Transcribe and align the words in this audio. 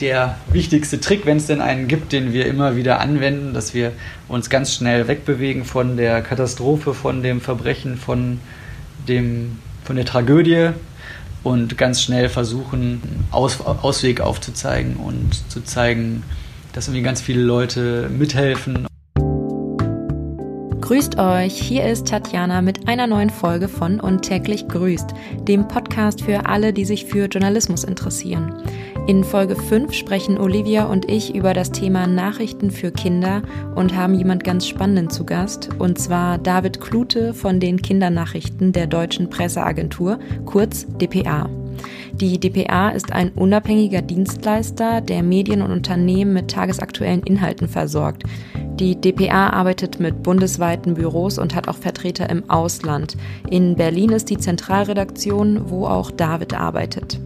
der 0.00 0.36
wichtigste 0.52 1.00
Trick, 1.00 1.24
wenn 1.26 1.38
es 1.38 1.46
denn 1.46 1.60
einen 1.60 1.88
gibt, 1.88 2.12
den 2.12 2.32
wir 2.32 2.46
immer 2.46 2.76
wieder 2.76 3.00
anwenden, 3.00 3.54
dass 3.54 3.74
wir 3.74 3.92
uns 4.28 4.50
ganz 4.50 4.74
schnell 4.74 5.08
wegbewegen 5.08 5.64
von 5.64 5.96
der 5.96 6.22
Katastrophe, 6.22 6.94
von 6.94 7.22
dem 7.22 7.40
Verbrechen, 7.40 7.96
von, 7.96 8.40
dem, 9.08 9.58
von 9.84 9.96
der 9.96 10.04
Tragödie 10.04 10.70
und 11.42 11.78
ganz 11.78 12.02
schnell 12.02 12.28
versuchen, 12.28 13.00
Aus, 13.30 13.60
Ausweg 13.60 14.20
aufzuzeigen 14.20 14.96
und 14.96 15.50
zu 15.50 15.62
zeigen, 15.62 16.24
dass 16.72 16.88
irgendwie 16.88 17.04
ganz 17.04 17.20
viele 17.20 17.42
Leute 17.42 18.10
mithelfen. 18.10 18.86
Grüßt 20.80 21.18
euch, 21.18 21.54
hier 21.54 21.84
ist 21.84 22.06
Tatjana 22.06 22.62
mit 22.62 22.86
einer 22.86 23.08
neuen 23.08 23.30
Folge 23.30 23.66
von 23.66 23.98
Und 23.98 24.22
täglich 24.22 24.68
grüßt, 24.68 25.14
dem 25.48 25.66
Podcast 25.66 26.22
für 26.22 26.46
alle, 26.46 26.72
die 26.72 26.84
sich 26.84 27.06
für 27.06 27.26
Journalismus 27.26 27.82
interessieren. 27.82 28.54
In 29.06 29.22
Folge 29.22 29.54
5 29.54 29.92
sprechen 29.92 30.36
Olivia 30.36 30.86
und 30.86 31.08
ich 31.08 31.32
über 31.32 31.54
das 31.54 31.70
Thema 31.70 32.08
Nachrichten 32.08 32.72
für 32.72 32.90
Kinder 32.90 33.42
und 33.76 33.94
haben 33.94 34.14
jemand 34.14 34.42
ganz 34.42 34.66
Spannenden 34.66 35.10
zu 35.10 35.24
Gast, 35.24 35.68
und 35.78 35.96
zwar 35.96 36.38
David 36.38 36.80
Klute 36.80 37.32
von 37.32 37.60
den 37.60 37.80
Kindernachrichten 37.80 38.72
der 38.72 38.88
Deutschen 38.88 39.30
Presseagentur, 39.30 40.18
kurz 40.44 40.88
dpa. 41.00 41.48
Die 42.12 42.38
dpa 42.38 42.90
ist 42.90 43.12
ein 43.12 43.30
unabhängiger 43.32 44.02
Dienstleister, 44.02 45.00
der 45.00 45.22
Medien 45.22 45.62
und 45.62 45.70
Unternehmen 45.70 46.32
mit 46.32 46.50
tagesaktuellen 46.50 47.22
Inhalten 47.22 47.68
versorgt. 47.68 48.24
Die 48.78 49.00
dpa 49.00 49.48
arbeitet 49.50 50.00
mit 50.00 50.22
bundesweiten 50.22 50.94
Büros 50.94 51.38
und 51.38 51.54
hat 51.54 51.66
auch 51.66 51.76
Vertreter 51.76 52.28
im 52.28 52.48
Ausland. 52.50 53.16
In 53.48 53.74
Berlin 53.74 54.10
ist 54.10 54.28
die 54.28 54.36
Zentralredaktion, 54.36 55.70
wo 55.70 55.86
auch 55.86 56.10
David 56.10 56.52
arbeitet. 56.52 57.18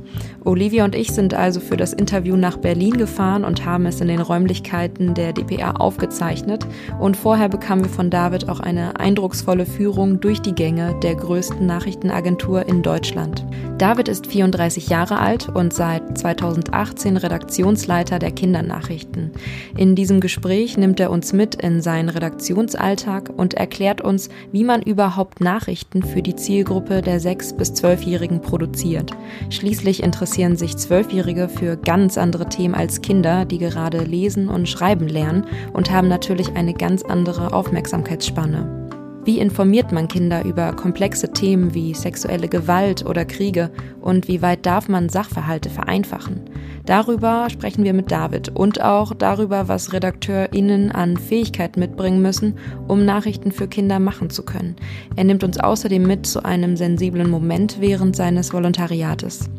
Olivia 0.45 0.85
und 0.85 0.95
ich 0.95 1.13
sind 1.13 1.35
also 1.35 1.61
für 1.61 1.77
das 1.77 1.93
Interview 1.93 2.37
nach 2.37 2.57
Berlin 2.57 2.97
gefahren 2.97 3.45
und 3.45 3.65
haben 3.65 3.85
es 3.87 4.01
in 4.01 4.09
den 4.09 4.21
Räumlichkeiten 4.21 5.15
der 5.15 5.33
dpa 5.33 5.73
aufgezeichnet. 5.73 6.67
Und 6.99 7.17
vorher 7.17 7.49
bekamen 7.49 7.85
wir 7.85 7.91
von 7.91 8.11
David 8.11 8.49
auch 8.49 8.61
eine 8.61 8.99
eindrucksvolle 8.99 9.67
Führung 9.67 10.21
durch 10.21 10.41
die 10.41 10.55
Gänge 10.55 10.99
der 11.03 11.17
größten 11.17 11.67
Nachrichtenagentur 11.67 12.67
in 12.67 12.83
Deutschland. 12.83 13.45
David 13.77 14.09
ist 14.09 14.27
34 14.51 14.89
Jahre 14.89 15.19
alt 15.19 15.49
und 15.49 15.73
seit 15.73 16.19
2018 16.19 17.17
Redaktionsleiter 17.17 18.19
der 18.19 18.33
Kindernachrichten. 18.33 19.31
In 19.77 19.95
diesem 19.95 20.21
Gespräch 20.21 20.77
nimmt 20.77 20.99
er 20.99 21.11
uns 21.11 21.33
mit 21.33 21.55
in 21.55 21.81
seinen 21.81 22.09
Redaktionsalltag 22.09 23.31
und 23.37 23.55
erklärt 23.55 24.01
uns, 24.01 24.29
wie 24.51 24.65
man 24.65 24.83
überhaupt 24.83 25.41
Nachrichten 25.41 26.03
für 26.03 26.23
die 26.23 26.35
Zielgruppe 26.35 27.01
der 27.01 27.21
6- 27.21 27.57
bis 27.57 27.73
12-Jährigen 27.75 28.41
produziert. 28.41 29.13
Schließlich 29.51 30.03
interessieren 30.03 30.57
sich 30.57 30.77
Zwölfjährige 30.77 31.49
für 31.49 31.77
ganz 31.77 32.19
andere 32.19 32.49
Themen 32.49 32.75
als 32.75 33.03
Kinder, 33.03 33.45
die 33.45 33.59
gerade 33.59 34.03
lesen 34.03 34.49
und 34.49 34.69
schreiben 34.69 35.07
lernen 35.07 35.47
und 35.73 35.91
haben 35.91 36.09
natürlich 36.09 36.57
eine 36.57 36.75
ganz 36.75 37.03
andere 37.03 37.53
Aufmerksamkeitsspanne. 37.53 38.80
Wie 39.23 39.39
informiert 39.39 39.93
man 39.93 40.09
Kinder 40.09 40.45
über 40.47 40.73
komplexe 40.73 41.31
Themen 41.31 41.75
wie 41.75 41.93
sexuelle 41.93 42.49
Gewalt 42.49 43.05
oder 43.05 43.27
Kriege 43.27 43.71
und 44.01 44.29
wie 44.29 44.41
weit 44.41 44.65
darf 44.65 44.89
man 44.89 45.11
Sachverhalte 45.11 45.69
vereinfachen? 45.69 46.41
Darüber 46.87 47.49
sprechen 47.51 47.85
wir 47.85 47.93
mit 47.93 48.11
David 48.11 48.49
und 48.49 48.81
auch 48.81 49.13
darüber, 49.13 49.69
was 49.69 49.93
RedakteurInnen 49.93 50.91
an 50.91 51.19
Fähigkeiten 51.19 51.81
mitbringen 51.81 52.23
müssen, 52.23 52.55
um 52.89 53.05
Nachrichten 53.05 53.53
für 53.53 53.69
Kinder 53.69 53.99
machen 53.99 54.31
zu 54.31 54.43
können. 54.43 54.77
Er 55.17 55.25
nimmt 55.25 55.45
uns 55.45 55.61
außerdem 55.61 56.03
mit 56.03 56.27
zu 56.27 56.43
einem 56.43 56.77
sensiblen 56.79 57.29
Moment 57.29 57.77
während 57.79 58.17
seines 58.17 58.55
Volontariates. 58.55 59.51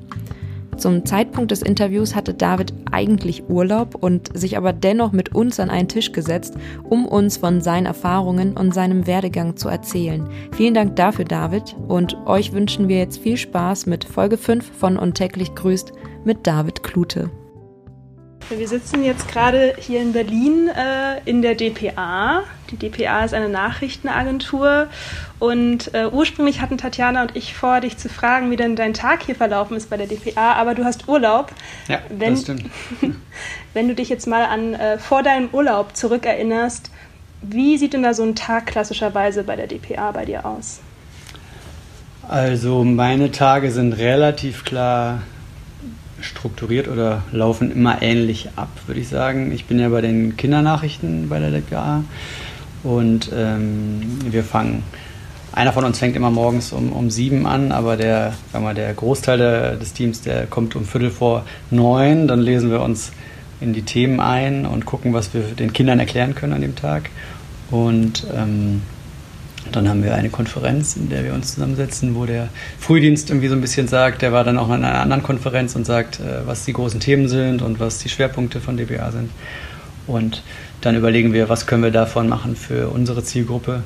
Zum 0.81 1.05
Zeitpunkt 1.05 1.51
des 1.51 1.61
Interviews 1.61 2.15
hatte 2.15 2.33
David 2.33 2.73
eigentlich 2.91 3.47
Urlaub 3.47 3.93
und 3.93 4.35
sich 4.35 4.57
aber 4.57 4.73
dennoch 4.73 5.11
mit 5.11 5.35
uns 5.35 5.59
an 5.59 5.69
einen 5.69 5.87
Tisch 5.87 6.11
gesetzt, 6.11 6.55
um 6.81 7.05
uns 7.05 7.37
von 7.37 7.61
seinen 7.61 7.85
Erfahrungen 7.85 8.57
und 8.57 8.73
seinem 8.73 9.05
Werdegang 9.05 9.55
zu 9.55 9.69
erzählen. 9.69 10.27
Vielen 10.57 10.73
Dank 10.73 10.95
dafür, 10.95 11.25
David, 11.25 11.75
und 11.87 12.17
euch 12.25 12.51
wünschen 12.53 12.87
wir 12.87 12.97
jetzt 12.97 13.19
viel 13.19 13.37
Spaß 13.37 13.85
mit 13.85 14.03
Folge 14.03 14.37
5 14.37 14.71
von 14.75 14.97
Und 14.97 15.13
täglich 15.13 15.53
grüßt 15.53 15.91
mit 16.25 16.47
David 16.47 16.81
Klute. 16.81 17.29
Wir 18.57 18.67
sitzen 18.67 19.03
jetzt 19.05 19.29
gerade 19.29 19.75
hier 19.79 20.01
in 20.01 20.11
Berlin 20.11 20.67
äh, 20.67 21.21
in 21.23 21.41
der 21.41 21.55
DPA. 21.55 22.43
Die 22.69 22.75
DPA 22.75 23.23
ist 23.23 23.33
eine 23.33 23.47
Nachrichtenagentur 23.47 24.87
und 25.39 25.93
äh, 25.93 26.07
ursprünglich 26.07 26.59
hatten 26.59 26.77
Tatjana 26.77 27.21
und 27.21 27.35
ich 27.35 27.53
vor, 27.53 27.79
dich 27.79 27.97
zu 27.97 28.09
fragen, 28.09 28.51
wie 28.51 28.57
denn 28.57 28.75
dein 28.75 28.93
Tag 28.93 29.23
hier 29.23 29.35
verlaufen 29.35 29.77
ist 29.77 29.89
bei 29.89 29.95
der 29.95 30.07
DPA, 30.07 30.53
aber 30.53 30.75
du 30.75 30.83
hast 30.83 31.07
Urlaub. 31.07 31.53
Ja, 31.87 31.99
wenn, 32.09 32.33
das 32.33 32.43
stimmt. 32.43 32.65
wenn 33.73 33.87
du 33.87 33.95
dich 33.95 34.09
jetzt 34.09 34.27
mal 34.27 34.43
an 34.43 34.73
äh, 34.73 34.97
vor 34.97 35.23
deinem 35.23 35.49
Urlaub 35.53 35.95
zurückerinnerst, 35.95 36.91
wie 37.41 37.77
sieht 37.77 37.93
denn 37.93 38.03
da 38.03 38.13
so 38.13 38.23
ein 38.23 38.35
Tag 38.35 38.67
klassischerweise 38.67 39.43
bei 39.43 39.55
der 39.55 39.67
DPA 39.67 40.11
bei 40.11 40.25
dir 40.25 40.45
aus? 40.45 40.81
Also 42.27 42.83
meine 42.83 43.31
Tage 43.31 43.71
sind 43.71 43.93
relativ 43.93 44.65
klar 44.65 45.21
strukturiert 46.21 46.87
oder 46.87 47.23
laufen 47.31 47.71
immer 47.71 48.01
ähnlich 48.01 48.49
ab, 48.55 48.69
würde 48.87 49.01
ich 49.01 49.09
sagen. 49.09 49.51
Ich 49.51 49.65
bin 49.65 49.79
ja 49.79 49.89
bei 49.89 50.01
den 50.01 50.37
Kindernachrichten 50.37 51.29
bei 51.29 51.39
der 51.39 51.51
DPA 51.51 52.03
und 52.83 53.31
ähm, 53.35 54.19
wir 54.29 54.43
fangen, 54.43 54.83
einer 55.53 55.73
von 55.73 55.83
uns 55.83 55.99
fängt 55.99 56.15
immer 56.15 56.31
morgens 56.31 56.71
um, 56.71 56.93
um 56.93 57.09
sieben 57.09 57.45
an, 57.45 57.71
aber 57.71 57.97
der, 57.97 58.33
sagen 58.51 58.63
wir, 58.63 58.73
der 58.73 58.93
Großteil 58.93 59.37
der, 59.37 59.75
des 59.75 59.93
Teams, 59.93 60.21
der 60.21 60.47
kommt 60.47 60.75
um 60.75 60.85
Viertel 60.85 61.11
vor 61.11 61.45
neun. 61.69 62.27
Dann 62.27 62.39
lesen 62.39 62.71
wir 62.71 62.81
uns 62.81 63.11
in 63.59 63.73
die 63.73 63.81
Themen 63.81 64.19
ein 64.19 64.65
und 64.65 64.85
gucken, 64.85 65.13
was 65.13 65.33
wir 65.33 65.41
den 65.41 65.73
Kindern 65.73 65.99
erklären 65.99 66.35
können 66.35 66.53
an 66.53 66.61
dem 66.61 66.75
Tag. 66.75 67.09
Und 67.69 68.25
ähm, 68.33 68.81
dann 69.71 69.87
haben 69.87 70.03
wir 70.03 70.15
eine 70.15 70.29
Konferenz, 70.29 70.95
in 70.95 71.09
der 71.09 71.23
wir 71.23 71.33
uns 71.33 71.53
zusammensetzen, 71.53 72.15
wo 72.15 72.25
der 72.25 72.49
Frühdienst 72.79 73.29
irgendwie 73.29 73.47
so 73.47 73.55
ein 73.55 73.61
bisschen 73.61 73.87
sagt, 73.87 74.21
der 74.21 74.33
war 74.33 74.43
dann 74.43 74.57
auch 74.57 74.67
in 74.67 74.83
einer 74.83 74.99
anderen 74.99 75.23
Konferenz 75.23 75.75
und 75.75 75.85
sagt, 75.85 76.19
äh, 76.19 76.45
was 76.45 76.65
die 76.65 76.73
großen 76.73 76.99
Themen 76.99 77.27
sind 77.27 77.61
und 77.61 77.79
was 77.79 77.99
die 77.99 78.09
Schwerpunkte 78.09 78.59
von 78.59 78.77
DBA 78.77 79.11
sind. 79.11 79.29
Und 80.07 80.43
dann 80.81 80.95
überlegen 80.95 81.31
wir, 81.31 81.47
was 81.47 81.67
können 81.67 81.83
wir 81.83 81.91
davon 81.91 82.27
machen 82.27 82.55
für 82.55 82.89
unsere 82.89 83.23
Zielgruppe. 83.23 83.83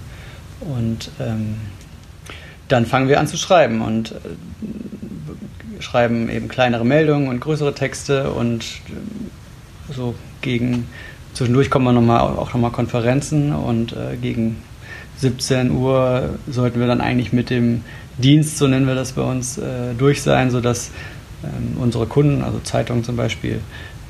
Und 0.62 1.12
ähm, 1.20 1.56
dann 2.68 2.86
fangen 2.86 3.10
wir 3.10 3.20
an 3.20 3.28
zu 3.28 3.38
schreiben 3.38 3.82
und 3.82 4.12
äh, 4.12 5.82
schreiben 5.82 6.30
eben 6.30 6.48
kleinere 6.48 6.86
Meldungen 6.86 7.28
und 7.28 7.40
größere 7.42 7.76
Texte 7.76 8.32
und 8.32 8.64
äh, 8.64 9.94
so 9.94 10.16
gegen 10.42 10.88
zwischendurch 11.34 11.70
kommen 11.70 11.86
wir 11.86 11.92
noch 11.92 12.02
mal, 12.02 12.22
auch 12.22 12.54
nochmal 12.54 12.72
Konferenzen 12.72 13.54
und 13.54 13.94
äh, 13.94 14.16
gegen 14.20 14.58
17 15.18 15.72
Uhr 15.72 16.38
sollten 16.48 16.80
wir 16.80 16.88
dann 16.88 17.02
eigentlich 17.02 17.34
mit 17.34 17.50
dem 17.50 17.84
Dienst, 18.18 18.58
so 18.58 18.68
nennen 18.68 18.88
wir 18.88 18.96
das 18.96 19.14
bei 19.14 19.22
uns, 19.22 19.58
äh, 19.58 19.94
durch 19.98 20.22
sein, 20.22 20.52
sodass 20.52 20.92
ähm, 21.44 21.78
unsere 21.82 22.06
Kunden, 22.06 22.44
also 22.44 22.60
Zeitungen 22.60 23.04
zum 23.04 23.16
Beispiel, 23.16 23.60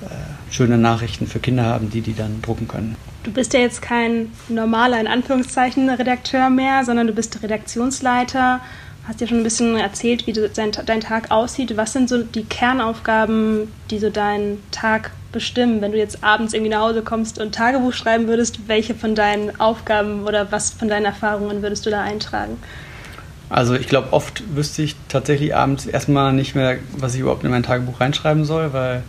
äh, 0.02 0.52
schöne 0.52 0.78
Nachrichten 0.78 1.28
für 1.28 1.40
Kinder 1.40 1.64
haben, 1.64 1.90
die 1.90 2.02
die 2.02 2.16
dann 2.16 2.42
drucken 2.42 2.68
können. 2.68 2.96
Du 3.24 3.32
bist 3.32 3.54
ja 3.54 3.60
jetzt 3.60 3.82
kein 3.82 4.32
normaler, 4.50 5.00
in 5.00 5.08
Anführungszeichen, 5.08 5.90
Redakteur 5.90 6.50
mehr, 6.50 6.86
sondern 6.86 7.08
du 7.08 7.14
bist 7.14 7.42
Redaktionsleiter. 7.42 8.62
Hast 9.08 9.22
ja 9.22 9.28
schon 9.28 9.38
ein 9.38 9.44
bisschen 9.44 9.78
erzählt, 9.78 10.26
wie 10.26 10.34
dein, 10.34 10.72
Tag 10.72 11.30
aussieht. 11.30 11.78
Was 11.78 11.94
sind 11.94 12.10
so 12.10 12.24
die 12.24 12.44
Kernaufgaben, 12.44 13.72
die 13.92 14.00
so 14.00 14.10
deinen 14.10 14.64
Tag 14.72 15.12
bestimmen? 15.32 15.80
Wenn 15.82 15.92
du 15.92 15.98
jetzt 16.00 16.24
abends 16.24 16.56
irgendwie 16.56 16.72
nach 16.72 16.82
Hause 16.82 17.04
kommst 17.04 17.40
und 17.40 17.54
Tagebuch 17.54 17.94
schreiben 17.94 18.28
würdest, 18.28 18.68
welche 18.68 18.96
von 18.96 19.14
deinen 19.14 19.60
Aufgaben 19.60 20.24
oder 20.24 20.52
was 20.52 20.72
von 20.72 20.88
deinen 20.88 21.06
Erfahrungen 21.06 21.62
würdest 21.62 21.86
du 21.86 21.92
da 21.92 22.02
eintragen? 22.02 22.58
Also 23.50 23.76
ich 23.76 23.88
glaube, 23.88 24.12
oft 24.12 24.44
wüsste 24.56 24.82
ich 24.82 24.96
tatsächlich 25.08 25.56
abends 25.56 25.86
erstmal 25.86 26.34
nicht 26.34 26.56
mehr, 26.56 26.78
was 26.98 27.14
ich 27.14 27.22
überhaupt 27.22 27.44
in 27.44 27.52
mein 27.52 27.62
Tagebuch 27.62 28.02
reinschreiben 28.02 28.44
soll, 28.44 28.74
weil 28.74 29.04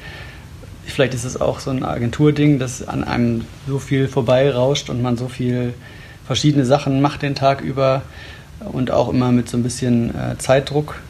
vielleicht 0.85 1.15
ist 1.15 1.25
es 1.25 1.41
auch 1.41 1.59
so 1.59 1.71
ein 1.71 1.83
Agenturding, 1.83 2.59
dass 2.59 2.87
an 2.87 3.03
einem 3.03 3.47
so 3.67 3.79
viel 3.79 4.09
vorbeirauscht 4.09 4.91
und 4.91 5.01
man 5.01 5.17
so 5.17 5.29
viel 5.29 5.73
verschiedene 6.27 6.67
Sachen 6.67 7.01
macht 7.01 7.23
den 7.23 7.35
Tag 7.35 7.63
über 7.63 8.03
und 8.61 8.91
auch 8.91 9.09
immer 9.09 9.33
mit 9.33 9.49
so 9.49 9.57
ein 9.57 9.63
bisschen 9.63 10.15
äh, 10.15 10.39
Zeitdruck, 10.39 11.01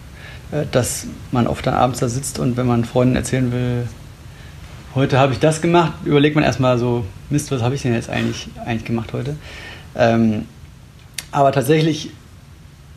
äh, 0.52 0.64
dass 0.70 1.06
man 1.32 1.46
oft 1.46 1.66
dann 1.66 1.74
abends 1.74 2.00
da 2.00 2.08
sitzt 2.08 2.38
und 2.38 2.56
wenn 2.56 2.66
man 2.66 2.84
Freunden 2.84 3.16
erzählen 3.16 3.52
will, 3.52 3.88
heute 4.94 5.18
habe 5.18 5.32
ich 5.32 5.38
das 5.38 5.60
gemacht, 5.60 5.92
überlegt 6.04 6.34
man 6.34 6.44
erstmal 6.44 6.78
so, 6.78 7.04
Mist, 7.30 7.50
was 7.50 7.62
habe 7.62 7.74
ich 7.74 7.82
denn 7.82 7.94
jetzt 7.94 8.10
eigentlich, 8.10 8.48
eigentlich 8.64 8.84
gemacht 8.84 9.12
heute? 9.12 9.36
Ähm, 9.94 10.46
aber 11.32 11.52
tatsächlich, 11.52 12.10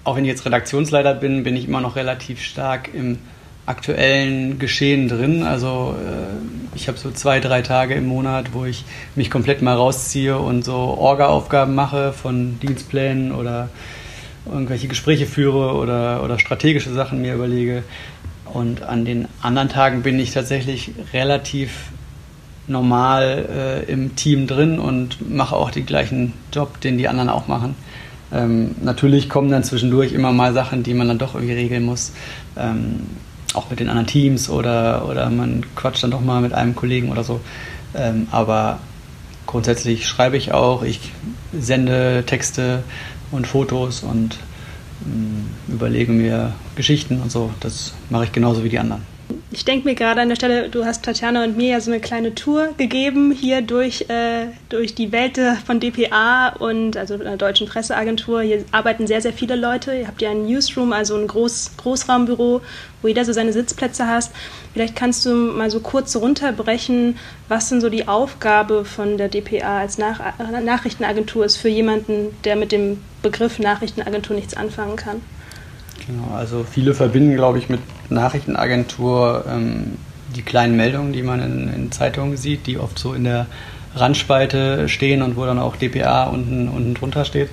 auch 0.04 0.16
wenn 0.16 0.24
ich 0.24 0.30
jetzt 0.30 0.46
Redaktionsleiter 0.46 1.14
bin, 1.14 1.44
bin 1.44 1.56
ich 1.56 1.68
immer 1.68 1.82
noch 1.82 1.96
relativ 1.96 2.42
stark 2.42 2.94
im 2.94 3.18
aktuellen 3.66 4.58
Geschehen 4.58 5.08
drin. 5.08 5.44
Also 5.44 5.96
äh, 6.00 6.76
ich 6.76 6.88
habe 6.88 6.98
so 6.98 7.12
zwei, 7.12 7.40
drei 7.40 7.62
Tage 7.62 7.94
im 7.94 8.08
Monat, 8.08 8.54
wo 8.54 8.66
ich 8.66 8.84
mich 9.16 9.30
komplett 9.30 9.62
mal 9.62 9.76
rausziehe 9.76 10.38
und 10.38 10.66
so 10.66 10.74
Orga-Aufgaben 10.76 11.76
mache 11.76 12.12
von 12.14 12.60
Dienstplänen 12.60 13.32
oder 13.32 13.70
irgendwelche 14.46 14.88
Gespräche 14.88 15.26
führe 15.26 15.76
oder, 15.76 16.24
oder 16.24 16.40
strategische 16.40 16.94
Sachen 16.94 17.22
mir 17.22 17.36
überlege 17.36 17.84
Und 18.46 18.84
an 18.84 19.06
den 19.06 19.28
anderen 19.42 19.70
Tagen 19.70 20.02
bin 20.02 20.20
ich 20.20 20.32
tatsächlich 20.32 20.92
relativ 21.14 21.90
normal 22.68 23.84
äh, 23.88 23.92
im 23.92 24.16
Team 24.16 24.48
drin 24.48 24.80
und 24.80 25.30
mache 25.30 25.56
auch 25.56 25.72
den 25.72 25.86
gleichen 25.86 26.34
Job, 26.54 26.80
den 26.82 26.98
die 26.98 27.08
anderen 27.08 27.30
auch 27.30 27.48
machen. 27.48 27.76
Ähm, 28.32 28.76
natürlich 28.82 29.28
kommen 29.28 29.50
dann 29.50 29.64
zwischendurch 29.64 30.14
immer 30.14 30.32
mal 30.32 30.54
Sachen, 30.54 30.84
die 30.84 30.94
man 30.94 31.08
dann 31.08 31.18
doch 31.18 31.34
irgendwie 31.34 31.56
regeln 31.56 31.84
muss. 31.84 32.12
Ähm, 32.58 33.08
auch 33.54 33.70
mit 33.70 33.80
den 33.80 33.90
anderen 33.90 34.08
Teams 34.08 34.50
oder, 34.50 35.08
oder 35.10 35.30
man 35.30 35.66
quatscht 35.76 36.04
dann 36.04 36.12
doch 36.12 36.22
mal 36.22 36.42
mit 36.42 36.54
einem 36.54 36.76
Kollegen 36.76 37.12
oder 37.12 37.24
so. 37.24 37.40
Ähm, 37.96 38.28
aber 38.30 38.80
grundsätzlich 39.48 40.08
schreibe 40.08 40.38
ich 40.38 40.52
auch, 40.52 40.84
ich 40.84 41.12
sende 41.52 42.24
Texte 42.28 42.84
und 43.32 43.48
Fotos 43.48 44.04
und 44.04 44.38
ähm, 45.06 45.50
überlege 45.68 46.12
mir 46.12 46.54
Geschichten 46.76 47.22
und 47.22 47.32
so. 47.32 47.52
Das 47.60 47.94
mache 48.10 48.26
ich 48.26 48.32
genauso 48.32 48.64
wie 48.64 48.70
die 48.70 48.80
anderen. 48.80 49.04
Ich 49.52 49.66
denke 49.66 49.88
mir 49.88 49.96
gerade 49.96 50.22
an 50.22 50.30
der 50.30 50.36
Stelle, 50.36 50.70
du 50.70 50.86
hast 50.86 51.04
Tatjana 51.04 51.44
und 51.44 51.58
mir 51.58 51.70
ja 51.70 51.82
so 51.82 51.92
eine 51.92 52.00
kleine 52.00 52.36
Tour 52.36 52.70
gegeben 52.78 53.32
hier 53.32 53.62
durch, 53.62 54.06
äh, 54.10 54.48
durch 54.70 54.96
die 54.96 55.12
Welt 55.12 55.40
von 55.66 55.80
DPA 55.80 56.50
und 56.60 56.98
also 56.98 57.18
der 57.18 57.36
deutschen 57.38 57.68
Presseagentur. 57.68 58.42
Hier 58.42 58.64
arbeiten 58.72 59.08
sehr, 59.08 59.22
sehr 59.22 59.34
viele 59.34 59.56
Leute. 59.56 59.96
Ihr 59.96 60.08
habt 60.08 60.22
ja 60.22 60.32
ein 60.32 60.46
Newsroom, 60.46 60.94
also 60.94 61.16
ein 61.16 61.28
Groß, 61.28 61.72
Großraumbüro, 61.78 62.62
wo 63.02 63.08
jeder 63.08 63.26
so 63.26 63.34
seine 63.34 63.54
Sitzplätze 63.54 64.08
hast. 64.08 64.32
Vielleicht 64.74 64.96
kannst 64.96 65.26
du 65.26 65.34
mal 65.34 65.70
so 65.70 65.80
kurz 65.80 66.16
runterbrechen, 66.16 67.18
was 67.48 67.70
denn 67.70 67.82
so 67.82 67.90
die 67.90 68.08
Aufgabe 68.08 68.86
von 68.86 69.18
der 69.18 69.30
DPA 69.30 69.80
als 69.80 69.98
Nach 69.98 70.20
Nachrichtenagentur 70.64 71.46
ist 71.46 71.58
für 71.58 71.70
jemanden, 71.70 72.36
der 72.44 72.56
mit 72.56 72.72
dem 72.72 73.02
Begriff 73.22 73.60
Nachrichtenagentur 73.60 74.36
nichts 74.36 74.56
anfangen 74.56 74.96
kann. 74.96 75.22
Genau, 76.10 76.36
also 76.36 76.64
viele 76.64 76.96
verbinden, 76.96 77.36
glaube 77.36 77.60
ich, 77.60 77.70
mit 77.70 77.82
Nachrichtenagentur 78.10 79.46
ähm, 79.48 80.00
die 80.36 80.42
kleinen 80.42 80.76
Meldungen, 80.76 81.14
die 81.14 81.22
man 81.22 81.40
in, 81.40 81.72
in, 81.72 81.92
Zeitungen 81.92 82.36
sieht, 82.36 82.66
die 82.66 82.80
oft 82.80 82.98
so 82.98 83.14
in 83.14 83.26
der 83.26 83.46
Randspalte 83.96 84.90
stehen 84.90 85.22
und 85.22 85.38
wo 85.38 85.46
dann 85.46 85.60
auch 85.60 85.76
DPA 85.76 86.24
unten, 86.24 86.68
unten 86.68 86.96
drunter 86.96 87.26
steht. 87.26 87.50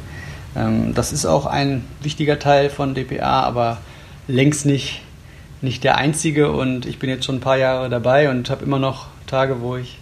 Ähm, 0.56 0.94
das 0.94 1.12
ist 1.12 1.26
auch 1.26 1.44
ein 1.44 1.84
wichtiger 2.00 2.38
Teil 2.38 2.70
von 2.70 2.94
DPA, 2.94 3.42
aber 3.42 3.76
längst 4.26 4.64
nicht, 4.64 5.02
nicht 5.60 5.84
der 5.84 5.98
einzige. 5.98 6.50
Und 6.50 6.86
ich 6.86 6.98
bin 6.98 7.10
jetzt 7.10 7.26
schon 7.26 7.36
ein 7.36 7.40
paar 7.40 7.58
Jahre 7.58 7.90
dabei 7.90 8.30
und 8.30 8.48
habe 8.48 8.64
immer 8.64 8.78
noch 8.78 9.08
Tage, 9.26 9.60
wo 9.60 9.76
ich 9.76 9.98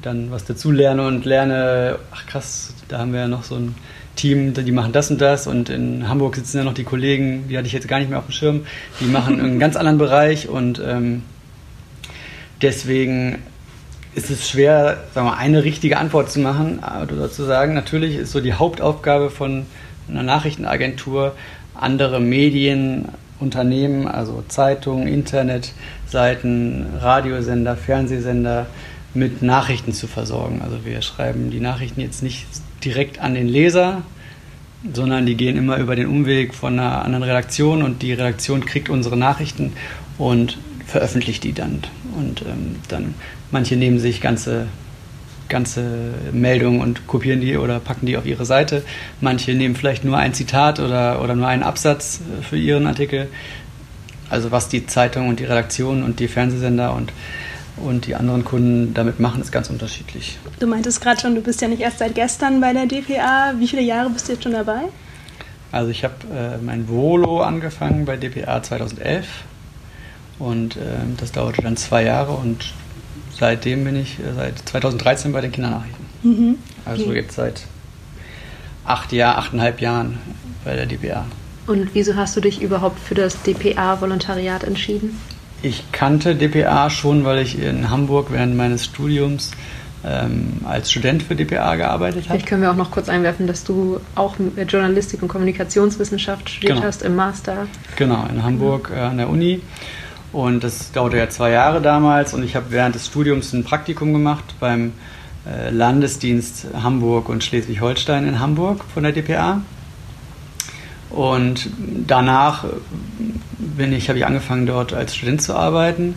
dann 0.00 0.30
was 0.30 0.46
dazu 0.46 0.70
lerne 0.70 1.06
und 1.06 1.26
lerne, 1.26 1.98
ach 2.10 2.24
krass, 2.24 2.72
da 2.88 3.00
haben 3.00 3.12
wir 3.12 3.20
ja 3.20 3.28
noch 3.28 3.44
so 3.44 3.56
ein 3.56 3.74
Team, 4.16 4.54
die 4.54 4.72
machen 4.72 4.92
das 4.92 5.10
und 5.10 5.20
das 5.20 5.46
und 5.46 5.70
in 5.70 6.08
Hamburg 6.08 6.36
sitzen 6.36 6.58
ja 6.58 6.64
noch 6.64 6.74
die 6.74 6.84
Kollegen, 6.84 7.48
die 7.48 7.56
hatte 7.56 7.66
ich 7.66 7.72
jetzt 7.72 7.88
gar 7.88 7.98
nicht 7.98 8.10
mehr 8.10 8.18
auf 8.18 8.26
dem 8.26 8.32
Schirm, 8.32 8.66
die 9.00 9.06
machen 9.06 9.40
einen 9.40 9.58
ganz 9.58 9.76
anderen 9.76 9.98
Bereich 9.98 10.48
und 10.48 10.80
ähm, 10.84 11.22
deswegen 12.60 13.38
ist 14.14 14.30
es 14.30 14.48
schwer, 14.48 15.04
sagen 15.14 15.26
wir, 15.26 15.38
eine 15.38 15.64
richtige 15.64 15.96
Antwort 15.96 16.30
zu 16.30 16.40
machen 16.40 16.80
oder 17.02 17.30
zu 17.30 17.44
sagen. 17.44 17.74
Natürlich 17.74 18.16
ist 18.16 18.32
so 18.32 18.40
die 18.40 18.52
Hauptaufgabe 18.52 19.30
von 19.30 19.64
einer 20.08 20.22
Nachrichtenagentur, 20.22 21.34
andere 21.74 22.20
Medien, 22.20 23.08
Unternehmen, 23.40 24.06
also 24.06 24.44
Zeitungen, 24.48 25.08
Internetseiten, 25.08 26.86
Radiosender, 27.00 27.76
Fernsehsender 27.76 28.66
mit 29.14 29.42
Nachrichten 29.42 29.92
zu 29.92 30.06
versorgen. 30.06 30.60
Also 30.62 30.84
wir 30.84 31.02
schreiben 31.02 31.50
die 31.50 31.60
Nachrichten 31.60 32.00
jetzt 32.00 32.22
nicht 32.22 32.46
direkt 32.84 33.18
an 33.18 33.34
den 33.34 33.48
Leser, 33.48 34.02
sondern 34.92 35.26
die 35.26 35.36
gehen 35.36 35.56
immer 35.56 35.76
über 35.78 35.96
den 35.96 36.06
Umweg 36.06 36.54
von 36.54 36.78
einer 36.78 37.04
anderen 37.04 37.22
Redaktion 37.22 37.82
und 37.82 38.02
die 38.02 38.12
Redaktion 38.12 38.64
kriegt 38.64 38.88
unsere 38.88 39.16
Nachrichten 39.16 39.72
und 40.18 40.58
veröffentlicht 40.86 41.44
die 41.44 41.52
dann. 41.52 41.82
Und 42.16 42.42
ähm, 42.42 42.76
dann, 42.88 43.14
manche 43.50 43.76
nehmen 43.76 43.98
sich 43.98 44.20
ganze, 44.20 44.66
ganze 45.48 46.14
Meldungen 46.32 46.80
und 46.80 47.06
kopieren 47.06 47.40
die 47.40 47.56
oder 47.56 47.78
packen 47.78 48.06
die 48.06 48.16
auf 48.16 48.26
ihre 48.26 48.44
Seite. 48.44 48.82
Manche 49.20 49.54
nehmen 49.54 49.76
vielleicht 49.76 50.04
nur 50.04 50.18
ein 50.18 50.34
Zitat 50.34 50.80
oder, 50.80 51.22
oder 51.22 51.34
nur 51.34 51.46
einen 51.46 51.62
Absatz 51.62 52.20
äh, 52.20 52.42
für 52.42 52.58
ihren 52.58 52.86
Artikel. 52.86 53.28
Also 54.28 54.50
was 54.50 54.68
die 54.68 54.86
Zeitung 54.86 55.28
und 55.28 55.40
die 55.40 55.44
Redaktion 55.44 56.02
und 56.02 56.18
die 56.18 56.28
Fernsehsender 56.28 56.94
und 56.94 57.12
und 57.76 58.06
die 58.06 58.14
anderen 58.14 58.44
Kunden 58.44 58.94
damit 58.94 59.20
machen, 59.20 59.40
ist 59.40 59.52
ganz 59.52 59.70
unterschiedlich. 59.70 60.38
Du 60.58 60.66
meintest 60.66 61.00
gerade 61.00 61.20
schon, 61.20 61.34
du 61.34 61.40
bist 61.40 61.60
ja 61.60 61.68
nicht 61.68 61.80
erst 61.80 61.98
seit 61.98 62.14
gestern 62.14 62.60
bei 62.60 62.72
der 62.72 62.86
DPA. 62.86 63.54
Wie 63.58 63.66
viele 63.66 63.82
Jahre 63.82 64.10
bist 64.10 64.28
du 64.28 64.32
jetzt 64.32 64.42
schon 64.42 64.52
dabei? 64.52 64.82
Also 65.70 65.90
ich 65.90 66.04
habe 66.04 66.14
äh, 66.34 66.58
mein 66.62 66.88
Volo 66.88 67.40
angefangen 67.40 68.04
bei 68.04 68.16
DPA 68.16 68.62
2011 68.62 69.26
und 70.38 70.76
äh, 70.76 70.80
das 71.16 71.32
dauerte 71.32 71.62
dann 71.62 71.78
zwei 71.78 72.04
Jahre 72.04 72.32
und 72.32 72.74
seitdem 73.38 73.84
bin 73.84 73.96
ich 73.96 74.18
äh, 74.18 74.34
seit 74.36 74.58
2013 74.58 75.32
bei 75.32 75.40
den 75.40 75.50
Kindernachrichten. 75.50 76.06
Mhm. 76.22 76.58
Also 76.84 77.06
okay. 77.06 77.14
jetzt 77.14 77.36
seit 77.36 77.62
acht 78.84 79.12
Jahren, 79.12 79.38
achteinhalb 79.38 79.80
Jahren 79.80 80.18
bei 80.64 80.76
der 80.76 80.86
DPA. 80.86 81.24
Und 81.66 81.94
wieso 81.94 82.16
hast 82.16 82.36
du 82.36 82.40
dich 82.40 82.60
überhaupt 82.60 82.98
für 82.98 83.14
das 83.14 83.42
DPA-Volontariat 83.42 84.64
entschieden? 84.64 85.18
Ich 85.62 85.92
kannte 85.92 86.34
DPA 86.34 86.90
schon, 86.90 87.24
weil 87.24 87.38
ich 87.38 87.58
in 87.60 87.90
Hamburg 87.90 88.28
während 88.30 88.56
meines 88.56 88.84
Studiums 88.84 89.52
ähm, 90.04 90.60
als 90.64 90.90
Student 90.90 91.22
für 91.22 91.36
DPA 91.36 91.76
gearbeitet 91.76 92.24
habe. 92.24 92.30
Vielleicht 92.30 92.46
können 92.46 92.62
wir 92.62 92.70
auch 92.70 92.76
noch 92.76 92.90
kurz 92.90 93.08
einwerfen, 93.08 93.46
dass 93.46 93.62
du 93.62 94.00
auch 94.16 94.36
Journalistik 94.68 95.22
und 95.22 95.28
Kommunikationswissenschaft 95.28 96.50
studiert 96.50 96.74
genau. 96.74 96.86
hast 96.86 97.02
im 97.02 97.14
Master. 97.14 97.66
Genau, 97.96 98.26
in 98.28 98.42
Hamburg 98.42 98.90
äh, 98.94 98.98
an 98.98 99.18
der 99.18 99.28
Uni. 99.28 99.62
Und 100.32 100.64
das 100.64 100.92
dauerte 100.92 101.18
ja 101.18 101.28
zwei 101.28 101.50
Jahre 101.50 101.80
damals 101.80 102.34
und 102.34 102.42
ich 102.42 102.56
habe 102.56 102.66
während 102.70 102.94
des 102.94 103.06
Studiums 103.06 103.52
ein 103.52 103.64
Praktikum 103.64 104.12
gemacht 104.12 104.54
beim 104.58 104.92
äh, 105.46 105.70
Landesdienst 105.70 106.68
Hamburg 106.82 107.28
und 107.28 107.44
Schleswig-Holstein 107.44 108.26
in 108.26 108.40
Hamburg 108.40 108.84
von 108.92 109.02
der 109.02 109.12
DPA. 109.12 109.60
Und 111.12 111.68
danach 112.06 112.64
bin 113.58 113.92
ich, 113.92 114.08
habe 114.08 114.18
ich 114.18 114.26
angefangen, 114.26 114.66
dort 114.66 114.94
als 114.94 115.14
Student 115.14 115.42
zu 115.42 115.54
arbeiten. 115.54 116.14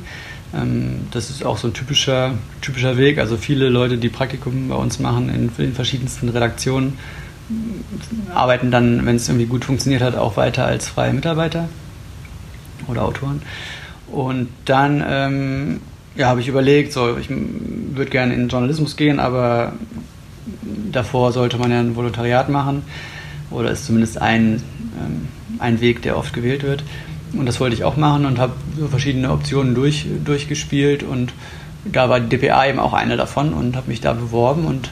Ähm, 0.54 1.08
das 1.12 1.30
ist 1.30 1.46
auch 1.46 1.58
so 1.58 1.68
ein 1.68 1.74
typischer, 1.74 2.36
typischer 2.62 2.98
Weg. 2.98 3.20
Also 3.20 3.36
viele 3.36 3.68
Leute, 3.68 3.98
die 3.98 4.10
Praktikum 4.10 4.70
bei 4.70 4.76
uns 4.76 5.00
machen 5.00 5.30
in 5.30 5.52
den 5.58 5.74
verschiedensten 5.74 6.30
Redaktionen, 6.30 6.98
arbeiten 8.34 8.72
dann, 8.72 9.06
wenn 9.06 9.18
es 9.18 9.28
irgendwie 9.28 9.46
gut 9.46 9.66
funktioniert 9.66 10.02
hat, 10.02 10.16
auch 10.16 10.38
weiter 10.38 10.66
als 10.66 10.88
freie 10.88 11.14
Mitarbeiter 11.14 11.68
oder 12.88 13.04
Autoren. 13.04 13.42
Und 14.08 14.48
dann 14.64 15.04
ähm, 15.08 15.82
ja, 16.16 16.28
habe 16.28 16.40
ich 16.40 16.48
überlegt, 16.48 16.94
so, 16.94 17.18
ich 17.18 17.28
würde 17.30 18.10
gerne 18.10 18.34
in 18.34 18.48
Journalismus 18.48 18.96
gehen, 18.96 19.20
aber 19.20 19.74
davor 20.92 21.34
sollte 21.34 21.58
man 21.58 21.72
ja 21.72 21.82
ein 21.82 21.96
Volontariat 21.98 22.50
machen 22.50 22.84
oder 23.52 23.72
ist 23.72 23.86
zumindest 23.86 24.22
ein, 24.22 24.62
ähm, 25.00 25.28
ein 25.60 25.82
Weg, 25.82 26.02
der 26.02 26.18
oft 26.18 26.34
gewählt 26.34 26.64
wird. 26.64 26.84
Und 27.34 27.46
das 27.46 27.60
wollte 27.60 27.76
ich 27.76 27.84
auch 27.84 27.98
machen 27.98 28.26
und 28.26 28.40
habe 28.40 28.54
so 28.78 28.88
verschiedene 28.88 29.32
Optionen 29.32 29.76
durch, 29.76 30.06
durchgespielt 30.24 31.04
und 31.04 31.34
da 31.84 32.10
war 32.10 32.20
die 32.20 32.36
DPA 32.36 32.68
eben 32.68 32.80
auch 32.80 32.94
eine 32.94 33.18
davon 33.18 33.54
und 33.54 33.76
habe 33.76 33.90
mich 33.90 34.02
da 34.02 34.14
beworben 34.14 34.66
und 34.66 34.90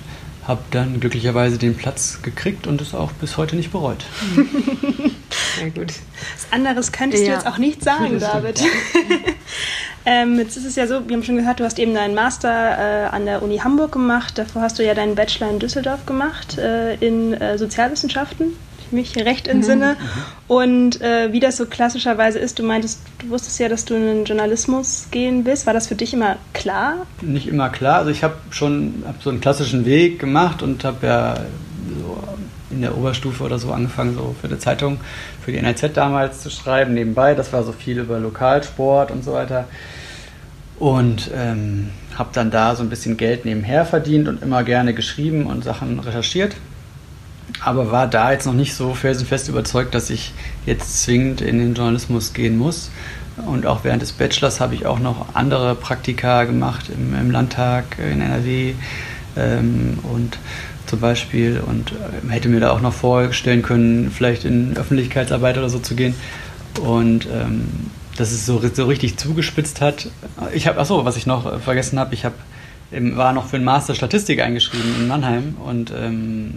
habe 0.48 0.62
dann 0.72 1.00
glücklicherweise 1.00 1.58
den 1.58 1.76
Platz 1.76 2.20
gekriegt 2.22 2.68
und 2.68 2.82
es 2.82 2.94
auch 2.94 3.12
bis 3.14 3.38
heute 3.38 3.56
nicht 3.56 3.72
bereut. 3.72 4.06
Sehr 5.58 5.70
gut. 5.70 5.94
Was 6.36 6.52
anderes 6.52 6.92
könntest 6.92 7.24
ja. 7.24 7.30
du 7.30 7.36
jetzt 7.36 7.48
auch 7.48 7.58
nicht 7.58 7.84
sagen, 7.84 8.20
David. 8.20 8.62
ähm, 10.06 10.40
jetzt 10.40 10.58
ist 10.58 10.66
es 10.66 10.76
ja 10.76 10.88
so, 10.88 11.08
wir 11.08 11.16
haben 11.16 11.24
schon 11.24 11.38
gehört, 11.38 11.60
du 11.60 11.64
hast 11.64 11.80
eben 11.80 11.94
deinen 11.94 12.16
Master 12.16 12.50
äh, 12.50 13.08
an 13.08 13.26
der 13.26 13.42
Uni 13.44 13.58
Hamburg 13.60 13.92
gemacht. 13.92 14.38
Davor 14.38 14.62
hast 14.62 14.80
du 14.80 14.86
ja 14.86 14.94
deinen 14.94 15.16
Bachelor 15.16 15.50
in 15.50 15.60
Düsseldorf 15.60 16.06
gemacht 16.06 16.58
äh, 16.58 16.96
in 16.96 17.34
äh, 17.34 17.58
Sozialwissenschaften 17.58 18.54
mich 18.94 19.18
recht 19.18 19.48
entsinne. 19.48 19.98
Mhm. 20.00 20.56
Und 20.56 21.02
äh, 21.02 21.34
wie 21.34 21.40
das 21.40 21.58
so 21.58 21.66
klassischerweise 21.66 22.40
ist, 22.40 22.60
du 22.60 22.64
meintest, 22.64 23.02
du 23.20 23.30
wusstest 23.30 23.60
ja, 23.60 23.68
dass 23.68 23.86
du 23.86 23.96
in 23.96 24.06
den 24.06 24.26
Journalismus 24.26 25.08
gehen 25.12 25.46
willst. 25.46 25.66
War 25.66 25.74
das 25.74 25.88
für 25.88 25.96
dich 25.96 26.14
immer 26.14 26.38
klar? 26.54 27.06
Nicht 27.22 27.48
immer 27.48 27.70
klar. 27.70 27.98
Also 28.00 28.12
ich 28.12 28.24
habe 28.24 28.36
schon 28.52 29.04
hab 29.06 29.22
so 29.22 29.30
einen 29.30 29.42
klassischen 29.42 29.86
Weg 29.86 30.20
gemacht 30.20 30.62
und 30.62 30.84
habe 30.86 31.08
ja 31.08 31.36
so 32.00 32.24
in 32.74 32.82
der 32.82 32.98
Oberstufe 32.98 33.44
oder 33.44 33.60
so 33.60 33.72
angefangen, 33.72 34.16
so 34.16 34.36
für 34.40 34.48
eine 34.48 34.60
Zeitung, 34.60 35.00
für 35.44 35.52
die 35.52 35.58
NRZ 35.58 35.96
damals 35.96 36.42
zu 36.42 36.50
schreiben, 36.50 36.94
nebenbei. 36.94 37.36
Das 37.36 37.54
war 37.54 37.64
so 37.64 37.72
viel 37.72 38.00
über 38.00 38.20
Lokalsport 38.20 39.12
und 39.12 39.24
so 39.24 39.34
weiter. 39.34 39.68
Und 40.80 41.32
ähm, 41.36 41.90
habe 42.18 42.30
dann 42.34 42.52
da 42.52 42.76
so 42.76 42.84
ein 42.84 42.90
bisschen 42.90 43.16
Geld 43.18 43.46
nebenher 43.46 43.86
verdient 43.86 44.28
und 44.28 44.42
immer 44.42 44.64
gerne 44.64 44.94
geschrieben 44.94 45.46
und 45.46 45.64
Sachen 45.64 46.00
recherchiert 46.00 46.56
aber 47.62 47.92
war 47.92 48.08
da 48.08 48.32
jetzt 48.32 48.46
noch 48.46 48.54
nicht 48.54 48.74
so 48.76 48.94
felsenfest 48.94 49.50
überzeugt, 49.50 49.96
dass 49.96 50.10
ich 50.10 50.34
jetzt 50.66 51.04
zwingend 51.04 51.42
in 51.42 51.60
den 51.60 51.74
Journalismus 51.74 52.34
gehen 52.34 52.58
muss. 52.58 52.92
Und 53.46 53.66
auch 53.66 53.84
während 53.84 54.02
des 54.02 54.12
Bachelors 54.12 54.60
habe 54.60 54.76
ich 54.76 54.86
auch 54.86 55.00
noch 55.00 55.34
andere 55.34 55.76
Praktika 55.76 56.44
gemacht 56.44 56.90
im, 56.94 57.20
im 57.20 57.32
Landtag 57.32 57.98
in 57.98 58.22
NRW 58.22 58.76
ähm, 59.36 59.98
und 60.04 60.38
zum 60.94 61.00
Beispiel 61.00 61.60
und 61.66 61.92
äh, 61.92 62.30
hätte 62.32 62.50
mir 62.50 62.60
da 62.60 62.70
auch 62.70 62.80
noch 62.80 62.94
vorstellen 62.94 63.64
können, 63.64 64.12
vielleicht 64.12 64.46
in 64.46 64.78
Öffentlichkeitsarbeit 64.78 65.58
oder 65.58 65.68
so 65.68 65.80
zu 65.80 65.96
gehen. 65.96 66.14
Und 66.84 67.26
ähm, 67.26 67.68
dass 68.16 68.32
es 68.32 68.46
so, 68.46 68.62
so 68.72 68.86
richtig 68.86 69.18
zugespitzt 69.18 69.82
hat. 69.82 70.10
Ich 70.54 70.68
habe, 70.68 70.80
achso, 70.80 71.04
was 71.04 71.18
ich 71.18 71.26
noch 71.26 71.60
vergessen 71.62 71.98
habe, 71.98 72.14
ich 72.14 72.26
habe 72.26 72.36
war 72.92 73.34
noch 73.34 73.48
für 73.48 73.56
einen 73.56 73.66
Master 73.66 73.96
Statistik 73.96 74.40
eingeschrieben 74.40 74.94
in 75.00 75.08
Mannheim 75.08 75.56
und 75.66 75.92
ähm, 75.92 76.54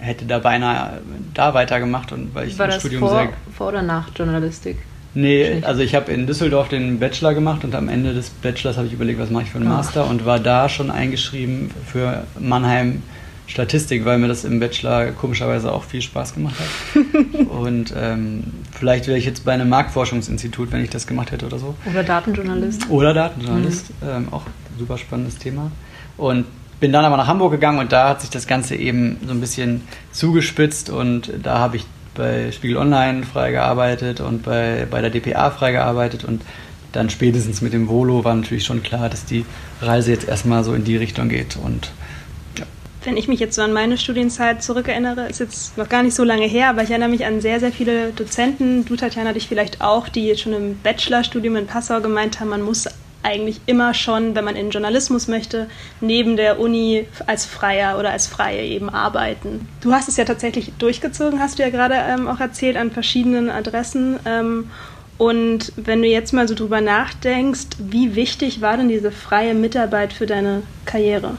hätte 0.00 0.24
da 0.24 0.40
beinahe 0.40 1.00
da 1.34 1.54
weitergemacht 1.54 2.10
und 2.10 2.34
weil 2.34 2.48
ich 2.48 2.58
war 2.58 2.66
das 2.66 2.80
Studium 2.80 3.02
vor, 3.02 3.10
sehr 3.10 3.28
vor 3.56 3.68
oder 3.68 3.82
nach 3.82 4.08
Journalistik? 4.16 4.78
Nee, 5.14 5.62
also 5.62 5.82
ich 5.82 5.94
habe 5.94 6.10
in 6.10 6.26
Düsseldorf 6.26 6.66
den 6.66 6.98
Bachelor 6.98 7.34
gemacht 7.34 7.62
und 7.62 7.76
am 7.76 7.88
Ende 7.88 8.12
des 8.12 8.30
Bachelors 8.30 8.76
habe 8.76 8.88
ich 8.88 8.92
überlegt, 8.92 9.20
was 9.20 9.30
mache 9.30 9.44
ich 9.44 9.50
für 9.50 9.58
einen 9.58 9.68
Master 9.68 10.10
und 10.10 10.26
war 10.26 10.40
da 10.40 10.68
schon 10.68 10.90
eingeschrieben 10.90 11.70
für 11.86 12.24
Mannheim 12.40 13.04
Statistik, 13.46 14.04
weil 14.04 14.18
mir 14.18 14.28
das 14.28 14.44
im 14.44 14.60
Bachelor 14.60 15.12
komischerweise 15.12 15.72
auch 15.72 15.84
viel 15.84 16.00
Spaß 16.00 16.34
gemacht 16.34 16.54
hat. 16.58 17.46
und 17.48 17.92
ähm, 17.96 18.44
vielleicht 18.72 19.06
wäre 19.06 19.18
ich 19.18 19.26
jetzt 19.26 19.44
bei 19.44 19.52
einem 19.52 19.68
Marktforschungsinstitut, 19.68 20.72
wenn 20.72 20.82
ich 20.82 20.90
das 20.90 21.06
gemacht 21.06 21.32
hätte 21.32 21.46
oder 21.46 21.58
so. 21.58 21.74
Oder 21.90 22.02
Datenjournalist. 22.02 22.88
Oder 22.88 23.14
Datenjournalist, 23.14 23.90
mhm. 24.00 24.08
ähm, 24.08 24.28
auch 24.30 24.42
super 24.78 24.96
spannendes 24.96 25.38
Thema. 25.38 25.70
Und 26.16 26.46
bin 26.80 26.92
dann 26.92 27.04
aber 27.04 27.16
nach 27.16 27.28
Hamburg 27.28 27.52
gegangen 27.52 27.78
und 27.78 27.92
da 27.92 28.08
hat 28.08 28.20
sich 28.20 28.30
das 28.30 28.46
Ganze 28.46 28.74
eben 28.74 29.18
so 29.24 29.32
ein 29.32 29.40
bisschen 29.40 29.82
zugespitzt 30.10 30.90
und 30.90 31.32
da 31.42 31.58
habe 31.58 31.76
ich 31.76 31.86
bei 32.14 32.50
Spiegel 32.50 32.76
Online 32.76 33.22
freigearbeitet 33.22 34.20
und 34.20 34.42
bei, 34.42 34.86
bei 34.90 35.00
der 35.00 35.10
DPA 35.10 35.50
freigearbeitet 35.50 36.24
und 36.24 36.42
dann 36.90 37.08
spätestens 37.08 37.62
mit 37.62 37.72
dem 37.72 37.88
Volo 37.88 38.24
war 38.24 38.34
natürlich 38.34 38.64
schon 38.64 38.82
klar, 38.82 39.08
dass 39.08 39.24
die 39.24 39.46
Reise 39.80 40.10
jetzt 40.10 40.28
erstmal 40.28 40.64
so 40.64 40.74
in 40.74 40.84
die 40.84 40.96
Richtung 40.96 41.28
geht 41.28 41.56
und 41.56 41.92
wenn 43.04 43.16
ich 43.16 43.28
mich 43.28 43.40
jetzt 43.40 43.56
so 43.56 43.62
an 43.62 43.72
meine 43.72 43.98
Studienzeit 43.98 44.62
zurückerinnere, 44.62 45.28
ist 45.28 45.40
jetzt 45.40 45.76
noch 45.76 45.88
gar 45.88 46.02
nicht 46.02 46.14
so 46.14 46.24
lange 46.24 46.46
her, 46.46 46.68
aber 46.70 46.82
ich 46.82 46.90
erinnere 46.90 47.08
mich 47.08 47.24
an 47.26 47.40
sehr, 47.40 47.60
sehr 47.60 47.72
viele 47.72 48.10
Dozenten, 48.12 48.84
du 48.84 48.96
Tatjana 48.96 49.32
dich 49.32 49.48
vielleicht 49.48 49.80
auch, 49.80 50.08
die 50.08 50.26
jetzt 50.26 50.42
schon 50.42 50.52
im 50.52 50.78
Bachelorstudium 50.78 51.56
in 51.56 51.66
Passau 51.66 52.00
gemeint 52.00 52.40
haben, 52.40 52.48
man 52.48 52.62
muss 52.62 52.88
eigentlich 53.22 53.60
immer 53.66 53.94
schon, 53.94 54.34
wenn 54.34 54.44
man 54.44 54.56
in 54.56 54.70
Journalismus 54.70 55.28
möchte, 55.28 55.68
neben 56.00 56.36
der 56.36 56.58
Uni 56.58 57.06
als 57.26 57.44
Freier 57.44 57.98
oder 57.98 58.10
als 58.10 58.26
Freie 58.26 58.64
eben 58.64 58.90
arbeiten. 58.90 59.68
Du 59.80 59.92
hast 59.92 60.08
es 60.08 60.16
ja 60.16 60.24
tatsächlich 60.24 60.72
durchgezogen, 60.78 61.40
hast 61.40 61.58
du 61.58 61.62
ja 61.62 61.70
gerade 61.70 61.94
ähm, 61.94 62.26
auch 62.26 62.40
erzählt, 62.40 62.76
an 62.76 62.90
verschiedenen 62.90 63.48
Adressen. 63.48 64.18
Ähm, 64.26 64.70
und 65.18 65.72
wenn 65.76 66.02
du 66.02 66.08
jetzt 66.08 66.32
mal 66.32 66.48
so 66.48 66.54
drüber 66.54 66.80
nachdenkst, 66.80 67.68
wie 67.78 68.16
wichtig 68.16 68.60
war 68.60 68.76
denn 68.76 68.88
diese 68.88 69.12
freie 69.12 69.54
Mitarbeit 69.54 70.12
für 70.12 70.26
deine 70.26 70.62
Karriere? 70.84 71.36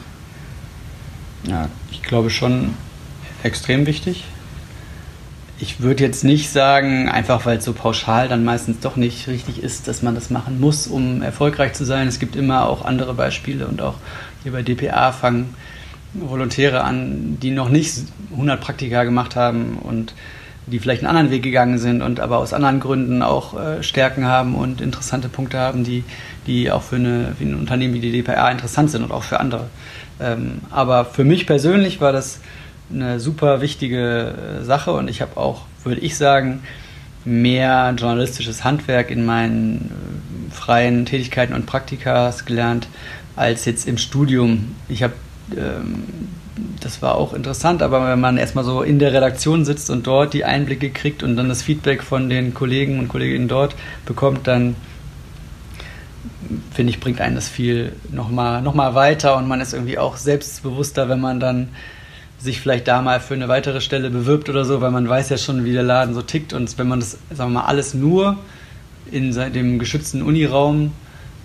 Ja, 1.46 1.68
ich 1.90 2.02
glaube 2.02 2.30
schon 2.30 2.74
extrem 3.42 3.86
wichtig. 3.86 4.24
Ich 5.60 5.80
würde 5.80 6.02
jetzt 6.02 6.24
nicht 6.24 6.50
sagen, 6.50 7.08
einfach 7.08 7.46
weil 7.46 7.58
es 7.58 7.64
so 7.64 7.72
pauschal 7.72 8.28
dann 8.28 8.44
meistens 8.44 8.80
doch 8.80 8.96
nicht 8.96 9.28
richtig 9.28 9.62
ist, 9.62 9.86
dass 9.86 10.02
man 10.02 10.14
das 10.14 10.30
machen 10.30 10.60
muss, 10.60 10.86
um 10.86 11.22
erfolgreich 11.22 11.74
zu 11.74 11.84
sein. 11.84 12.08
Es 12.08 12.18
gibt 12.18 12.34
immer 12.34 12.68
auch 12.68 12.84
andere 12.84 13.14
Beispiele 13.14 13.66
und 13.66 13.80
auch 13.80 13.94
hier 14.42 14.52
bei 14.52 14.62
DPA 14.62 15.12
fangen 15.12 15.54
Volontäre 16.14 16.82
an, 16.82 17.38
die 17.40 17.50
noch 17.50 17.68
nicht 17.68 18.04
100 18.32 18.60
Praktika 18.60 19.04
gemacht 19.04 19.36
haben 19.36 19.78
und 19.82 20.14
die 20.66 20.78
vielleicht 20.78 21.02
einen 21.02 21.10
anderen 21.14 21.30
Weg 21.30 21.42
gegangen 21.42 21.78
sind 21.78 22.00
und 22.00 22.20
aber 22.20 22.38
aus 22.38 22.52
anderen 22.52 22.80
Gründen 22.80 23.22
auch 23.22 23.58
äh, 23.58 23.82
Stärken 23.82 24.24
haben 24.24 24.54
und 24.54 24.80
interessante 24.80 25.28
Punkte 25.28 25.58
haben, 25.58 25.84
die, 25.84 26.04
die 26.46 26.70
auch 26.70 26.82
für, 26.82 26.96
eine, 26.96 27.34
für 27.36 27.44
ein 27.44 27.54
Unternehmen 27.54 27.94
wie 27.94 28.00
die 28.00 28.22
DPA 28.22 28.50
interessant 28.50 28.90
sind 28.90 29.02
und 29.02 29.12
auch 29.12 29.24
für 29.24 29.40
andere. 29.40 29.66
Ähm, 30.20 30.60
aber 30.70 31.04
für 31.04 31.24
mich 31.24 31.46
persönlich 31.46 32.00
war 32.00 32.12
das 32.12 32.40
eine 32.92 33.20
super 33.20 33.60
wichtige 33.60 34.34
äh, 34.60 34.64
Sache 34.64 34.92
und 34.92 35.08
ich 35.08 35.22
habe 35.22 35.36
auch, 35.36 35.62
würde 35.82 36.00
ich 36.00 36.16
sagen, 36.16 36.62
mehr 37.24 37.94
journalistisches 37.96 38.64
Handwerk 38.64 39.10
in 39.10 39.24
meinen 39.24 39.90
äh, 40.50 40.54
freien 40.54 41.06
Tätigkeiten 41.06 41.54
und 41.54 41.66
Praktikas 41.66 42.44
gelernt 42.44 42.88
als 43.36 43.64
jetzt 43.64 43.88
im 43.88 43.98
Studium. 43.98 44.74
Ich 44.88 45.02
habe, 45.02 45.14
ähm, 45.56 46.04
das 46.80 47.02
war 47.02 47.16
auch 47.16 47.32
interessant, 47.32 47.82
aber 47.82 48.08
wenn 48.08 48.20
man 48.20 48.36
erstmal 48.36 48.64
so 48.64 48.82
in 48.82 48.98
der 48.98 49.12
Redaktion 49.12 49.64
sitzt 49.64 49.90
und 49.90 50.06
dort 50.06 50.34
die 50.34 50.44
Einblicke 50.44 50.90
kriegt 50.90 51.22
und 51.22 51.36
dann 51.36 51.48
das 51.48 51.62
Feedback 51.62 52.02
von 52.02 52.28
den 52.28 52.54
Kollegen 52.54 53.00
und 53.00 53.08
Kolleginnen 53.08 53.48
dort 53.48 53.74
bekommt, 54.06 54.46
dann 54.46 54.76
finde 56.72 56.90
ich, 56.90 57.00
bringt 57.00 57.20
einen 57.20 57.34
das 57.34 57.48
viel 57.48 57.92
nochmal 58.12 58.62
noch 58.62 58.74
mal 58.74 58.94
weiter 58.94 59.36
und 59.36 59.48
man 59.48 59.60
ist 59.60 59.72
irgendwie 59.72 59.98
auch 59.98 60.16
selbstbewusster, 60.16 61.08
wenn 61.08 61.20
man 61.20 61.40
dann 61.40 61.68
sich 62.38 62.60
vielleicht 62.60 62.86
da 62.88 63.00
mal 63.02 63.20
für 63.20 63.34
eine 63.34 63.48
weitere 63.48 63.80
Stelle 63.80 64.10
bewirbt 64.10 64.48
oder 64.48 64.64
so, 64.64 64.80
weil 64.80 64.90
man 64.90 65.08
weiß 65.08 65.30
ja 65.30 65.38
schon, 65.38 65.64
wie 65.64 65.72
der 65.72 65.82
Laden 65.82 66.14
so 66.14 66.22
tickt 66.22 66.52
und 66.52 66.78
wenn 66.78 66.88
man 66.88 67.00
das, 67.00 67.18
sagen 67.30 67.52
wir 67.52 67.60
mal, 67.60 67.66
alles 67.66 67.94
nur 67.94 68.38
in 69.10 69.32
dem 69.32 69.78
geschützten 69.78 70.22
Uniraum 70.22 70.92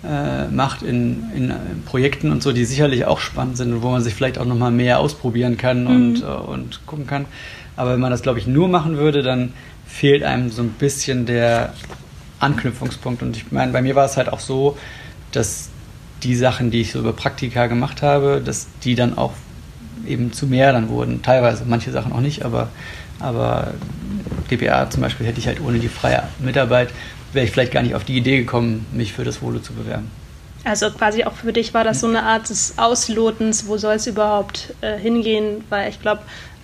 äh, 0.04 0.46
macht, 0.48 0.82
in, 0.82 1.24
in, 1.34 1.52
Projekten 1.86 2.30
und 2.32 2.42
so, 2.42 2.52
die 2.52 2.64
sicherlich 2.64 3.04
auch 3.04 3.20
spannend 3.20 3.56
sind 3.56 3.72
und 3.72 3.82
wo 3.82 3.90
man 3.90 4.02
sich 4.02 4.14
vielleicht 4.14 4.38
auch 4.38 4.44
nochmal 4.44 4.70
mehr 4.70 4.98
ausprobieren 4.98 5.56
kann 5.56 5.84
mhm. 5.84 5.90
und, 5.90 6.22
äh, 6.22 6.26
und 6.26 6.86
gucken 6.86 7.06
kann. 7.06 7.26
Aber 7.76 7.92
wenn 7.92 8.00
man 8.00 8.10
das, 8.10 8.22
glaube 8.22 8.38
ich, 8.38 8.46
nur 8.46 8.68
machen 8.68 8.96
würde, 8.96 9.22
dann 9.22 9.52
fehlt 9.86 10.22
einem 10.22 10.50
so 10.50 10.62
ein 10.62 10.70
bisschen 10.70 11.26
der 11.26 11.72
Anknüpfungspunkt. 12.40 13.22
Und 13.22 13.36
ich 13.36 13.52
meine, 13.52 13.72
bei 13.72 13.82
mir 13.82 13.94
war 13.94 14.06
es 14.06 14.16
halt 14.16 14.32
auch 14.32 14.40
so, 14.40 14.76
dass 15.32 15.68
die 16.22 16.34
Sachen, 16.34 16.70
die 16.70 16.80
ich 16.80 16.92
so 16.92 16.98
über 16.98 17.12
Praktika 17.12 17.66
gemacht 17.66 18.02
habe, 18.02 18.42
dass 18.44 18.66
die 18.84 18.94
dann 18.94 19.16
auch 19.16 19.32
eben 20.06 20.32
zu 20.32 20.46
mehr 20.46 20.72
dann 20.72 20.88
wurden. 20.88 21.22
Teilweise, 21.22 21.64
manche 21.66 21.92
Sachen 21.92 22.12
auch 22.12 22.20
nicht, 22.20 22.44
aber, 22.44 22.68
aber 23.18 23.74
DPA 24.50 24.90
zum 24.90 25.02
Beispiel 25.02 25.26
hätte 25.26 25.38
ich 25.38 25.46
halt 25.46 25.60
ohne 25.60 25.78
die 25.78 25.88
freie 25.88 26.24
Mitarbeit, 26.38 26.90
wäre 27.32 27.44
ich 27.44 27.52
vielleicht 27.52 27.72
gar 27.72 27.82
nicht 27.82 27.94
auf 27.94 28.04
die 28.04 28.16
Idee 28.16 28.38
gekommen, 28.38 28.86
mich 28.92 29.12
für 29.12 29.24
das 29.24 29.40
Volo 29.40 29.60
zu 29.60 29.72
bewerben. 29.72 30.10
Also 30.64 30.90
quasi 30.90 31.24
auch 31.24 31.32
für 31.32 31.52
dich 31.52 31.72
war 31.72 31.84
das 31.84 32.00
so 32.00 32.06
eine 32.06 32.22
Art 32.22 32.50
des 32.50 32.74
Auslotens, 32.76 33.66
wo 33.66 33.78
soll 33.78 33.94
es 33.94 34.06
überhaupt 34.06 34.74
äh, 34.82 34.98
hingehen, 34.98 35.64
weil 35.70 35.88
ich 35.88 36.02
glaube, 36.02 36.22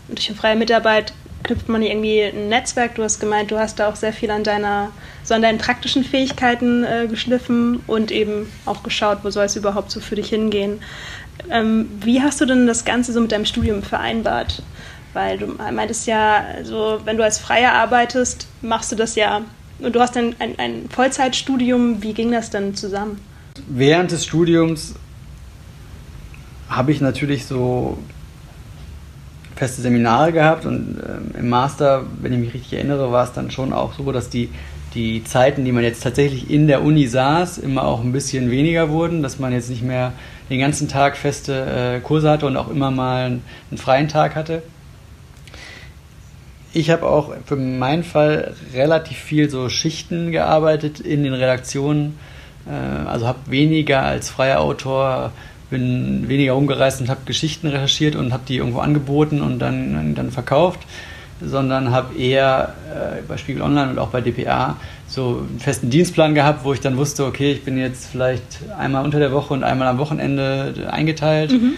durch 0.08 0.28
eine 0.28 0.36
freie 0.36 0.56
Mitarbeit 0.56 1.14
knüpft 1.46 1.68
man 1.68 1.82
irgendwie 1.82 2.22
ein 2.22 2.48
Netzwerk. 2.48 2.96
Du 2.96 3.02
hast 3.02 3.20
gemeint, 3.20 3.50
du 3.50 3.58
hast 3.58 3.78
da 3.78 3.88
auch 3.88 3.96
sehr 3.96 4.12
viel 4.12 4.30
an 4.30 4.44
deiner, 4.44 4.90
so 5.22 5.34
an 5.34 5.42
deinen 5.42 5.58
praktischen 5.58 6.04
Fähigkeiten 6.04 6.84
äh, 6.84 7.06
geschliffen 7.08 7.82
und 7.86 8.10
eben 8.10 8.50
auch 8.66 8.82
geschaut, 8.82 9.18
wo 9.22 9.30
soll 9.30 9.44
es 9.44 9.56
überhaupt 9.56 9.90
so 9.90 10.00
für 10.00 10.16
dich 10.16 10.28
hingehen. 10.28 10.80
Ähm, 11.50 11.88
wie 12.00 12.20
hast 12.22 12.40
du 12.40 12.46
denn 12.46 12.66
das 12.66 12.84
Ganze 12.84 13.12
so 13.12 13.20
mit 13.20 13.32
deinem 13.32 13.46
Studium 13.46 13.82
vereinbart? 13.82 14.62
Weil 15.12 15.38
du 15.38 15.46
meintest 15.46 16.06
ja, 16.06 16.44
also 16.54 17.00
wenn 17.04 17.16
du 17.16 17.24
als 17.24 17.38
Freier 17.38 17.72
arbeitest, 17.72 18.48
machst 18.60 18.92
du 18.92 18.96
das 18.96 19.14
ja 19.14 19.42
und 19.78 19.94
du 19.94 20.00
hast 20.00 20.16
dann 20.16 20.34
ein, 20.38 20.58
ein 20.58 20.88
Vollzeitstudium. 20.90 22.02
Wie 22.02 22.12
ging 22.12 22.32
das 22.32 22.50
dann 22.50 22.74
zusammen? 22.74 23.20
Während 23.68 24.10
des 24.10 24.24
Studiums 24.24 24.94
habe 26.68 26.92
ich 26.92 27.00
natürlich 27.00 27.46
so 27.46 27.98
feste 29.56 29.80
Seminare 29.80 30.32
gehabt 30.32 30.66
und 30.66 30.98
äh, 31.00 31.38
im 31.38 31.48
Master, 31.48 32.04
wenn 32.20 32.32
ich 32.32 32.38
mich 32.38 32.54
richtig 32.54 32.74
erinnere, 32.74 33.10
war 33.10 33.24
es 33.24 33.32
dann 33.32 33.50
schon 33.50 33.72
auch 33.72 33.94
so, 33.94 34.12
dass 34.12 34.28
die, 34.28 34.50
die 34.94 35.24
Zeiten, 35.24 35.64
die 35.64 35.72
man 35.72 35.82
jetzt 35.82 36.02
tatsächlich 36.02 36.50
in 36.50 36.66
der 36.66 36.82
Uni 36.82 37.06
saß, 37.06 37.58
immer 37.58 37.84
auch 37.84 38.02
ein 38.02 38.12
bisschen 38.12 38.50
weniger 38.50 38.90
wurden, 38.90 39.22
dass 39.22 39.38
man 39.38 39.52
jetzt 39.52 39.70
nicht 39.70 39.82
mehr 39.82 40.12
den 40.50 40.60
ganzen 40.60 40.88
Tag 40.88 41.16
feste 41.16 41.96
äh, 41.96 42.00
Kurse 42.00 42.30
hatte 42.30 42.46
und 42.46 42.56
auch 42.56 42.70
immer 42.70 42.90
mal 42.90 43.26
einen, 43.26 43.42
einen 43.70 43.78
freien 43.78 44.08
Tag 44.08 44.36
hatte. 44.36 44.62
Ich 46.74 46.90
habe 46.90 47.06
auch 47.06 47.32
für 47.46 47.56
meinen 47.56 48.04
Fall 48.04 48.54
relativ 48.74 49.16
viel 49.16 49.48
so 49.48 49.70
Schichten 49.70 50.30
gearbeitet 50.32 51.00
in 51.00 51.24
den 51.24 51.32
Redaktionen, 51.32 52.18
äh, 52.66 53.08
also 53.08 53.26
habe 53.26 53.38
weniger 53.46 54.02
als 54.02 54.28
freier 54.28 54.60
Autor 54.60 55.32
bin 55.70 56.28
weniger 56.28 56.52
rumgereist 56.52 57.00
und 57.00 57.08
habe 57.08 57.20
Geschichten 57.24 57.66
recherchiert 57.66 58.16
und 58.16 58.32
habe 58.32 58.42
die 58.46 58.56
irgendwo 58.56 58.78
angeboten 58.80 59.40
und 59.40 59.58
dann, 59.58 60.14
dann 60.14 60.30
verkauft, 60.30 60.80
sondern 61.40 61.90
habe 61.90 62.16
eher 62.16 62.74
äh, 62.90 63.22
bei 63.26 63.36
Spiegel 63.36 63.62
Online 63.62 63.90
und 63.90 63.98
auch 63.98 64.08
bei 64.08 64.20
DPA 64.20 64.76
so 65.08 65.44
einen 65.48 65.60
festen 65.60 65.90
Dienstplan 65.90 66.34
gehabt, 66.34 66.64
wo 66.64 66.72
ich 66.72 66.80
dann 66.80 66.96
wusste, 66.96 67.24
okay, 67.24 67.52
ich 67.52 67.64
bin 67.64 67.78
jetzt 67.78 68.06
vielleicht 68.06 68.60
einmal 68.78 69.04
unter 69.04 69.18
der 69.18 69.32
Woche 69.32 69.54
und 69.54 69.64
einmal 69.64 69.88
am 69.88 69.98
Wochenende 69.98 70.88
eingeteilt. 70.90 71.52
Mhm. 71.52 71.74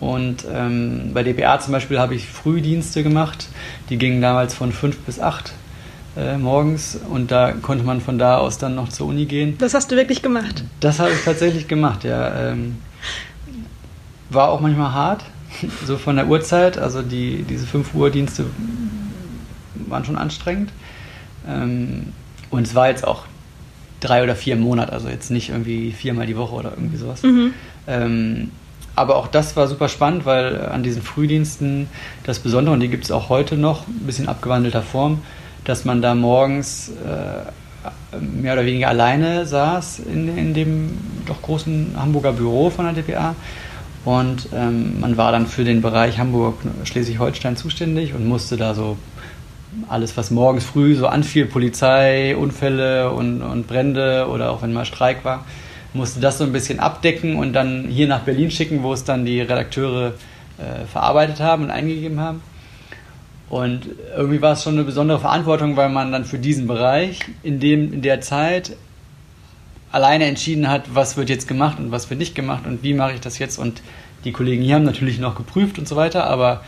Und 0.00 0.46
ähm, 0.52 1.10
bei 1.12 1.24
DPA 1.24 1.58
zum 1.58 1.72
Beispiel 1.72 1.98
habe 1.98 2.14
ich 2.14 2.26
Frühdienste 2.26 3.02
gemacht, 3.02 3.48
die 3.90 3.98
gingen 3.98 4.22
damals 4.22 4.54
von 4.54 4.72
fünf 4.72 4.96
bis 4.98 5.18
acht 5.18 5.48
äh, 5.48 5.52
morgens 6.38 6.98
und 7.10 7.30
da 7.30 7.52
konnte 7.52 7.84
man 7.84 8.00
von 8.00 8.18
da 8.18 8.38
aus 8.38 8.58
dann 8.58 8.74
noch 8.74 8.88
zur 8.88 9.06
Uni 9.06 9.26
gehen. 9.26 9.56
Das 9.58 9.74
hast 9.74 9.90
du 9.90 9.96
wirklich 9.96 10.22
gemacht? 10.22 10.64
Das 10.80 10.98
habe 10.98 11.12
ich 11.12 11.24
tatsächlich 11.24 11.68
gemacht, 11.68 12.04
ja. 12.04 12.50
Ähm, 12.50 12.76
war 14.30 14.50
auch 14.50 14.60
manchmal 14.60 14.92
hart, 14.92 15.24
so 15.86 15.96
von 15.96 16.16
der 16.16 16.26
Uhrzeit. 16.28 16.78
Also 16.78 17.02
die, 17.02 17.44
diese 17.48 17.66
5 17.66 17.94
Uhr 17.94 18.10
Dienste 18.10 18.46
waren 19.74 20.04
schon 20.04 20.16
anstrengend. 20.16 20.70
Ähm, 21.46 22.12
und 22.50 22.66
es 22.66 22.74
war 22.74 22.88
jetzt 22.88 23.06
auch 23.06 23.24
drei 24.00 24.22
oder 24.22 24.36
vier 24.36 24.54
im 24.54 24.60
Monat, 24.60 24.90
also 24.90 25.08
jetzt 25.08 25.30
nicht 25.30 25.50
irgendwie 25.50 25.92
viermal 25.92 26.26
die 26.26 26.36
Woche 26.36 26.54
oder 26.54 26.70
irgendwie 26.70 26.96
sowas. 26.96 27.22
Mhm. 27.22 27.52
Ähm, 27.86 28.50
aber 28.94 29.16
auch 29.16 29.28
das 29.28 29.56
war 29.56 29.68
super 29.68 29.88
spannend, 29.88 30.24
weil 30.24 30.66
an 30.66 30.82
diesen 30.82 31.02
Frühdiensten 31.02 31.88
das 32.24 32.40
Besondere, 32.40 32.74
und 32.74 32.80
die 32.80 32.88
gibt 32.88 33.04
es 33.04 33.10
auch 33.10 33.28
heute 33.28 33.56
noch, 33.56 33.86
ein 33.86 34.06
bisschen 34.06 34.28
abgewandelter 34.28 34.82
Form, 34.82 35.22
dass 35.68 35.84
man 35.84 36.00
da 36.00 36.14
morgens 36.14 36.88
äh, 36.88 38.16
mehr 38.20 38.54
oder 38.54 38.64
weniger 38.64 38.88
alleine 38.88 39.44
saß 39.44 40.00
in, 40.00 40.36
in 40.36 40.54
dem 40.54 40.90
doch 41.26 41.42
großen 41.42 41.92
Hamburger 41.94 42.32
Büro 42.32 42.70
von 42.70 42.86
der 42.86 42.94
DPA. 42.94 43.34
Und 44.06 44.48
ähm, 44.54 45.00
man 45.00 45.18
war 45.18 45.30
dann 45.30 45.46
für 45.46 45.64
den 45.64 45.82
Bereich 45.82 46.18
Hamburg-Schleswig-Holstein 46.18 47.58
zuständig 47.58 48.14
und 48.14 48.26
musste 48.26 48.56
da 48.56 48.72
so 48.72 48.96
alles, 49.88 50.16
was 50.16 50.30
morgens 50.30 50.64
früh 50.64 50.94
so 50.94 51.06
anfiel, 51.06 51.44
Polizei, 51.44 52.34
Unfälle 52.34 53.10
und, 53.10 53.42
und 53.42 53.66
Brände 53.66 54.26
oder 54.32 54.50
auch 54.50 54.62
wenn 54.62 54.72
mal 54.72 54.86
Streik 54.86 55.22
war, 55.24 55.44
musste 55.92 56.20
das 56.20 56.38
so 56.38 56.44
ein 56.44 56.52
bisschen 56.52 56.80
abdecken 56.80 57.36
und 57.36 57.52
dann 57.52 57.88
hier 57.88 58.08
nach 58.08 58.20
Berlin 58.20 58.50
schicken, 58.50 58.82
wo 58.82 58.94
es 58.94 59.04
dann 59.04 59.26
die 59.26 59.42
Redakteure 59.42 60.14
äh, 60.56 60.86
verarbeitet 60.90 61.40
haben 61.40 61.64
und 61.64 61.70
eingegeben 61.70 62.20
haben. 62.20 62.40
Und 63.50 63.86
irgendwie 64.16 64.42
war 64.42 64.52
es 64.52 64.62
schon 64.62 64.74
eine 64.74 64.84
besondere 64.84 65.20
Verantwortung, 65.20 65.76
weil 65.76 65.88
man 65.88 66.12
dann 66.12 66.24
für 66.24 66.38
diesen 66.38 66.66
Bereich 66.66 67.20
in, 67.42 67.60
dem, 67.60 67.92
in 67.92 68.02
der 68.02 68.20
Zeit 68.20 68.76
alleine 69.90 70.26
entschieden 70.26 70.68
hat, 70.68 70.94
was 70.94 71.16
wird 71.16 71.30
jetzt 71.30 71.48
gemacht 71.48 71.78
und 71.78 71.90
was 71.90 72.10
wird 72.10 72.18
nicht 72.18 72.34
gemacht 72.34 72.64
und 72.66 72.82
wie 72.82 72.92
mache 72.92 73.14
ich 73.14 73.20
das 73.20 73.38
jetzt. 73.38 73.58
Und 73.58 73.82
die 74.24 74.32
Kollegen 74.32 74.62
hier 74.62 74.74
haben 74.74 74.84
natürlich 74.84 75.18
noch 75.18 75.34
geprüft 75.34 75.78
und 75.78 75.88
so 75.88 75.96
weiter, 75.96 76.26
aber 76.26 76.62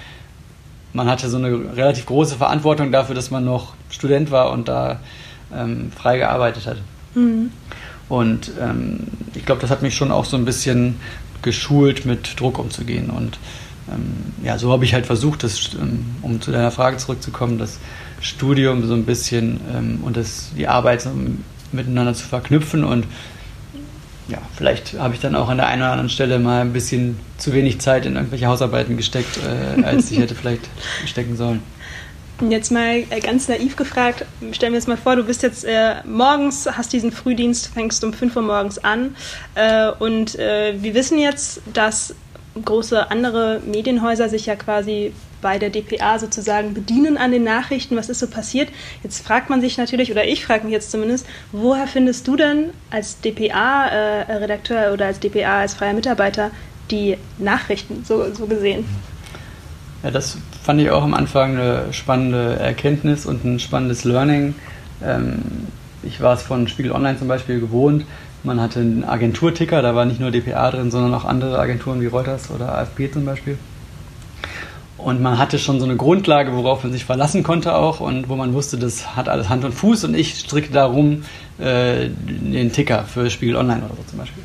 man 0.93 1.09
hatte 1.09 1.29
so 1.29 1.37
eine 1.37 1.77
relativ 1.77 2.07
große 2.07 2.37
Verantwortung 2.37 2.93
dafür, 2.93 3.15
dass 3.15 3.31
man 3.31 3.45
noch 3.45 3.75
Student 3.91 4.31
war 4.31 4.51
und 4.51 4.69
da 4.69 5.01
ähm, 5.55 5.93
frei 5.93 6.19
gearbeitet 6.19 6.67
hat. 6.67 6.79
Mhm. 7.15 7.51
Und 8.09 8.53
ähm, 8.61 9.01
ich 9.35 9.45
glaube, 9.45 9.61
das 9.61 9.71
hat 9.71 9.83
mich 9.83 9.95
schon 9.95 10.11
auch 10.11 10.25
so 10.25 10.37
ein 10.37 10.45
bisschen 10.45 10.97
geschult, 11.43 12.07
mit 12.07 12.41
Druck 12.41 12.59
umzugehen. 12.59 13.11
Und 13.11 13.39
ja, 14.42 14.59
so 14.59 14.73
habe 14.73 14.85
ich 14.85 14.94
halt 14.94 15.06
versucht, 15.06 15.42
das, 15.42 15.75
ähm, 15.75 16.04
um 16.23 16.40
zu 16.40 16.50
deiner 16.50 16.70
Frage 16.70 16.97
zurückzukommen, 16.97 17.59
das 17.59 17.78
Studium 18.20 18.87
so 18.87 18.94
ein 18.94 19.04
bisschen 19.04 19.61
ähm, 19.73 20.00
und 20.02 20.16
das, 20.16 20.50
die 20.56 20.68
Arbeit 20.68 21.02
so 21.02 21.11
miteinander 21.73 22.14
zu 22.14 22.26
verknüpfen 22.26 22.85
und 22.85 23.06
ja, 24.28 24.38
vielleicht 24.56 24.99
habe 24.99 25.14
ich 25.14 25.20
dann 25.20 25.35
auch 25.35 25.49
an 25.49 25.56
der 25.56 25.66
einen 25.66 25.82
oder 25.82 25.90
anderen 25.90 26.11
Stelle 26.11 26.38
mal 26.38 26.61
ein 26.61 26.73
bisschen 26.73 27.18
zu 27.37 27.52
wenig 27.52 27.80
Zeit 27.80 28.06
in 28.06 28.14
irgendwelche 28.14 28.47
Hausarbeiten 28.47 28.97
gesteckt, 28.97 29.38
äh, 29.38 29.82
als 29.82 30.11
ich 30.11 30.18
hätte 30.18 30.35
vielleicht 30.35 30.68
stecken 31.06 31.37
sollen. 31.37 31.62
Jetzt 32.49 32.73
mal 32.73 33.04
äh, 33.11 33.20
ganz 33.20 33.49
naiv 33.49 33.76
gefragt, 33.76 34.25
stellen 34.52 34.73
wir 34.73 34.78
uns 34.78 34.87
mal 34.87 34.97
vor, 34.97 35.16
du 35.16 35.25
bist 35.25 35.42
jetzt 35.42 35.64
äh, 35.64 35.97
morgens, 36.06 36.66
hast 36.70 36.92
diesen 36.92 37.12
Frühdienst, 37.12 37.66
fängst 37.66 38.02
um 38.02 38.14
5 38.14 38.35
Uhr 38.37 38.42
morgens 38.42 38.78
an 38.78 39.14
äh, 39.56 39.90
und 39.90 40.38
äh, 40.38 40.75
wir 40.80 40.94
wissen 40.94 41.18
jetzt, 41.18 41.61
dass 41.75 42.14
große 42.64 43.11
andere 43.11 43.61
Medienhäuser 43.64 44.28
sich 44.28 44.47
ja 44.47 44.57
quasi 44.57 45.12
bei 45.40 45.59
der 45.59 45.71
DPA 45.71 46.19
sozusagen 46.19 46.75
bedienen 46.75 47.16
an 47.16 47.33
den 47.33 47.45
Nachrichten, 47.45 47.97
was 47.97 48.09
ist 48.09 48.19
so 48.19 48.26
passiert. 48.26 48.69
Jetzt 49.02 49.25
fragt 49.25 49.50
man 49.50 49.61
sich 49.61 49.78
natürlich, 49.78 50.11
oder 50.11 50.25
ich 50.25 50.45
frage 50.45 50.64
mich 50.64 50.73
jetzt 50.73 50.90
zumindest, 50.90 51.26
woher 51.52 51.87
findest 51.87 52.26
du 52.28 52.37
denn 52.37 52.71
als 52.90 53.21
DPA-Redakteur 53.21 54.88
äh, 54.88 54.92
oder 54.92 55.07
als 55.07 55.21
DPA, 55.21 55.61
als 55.61 55.75
freier 55.75 55.95
Mitarbeiter 55.95 56.50
die 56.90 57.16
Nachrichten, 57.38 58.04
so, 58.04 58.33
so 58.35 58.47
gesehen? 58.47 58.85
Ja, 60.02 60.11
das 60.11 60.38
fand 60.62 60.80
ich 60.80 60.90
auch 60.90 61.02
am 61.02 61.14
Anfang 61.14 61.57
eine 61.57 61.92
spannende 61.92 62.57
Erkenntnis 62.57 63.26
und 63.26 63.45
ein 63.45 63.61
spannendes 63.61 64.04
Learning. 64.04 64.54
Ähm, 65.02 65.69
ich 66.02 66.21
war 66.21 66.35
es 66.35 66.42
von 66.42 66.69
Spiegel 66.69 66.92
Online 66.92 67.19
zum 67.19 67.28
Beispiel 67.28 67.61
gewohnt, 67.61 68.04
man 68.42 68.61
hatte 68.61 68.80
einen 68.80 69.04
Agenturticker, 69.04 69.82
da 69.82 69.94
war 69.94 70.04
nicht 70.04 70.20
nur 70.20 70.30
DPA 70.30 70.70
drin, 70.70 70.90
sondern 70.90 71.14
auch 71.14 71.25
andere 71.25 71.59
Agenturen 71.59 72.00
wie 72.00 72.06
Reuters 72.06 72.50
oder 72.50 72.76
AFP 72.76 73.11
zum 73.11 73.25
Beispiel. 73.25 73.59
Und 74.97 75.23
man 75.23 75.38
hatte 75.38 75.59
schon 75.59 75.78
so 75.78 75.87
eine 75.87 75.97
Grundlage, 75.97 76.54
worauf 76.54 76.82
man 76.82 76.92
sich 76.92 77.06
verlassen 77.06 77.42
konnte 77.42 77.75
auch 77.75 78.00
und 78.00 78.28
wo 78.28 78.37
man 78.37 78.52
wusste, 78.52 78.76
das 78.76 79.16
hat 79.16 79.28
alles 79.28 79.49
Hand 79.49 79.64
und 79.64 79.73
Fuß 79.73 80.04
und 80.04 80.14
ich 80.14 80.38
stricke 80.38 80.73
darum 80.73 81.23
äh, 81.59 82.09
den 82.09 82.70
Ticker 82.73 83.04
für 83.04 83.30
Spiegel 83.30 83.56
Online 83.56 83.82
oder 83.85 83.94
so 83.97 84.02
zum 84.11 84.18
Beispiel. 84.18 84.42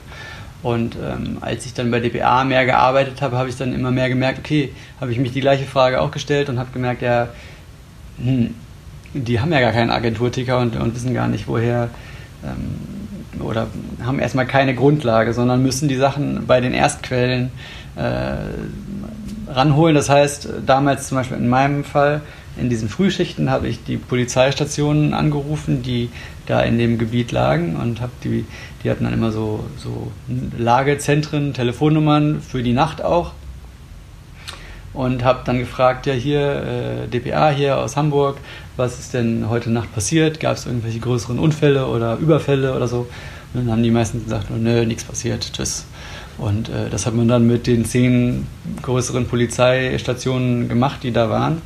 Und 0.63 0.95
ähm, 0.95 1.37
als 1.41 1.65
ich 1.65 1.73
dann 1.73 1.91
bei 1.91 1.99
DPA 1.99 2.43
mehr 2.43 2.65
gearbeitet 2.65 3.21
habe, 3.21 3.37
habe 3.37 3.49
ich 3.49 3.57
dann 3.57 3.73
immer 3.73 3.91
mehr 3.91 4.09
gemerkt, 4.09 4.39
okay, 4.39 4.71
habe 4.99 5.11
ich 5.11 5.19
mich 5.19 5.31
die 5.31 5.41
gleiche 5.41 5.65
Frage 5.65 6.01
auch 6.01 6.11
gestellt 6.11 6.49
und 6.49 6.57
habe 6.57 6.71
gemerkt, 6.71 7.01
ja, 7.01 7.27
hm, 8.17 8.55
die 9.13 9.39
haben 9.39 9.51
ja 9.51 9.59
gar 9.59 9.73
keinen 9.73 9.91
Agenturticker 9.91 10.57
und, 10.59 10.75
und 10.75 10.95
wissen 10.95 11.13
gar 11.13 11.27
nicht, 11.27 11.47
woher 11.47 11.89
ähm, 12.43 12.94
oder 13.41 13.67
haben 14.03 14.19
erstmal 14.19 14.45
keine 14.45 14.75
Grundlage, 14.75 15.33
sondern 15.33 15.61
müssen 15.61 15.87
die 15.87 15.95
Sachen 15.95 16.45
bei 16.47 16.61
den 16.61 16.73
Erstquellen 16.73 17.51
äh, 17.95 19.51
ranholen. 19.51 19.95
Das 19.95 20.09
heißt, 20.09 20.49
damals 20.65 21.07
zum 21.07 21.17
Beispiel 21.17 21.37
in 21.37 21.49
meinem 21.49 21.83
Fall, 21.83 22.21
in 22.57 22.69
diesen 22.69 22.87
Frühschichten 22.87 23.49
habe 23.49 23.67
ich 23.67 23.83
die 23.83 23.97
Polizeistationen 23.97 25.13
angerufen, 25.13 25.81
die 25.81 26.09
da 26.45 26.61
in 26.61 26.77
dem 26.77 26.97
Gebiet 26.97 27.31
lagen 27.31 27.75
und 27.75 28.01
habe 28.01 28.13
die, 28.23 28.45
die 28.83 28.89
hatten 28.89 29.03
dann 29.03 29.13
immer 29.13 29.31
so, 29.31 29.65
so 29.77 30.11
Lagezentren, 30.57 31.53
Telefonnummern 31.53 32.41
für 32.41 32.63
die 32.63 32.73
Nacht 32.73 33.03
auch 33.03 33.33
und 34.93 35.23
habe 35.23 35.41
dann 35.45 35.59
gefragt, 35.59 36.05
ja 36.05 36.13
hier 36.13 37.03
äh, 37.03 37.07
DPA 37.07 37.49
hier 37.49 37.77
aus 37.77 37.97
Hamburg, 37.97 38.37
was 38.77 38.99
ist 38.99 39.13
denn 39.13 39.49
heute 39.49 39.69
Nacht 39.69 39.93
passiert? 39.93 40.39
Gab 40.39 40.57
es 40.57 40.65
irgendwelche 40.65 40.99
größeren 40.99 41.39
Unfälle 41.39 41.87
oder 41.87 42.17
Überfälle 42.17 42.75
oder 42.75 42.87
so? 42.87 43.07
Und 43.53 43.65
dann 43.65 43.71
haben 43.71 43.83
die 43.83 43.91
meisten 43.91 44.23
gesagt, 44.23 44.47
nö, 44.49 44.85
nichts 44.85 45.05
passiert, 45.05 45.53
tschüss. 45.53 45.85
Und 46.37 46.67
äh, 46.69 46.89
das 46.89 47.05
hat 47.05 47.13
man 47.13 47.27
dann 47.27 47.47
mit 47.47 47.67
den 47.67 47.85
zehn 47.85 48.47
größeren 48.81 49.27
Polizeistationen 49.27 50.67
gemacht, 50.67 51.03
die 51.03 51.11
da 51.11 51.29
waren. 51.29 51.61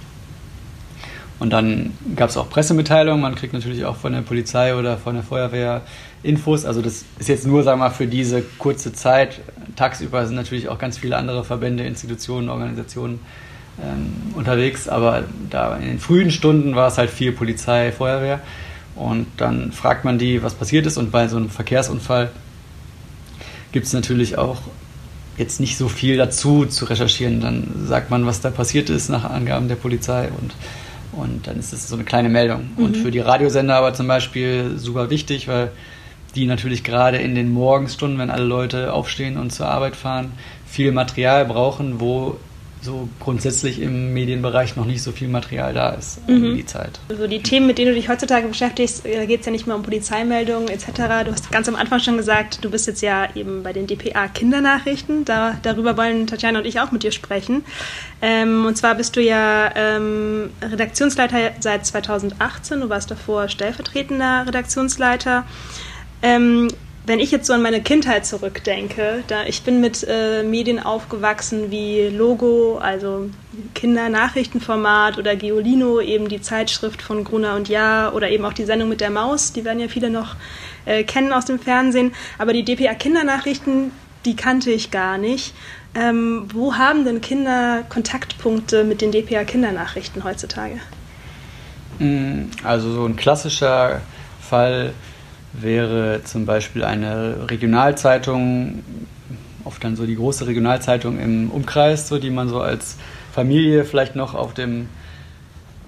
Und 1.40 1.52
dann 1.52 1.94
gab 2.16 2.30
es 2.30 2.38
auch 2.38 2.50
Pressemitteilungen. 2.50 3.22
Man 3.22 3.36
kriegt 3.36 3.54
natürlich 3.54 3.86
auch 3.86 3.96
von 3.96 4.12
der 4.12 4.22
Polizei 4.22 4.76
oder 4.76 4.98
von 4.98 5.16
der 5.16 5.24
Feuerwehr 5.24 5.82
Infos. 6.22 6.66
Also 6.66 6.82
das 6.82 7.06
ist 7.18 7.30
jetzt 7.30 7.48
nur, 7.48 7.64
sagen 7.64 7.80
wir 7.80 7.86
mal, 7.86 7.92
für 7.92 8.08
diese 8.08 8.44
kurze 8.58 8.92
Zeit. 8.92 9.40
Tagsüber 9.78 10.26
sind 10.28 10.36
natürlich 10.36 10.68
auch 10.68 10.78
ganz 10.78 10.98
viele 10.98 11.16
andere 11.16 11.46
Verbände, 11.46 11.86
Institutionen, 11.86 12.50
Organisationen 12.50 13.20
ähm, 13.84 14.34
unterwegs. 14.36 14.88
Aber 14.88 15.24
da 15.50 15.76
in 15.78 15.88
den 15.88 16.00
frühen 16.00 16.32
Stunden 16.32 16.76
war 16.76 16.88
es 16.88 16.98
halt 16.98 17.10
viel 17.10 17.32
Polizei, 17.32 17.92
Feuerwehr. 17.92 18.42
Und 18.96 19.28
dann 19.38 19.72
fragt 19.72 20.06
man 20.06 20.18
die, 20.18 20.44
was 20.44 20.54
passiert 20.54 20.86
ist. 20.86 20.98
Und 20.98 21.12
bei 21.12 21.28
so 21.28 21.38
einem 21.38 21.50
Verkehrsunfall 21.50 22.32
gibt 23.72 23.86
es 23.86 23.94
natürlich 23.94 24.38
auch 24.38 24.62
jetzt 25.38 25.60
nicht 25.60 25.78
so 25.78 25.88
viel 25.88 26.18
dazu 26.18 26.66
zu 26.66 26.86
recherchieren. 26.86 27.40
Dann 27.40 27.86
sagt 27.86 28.10
man, 28.10 28.26
was 28.26 28.42
da 28.42 28.50
passiert 28.50 28.90
ist 28.90 29.10
nach 29.10 29.24
Angaben 29.24 29.68
der 29.68 29.76
Polizei 29.76 30.30
und 30.40 30.54
und 31.12 31.48
dann 31.48 31.58
ist 31.58 31.74
es 31.74 31.88
so 31.88 31.96
eine 31.96 32.04
kleine 32.04 32.30
Meldung. 32.30 32.70
Mhm. 32.78 32.86
Und 32.86 32.98
für 32.98 33.12
die 33.12 33.20
Radiosender 33.20 33.76
aber 33.76 33.94
zum 33.94 34.08
Beispiel 34.08 34.78
super 34.78 35.10
wichtig, 35.10 35.48
weil 35.48 35.72
die 36.36 36.46
natürlich 36.46 36.84
gerade 36.84 37.18
in 37.18 37.36
den 37.36 37.52
Morgenstunden, 37.52 38.20
wenn 38.20 38.30
alle 38.30 38.46
Leute 38.46 38.94
aufstehen 38.94 39.38
und 39.38 39.52
zur 39.52 39.68
Arbeit 39.68 39.96
fahren, 39.96 40.32
viel 40.68 40.92
Material 40.92 41.46
brauchen, 41.46 42.00
wo 42.00 42.38
so 42.82 43.10
grundsätzlich 43.20 43.82
im 43.82 44.14
Medienbereich 44.14 44.76
noch 44.76 44.86
nicht 44.86 45.02
so 45.02 45.12
viel 45.12 45.28
Material 45.28 45.74
da 45.74 45.90
ist 45.90 46.28
mhm. 46.28 46.56
die 46.56 46.66
Zeit. 46.66 47.00
Also 47.10 47.28
die 47.28 47.42
Themen, 47.44 47.68
mit 47.68 47.78
denen 47.78 47.90
du 47.90 47.96
dich 47.96 48.10
heutzutage 48.10 48.48
beschäftigst, 48.48 49.04
da 49.06 49.26
geht 49.26 49.42
es 49.42 49.46
ja 49.46 49.52
nicht 49.52 49.68
mehr 49.68 49.76
um 49.76 49.84
Polizeimeldungen 49.84 50.70
etc. 50.70 50.86
Du 51.26 51.32
hast 51.32 51.52
ganz 51.52 51.68
am 51.68 51.76
Anfang 51.76 52.00
schon 52.00 52.18
gesagt, 52.18 52.64
du 52.64 52.70
bist 52.70 52.88
jetzt 52.88 53.02
ja 53.02 53.28
eben 53.36 53.64
bei 53.64 53.74
den 53.74 53.88
DPA 53.88 54.28
Kindernachrichten. 54.28 55.26
Da, 55.26 55.58
darüber 55.62 55.98
wollen 55.98 56.28
Tatjana 56.28 56.60
und 56.60 56.66
ich 56.66 56.80
auch 56.80 56.92
mit 56.92 57.04
dir 57.04 57.12
sprechen. 57.12 57.64
Ähm, 58.22 58.66
und 58.66 58.78
zwar 58.78 58.96
bist 58.96 59.16
du 59.16 59.22
ja 59.22 59.72
ähm, 59.76 60.50
Redaktionsleiter 60.62 61.52
seit 61.60 61.86
2018. 61.86 62.82
Du 62.82 62.90
warst 62.90 63.12
davor 63.12 63.50
stellvertretender 63.50 64.46
Redaktionsleiter. 64.48 65.46
Ähm, 66.22 66.70
wenn 67.06 67.20
ich 67.20 67.32
jetzt 67.32 67.48
so 67.48 67.54
an 67.54 67.62
meine 67.62 67.82
Kindheit 67.82 68.26
zurückdenke, 68.26 69.24
da 69.28 69.44
ich 69.46 69.64
bin 69.64 69.82
mit 69.82 70.06
äh, 70.08 70.44
Medien 70.44 70.80
aufgewachsen 70.80 71.72
wie 71.72 72.08
Logo, 72.08 72.78
also 72.78 73.30
Kindernachrichtenformat 73.74 75.18
oder 75.18 75.36
Geolino, 75.36 76.02
eben 76.02 76.30
die 76.30 76.42
Zeitschrift 76.42 77.02
von 77.02 77.24
Gruner 77.24 77.56
und 77.56 77.68
Jahr 77.68 78.14
oder 78.14 78.30
eben 78.30 78.46
auch 78.46 78.54
die 78.54 78.66
Sendung 78.66 78.90
mit 78.90 79.02
der 79.02 79.10
Maus, 79.10 79.54
die 79.54 79.66
werden 79.66 79.80
ja 79.80 79.88
viele 79.88 80.10
noch 80.10 80.36
äh, 80.86 81.04
kennen 81.04 81.34
aus 81.34 81.46
dem 81.46 81.60
Fernsehen. 81.60 82.14
Aber 82.38 82.54
die 82.54 82.64
DPA 82.64 82.94
Kindernachrichten, 82.94 83.92
die 84.26 84.36
kannte 84.36 84.72
ich 84.72 84.92
gar 84.92 85.18
nicht. 85.18 85.54
Ähm, 85.96 86.48
wo 86.54 86.76
haben 86.76 87.06
denn 87.06 87.22
Kinder 87.22 87.84
Kontaktpunkte 87.90 88.84
mit 88.84 89.02
den 89.02 89.12
DPA 89.12 89.44
Kindernachrichten 89.44 90.24
heutzutage? 90.24 90.80
Mm, 91.98 92.52
also 92.64 92.92
so 92.94 93.06
ein 93.06 93.16
klassischer 93.16 94.02
Fall 94.40 94.94
wäre 95.54 96.22
zum 96.24 96.46
Beispiel 96.46 96.84
eine 96.84 97.50
Regionalzeitung, 97.50 98.84
oft 99.66 99.84
dann 99.84 99.96
so 99.96 100.06
die 100.06 100.16
große 100.16 100.48
Regionalzeitung 100.48 101.20
im 101.20 101.52
Umkreis, 101.52 102.08
so 102.08 102.18
die 102.18 102.30
man 102.30 102.50
so 102.50 102.62
als 102.62 102.98
Familie 103.32 103.86
vielleicht 103.86 104.16
noch 104.16 104.36
auf 104.36 104.54
dem 104.54 104.88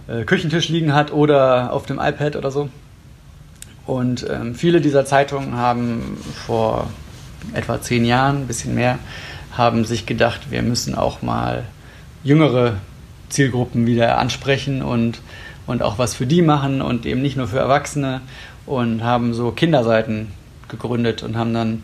äh, 0.07 0.23
Küchentisch 0.23 0.69
liegen 0.69 0.93
hat 0.93 1.11
oder 1.11 1.73
auf 1.73 1.85
dem 1.85 1.99
iPad 1.99 2.35
oder 2.35 2.51
so. 2.51 2.69
Und 3.85 4.25
ähm, 4.29 4.55
viele 4.55 4.81
dieser 4.81 5.05
Zeitungen 5.05 5.55
haben 5.55 6.17
vor 6.45 6.89
etwa 7.53 7.81
zehn 7.81 8.05
Jahren, 8.05 8.43
ein 8.43 8.47
bisschen 8.47 8.75
mehr, 8.75 8.99
haben 9.51 9.85
sich 9.85 10.05
gedacht, 10.05 10.51
wir 10.51 10.61
müssen 10.61 10.95
auch 10.95 11.21
mal 11.21 11.63
jüngere 12.23 12.75
Zielgruppen 13.29 13.85
wieder 13.85 14.17
ansprechen 14.17 14.81
und, 14.81 15.21
und 15.65 15.81
auch 15.81 15.97
was 15.97 16.13
für 16.13 16.27
die 16.27 16.41
machen 16.41 16.81
und 16.81 17.05
eben 17.05 17.21
nicht 17.21 17.37
nur 17.37 17.47
für 17.47 17.59
Erwachsene 17.59 18.21
und 18.65 19.03
haben 19.03 19.33
so 19.33 19.51
Kinderseiten 19.51 20.31
gegründet 20.67 21.23
und 21.23 21.37
haben 21.37 21.53
dann 21.53 21.83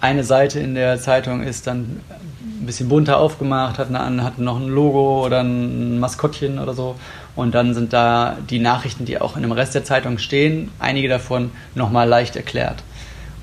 eine 0.00 0.24
Seite 0.24 0.60
in 0.60 0.74
der 0.74 1.00
Zeitung 1.00 1.42
ist 1.42 1.66
dann 1.66 2.00
ein 2.40 2.66
bisschen 2.66 2.88
bunter 2.88 3.18
aufgemacht, 3.18 3.78
hat, 3.78 3.92
eine, 3.92 4.22
hat 4.22 4.38
noch 4.38 4.60
ein 4.60 4.68
Logo 4.68 5.24
oder 5.24 5.40
ein 5.40 5.98
Maskottchen 5.98 6.58
oder 6.58 6.74
so. 6.74 6.96
Und 7.34 7.54
dann 7.54 7.74
sind 7.74 7.92
da 7.92 8.36
die 8.48 8.58
Nachrichten, 8.58 9.04
die 9.04 9.20
auch 9.20 9.36
in 9.36 9.42
dem 9.42 9.52
Rest 9.52 9.74
der 9.74 9.84
Zeitung 9.84 10.18
stehen, 10.18 10.70
einige 10.78 11.08
davon 11.08 11.50
nochmal 11.74 12.08
leicht 12.08 12.36
erklärt. 12.36 12.82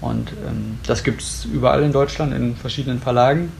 Und 0.01 0.31
ähm, 0.47 0.79
das 0.85 1.03
gibt 1.03 1.21
es 1.21 1.45
überall 1.45 1.83
in 1.83 1.91
Deutschland 1.91 2.33
in 2.33 2.55
verschiedenen 2.55 2.99
Verlagen. 2.99 3.51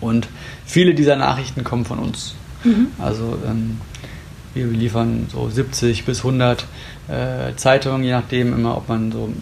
Und 0.00 0.28
viele 0.64 0.94
dieser 0.94 1.16
Nachrichten 1.16 1.64
kommen 1.64 1.84
von 1.84 1.98
uns. 1.98 2.34
Mhm. 2.64 2.88
Also 2.98 3.38
ähm, 3.46 3.80
wir 4.54 4.66
liefern 4.66 5.26
so 5.30 5.48
70 5.48 6.04
bis 6.04 6.18
100 6.18 6.66
äh, 7.10 7.56
Zeitungen, 7.56 8.04
je 8.04 8.12
nachdem 8.12 8.54
immer, 8.54 8.76
ob 8.76 8.88
man 8.88 9.10
so 9.10 9.32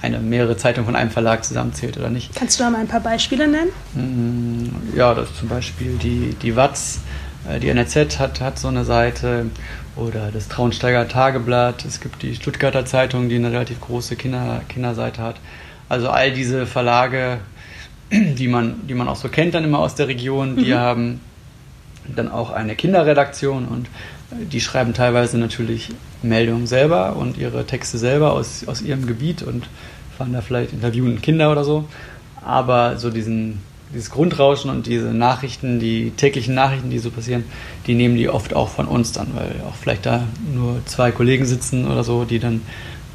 eine 0.00 0.20
mehrere 0.20 0.56
Zeitungen 0.56 0.86
von 0.86 0.96
einem 0.96 1.10
Verlag 1.10 1.44
zusammenzählt 1.44 1.98
oder 1.98 2.10
nicht. 2.10 2.34
Kannst 2.34 2.58
du 2.58 2.64
da 2.64 2.70
mal 2.70 2.80
ein 2.80 2.88
paar 2.88 3.00
Beispiele 3.00 3.48
nennen? 3.48 3.70
Mm, 3.94 4.96
ja, 4.96 5.14
das 5.14 5.30
ist 5.30 5.38
zum 5.38 5.48
Beispiel 5.48 5.98
die, 6.00 6.36
die 6.40 6.54
Watz, 6.54 7.00
äh, 7.48 7.58
die 7.58 7.68
NRZ 7.68 8.18
hat, 8.18 8.40
hat 8.40 8.58
so 8.58 8.68
eine 8.68 8.84
Seite 8.84 9.46
oder 9.96 10.30
das 10.32 10.48
Traunsteiger 10.48 11.08
Tageblatt. 11.08 11.84
Es 11.84 12.00
gibt 12.00 12.22
die 12.22 12.34
Stuttgarter 12.34 12.84
Zeitung, 12.84 13.28
die 13.28 13.36
eine 13.36 13.50
relativ 13.50 13.80
große 13.80 14.14
Kinder, 14.14 14.62
Kinderseite 14.68 15.20
hat. 15.22 15.36
Also 15.88 16.08
all 16.08 16.32
diese 16.32 16.66
Verlage, 16.66 17.38
die 18.12 18.46
man, 18.46 18.86
die 18.86 18.94
man 18.94 19.08
auch 19.08 19.16
so 19.16 19.28
kennt 19.28 19.54
dann 19.54 19.64
immer 19.64 19.80
aus 19.80 19.96
der 19.96 20.06
Region, 20.06 20.56
die 20.56 20.72
mhm. 20.72 20.78
haben 20.78 21.20
dann 22.06 22.30
auch 22.30 22.50
eine 22.50 22.74
Kinderredaktion 22.74 23.66
und 23.66 23.88
die 24.30 24.60
schreiben 24.60 24.94
teilweise 24.94 25.38
natürlich 25.38 25.88
Meldungen 26.22 26.66
selber 26.66 27.16
und 27.16 27.38
ihre 27.38 27.64
Texte 27.64 27.98
selber 27.98 28.32
aus, 28.32 28.64
aus 28.66 28.82
ihrem 28.82 29.06
Gebiet 29.06 29.42
und 29.42 29.68
fahren 30.16 30.32
da 30.32 30.40
vielleicht 30.40 30.72
interviewen 30.72 31.22
Kinder 31.22 31.50
oder 31.50 31.64
so. 31.64 31.84
Aber 32.44 32.98
so 32.98 33.10
diesen, 33.10 33.60
dieses 33.94 34.10
Grundrauschen 34.10 34.70
und 34.70 34.86
diese 34.86 35.14
Nachrichten, 35.14 35.80
die 35.80 36.10
täglichen 36.10 36.54
Nachrichten, 36.54 36.90
die 36.90 36.98
so 36.98 37.10
passieren, 37.10 37.44
die 37.86 37.94
nehmen 37.94 38.16
die 38.16 38.28
oft 38.28 38.54
auch 38.54 38.68
von 38.68 38.86
uns 38.86 39.12
dann, 39.12 39.28
weil 39.34 39.54
auch 39.66 39.74
vielleicht 39.74 40.06
da 40.06 40.24
nur 40.54 40.80
zwei 40.84 41.10
Kollegen 41.10 41.46
sitzen 41.46 41.86
oder 41.86 42.04
so, 42.04 42.24
die 42.24 42.38
dann 42.38 42.62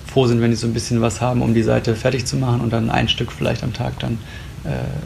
froh 0.08 0.28
sind, 0.28 0.42
wenn 0.42 0.52
die 0.52 0.58
so 0.58 0.68
ein 0.68 0.74
bisschen 0.74 1.02
was 1.02 1.22
haben, 1.22 1.42
um 1.42 1.54
die 1.54 1.64
Seite 1.64 1.96
fertig 1.96 2.26
zu 2.26 2.38
machen 2.38 2.62
und 2.62 2.74
dann 2.74 2.90
ein 2.90 3.08
Stück 3.08 3.32
vielleicht 3.32 3.64
am 3.64 3.74
Tag 3.74 4.00
dann 4.00 4.18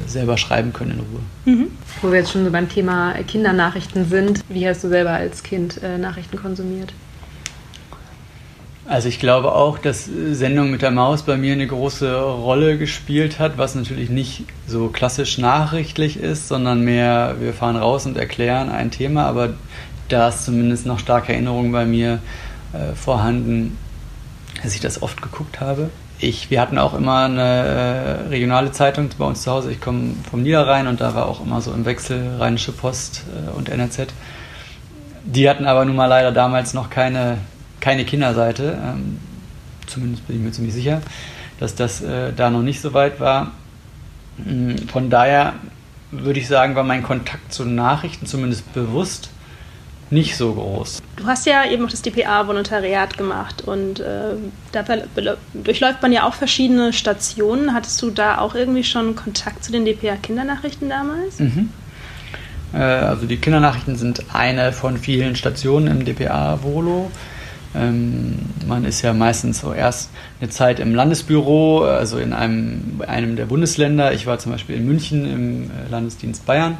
selber 0.06 0.38
schreiben 0.38 0.72
können 0.72 0.92
in 0.92 1.00
Ruhe. 1.00 1.20
Mhm. 1.46 1.68
Wo 2.02 2.12
wir 2.12 2.20
jetzt 2.20 2.32
schon 2.32 2.46
so 2.46 2.52
beim 2.52 2.70
Thema 2.70 3.14
Kindernachrichten 3.28 4.08
sind, 4.08 4.44
wie 4.50 4.68
hast 4.68 4.84
du 4.84 4.90
selber 4.90 5.12
als 5.12 5.44
Kind 5.44 5.82
äh, 5.82 5.98
Nachrichten 5.98 6.38
konsumiert? 6.38 6.94
Also 8.88 9.10
ich 9.10 9.20
glaube 9.20 9.52
auch, 9.54 9.78
dass 9.80 10.06
Sendung 10.32 10.72
mit 10.72 10.82
der 10.82 10.92
Maus 10.92 11.24
bei 11.24 11.36
mir 11.36 11.52
eine 11.52 11.68
große 11.68 12.22
Rolle 12.22 12.78
gespielt 12.78 13.38
hat, 13.38 13.58
was 13.58 13.76
natürlich 13.76 14.10
nicht 14.10 14.46
so 14.66 14.88
klassisch 14.88 15.38
nachrichtlich 15.38 16.18
ist, 16.18 16.48
sondern 16.48 16.86
mehr, 16.86 17.36
wir 17.42 17.54
fahren 17.54 17.76
raus 17.76 18.06
und 18.06 18.16
erklären 18.16 18.70
ein 18.70 18.90
Thema, 18.90 19.26
aber 19.26 19.56
da 20.08 20.30
ist 20.30 20.46
zumindest 20.46 20.86
noch 20.86 21.00
starke 21.00 21.34
Erinnerung 21.34 21.74
bei 21.74 21.86
mir 21.86 22.20
äh, 22.72 22.96
vorhanden, 22.96 23.78
dass 24.68 24.76
ich 24.76 24.82
das 24.82 25.02
oft 25.02 25.22
geguckt 25.22 25.60
habe 25.60 25.90
ich, 26.20 26.50
wir 26.50 26.62
hatten 26.62 26.78
auch 26.80 26.94
immer 26.94 27.26
eine 27.26 27.42
äh, 27.42 28.28
regionale 28.30 28.72
Zeitung 28.72 29.10
bei 29.18 29.26
uns 29.26 29.44
zu 29.44 29.52
Hause. 29.52 29.72
Ich 29.72 29.80
komme 29.80 30.14
vom 30.30 30.42
Niederrhein 30.42 30.88
und 30.88 31.00
da 31.00 31.14
war 31.14 31.28
auch 31.28 31.46
immer 31.46 31.62
so 31.62 31.72
im 31.72 31.86
Wechsel 31.86 32.38
Rheinische 32.40 32.72
Post 32.72 33.24
äh, 33.36 33.52
und 33.52 33.70
NRZ. 33.70 34.08
Die 35.24 35.50
hatten 35.50 35.66
aber 35.66 35.86
nun 35.86 35.96
mal 35.96 36.08
leider 36.08 36.32
damals 36.32 36.74
noch 36.74 36.90
keine, 36.90 37.38
keine 37.82 38.04
Kinderseite. 38.06 38.78
Ähm, 38.84 39.20
zumindest 39.86 40.26
bin 40.28 40.38
ich 40.38 40.42
mir 40.42 40.52
ziemlich 40.52 40.74
sicher, 40.74 41.02
dass 41.60 41.76
das 41.76 42.02
äh, 42.02 42.34
da 42.34 42.50
noch 42.50 42.64
nicht 42.64 42.82
so 42.82 42.94
weit 42.94 43.20
war. 43.20 43.52
Mm, 44.38 44.76
von 44.92 45.12
daher 45.12 45.54
würde 46.10 46.40
ich 46.40 46.48
sagen, 46.48 46.76
war 46.76 46.84
mein 46.84 47.04
Kontakt 47.04 47.54
zu 47.54 47.64
Nachrichten 47.64 48.26
zumindest 48.26 48.74
bewusst 48.74 49.30
nicht 50.10 50.38
so 50.38 50.54
groß. 50.54 51.02
Du 51.16 51.26
hast 51.26 51.46
ja 51.46 51.70
eben 51.70 51.86
auch 51.86 51.90
das 51.90 52.02
DPA-Volontariat 52.02 53.18
gemacht 53.18 53.64
und 53.66 54.00
äh, 54.00 54.36
da 54.72 54.84
durchläuft 55.54 56.02
man 56.02 56.14
ja 56.14 56.24
auch 56.28 56.34
verschiedene 56.34 56.94
Stationen. 56.94 57.74
Hattest 57.74 58.02
du 58.02 58.12
da 58.12 58.38
auch 58.38 58.56
irgendwie 58.56 58.84
schon 58.84 59.16
Kontakt 59.16 59.64
zu 59.64 59.72
den 59.72 59.86
DPA-Kindernachrichten 59.86 60.90
damals? 60.90 61.40
Mhm. 61.40 61.70
Äh, 62.74 62.78
also 62.78 63.26
die 63.26 63.38
Kindernachrichten 63.38 63.96
sind 63.96 64.24
eine 64.34 64.72
von 64.72 64.98
vielen 64.98 65.36
Stationen 65.36 65.88
im 65.88 66.06
DPA-Volo. 66.06 67.12
Ähm, 67.76 68.40
man 68.66 68.86
ist 68.86 69.02
ja 69.02 69.14
meistens 69.14 69.60
so 69.60 69.74
erst 69.74 70.10
eine 70.40 70.50
Zeit 70.50 70.80
im 70.80 70.96
Landesbüro, 70.96 71.84
also 71.84 72.18
in 72.18 72.34
einem, 72.34 73.02
einem 73.06 73.36
der 73.36 73.46
Bundesländer. 73.46 74.14
Ich 74.14 74.26
war 74.26 74.40
zum 74.40 74.54
Beispiel 74.54 74.78
in 74.78 74.86
München 74.86 75.26
im 75.32 75.64
äh, 75.64 75.90
Landesdienst 75.90 76.46
Bayern 76.46 76.78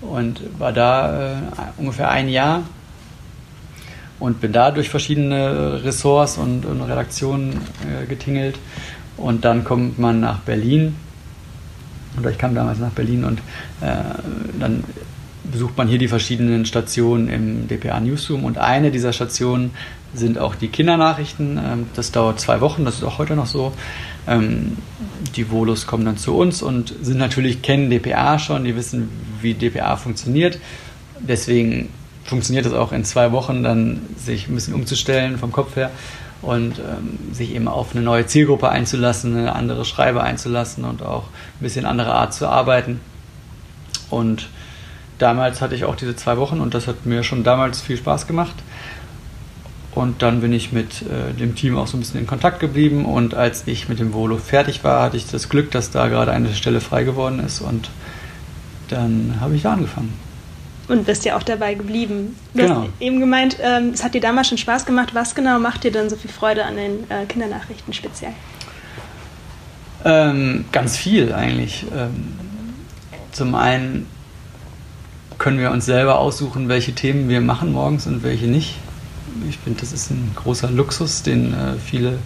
und 0.00 0.40
war 0.58 0.72
da 0.72 1.32
äh, 1.32 1.36
ungefähr 1.76 2.10
ein 2.10 2.28
Jahr 2.28 2.62
und 4.18 4.40
bin 4.40 4.52
da 4.52 4.70
durch 4.70 4.88
verschiedene 4.88 5.82
Ressorts 5.82 6.36
und, 6.36 6.66
und 6.66 6.82
Redaktionen 6.82 7.60
äh, 7.82 8.06
getingelt. 8.06 8.58
Und 9.16 9.44
dann 9.44 9.64
kommt 9.64 9.98
man 9.98 10.20
nach 10.20 10.40
Berlin. 10.40 10.96
Oder 12.18 12.30
ich 12.30 12.38
kam 12.38 12.54
damals 12.54 12.78
nach 12.78 12.90
Berlin 12.90 13.24
und 13.24 13.38
äh, 13.80 13.96
dann 14.58 14.84
besucht 15.50 15.76
man 15.76 15.88
hier 15.88 15.98
die 15.98 16.08
verschiedenen 16.08 16.64
Stationen 16.64 17.28
im 17.28 17.68
DPA 17.68 18.00
Newsroom. 18.00 18.44
Und 18.44 18.58
eine 18.58 18.90
dieser 18.90 19.12
Stationen 19.12 19.70
sind 20.14 20.38
auch 20.38 20.54
die 20.54 20.68
Kindernachrichten. 20.68 21.58
Ähm, 21.58 21.86
das 21.94 22.12
dauert 22.12 22.40
zwei 22.40 22.60
Wochen, 22.60 22.84
das 22.84 22.96
ist 22.96 23.04
auch 23.04 23.18
heute 23.18 23.36
noch 23.36 23.46
so. 23.46 23.72
Ähm, 24.26 24.76
die 25.36 25.50
Volos 25.50 25.86
kommen 25.86 26.04
dann 26.04 26.16
zu 26.16 26.36
uns 26.36 26.62
und 26.62 26.94
sind 27.02 27.18
natürlich, 27.18 27.62
kennen 27.62 27.90
DPA 27.90 28.38
schon, 28.38 28.64
die 28.64 28.76
wissen, 28.76 29.08
wie 29.40 29.54
DPA 29.54 29.96
funktioniert. 29.96 30.58
Deswegen 31.20 31.88
funktioniert 32.24 32.66
es 32.66 32.72
auch 32.72 32.92
in 32.92 33.04
zwei 33.04 33.32
Wochen, 33.32 33.62
dann 33.62 34.00
sich 34.16 34.48
ein 34.48 34.54
bisschen 34.54 34.74
umzustellen 34.74 35.38
vom 35.38 35.52
Kopf 35.52 35.76
her 35.76 35.90
und 36.42 36.78
ähm, 36.78 37.34
sich 37.34 37.54
eben 37.54 37.68
auf 37.68 37.94
eine 37.94 38.02
neue 38.02 38.26
Zielgruppe 38.26 38.68
einzulassen, 38.68 39.36
eine 39.36 39.54
andere 39.54 39.84
Schreibe 39.84 40.22
einzulassen 40.22 40.84
und 40.84 41.02
auch 41.02 41.24
ein 41.24 41.62
bisschen 41.62 41.84
andere 41.84 42.14
Art 42.14 42.32
zu 42.32 42.48
arbeiten. 42.48 43.00
Und 44.08 44.48
damals 45.18 45.60
hatte 45.60 45.74
ich 45.74 45.84
auch 45.84 45.96
diese 45.96 46.16
zwei 46.16 46.36
Wochen 46.38 46.60
und 46.60 46.74
das 46.74 46.86
hat 46.86 47.04
mir 47.04 47.22
schon 47.22 47.44
damals 47.44 47.80
viel 47.80 47.96
Spaß 47.96 48.26
gemacht. 48.26 48.54
Und 49.92 50.22
dann 50.22 50.40
bin 50.40 50.52
ich 50.52 50.72
mit 50.72 51.02
äh, 51.02 51.34
dem 51.34 51.56
Team 51.56 51.76
auch 51.76 51.88
so 51.88 51.96
ein 51.96 52.00
bisschen 52.00 52.20
in 52.20 52.26
Kontakt 52.26 52.60
geblieben. 52.60 53.04
Und 53.04 53.34
als 53.34 53.66
ich 53.66 53.88
mit 53.88 53.98
dem 53.98 54.12
Volo 54.12 54.36
fertig 54.36 54.84
war, 54.84 55.02
hatte 55.02 55.16
ich 55.16 55.26
das 55.28 55.48
Glück, 55.48 55.70
dass 55.72 55.90
da 55.90 56.08
gerade 56.08 56.30
eine 56.30 56.54
Stelle 56.54 56.80
frei 56.80 57.02
geworden 57.02 57.40
ist. 57.40 57.60
Und 57.60 57.90
dann 58.88 59.38
habe 59.40 59.56
ich 59.56 59.62
da 59.62 59.72
angefangen. 59.72 60.12
Und 60.86 61.06
bist 61.06 61.24
ja 61.24 61.36
auch 61.36 61.42
dabei 61.42 61.74
geblieben. 61.74 62.36
Du 62.54 62.62
genau. 62.62 62.82
hast 62.82 62.88
eben 63.00 63.20
gemeint, 63.20 63.56
ähm, 63.62 63.90
es 63.94 64.02
hat 64.02 64.14
dir 64.14 64.20
damals 64.20 64.48
schon 64.48 64.58
Spaß 64.58 64.86
gemacht. 64.86 65.10
Was 65.12 65.34
genau 65.34 65.58
macht 65.58 65.84
dir 65.84 65.92
denn 65.92 66.10
so 66.10 66.16
viel 66.16 66.30
Freude 66.30 66.64
an 66.64 66.76
den 66.76 67.10
äh, 67.10 67.26
Kindernachrichten 67.26 67.92
speziell? 67.92 68.32
Ähm, 70.04 70.64
ganz 70.72 70.96
viel 70.96 71.32
eigentlich. 71.32 71.84
Ähm, 71.96 72.34
zum 73.32 73.54
einen 73.54 74.06
können 75.38 75.58
wir 75.58 75.70
uns 75.70 75.86
selber 75.86 76.18
aussuchen, 76.18 76.68
welche 76.68 76.92
Themen 76.92 77.28
wir 77.28 77.40
machen 77.40 77.72
morgens 77.72 78.06
und 78.06 78.22
welche 78.22 78.46
nicht. 78.46 78.74
Ich 79.48 79.58
finde, 79.58 79.80
das 79.80 79.92
ist 79.92 80.10
ein 80.10 80.32
großer 80.34 80.70
Luxus, 80.70 81.22
den 81.22 81.52
äh, 81.52 81.74
viele 81.84 82.18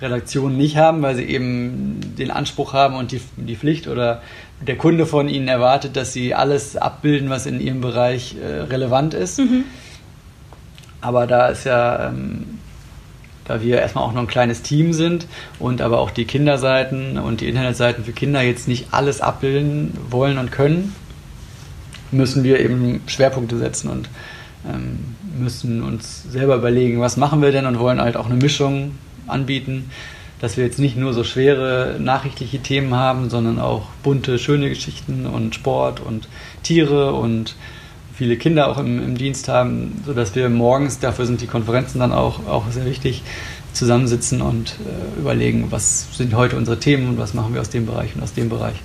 Redaktionen 0.00 0.56
nicht 0.56 0.76
haben, 0.76 1.02
weil 1.02 1.16
sie 1.16 1.24
eben 1.24 2.00
den 2.16 2.30
Anspruch 2.30 2.72
haben 2.72 2.94
und 2.94 3.12
die, 3.12 3.20
die 3.36 3.56
Pflicht 3.56 3.88
oder 3.88 4.22
der 4.60 4.76
Kunde 4.76 5.06
von 5.06 5.28
ihnen 5.28 5.48
erwartet, 5.48 5.96
dass 5.96 6.12
sie 6.12 6.34
alles 6.34 6.76
abbilden, 6.76 7.30
was 7.30 7.46
in 7.46 7.60
ihrem 7.60 7.80
Bereich 7.80 8.36
äh, 8.36 8.62
relevant 8.62 9.14
ist. 9.14 9.38
Mhm. 9.38 9.64
Aber 11.00 11.26
da 11.26 11.48
ist 11.48 11.64
ja, 11.64 12.08
ähm, 12.08 12.58
da 13.44 13.62
wir 13.62 13.80
erstmal 13.80 14.04
auch 14.04 14.12
noch 14.12 14.22
ein 14.22 14.28
kleines 14.28 14.62
Team 14.62 14.92
sind 14.92 15.26
und 15.58 15.80
aber 15.80 15.98
auch 16.00 16.10
die 16.10 16.24
Kinderseiten 16.24 17.18
und 17.18 17.40
die 17.40 17.48
Internetseiten 17.48 18.04
für 18.04 18.12
Kinder 18.12 18.42
jetzt 18.42 18.68
nicht 18.68 18.88
alles 18.92 19.20
abbilden 19.20 19.96
wollen 20.10 20.38
und 20.38 20.52
können, 20.52 20.94
müssen 22.10 22.42
wir 22.44 22.60
eben 22.60 23.02
Schwerpunkte 23.06 23.58
setzen 23.58 23.90
und 23.90 24.08
ähm, 24.68 25.16
müssen 25.38 25.82
uns 25.82 26.24
selber 26.30 26.56
überlegen, 26.56 27.00
was 27.00 27.16
machen 27.16 27.42
wir 27.42 27.52
denn 27.52 27.66
und 27.66 27.78
wollen 27.78 28.00
halt 28.00 28.16
auch 28.16 28.26
eine 28.26 28.36
Mischung 28.36 28.92
anbieten, 29.26 29.90
dass 30.40 30.56
wir 30.56 30.64
jetzt 30.64 30.78
nicht 30.78 30.96
nur 30.96 31.12
so 31.12 31.24
schwere 31.24 31.96
nachrichtliche 31.98 32.60
Themen 32.60 32.94
haben, 32.94 33.30
sondern 33.30 33.58
auch 33.58 33.86
bunte, 34.02 34.38
schöne 34.38 34.68
Geschichten 34.68 35.26
und 35.26 35.54
Sport 35.54 36.00
und 36.00 36.28
Tiere 36.62 37.12
und 37.12 37.56
viele 38.14 38.36
Kinder 38.36 38.68
auch 38.68 38.78
im, 38.78 39.02
im 39.02 39.16
Dienst 39.16 39.48
haben, 39.48 40.02
sodass 40.04 40.34
wir 40.34 40.48
morgens, 40.48 40.98
dafür 40.98 41.26
sind 41.26 41.40
die 41.40 41.46
Konferenzen 41.46 42.00
dann 42.00 42.12
auch, 42.12 42.46
auch 42.46 42.64
sehr 42.70 42.84
wichtig, 42.84 43.22
zusammensitzen 43.72 44.42
und 44.42 44.76
äh, 44.84 45.20
überlegen, 45.20 45.66
was 45.70 46.08
sind 46.16 46.34
heute 46.34 46.56
unsere 46.56 46.80
Themen 46.80 47.10
und 47.10 47.18
was 47.18 47.34
machen 47.34 47.54
wir 47.54 47.60
aus 47.60 47.70
dem 47.70 47.86
Bereich 47.86 48.14
und 48.16 48.22
aus 48.22 48.34
dem 48.34 48.48
Bereich. 48.48 48.76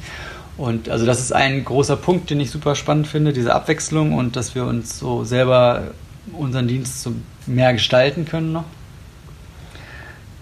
Und 0.56 0.89
also 0.89 1.06
das 1.06 1.20
ist 1.20 1.34
ein 1.34 1.66
großer 1.66 1.96
Punkt, 1.96 2.30
den 2.30 2.39
ich 2.39 2.52
super 2.52 2.76
spannend 2.76 3.08
finde, 3.08 3.34
diese 3.34 3.56
Abwechslung 3.56 4.13
und 4.13 4.36
dass 4.36 4.54
wir 4.54 4.66
uns 4.66 5.00
so 5.00 5.24
selber 5.24 5.94
unseren 6.32 6.68
Dienst 6.68 7.04
so 7.04 7.14
mehr 7.46 7.74
gestalten 7.74 8.26
können 8.26 8.54
noch. 8.54 8.66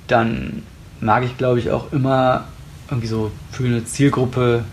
dann 0.07 0.63
mag 0.99 1.23
ich, 1.23 1.37
glaube 1.37 1.59
ich, 1.59 1.71
auch 1.71 1.91
immer 1.91 2.45
irgendwie 2.89 3.07
so 3.07 3.31
für 3.51 3.65
eine 3.65 3.85
Zielgruppe, 3.85 4.65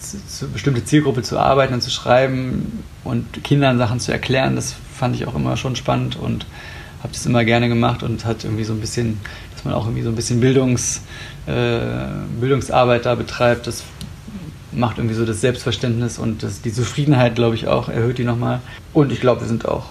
zu, 0.00 0.26
zu, 0.26 0.48
bestimmte 0.50 0.84
Zielgruppe 0.84 1.22
zu 1.22 1.38
arbeiten 1.38 1.74
und 1.74 1.82
zu 1.82 1.90
schreiben 1.90 2.82
und 3.04 3.44
Kindern 3.44 3.78
Sachen 3.78 4.00
zu 4.00 4.10
erklären. 4.10 4.56
Das 4.56 4.74
fand 4.94 5.14
ich 5.14 5.26
auch 5.26 5.34
immer 5.34 5.56
schon 5.56 5.76
spannend 5.76 6.16
und 6.16 6.46
habe 7.02 7.12
das 7.12 7.26
immer 7.26 7.44
gerne 7.44 7.68
gemacht 7.68 8.02
und 8.02 8.24
hat 8.24 8.44
irgendwie 8.44 8.64
so 8.64 8.72
ein 8.72 8.80
bisschen, 8.80 9.20
dass 9.54 9.64
man 9.64 9.74
auch 9.74 9.84
irgendwie 9.84 10.02
so 10.02 10.08
ein 10.08 10.16
bisschen 10.16 10.40
Bildungs, 10.40 11.02
äh, 11.46 11.78
Bildungsarbeit 12.40 13.06
da 13.06 13.14
betreibt. 13.14 13.66
Das 13.66 13.84
macht 14.72 14.98
irgendwie 14.98 15.14
so 15.14 15.24
das 15.24 15.40
Selbstverständnis 15.40 16.18
und 16.18 16.42
das, 16.42 16.62
die 16.62 16.72
Zufriedenheit, 16.72 17.34
glaube 17.34 17.54
ich, 17.54 17.68
auch, 17.68 17.88
erhöht 17.88 18.18
die 18.18 18.24
nochmal. 18.24 18.60
Und 18.92 19.12
ich 19.12 19.20
glaube, 19.20 19.42
wir 19.42 19.48
sind 19.48 19.66
auch, 19.66 19.86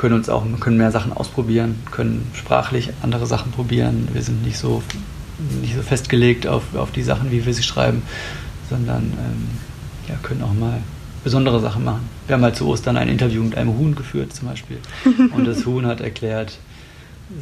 können 0.00 0.14
uns 0.14 0.30
auch, 0.30 0.44
können 0.60 0.78
mehr 0.78 0.92
Sachen 0.92 1.12
ausprobieren, 1.12 1.78
können 1.90 2.30
sprachlich 2.32 2.88
andere 3.02 3.26
Sachen 3.26 3.52
probieren. 3.52 4.08
Wir 4.14 4.22
sind 4.22 4.42
nicht 4.42 4.56
so, 4.56 4.82
nicht 5.60 5.76
so 5.76 5.82
festgelegt 5.82 6.46
auf, 6.46 6.74
auf 6.74 6.90
die 6.90 7.02
Sachen, 7.02 7.30
wie 7.30 7.44
wir 7.44 7.52
sie 7.52 7.62
schreiben, 7.62 8.02
sondern 8.70 9.02
ähm, 9.02 9.48
ja, 10.08 10.14
können 10.22 10.42
auch 10.42 10.54
mal 10.54 10.78
besondere 11.22 11.60
Sachen 11.60 11.84
machen. 11.84 12.08
Wir 12.26 12.34
haben 12.34 12.42
halt 12.42 12.56
zu 12.56 12.66
Ostern 12.66 12.96
ein 12.96 13.10
Interview 13.10 13.42
mit 13.42 13.58
einem 13.58 13.76
Huhn 13.76 13.94
geführt 13.94 14.32
zum 14.32 14.48
Beispiel. 14.48 14.78
Und 15.34 15.44
das 15.44 15.66
Huhn 15.66 15.84
hat 15.84 16.00
erklärt, 16.00 16.56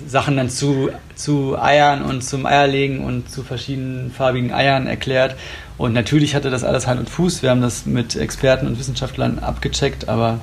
Sachen 0.09 0.37
dann 0.37 0.51
zu, 0.51 0.91
zu 1.15 1.57
Eiern 1.57 2.03
und 2.03 2.23
zum 2.23 2.45
Eierlegen 2.45 3.03
und 3.05 3.31
zu 3.31 3.43
verschiedenen 3.43 4.11
farbigen 4.11 4.53
Eiern 4.53 4.87
erklärt. 4.87 5.35
Und 5.79 5.95
natürlich 5.95 6.35
hatte 6.35 6.51
das 6.51 6.63
alles 6.63 6.87
Hand 6.87 7.01
und 7.01 7.09
Fuß. 7.09 7.43
Wir 7.43 7.49
haben 7.49 7.63
das 7.63 7.87
mit 7.87 8.15
Experten 8.15 8.67
und 8.67 8.79
Wissenschaftlern 8.79 9.39
abgecheckt, 9.39 10.09
aber 10.11 10.41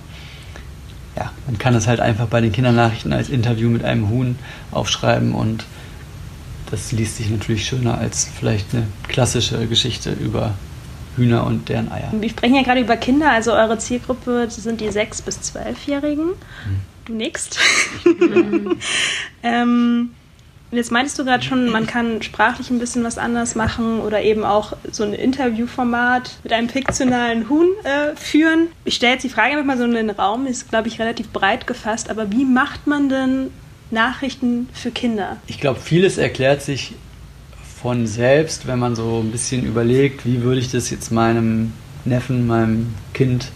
ja, 1.16 1.32
man 1.46 1.58
kann 1.58 1.74
das 1.74 1.88
halt 1.88 2.00
einfach 2.00 2.28
bei 2.28 2.42
den 2.42 2.52
Kindernachrichten 2.52 3.14
als 3.14 3.30
Interview 3.30 3.70
mit 3.70 3.84
einem 3.84 4.10
Huhn 4.10 4.38
aufschreiben 4.72 5.34
und 5.34 5.66
das 6.72 6.92
liest 6.92 7.18
sich 7.18 7.30
natürlich 7.30 7.66
schöner 7.66 7.98
als 7.98 8.30
vielleicht 8.38 8.74
eine 8.74 8.88
klassische 9.08 9.68
Geschichte 9.68 10.12
über 10.12 10.56
Hühner 11.16 11.46
und 11.46 11.70
deren 11.70 11.92
Eier. 11.92 12.12
Wir 12.20 12.30
sprechen 12.30 12.56
ja 12.56 12.64
gerade 12.64 12.82
über 12.82 12.98
Kinder, 12.98 13.32
also 13.32 13.54
eure 13.54 13.78
Zielgruppe 13.78 14.48
sind 14.50 14.82
die 14.82 14.90
6- 14.90 15.24
bis 15.24 15.40
12-Jährigen. 15.40 16.26
Hm. 16.26 16.80
Du 17.06 17.14
nix. 17.14 17.50
ähm, 19.44 20.10
jetzt 20.72 20.92
meintest 20.92 21.18
du 21.20 21.26
gerade 21.26 21.44
schon, 21.44 21.70
man 21.70 21.88
kann 21.88 22.22
sprachlich 22.22 22.70
ein 22.70 22.80
bisschen 22.80 23.04
was 23.04 23.18
anders 23.18 23.56
machen 23.56 24.00
oder 24.00 24.22
eben 24.22 24.44
auch 24.44 24.74
so 24.92 25.04
ein 25.04 25.14
Interviewformat 25.14 26.40
mit 26.44 26.54
einem 26.54 26.70
fiktionalen 26.70 27.50
Huhn 27.50 27.68
äh, 27.84 28.16
führen. 28.16 28.68
Ich 28.84 28.96
stelle 28.96 29.14
jetzt 29.14 29.24
die 29.24 29.30
Frage 29.30 29.54
einfach 29.54 29.66
mal 29.66 29.78
so 29.78 29.86
in 29.86 29.94
den 29.94 30.10
Raum, 30.10 30.48
ist, 30.48 30.70
glaube 30.70 30.88
ich, 30.88 31.00
relativ 31.00 31.30
breit 31.30 31.68
gefasst, 31.68 32.10
aber 32.10 32.32
wie 32.32 32.46
macht 32.46 32.88
man 32.88 33.10
denn 33.10 33.52
Nachrichten 33.92 34.70
für 34.74 34.92
Kinder? 34.92 35.38
Ich 35.48 35.60
glaube, 35.60 35.80
vieles 35.80 36.18
erklärt 36.18 36.62
sich 36.62 36.96
von 37.82 38.08
selbst, 38.08 38.68
wenn 38.68 38.80
man 38.80 38.96
so 38.96 39.22
ein 39.24 39.32
bisschen 39.32 39.66
überlegt, 39.66 40.26
wie 40.26 40.42
würde 40.42 40.60
ich 40.60 40.72
das 40.72 40.90
jetzt 40.90 41.12
meinem 41.12 41.74
Neffen, 42.04 42.48
meinem 42.48 42.94
Kind 43.14 43.52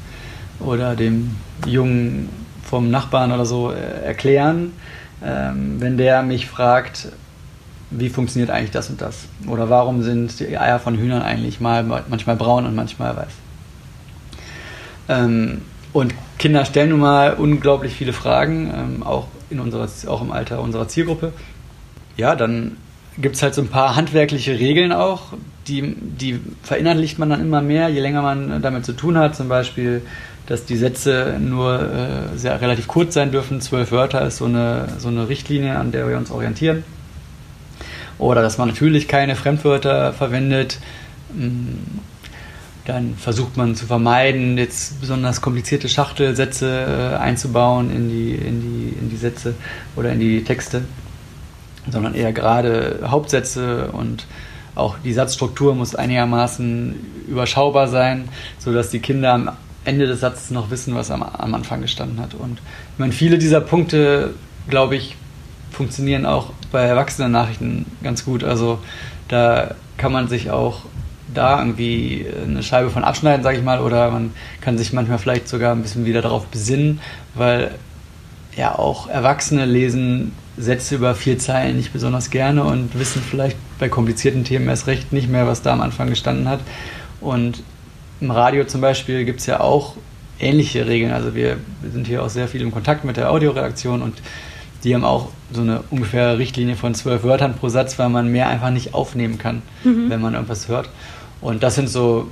oder 0.59 0.95
dem 0.95 1.35
Jungen 1.65 2.29
vom 2.63 2.91
Nachbarn 2.91 3.31
oder 3.31 3.45
so 3.45 3.71
äh, 3.71 4.05
erklären, 4.05 4.73
ähm, 5.23 5.75
wenn 5.79 5.97
der 5.97 6.23
mich 6.23 6.47
fragt, 6.47 7.09
wie 7.91 8.09
funktioniert 8.09 8.51
eigentlich 8.51 8.71
das 8.71 8.89
und 8.89 9.01
das? 9.01 9.25
Oder 9.47 9.69
warum 9.69 10.03
sind 10.03 10.39
die 10.39 10.57
Eier 10.57 10.79
von 10.79 10.97
Hühnern 10.97 11.21
eigentlich 11.21 11.59
mal 11.59 11.83
manchmal 11.83 12.35
braun 12.35 12.65
und 12.65 12.75
manchmal 12.75 13.15
weiß? 13.15 13.31
Ähm, 15.09 15.61
und 15.91 16.13
Kinder 16.37 16.65
stellen 16.65 16.89
nun 16.89 16.99
mal 16.99 17.33
unglaublich 17.33 17.93
viele 17.93 18.13
Fragen, 18.13 18.71
ähm, 18.73 19.03
auch, 19.03 19.27
in 19.49 19.59
unserer, 19.59 19.89
auch 20.07 20.21
im 20.21 20.31
Alter 20.31 20.61
unserer 20.61 20.87
Zielgruppe. 20.87 21.33
Ja, 22.15 22.35
dann 22.35 22.77
gibt 23.17 23.35
es 23.35 23.43
halt 23.43 23.55
so 23.55 23.61
ein 23.61 23.69
paar 23.69 23.95
handwerkliche 23.95 24.59
Regeln 24.59 24.93
auch, 24.93 25.33
die, 25.67 25.95
die 25.97 26.39
verinnerlicht 26.63 27.19
man 27.19 27.29
dann 27.29 27.41
immer 27.41 27.61
mehr, 27.61 27.89
je 27.89 27.99
länger 27.99 28.21
man 28.21 28.61
damit 28.61 28.85
zu 28.85 28.93
tun 28.93 29.17
hat. 29.17 29.35
Zum 29.35 29.49
Beispiel, 29.49 30.01
dass 30.49 30.65
die 30.65 30.75
Sätze 30.75 31.37
nur 31.39 31.79
äh, 31.79 32.37
sehr 32.37 32.59
relativ 32.59 32.87
kurz 32.87 33.13
sein 33.13 33.31
dürfen. 33.31 33.61
Zwölf 33.61 33.91
Wörter 33.91 34.25
ist 34.25 34.37
so 34.37 34.45
eine, 34.45 34.89
so 34.97 35.07
eine 35.07 35.29
Richtlinie, 35.29 35.77
an 35.77 35.91
der 35.91 36.09
wir 36.09 36.17
uns 36.17 36.31
orientieren. 36.31 36.83
Oder 38.17 38.41
dass 38.41 38.57
man 38.57 38.67
natürlich 38.67 39.07
keine 39.07 39.35
Fremdwörter 39.35 40.11
verwendet. 40.11 40.79
Mm, 41.33 41.99
dann 42.85 43.15
versucht 43.15 43.55
man 43.55 43.75
zu 43.75 43.85
vermeiden, 43.85 44.57
jetzt 44.57 44.99
besonders 44.99 45.39
komplizierte 45.39 45.87
Schachtelsätze 45.87 47.13
äh, 47.13 47.17
einzubauen 47.17 47.95
in 47.95 48.09
die, 48.09 48.33
in, 48.33 48.61
die, 48.61 48.97
in 48.99 49.09
die 49.09 49.17
Sätze 49.17 49.53
oder 49.95 50.11
in 50.11 50.19
die 50.19 50.43
Texte 50.43 50.81
sondern 51.91 52.13
eher 52.15 52.33
gerade 52.33 52.99
Hauptsätze 53.05 53.91
und 53.91 54.25
auch 54.75 54.97
die 55.03 55.13
Satzstruktur 55.13 55.75
muss 55.75 55.95
einigermaßen 55.95 56.95
überschaubar 57.27 57.87
sein, 57.87 58.29
sodass 58.59 58.89
die 58.89 58.99
Kinder 58.99 59.33
am 59.33 59.51
Ende 59.85 60.07
des 60.07 60.19
Satzes 60.19 60.51
noch 60.51 60.71
wissen, 60.71 60.95
was 60.95 61.11
am, 61.11 61.23
am 61.23 61.53
Anfang 61.53 61.81
gestanden 61.81 62.19
hat. 62.19 62.33
Und 62.33 62.59
ich 62.93 62.99
meine, 62.99 63.13
viele 63.13 63.37
dieser 63.37 63.61
Punkte, 63.61 64.33
glaube 64.67 64.95
ich, 64.95 65.15
funktionieren 65.71 66.25
auch 66.25 66.51
bei 66.71 66.81
erwachsenen 66.81 67.31
Nachrichten 67.31 67.85
ganz 68.03 68.25
gut. 68.25 68.43
Also 68.43 68.79
da 69.27 69.75
kann 69.97 70.11
man 70.11 70.27
sich 70.27 70.51
auch 70.51 70.81
da 71.33 71.59
irgendwie 71.59 72.25
eine 72.43 72.63
Scheibe 72.63 72.89
von 72.89 73.03
abschneiden, 73.03 73.43
sage 73.43 73.57
ich 73.57 73.63
mal, 73.63 73.79
oder 73.79 74.09
man 74.11 74.31
kann 74.61 74.77
sich 74.77 74.93
manchmal 74.93 75.19
vielleicht 75.19 75.47
sogar 75.47 75.73
ein 75.73 75.81
bisschen 75.81 76.05
wieder 76.05 76.21
darauf 76.21 76.47
besinnen, 76.47 76.99
weil 77.35 77.71
ja 78.55 78.77
auch 78.77 79.07
Erwachsene 79.07 79.65
lesen 79.65 80.33
Sätze 80.57 80.95
über 80.95 81.15
vier 81.15 81.37
Zeilen 81.39 81.77
nicht 81.77 81.93
besonders 81.93 82.31
gerne 82.31 82.63
und 82.63 82.97
wissen 82.99 83.21
vielleicht 83.21 83.57
bei 83.79 83.87
komplizierten 83.89 84.43
Themen 84.43 84.67
erst 84.67 84.87
recht 84.87 85.13
nicht 85.13 85.29
mehr, 85.29 85.47
was 85.47 85.61
da 85.61 85.71
am 85.71 85.81
Anfang 85.81 86.09
gestanden 86.09 86.49
hat. 86.49 86.59
Und 87.21 87.63
im 88.21 88.31
Radio 88.31 88.65
zum 88.65 88.81
Beispiel 88.81 89.25
gibt 89.25 89.39
es 89.39 89.45
ja 89.45 89.59
auch 89.59 89.95
ähnliche 90.39 90.87
Regeln. 90.87 91.11
Also 91.11 91.35
wir, 91.35 91.57
sind 91.91 92.07
hier 92.07 92.23
auch 92.23 92.29
sehr 92.29 92.47
viel 92.47 92.61
im 92.61 92.71
Kontakt 92.71 93.03
mit 93.03 93.17
der 93.17 93.31
Audioredaktion 93.31 94.01
und 94.01 94.21
die 94.83 94.95
haben 94.95 95.03
auch 95.03 95.29
so 95.51 95.61
eine 95.61 95.81
ungefähre 95.89 96.37
Richtlinie 96.37 96.75
von 96.75 96.95
zwölf 96.95 97.23
Wörtern 97.23 97.55
pro 97.55 97.69
Satz, 97.69 97.99
weil 97.99 98.09
man 98.09 98.31
mehr 98.31 98.47
einfach 98.47 98.69
nicht 98.69 98.93
aufnehmen 98.93 99.37
kann, 99.37 99.61
mhm. 99.83 100.09
wenn 100.09 100.21
man 100.21 100.33
irgendwas 100.33 100.67
hört. 100.67 100.89
Und 101.41 101.63
das 101.63 101.75
sind 101.75 101.89
so 101.89 102.29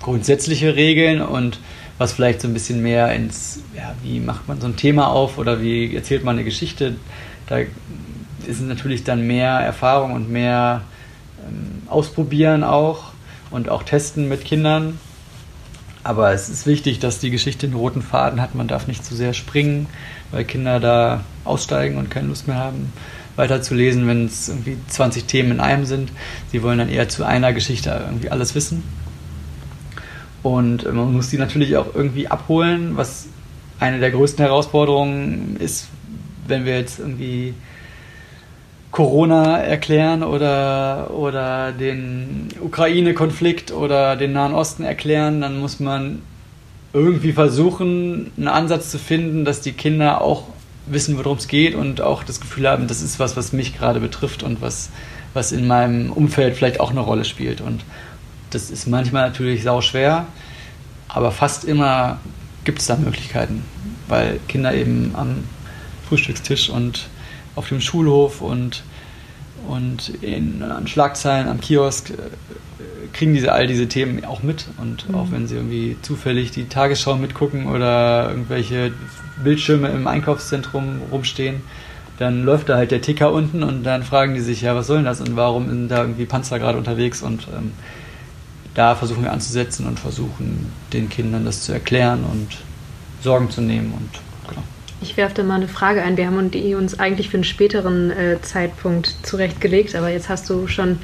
grundsätzliche 0.00 0.74
Regeln 0.74 1.22
und 1.22 1.60
was 1.98 2.12
vielleicht 2.12 2.40
so 2.40 2.48
ein 2.48 2.54
bisschen 2.54 2.82
mehr 2.82 3.14
ins, 3.14 3.60
ja, 3.76 3.94
wie 4.02 4.18
macht 4.18 4.48
man 4.48 4.60
so 4.60 4.66
ein 4.66 4.76
Thema 4.76 5.08
auf 5.08 5.38
oder 5.38 5.62
wie 5.62 5.94
erzählt 5.94 6.24
man 6.24 6.36
eine 6.36 6.44
Geschichte, 6.44 6.96
da 7.46 7.58
ist 8.46 8.60
natürlich 8.60 9.04
dann 9.04 9.24
mehr 9.26 9.50
Erfahrung 9.50 10.12
und 10.12 10.30
mehr 10.30 10.82
ähm, 11.46 11.82
Ausprobieren 11.88 12.64
auch 12.64 13.11
und 13.52 13.68
auch 13.68 13.82
Testen 13.82 14.28
mit 14.28 14.44
Kindern. 14.44 14.98
Aber 16.04 16.32
es 16.32 16.48
ist 16.48 16.66
wichtig, 16.66 16.98
dass 16.98 17.20
die 17.20 17.30
Geschichte 17.30 17.66
einen 17.66 17.76
roten 17.76 18.02
Faden 18.02 18.40
hat. 18.40 18.56
Man 18.56 18.66
darf 18.66 18.88
nicht 18.88 19.04
zu 19.04 19.14
sehr 19.14 19.34
springen, 19.34 19.86
weil 20.32 20.44
Kinder 20.44 20.80
da 20.80 21.20
aussteigen 21.44 21.96
und 21.96 22.10
keine 22.10 22.26
Lust 22.26 22.48
mehr 22.48 22.56
haben, 22.56 22.92
weiterzulesen, 23.36 24.08
wenn 24.08 24.26
es 24.26 24.48
irgendwie 24.48 24.76
20 24.88 25.24
Themen 25.24 25.52
in 25.52 25.60
einem 25.60 25.84
sind. 25.84 26.10
Sie 26.50 26.62
wollen 26.62 26.78
dann 26.78 26.88
eher 26.88 27.08
zu 27.08 27.24
einer 27.24 27.52
Geschichte 27.52 27.90
irgendwie 28.04 28.30
alles 28.30 28.56
wissen. 28.56 28.82
Und 30.42 30.92
man 30.92 31.12
muss 31.12 31.30
die 31.30 31.38
natürlich 31.38 31.76
auch 31.76 31.94
irgendwie 31.94 32.26
abholen, 32.26 32.96
was 32.96 33.26
eine 33.78 34.00
der 34.00 34.10
größten 34.10 34.44
Herausforderungen 34.44 35.56
ist, 35.60 35.86
wenn 36.48 36.64
wir 36.64 36.76
jetzt 36.76 36.98
irgendwie 36.98 37.54
Corona 38.92 39.56
erklären 39.56 40.22
oder, 40.22 41.10
oder 41.12 41.72
den 41.72 42.48
Ukraine-Konflikt 42.60 43.72
oder 43.72 44.16
den 44.16 44.34
Nahen 44.34 44.54
Osten 44.54 44.84
erklären, 44.84 45.40
dann 45.40 45.58
muss 45.58 45.80
man 45.80 46.20
irgendwie 46.92 47.32
versuchen, 47.32 48.30
einen 48.36 48.48
Ansatz 48.48 48.90
zu 48.90 48.98
finden, 48.98 49.46
dass 49.46 49.62
die 49.62 49.72
Kinder 49.72 50.20
auch 50.20 50.44
wissen, 50.86 51.16
worum 51.16 51.38
es 51.38 51.48
geht 51.48 51.74
und 51.74 52.02
auch 52.02 52.22
das 52.22 52.40
Gefühl 52.40 52.68
haben, 52.68 52.86
das 52.86 53.00
ist 53.00 53.18
was, 53.18 53.34
was 53.34 53.54
mich 53.54 53.76
gerade 53.76 53.98
betrifft 53.98 54.42
und 54.42 54.60
was, 54.60 54.90
was 55.32 55.52
in 55.52 55.66
meinem 55.66 56.12
Umfeld 56.12 56.54
vielleicht 56.54 56.78
auch 56.78 56.90
eine 56.90 57.00
Rolle 57.00 57.24
spielt. 57.24 57.62
Und 57.62 57.84
das 58.50 58.70
ist 58.70 58.86
manchmal 58.86 59.26
natürlich 59.26 59.62
sau 59.62 59.80
schwer, 59.80 60.26
aber 61.08 61.30
fast 61.30 61.64
immer 61.64 62.20
gibt 62.64 62.80
es 62.80 62.88
da 62.88 62.96
Möglichkeiten, 62.96 63.64
weil 64.08 64.38
Kinder 64.48 64.74
eben 64.74 65.12
am 65.14 65.44
Frühstückstisch 66.08 66.68
und 66.68 67.08
auf 67.54 67.68
dem 67.68 67.80
Schulhof 67.80 68.40
und, 68.40 68.82
und 69.68 70.10
in, 70.22 70.62
an 70.62 70.86
Schlagzeilen 70.86 71.48
am 71.48 71.60
Kiosk 71.60 72.10
äh, 72.10 72.14
kriegen 73.12 73.34
diese 73.34 73.52
all 73.52 73.66
diese 73.66 73.88
Themen 73.88 74.24
auch 74.24 74.42
mit. 74.42 74.66
Und 74.78 75.08
mhm. 75.08 75.14
auch 75.14 75.30
wenn 75.30 75.46
sie 75.46 75.56
irgendwie 75.56 75.96
zufällig 76.02 76.50
die 76.50 76.68
Tagesschau 76.68 77.16
mitgucken 77.16 77.66
oder 77.66 78.30
irgendwelche 78.30 78.92
Bildschirme 79.42 79.88
im 79.88 80.06
Einkaufszentrum 80.06 81.00
rumstehen, 81.10 81.60
dann 82.18 82.44
läuft 82.44 82.68
da 82.68 82.76
halt 82.76 82.90
der 82.90 83.02
Ticker 83.02 83.32
unten 83.32 83.62
und 83.62 83.84
dann 83.84 84.02
fragen 84.02 84.34
die 84.34 84.40
sich, 84.40 84.62
ja, 84.62 84.74
was 84.74 84.86
soll 84.86 84.98
denn 84.98 85.06
das 85.06 85.20
und 85.20 85.34
warum 85.36 85.68
sind 85.68 85.88
da 85.88 86.02
irgendwie 86.02 86.26
Panzer 86.26 86.58
gerade 86.58 86.78
unterwegs 86.78 87.22
und 87.22 87.48
ähm, 87.56 87.72
da 88.74 88.94
versuchen 88.94 89.22
wir 89.22 89.32
anzusetzen 89.32 89.86
und 89.86 89.98
versuchen 89.98 90.72
den 90.92 91.08
Kindern 91.08 91.44
das 91.44 91.62
zu 91.62 91.72
erklären 91.72 92.24
und 92.24 92.48
Sorgen 93.22 93.50
zu 93.50 93.60
nehmen 93.60 93.92
und. 93.92 94.31
Ich 95.02 95.16
werfe 95.16 95.34
da 95.34 95.42
mal 95.42 95.56
eine 95.56 95.68
Frage 95.68 96.02
ein. 96.02 96.16
Wir 96.16 96.26
haben 96.26 96.50
die 96.52 96.74
uns 96.74 96.98
eigentlich 96.98 97.28
für 97.28 97.36
einen 97.36 97.44
späteren 97.44 98.10
äh, 98.12 98.40
Zeitpunkt 98.40 99.16
zurechtgelegt, 99.24 99.96
aber 99.96 100.08
jetzt 100.08 100.28
hast 100.28 100.48
du 100.48 100.68
schon 100.68 101.00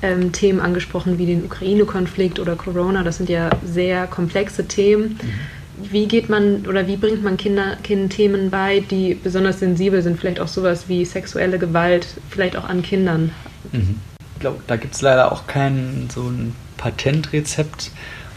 ähm, 0.00 0.32
Themen 0.32 0.58
angesprochen 0.58 1.18
wie 1.18 1.26
den 1.26 1.44
Ukraine-Konflikt 1.44 2.40
oder 2.40 2.56
Corona. 2.56 3.02
Das 3.02 3.18
sind 3.18 3.28
ja 3.28 3.50
sehr 3.64 4.06
komplexe 4.06 4.66
Themen. 4.66 5.18
Mhm. 5.22 5.90
Wie 5.90 6.06
geht 6.06 6.30
man 6.30 6.66
oder 6.66 6.86
wie 6.86 6.96
bringt 6.96 7.22
man 7.22 7.36
Kinder, 7.36 7.76
Kindern 7.82 8.08
Themen 8.08 8.50
bei, 8.50 8.80
die 8.80 9.14
besonders 9.14 9.60
sensibel 9.60 10.00
sind? 10.02 10.18
Vielleicht 10.18 10.40
auch 10.40 10.48
sowas 10.48 10.88
wie 10.88 11.04
sexuelle 11.04 11.58
Gewalt, 11.58 12.06
vielleicht 12.30 12.56
auch 12.56 12.64
an 12.68 12.82
Kindern. 12.82 13.32
Mhm. 13.72 13.96
Ich 14.34 14.40
glaube, 14.40 14.60
da 14.66 14.76
gibt 14.76 14.94
es 14.94 15.02
leider 15.02 15.30
auch 15.30 15.46
kein 15.46 16.08
so 16.12 16.22
ein 16.22 16.54
Patentrezept 16.78 17.90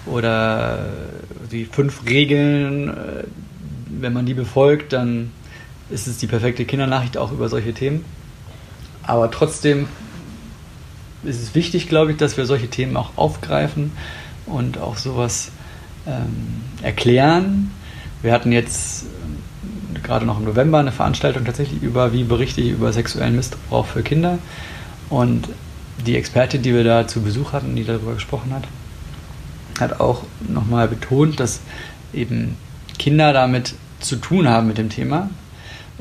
oder 0.06 0.90
die 1.52 1.66
fünf 1.66 2.06
Regeln. 2.06 2.90
Wenn 3.88 4.14
man 4.14 4.26
die 4.26 4.34
befolgt, 4.34 4.94
dann 4.94 5.32
ist 5.90 6.08
es 6.08 6.18
die 6.18 6.28
perfekte 6.28 6.66
Kindernachricht 6.66 7.18
auch 7.18 7.32
über 7.32 7.50
solche 7.50 7.74
Themen. 7.74 8.04
Aber 9.04 9.30
trotzdem 9.30 9.88
ist 11.24 11.42
es 11.42 11.56
wichtig, 11.56 11.88
glaube 11.88 12.12
ich, 12.12 12.18
dass 12.18 12.38
wir 12.38 12.46
solche 12.46 12.68
Themen 12.68 12.98
auch 12.98 13.12
aufgreifen 13.18 13.92
und 14.46 14.78
auch 14.78 14.98
sowas 14.98 15.52
ähm, 16.08 16.62
erklären. 16.82 17.72
Wir 18.22 18.32
hatten 18.32 18.52
jetzt 18.52 19.06
äh, 19.06 20.00
gerade 20.00 20.26
noch 20.26 20.40
im 20.40 20.46
November 20.46 20.80
eine 20.80 20.92
Veranstaltung 20.92 21.46
tatsächlich 21.46 21.82
über, 21.82 22.14
wie 22.14 22.24
berichte 22.24 22.62
ich 22.62 22.70
über 22.70 22.94
sexuellen 22.94 23.36
Missbrauch 23.36 23.86
für 23.86 24.04
Kinder. 24.04 24.40
Und 25.10 25.50
die 26.06 26.16
Expertin, 26.16 26.62
die 26.62 26.74
wir 26.74 26.84
da 26.84 27.08
zu 27.08 27.22
Besuch 27.22 27.54
hatten, 27.54 27.76
die 27.76 27.84
darüber 27.84 28.14
gesprochen 28.14 28.54
hat, 28.54 28.64
hat 29.80 30.00
auch 30.00 30.24
nochmal 30.48 30.88
betont, 30.88 31.40
dass 31.40 31.60
eben 32.14 32.58
Kinder 32.98 33.34
damit 33.34 33.76
zu 34.00 34.18
tun 34.18 34.48
haben 34.48 34.68
mit 34.68 34.78
dem 34.78 34.90
Thema. 34.90 35.30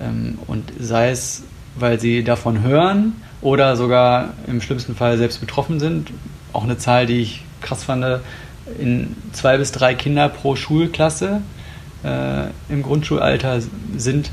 Ähm, 0.00 0.38
und 0.46 0.72
sei 0.78 1.10
es, 1.10 1.44
weil 1.76 2.00
sie 2.00 2.24
davon 2.24 2.62
hören 2.62 3.14
oder 3.40 3.76
sogar 3.76 4.34
im 4.46 4.60
schlimmsten 4.60 4.94
Fall 4.94 5.18
selbst 5.18 5.40
betroffen 5.40 5.80
sind. 5.80 6.10
Auch 6.52 6.64
eine 6.64 6.78
Zahl, 6.78 7.06
die 7.06 7.20
ich 7.20 7.44
krass 7.60 7.84
fand, 7.84 8.04
in 8.78 9.16
zwei 9.32 9.58
bis 9.58 9.72
drei 9.72 9.94
Kinder 9.94 10.28
pro 10.28 10.56
Schulklasse 10.56 11.42
äh, 12.02 12.44
im 12.68 12.82
Grundschulalter 12.82 13.60
sind, 13.96 14.30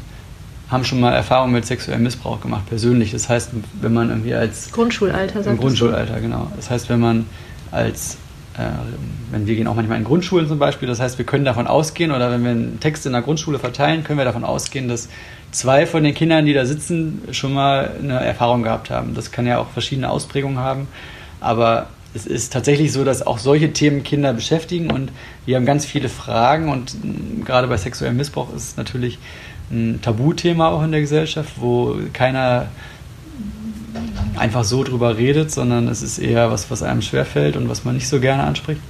haben 0.70 0.86
schon 0.86 1.02
mal 1.02 1.12
Erfahrungen 1.12 1.54
mit 1.54 1.66
sexuellem 1.66 2.04
Missbrauch 2.04 2.40
gemacht, 2.40 2.64
persönlich. 2.70 3.12
Das 3.12 3.28
heißt, 3.28 3.52
wenn 3.82 3.94
man 3.94 4.10
irgendwie 4.10 4.34
als... 4.34 4.72
Grundschulalter, 4.72 5.46
Im 5.46 5.58
Grundschulalter, 5.58 6.22
genau. 6.22 6.50
Das 6.56 6.70
heißt, 6.70 6.90
wenn 6.90 7.02
man 7.02 7.26
als 7.72 8.18
wenn 9.32 9.48
wir 9.48 9.56
gehen 9.56 9.68
auch 9.68 9.76
manchmal 9.76 9.98
in 9.98 10.04
Grundschulen 10.04 10.48
zum 10.48 10.60
Beispiel, 10.60 10.88
das 10.88 11.00
heißt, 11.00 11.18
wir 11.18 11.26
können 11.26 11.46
davon 11.46 11.68
ausgehen, 11.68 12.12
oder 12.12 12.32
wenn 12.32 12.44
wir 12.44 12.52
einen 12.52 12.80
Text 12.80 13.06
in 13.06 13.14
der 13.14 13.22
Grundschule 13.22 13.60
verteilen, 13.60 14.04
können 14.04 14.20
wir 14.20 14.26
davon 14.26 14.44
ausgehen, 14.44 14.88
dass 14.88 15.08
zwei 15.52 15.86
von 15.86 16.04
den 16.04 16.14
Kindern, 16.14 16.46
die 16.46 16.54
da 16.54 16.66
sitzen, 16.66 17.22
schon 17.32 17.54
mal 17.54 17.92
eine 18.00 18.20
Erfahrung 18.20 18.64
gehabt 18.64 18.90
haben. 18.90 19.14
Das 19.14 19.32
kann 19.32 19.48
ja 19.48 19.60
auch 19.60 19.70
verschiedene 19.70 20.10
Ausprägungen 20.10 20.60
haben, 20.60 20.88
aber 21.40 21.88
es 22.14 22.26
ist 22.26 22.52
tatsächlich 22.52 22.92
so, 22.92 23.06
dass 23.06 23.26
auch 23.26 23.38
solche 23.38 23.72
Themen 23.72 24.04
Kinder 24.04 24.34
beschäftigen 24.34 24.92
und 24.92 25.12
wir 25.46 25.56
haben 25.56 25.66
ganz 25.66 25.86
viele 25.86 26.10
Fragen 26.10 26.70
und 26.70 26.96
gerade 27.46 27.68
bei 27.68 27.78
sexuellem 27.78 28.18
Missbrauch 28.18 28.54
ist 28.54 28.64
es 28.64 28.78
natürlich 28.78 29.18
ein 29.72 30.02
Tabuthema 30.02 30.68
auch 30.70 30.84
in 30.84 30.92
der 30.92 31.00
Gesellschaft, 31.00 31.54
wo 31.56 31.96
keiner 32.12 32.68
einfach 34.38 34.64
so 34.64 34.84
drüber 34.84 35.18
redet, 35.18 35.52
sondern 35.52 35.88
es 35.88 36.02
ist 36.02 36.20
eher 36.20 36.52
was, 36.52 36.72
was 36.72 36.84
einem 36.84 37.02
schwerfällt 37.02 37.58
und 37.58 37.70
was 37.70 37.84
man 37.86 37.96
nicht 37.96 38.08
so 38.08 38.20
gerne 38.20 38.44
anspricht. 38.44 38.82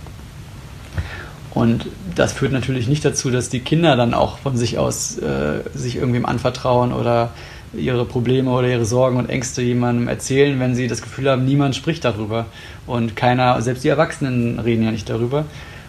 Und 1.54 1.88
das 2.16 2.34
führt 2.34 2.54
natürlich 2.54 2.88
nicht 2.88 3.04
dazu, 3.04 3.30
dass 3.30 3.50
die 3.50 3.60
Kinder 3.60 3.96
dann 3.96 4.14
auch 4.14 4.38
von 4.38 4.56
sich 4.56 4.78
aus 4.78 5.18
äh, 5.18 5.62
sich 5.74 5.98
irgendwem 5.98 6.26
anvertrauen 6.26 6.94
oder 6.94 7.32
ihre 7.74 8.06
Probleme 8.06 8.52
oder 8.52 8.68
ihre 8.68 8.86
Sorgen 8.86 9.18
und 9.18 9.30
Ängste 9.30 9.62
jemandem 9.62 10.08
erzählen, 10.08 10.60
wenn 10.60 10.76
sie 10.76 10.88
das 10.88 11.02
Gefühl 11.02 11.30
haben, 11.30 11.46
niemand 11.46 11.76
spricht 11.76 12.04
darüber. 12.06 12.46
Und 12.86 13.16
keiner, 13.16 13.62
selbst 13.62 13.84
die 13.84 13.90
Erwachsenen 13.90 14.60
reden 14.60 14.84
ja 14.84 14.92
nicht 14.92 15.10
darüber. 15.10 15.46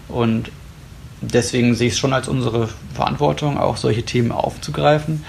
Und 0.08 0.50
deswegen 1.20 1.74
sehe 1.74 1.88
ich 1.88 1.94
es 1.94 1.98
schon 1.98 2.12
als 2.12 2.28
unsere 2.28 2.68
Verantwortung, 2.94 3.58
auch 3.58 3.76
solche 3.76 4.04
Themen 4.04 4.32
aufzugreifen. 4.32 5.24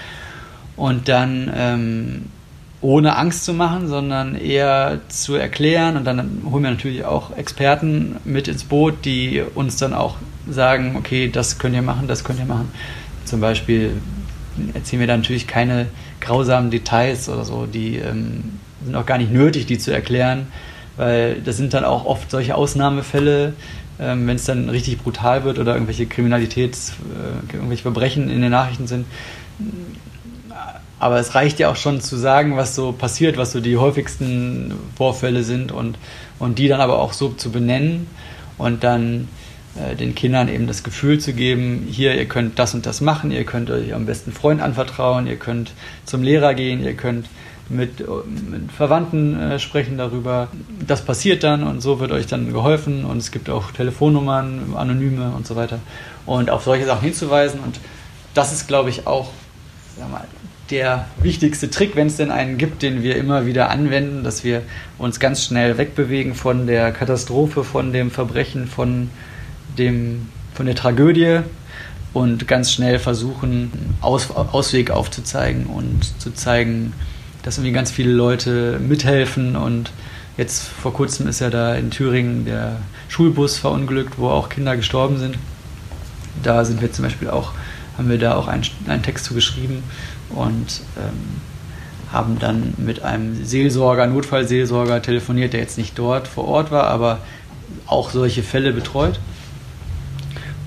Und 0.76 1.08
dann 1.08 1.50
ähm, 1.54 2.26
ohne 2.84 3.16
Angst 3.16 3.46
zu 3.46 3.54
machen, 3.54 3.88
sondern 3.88 4.36
eher 4.36 5.00
zu 5.08 5.36
erklären. 5.36 5.96
Und 5.96 6.04
dann 6.04 6.42
holen 6.50 6.62
wir 6.62 6.70
natürlich 6.70 7.06
auch 7.06 7.34
Experten 7.34 8.16
mit 8.24 8.46
ins 8.46 8.64
Boot, 8.64 9.06
die 9.06 9.42
uns 9.54 9.78
dann 9.78 9.94
auch 9.94 10.16
sagen, 10.48 10.94
okay, 10.96 11.30
das 11.30 11.58
könnt 11.58 11.74
ihr 11.74 11.82
machen, 11.82 12.08
das 12.08 12.24
könnt 12.24 12.38
ihr 12.38 12.44
machen. 12.44 12.70
Zum 13.24 13.40
Beispiel 13.40 13.92
erzählen 14.74 15.00
wir 15.00 15.06
da 15.06 15.16
natürlich 15.16 15.46
keine 15.46 15.86
grausamen 16.20 16.70
Details 16.70 17.30
oder 17.30 17.44
so, 17.44 17.64
die 17.64 17.96
ähm, 17.96 18.60
sind 18.84 18.94
auch 18.94 19.06
gar 19.06 19.16
nicht 19.16 19.32
nötig, 19.32 19.64
die 19.64 19.78
zu 19.78 19.90
erklären, 19.90 20.48
weil 20.98 21.40
das 21.40 21.56
sind 21.56 21.72
dann 21.72 21.84
auch 21.84 22.04
oft 22.04 22.30
solche 22.30 22.54
Ausnahmefälle, 22.54 23.54
ähm, 23.98 24.26
wenn 24.26 24.36
es 24.36 24.44
dann 24.44 24.68
richtig 24.68 24.98
brutal 24.98 25.44
wird 25.44 25.58
oder 25.58 25.72
irgendwelche 25.72 26.04
Kriminalitäts, 26.04 26.90
äh, 26.90 27.54
irgendwelche 27.56 27.82
Verbrechen 27.82 28.28
in 28.28 28.42
den 28.42 28.50
Nachrichten 28.50 28.86
sind, 28.86 29.06
aber 31.00 31.18
es 31.18 31.34
reicht 31.34 31.58
ja 31.58 31.70
auch 31.70 31.76
schon 31.76 32.00
zu 32.00 32.16
sagen, 32.16 32.56
was 32.56 32.74
so 32.74 32.92
passiert, 32.92 33.36
was 33.36 33.52
so 33.52 33.60
die 33.60 33.76
häufigsten 33.76 34.72
Vorfälle 34.96 35.42
sind 35.42 35.72
und, 35.72 35.98
und 36.38 36.58
die 36.58 36.68
dann 36.68 36.80
aber 36.80 36.98
auch 36.98 37.12
so 37.12 37.30
zu 37.30 37.50
benennen 37.50 38.06
und 38.58 38.84
dann 38.84 39.28
äh, 39.76 39.96
den 39.96 40.14
Kindern 40.14 40.48
eben 40.48 40.66
das 40.66 40.82
Gefühl 40.82 41.18
zu 41.18 41.32
geben, 41.32 41.86
hier, 41.90 42.14
ihr 42.14 42.26
könnt 42.26 42.58
das 42.58 42.74
und 42.74 42.86
das 42.86 43.00
machen, 43.00 43.30
ihr 43.30 43.44
könnt 43.44 43.70
euch 43.70 43.92
am 43.92 44.06
besten 44.06 44.32
Freund 44.32 44.62
anvertrauen, 44.62 45.26
ihr 45.26 45.36
könnt 45.36 45.72
zum 46.04 46.22
Lehrer 46.22 46.54
gehen, 46.54 46.82
ihr 46.82 46.94
könnt 46.94 47.28
mit, 47.68 48.00
mit 48.00 48.70
Verwandten 48.70 49.40
äh, 49.40 49.58
sprechen 49.58 49.96
darüber. 49.98 50.48
Das 50.86 51.04
passiert 51.04 51.42
dann 51.42 51.64
und 51.64 51.80
so 51.80 51.98
wird 51.98 52.12
euch 52.12 52.26
dann 52.26 52.52
geholfen 52.52 53.04
und 53.04 53.18
es 53.18 53.32
gibt 53.32 53.50
auch 53.50 53.72
Telefonnummern, 53.72 54.74
anonyme 54.76 55.32
und 55.34 55.46
so 55.46 55.56
weiter. 55.56 55.80
Und 56.26 56.50
auf 56.50 56.64
solche 56.64 56.84
Sachen 56.86 57.04
hinzuweisen 57.04 57.60
und 57.60 57.80
das 58.34 58.52
ist, 58.52 58.68
glaube 58.68 58.90
ich, 58.90 59.06
auch 59.06 59.30
sag 59.98 60.10
mal, 60.10 60.24
der 60.70 61.06
wichtigste 61.20 61.70
Trick, 61.70 61.94
wenn 61.94 62.06
es 62.06 62.16
denn 62.16 62.30
einen 62.30 62.56
gibt, 62.56 62.82
den 62.82 63.02
wir 63.02 63.16
immer 63.16 63.46
wieder 63.46 63.70
anwenden, 63.70 64.24
dass 64.24 64.44
wir 64.44 64.62
uns 64.98 65.20
ganz 65.20 65.44
schnell 65.44 65.76
wegbewegen 65.76 66.34
von 66.34 66.66
der 66.66 66.92
Katastrophe, 66.92 67.64
von 67.64 67.92
dem 67.92 68.10
Verbrechen, 68.10 68.66
von, 68.66 69.10
dem, 69.76 70.28
von 70.54 70.66
der 70.66 70.74
Tragödie 70.74 71.40
und 72.14 72.48
ganz 72.48 72.72
schnell 72.72 72.98
versuchen, 72.98 73.96
Aus, 74.00 74.30
Ausweg 74.30 74.90
aufzuzeigen 74.90 75.66
und 75.66 76.20
zu 76.20 76.32
zeigen, 76.32 76.94
dass 77.42 77.58
irgendwie 77.58 77.72
ganz 77.72 77.90
viele 77.90 78.12
Leute 78.12 78.80
mithelfen 78.80 79.56
und 79.56 79.92
jetzt 80.38 80.66
vor 80.66 80.94
kurzem 80.94 81.28
ist 81.28 81.40
ja 81.40 81.50
da 81.50 81.74
in 81.74 81.90
Thüringen 81.90 82.46
der 82.46 82.78
Schulbus 83.08 83.58
verunglückt, 83.58 84.14
wo 84.16 84.28
auch 84.28 84.48
Kinder 84.48 84.76
gestorben 84.76 85.18
sind. 85.18 85.36
Da 86.42 86.64
sind 86.64 86.80
wir 86.80 86.90
zum 86.90 87.04
Beispiel 87.04 87.28
auch, 87.28 87.52
haben 87.98 88.08
wir 88.08 88.18
da 88.18 88.34
auch 88.34 88.48
einen, 88.48 88.64
einen 88.86 89.02
Text 89.02 89.26
zu 89.26 89.34
geschrieben, 89.34 89.82
und 90.34 90.82
ähm, 90.96 91.40
haben 92.12 92.38
dann 92.38 92.74
mit 92.76 93.02
einem 93.02 93.44
Seelsorger, 93.44 94.06
Notfallseelsorger 94.06 95.02
telefoniert, 95.02 95.52
der 95.52 95.60
jetzt 95.60 95.78
nicht 95.78 95.98
dort 95.98 96.28
vor 96.28 96.46
Ort 96.46 96.70
war, 96.70 96.84
aber 96.84 97.18
auch 97.86 98.10
solche 98.10 98.42
Fälle 98.42 98.72
betreut 98.72 99.18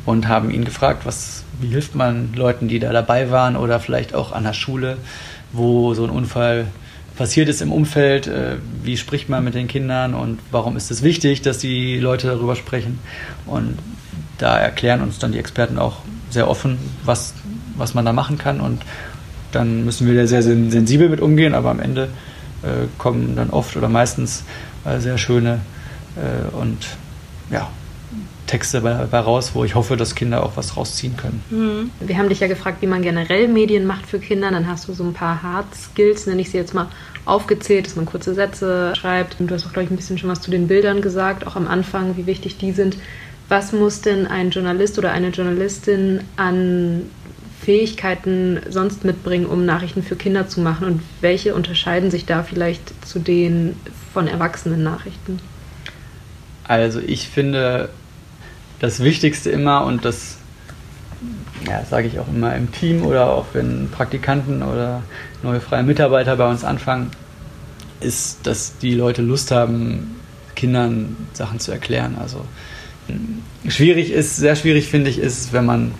und 0.06 0.28
haben 0.28 0.52
ihn 0.52 0.66
gefragt, 0.66 1.06
was, 1.06 1.44
wie 1.60 1.68
hilft 1.68 1.96
man 1.96 2.34
Leuten, 2.34 2.68
die 2.68 2.80
da 2.80 2.92
dabei 2.92 3.32
waren 3.32 3.56
oder 3.56 3.80
vielleicht 3.80 4.14
auch 4.14 4.32
an 4.32 4.44
der 4.44 4.54
Schule, 4.54 4.98
wo 5.52 5.94
so 5.94 6.04
ein 6.04 6.10
Unfall 6.10 6.68
passiert 7.18 7.50
ist 7.50 7.62
im 7.62 7.72
Umfeld, 7.72 8.28
äh, 8.28 8.58
wie 8.84 8.96
spricht 8.96 9.28
man 9.28 9.44
mit 9.44 9.56
den 9.56 9.68
Kindern 9.68 10.14
und 10.14 10.40
warum 10.52 10.78
ist 10.78 10.92
es 10.92 11.02
wichtig, 11.02 11.42
dass 11.42 11.58
die 11.58 12.00
Leute 12.00 12.28
darüber 12.28 12.56
sprechen. 12.56 13.00
Und 13.46 13.78
da 14.38 14.58
erklären 14.58 15.02
uns 15.02 15.18
dann 15.20 15.32
die 15.32 15.40
Experten 15.40 15.80
auch 15.80 15.98
sehr 16.30 16.48
offen, 16.48 16.78
was, 17.04 17.34
was 17.76 17.94
man 17.94 18.06
da 18.06 18.14
machen 18.14 18.38
kann 18.38 18.62
und 18.62 18.82
dann 19.58 19.86
müssen 19.86 20.08
wir 20.08 20.16
da 20.16 20.28
sehr 20.28 20.44
sensibel 20.44 21.10
mit 21.10 21.20
umgehen, 21.20 21.54
aber 21.54 21.72
am 21.72 21.80
Ende 21.80 22.10
äh, 22.64 22.88
kommen 22.98 23.36
dann 23.36 23.50
oft 23.50 23.76
oder 23.76 23.90
meistens 23.90 24.44
äh, 24.86 25.00
sehr 25.00 25.18
schöne 25.18 25.60
äh, 26.16 26.56
und 26.56 26.78
ja, 27.50 27.70
Texte 28.46 28.82
dabei 28.82 29.20
raus, 29.20 29.52
wo 29.54 29.64
ich 29.64 29.76
hoffe, 29.76 29.98
dass 29.98 30.16
Kinder 30.16 30.44
auch 30.44 30.56
was 30.56 30.78
rausziehen 30.78 31.18
können. 31.18 31.44
Mhm. 31.50 31.92
Wir 32.00 32.18
haben 32.18 32.30
dich 32.30 32.40
ja 32.40 32.48
gefragt, 32.48 32.82
wie 32.82 32.88
man 32.88 33.02
generell 33.02 33.48
Medien 33.48 33.86
macht 33.86 34.06
für 34.06 34.20
Kinder. 34.20 34.50
Dann 34.52 34.68
hast 34.68 34.88
du 34.88 34.94
so 34.94 35.04
ein 35.04 35.14
paar 35.14 35.44
Hard 35.44 35.76
Skills, 35.76 36.28
nenne 36.28 36.42
ich 36.42 36.52
sie 36.52 36.58
jetzt 36.58 36.74
mal, 36.74 36.88
aufgezählt, 37.26 37.86
dass 37.88 37.96
man 37.96 38.06
kurze 38.06 38.34
Sätze 38.34 38.94
schreibt. 38.96 39.40
Und 39.40 39.48
du 39.48 39.56
hast 39.56 39.66
auch, 39.66 39.74
glaube 39.74 39.86
ich, 39.86 39.92
ein 39.92 39.98
bisschen 39.98 40.18
schon 40.18 40.30
was 40.30 40.42
zu 40.42 40.50
den 40.50 40.68
Bildern 40.68 41.02
gesagt, 41.02 41.46
auch 41.46 41.56
am 41.56 41.68
Anfang, 41.68 42.16
wie 42.16 42.26
wichtig 42.26 42.58
die 42.58 42.72
sind. 42.72 42.98
Was 43.50 43.72
muss 43.72 44.02
denn 44.02 44.28
ein 44.28 44.50
Journalist 44.50 44.98
oder 44.98 45.12
eine 45.12 45.30
Journalistin 45.30 46.22
an 46.36 47.04
Fähigkeiten 47.60 48.60
sonst 48.70 49.04
mitbringen, 49.04 49.46
um 49.46 49.66
Nachrichten 49.66 50.04
für 50.04 50.16
Kinder 50.16 50.48
zu 50.48 50.62
machen 50.62 50.86
und 50.86 51.02
welche 51.22 51.56
unterscheiden 51.56 52.12
sich 52.12 52.26
da 52.26 52.44
vielleicht 52.44 53.06
zu 53.06 53.20
den 53.20 53.76
von 54.14 54.28
erwachsenen 54.28 54.84
Nachrichten? 54.84 55.40
Also 56.64 57.00
ich 57.00 57.28
finde 57.28 57.90
das 58.80 59.02
Wichtigste 59.02 59.50
immer 59.50 59.86
und 59.86 60.06
das 60.06 60.38
ja, 61.68 61.84
sage 61.84 62.08
ich 62.08 62.20
auch 62.20 62.28
immer 62.28 62.56
im 62.56 62.72
Team 62.72 63.04
oder 63.06 63.30
auch 63.30 63.48
wenn 63.54 63.90
Praktikanten 63.90 64.62
oder 64.62 65.02
neue 65.44 65.60
freie 65.60 65.84
Mitarbeiter 65.84 66.36
bei 66.36 66.50
uns 66.50 66.64
anfangen, 66.64 67.12
ist, 68.00 68.46
dass 68.46 68.78
die 68.78 68.94
Leute 68.94 69.22
Lust 69.22 69.52
haben, 69.52 70.16
Kindern 70.56 71.16
Sachen 71.34 71.60
zu 71.60 71.72
erklären. 71.72 72.18
Also 72.20 72.46
schwierig 73.68 74.12
ist, 74.12 74.38
sehr 74.38 74.56
schwierig 74.56 74.88
finde 74.88 75.10
ich, 75.10 75.20
ist, 75.20 75.54
wenn 75.54 75.66
man 75.66 75.92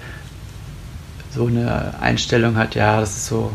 so 1.38 1.48
eine 1.48 1.94
Einstellung 2.02 2.58
hat, 2.58 2.76
ja, 2.76 3.00
das 3.00 3.18
ist 3.18 3.28
so, 3.28 3.52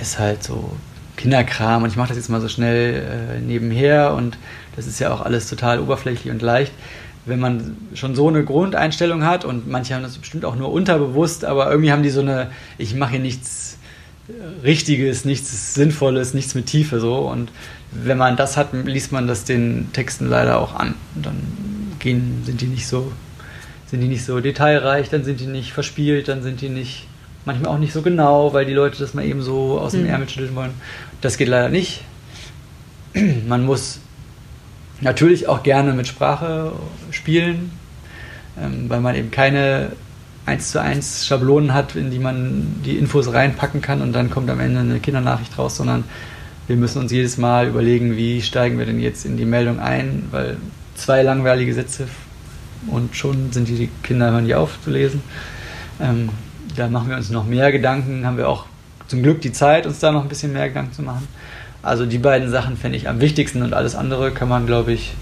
ist 0.00 0.18
halt 0.18 0.42
so 0.42 0.72
Kinderkram 1.16 1.82
und 1.82 1.90
ich 1.90 1.96
mache 1.96 2.08
das 2.08 2.16
jetzt 2.16 2.30
mal 2.30 2.40
so 2.40 2.48
schnell 2.48 3.36
äh, 3.36 3.40
nebenher 3.40 4.14
und 4.14 4.38
das 4.74 4.86
ist 4.86 4.98
ja 4.98 5.12
auch 5.12 5.20
alles 5.20 5.48
total 5.48 5.80
oberflächlich 5.80 6.32
und 6.32 6.42
leicht. 6.42 6.72
Wenn 7.26 7.38
man 7.38 7.76
schon 7.94 8.14
so 8.14 8.28
eine 8.28 8.44
Grundeinstellung 8.44 9.24
hat 9.24 9.44
und 9.44 9.68
manche 9.68 9.94
haben 9.94 10.02
das 10.02 10.16
bestimmt 10.16 10.44
auch 10.44 10.56
nur 10.56 10.72
unterbewusst, 10.72 11.44
aber 11.44 11.70
irgendwie 11.70 11.92
haben 11.92 12.02
die 12.02 12.10
so 12.10 12.22
eine, 12.22 12.50
ich 12.78 12.94
mache 12.94 13.12
hier 13.12 13.20
nichts 13.20 13.76
Richtiges, 14.64 15.24
nichts 15.24 15.74
Sinnvolles, 15.74 16.34
nichts 16.34 16.54
mit 16.54 16.66
Tiefe 16.66 17.00
so 17.00 17.18
und 17.18 17.50
wenn 17.92 18.16
man 18.16 18.36
das 18.36 18.56
hat, 18.56 18.68
liest 18.72 19.12
man 19.12 19.26
das 19.26 19.44
den 19.44 19.92
Texten 19.92 20.28
leider 20.28 20.58
auch 20.58 20.74
an. 20.74 20.94
Und 21.14 21.26
dann 21.26 21.36
gehen, 21.98 22.42
sind 22.44 22.60
die 22.60 22.66
nicht 22.66 22.86
so, 22.86 23.12
sind 23.90 24.00
die 24.00 24.08
nicht 24.08 24.24
so 24.24 24.40
detailreich, 24.40 25.08
dann 25.08 25.24
sind 25.24 25.40
die 25.40 25.46
nicht 25.46 25.72
verspielt, 25.72 26.28
dann 26.28 26.42
sind 26.42 26.60
die 26.60 26.68
nicht, 26.68 27.08
manchmal 27.44 27.72
auch 27.72 27.78
nicht 27.78 27.92
so 27.92 28.02
genau, 28.02 28.52
weil 28.52 28.64
die 28.64 28.72
Leute 28.72 28.98
das 28.98 29.14
mal 29.14 29.24
eben 29.24 29.42
so 29.42 29.80
aus 29.80 29.92
dem 29.92 30.02
mhm. 30.02 30.10
Ärmel 30.10 30.28
schütteln 30.28 30.54
wollen. 30.54 30.70
Das 31.20 31.36
geht 31.36 31.48
leider 31.48 31.68
nicht. 31.68 32.02
Man 33.48 33.66
muss 33.66 33.98
natürlich 35.00 35.48
auch 35.48 35.64
gerne 35.64 35.92
mit 35.92 36.06
Sprache 36.06 36.72
spielen, 37.10 37.72
ähm, 38.60 38.84
weil 38.88 39.00
man 39.00 39.16
eben 39.16 39.30
keine 39.30 39.92
1 40.46 40.70
zu 40.70 40.80
1 40.80 41.26
Schablonen 41.26 41.72
hat, 41.72 41.96
in 41.96 42.10
die 42.10 42.18
man 42.18 42.80
die 42.84 42.98
Infos 42.98 43.32
reinpacken 43.32 43.80
kann 43.80 44.02
und 44.02 44.12
dann 44.12 44.30
kommt 44.30 44.50
am 44.50 44.60
Ende 44.60 44.80
eine 44.80 45.00
Kindernachricht 45.00 45.56
raus, 45.58 45.76
sondern 45.76 46.04
wir 46.66 46.76
müssen 46.76 46.98
uns 47.00 47.12
jedes 47.12 47.38
Mal 47.38 47.68
überlegen, 47.68 48.16
wie 48.16 48.42
steigen 48.42 48.78
wir 48.78 48.86
denn 48.86 49.00
jetzt 49.00 49.24
in 49.24 49.36
die 49.36 49.44
Meldung 49.44 49.80
ein, 49.80 50.24
weil 50.30 50.58
zwei 50.94 51.22
langweilige 51.22 51.72
Sätze 51.72 52.06
und 52.86 53.16
schon 53.16 53.52
sind 53.52 53.68
die 53.68 53.88
Kinder 54.02 54.30
hören 54.32 54.46
die 54.46 54.54
auf 54.54 54.78
zu 54.82 54.90
lesen. 54.90 55.22
Ähm, 56.00 56.30
da 56.76 56.88
machen 56.88 57.10
wir 57.10 57.16
uns 57.16 57.30
noch 57.30 57.46
mehr 57.46 57.72
Gedanken, 57.72 58.26
haben 58.26 58.36
wir 58.36 58.48
auch 58.48 58.66
zum 59.08 59.22
Glück 59.22 59.40
die 59.40 59.52
Zeit, 59.52 59.86
uns 59.86 59.98
da 59.98 60.12
noch 60.12 60.22
ein 60.22 60.28
bisschen 60.28 60.52
mehr 60.52 60.68
Gedanken 60.68 60.92
zu 60.92 61.02
machen. 61.02 61.26
Also 61.82 62.06
die 62.06 62.18
beiden 62.18 62.50
Sachen 62.50 62.76
fände 62.76 62.96
ich 62.96 63.08
am 63.08 63.20
wichtigsten 63.20 63.62
und 63.62 63.74
alles 63.74 63.94
andere 63.94 64.30
kann 64.30 64.48
man, 64.48 64.66
glaube 64.66 64.92
ich, 64.92 65.14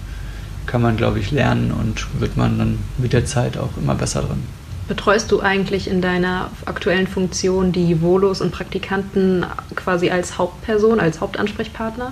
kann 0.65 0.81
man, 0.81 0.97
glaube 0.97 1.19
ich, 1.19 1.31
lernen 1.31 1.71
und 1.71 2.05
wird 2.19 2.37
man 2.37 2.59
dann 2.59 2.79
mit 2.97 3.13
der 3.13 3.25
Zeit 3.25 3.57
auch 3.57 3.75
immer 3.81 3.95
besser 3.95 4.21
drin. 4.21 4.43
Betreust 4.87 5.31
du 5.31 5.39
eigentlich 5.41 5.87
in 5.87 6.01
deiner 6.01 6.49
aktuellen 6.65 7.07
Funktion 7.07 7.71
die 7.71 8.01
Volos 8.01 8.41
und 8.41 8.51
Praktikanten 8.51 9.45
quasi 9.75 10.09
als 10.09 10.37
Hauptperson, 10.37 10.99
als 10.99 11.21
Hauptansprechpartner? 11.21 12.11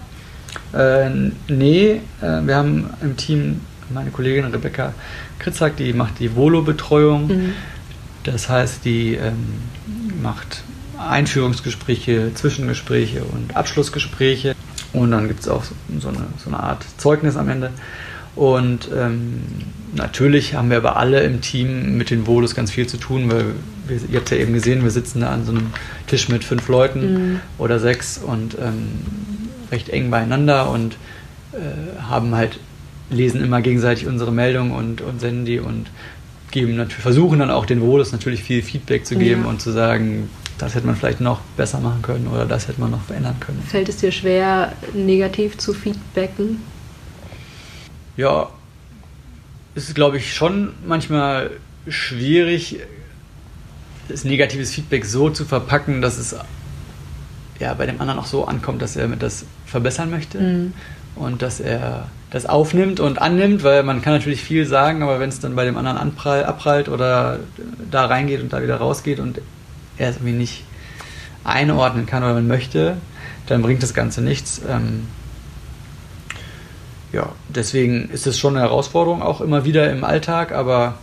Äh, 0.73 1.09
nee, 1.47 2.01
äh, 2.21 2.41
wir 2.45 2.55
haben 2.55 2.89
im 3.01 3.17
Team 3.17 3.61
meine 3.93 4.11
Kollegin 4.11 4.45
Rebecca 4.45 4.93
Kritzak, 5.39 5.77
die 5.77 5.93
macht 5.93 6.19
die 6.19 6.35
Volo-Betreuung. 6.35 7.27
Mhm. 7.27 7.53
Das 8.23 8.49
heißt, 8.49 8.83
die 8.85 9.15
ähm, 9.15 9.61
macht 10.21 10.63
Einführungsgespräche, 10.97 12.33
Zwischengespräche 12.33 13.23
und 13.23 13.55
Abschlussgespräche. 13.55 14.55
Und 14.93 15.11
dann 15.11 15.27
gibt 15.27 15.41
es 15.41 15.47
auch 15.47 15.63
so 15.63 16.07
eine, 16.07 16.27
so 16.38 16.49
eine 16.49 16.59
Art 16.59 16.85
Zeugnis 16.97 17.38
am 17.38 17.49
Ende. 17.49 17.71
Und 18.35 18.89
ähm, 18.95 19.41
natürlich 19.95 20.53
haben 20.53 20.69
wir 20.69 20.77
aber 20.77 20.97
alle 20.97 21.21
im 21.23 21.41
Team 21.41 21.97
mit 21.97 22.11
den 22.11 22.27
Volos 22.27 22.53
ganz 22.53 22.69
viel 22.69 22.85
zu 22.85 22.97
tun, 22.97 23.31
weil 23.31 23.45
wir, 23.88 23.99
ihr 24.09 24.19
habt 24.19 24.29
ja 24.29 24.38
eben 24.38 24.53
gesehen, 24.53 24.83
wir 24.83 24.91
sitzen 24.91 25.21
da 25.21 25.31
an 25.31 25.43
so 25.43 25.51
einem 25.51 25.67
Tisch 26.05 26.29
mit 26.29 26.43
fünf 26.43 26.67
Leuten 26.67 27.13
mhm. 27.13 27.39
oder 27.57 27.79
sechs 27.79 28.19
und 28.19 28.55
ähm, 28.61 28.89
recht 29.71 29.89
eng 29.89 30.11
beieinander 30.11 30.69
und 30.69 30.97
äh, 31.53 32.01
haben 32.03 32.35
halt, 32.35 32.59
lesen 33.10 33.43
immer 33.43 33.62
gegenseitig 33.62 34.08
unsere 34.08 34.32
Meldungen 34.32 34.72
und, 34.72 35.01
und 35.01 35.20
senden 35.20 35.45
die 35.45 35.60
und 35.60 35.88
geben 36.51 36.76
natürlich, 36.76 37.01
versuchen 37.01 37.39
dann 37.39 37.51
auch 37.51 37.66
den 37.66 37.82
Volos 37.82 38.12
natürlich 38.12 38.43
viel 38.43 38.62
Feedback 38.62 39.05
zu 39.05 39.16
geben 39.16 39.43
ja. 39.43 39.49
und 39.49 39.62
zu 39.62 39.72
sagen, 39.72 40.30
das 40.58 40.76
hätte 40.76 40.88
man 40.88 40.95
vielleicht 40.95 41.22
noch 41.22 41.41
besser 41.55 41.80
machen 41.80 42.01
können 42.01 42.28
oder 42.28 42.45
das 42.45 42.68
hätte 42.68 42.82
man 42.82 42.91
noch 42.91 43.03
verändern 43.03 43.36
können. 43.39 43.62
Fällt 43.68 43.89
es 43.89 43.97
dir 43.97 44.12
schwer, 44.12 44.74
negativ 44.93 45.58
zu 45.58 45.74
feedbacken? 45.74 46.62
Ja, 48.16 48.49
es 49.76 49.89
ist, 49.89 49.95
glaube 49.95 50.18
ich, 50.18 50.34
schon 50.34 50.74
manchmal 50.86 51.51
schwierig, 51.88 52.80
das 54.10 54.24
negatives 54.24 54.74
Feedback 54.74 55.05
so 55.05 55.30
zu 55.30 55.45
verpacken, 55.45 56.01
dass 56.01 56.18
es 56.18 56.36
ja, 57.60 57.74
bei 57.74 57.86
dem 57.86 58.01
anderen 58.01 58.20
auch 58.20 58.26
so 58.26 58.45
ankommt, 58.45 58.82
dass 58.82 58.95
er 58.95 59.08
das 59.10 59.45
verbessern 59.66 60.10
möchte 60.10 60.39
mhm. 60.39 60.74
und 61.16 61.41
dass 61.41 61.60
er 61.60 62.10
das 62.30 62.45
aufnimmt 62.45 62.99
und 62.99 63.21
annimmt, 63.21 63.63
weil 63.63 63.84
man 63.84 64.01
kann 64.01 64.13
natürlich 64.13 64.41
viel 64.41 64.65
sagen, 64.65 65.01
aber 65.01 65.19
wenn 65.19 65.30
es 65.30 65.39
dann 65.39 65.55
bei 65.55 65.63
dem 65.63 65.78
anderen 65.78 65.97
anprall, 65.97 66.43
abprallt 66.43 66.89
oder 66.89 67.39
da 67.89 68.05
reingeht 68.05 68.41
und 68.41 68.51
da 68.51 68.61
wieder 68.61 68.78
rausgeht 68.78 69.19
und 69.19 69.39
er 69.97 70.09
es 70.09 70.17
irgendwie 70.17 70.34
nicht 70.34 70.63
einordnen 71.43 72.05
kann 72.05 72.23
oder 72.23 72.34
man 72.34 72.47
möchte, 72.47 72.97
dann 73.47 73.61
bringt 73.61 73.82
das 73.82 73.93
Ganze 73.93 74.21
nichts. 74.21 74.61
Ähm, 74.67 75.07
ja, 77.13 77.30
deswegen 77.47 78.09
ist 78.09 78.28
es 78.28 78.38
schon 78.38 78.57
eine 78.57 78.65
Herausforderung 78.65 79.21
auch 79.21 79.39
immer 79.39 79.63
wieder 79.63 79.89
im 79.89 80.03
Alltag, 80.03 80.51
aber 80.51 80.95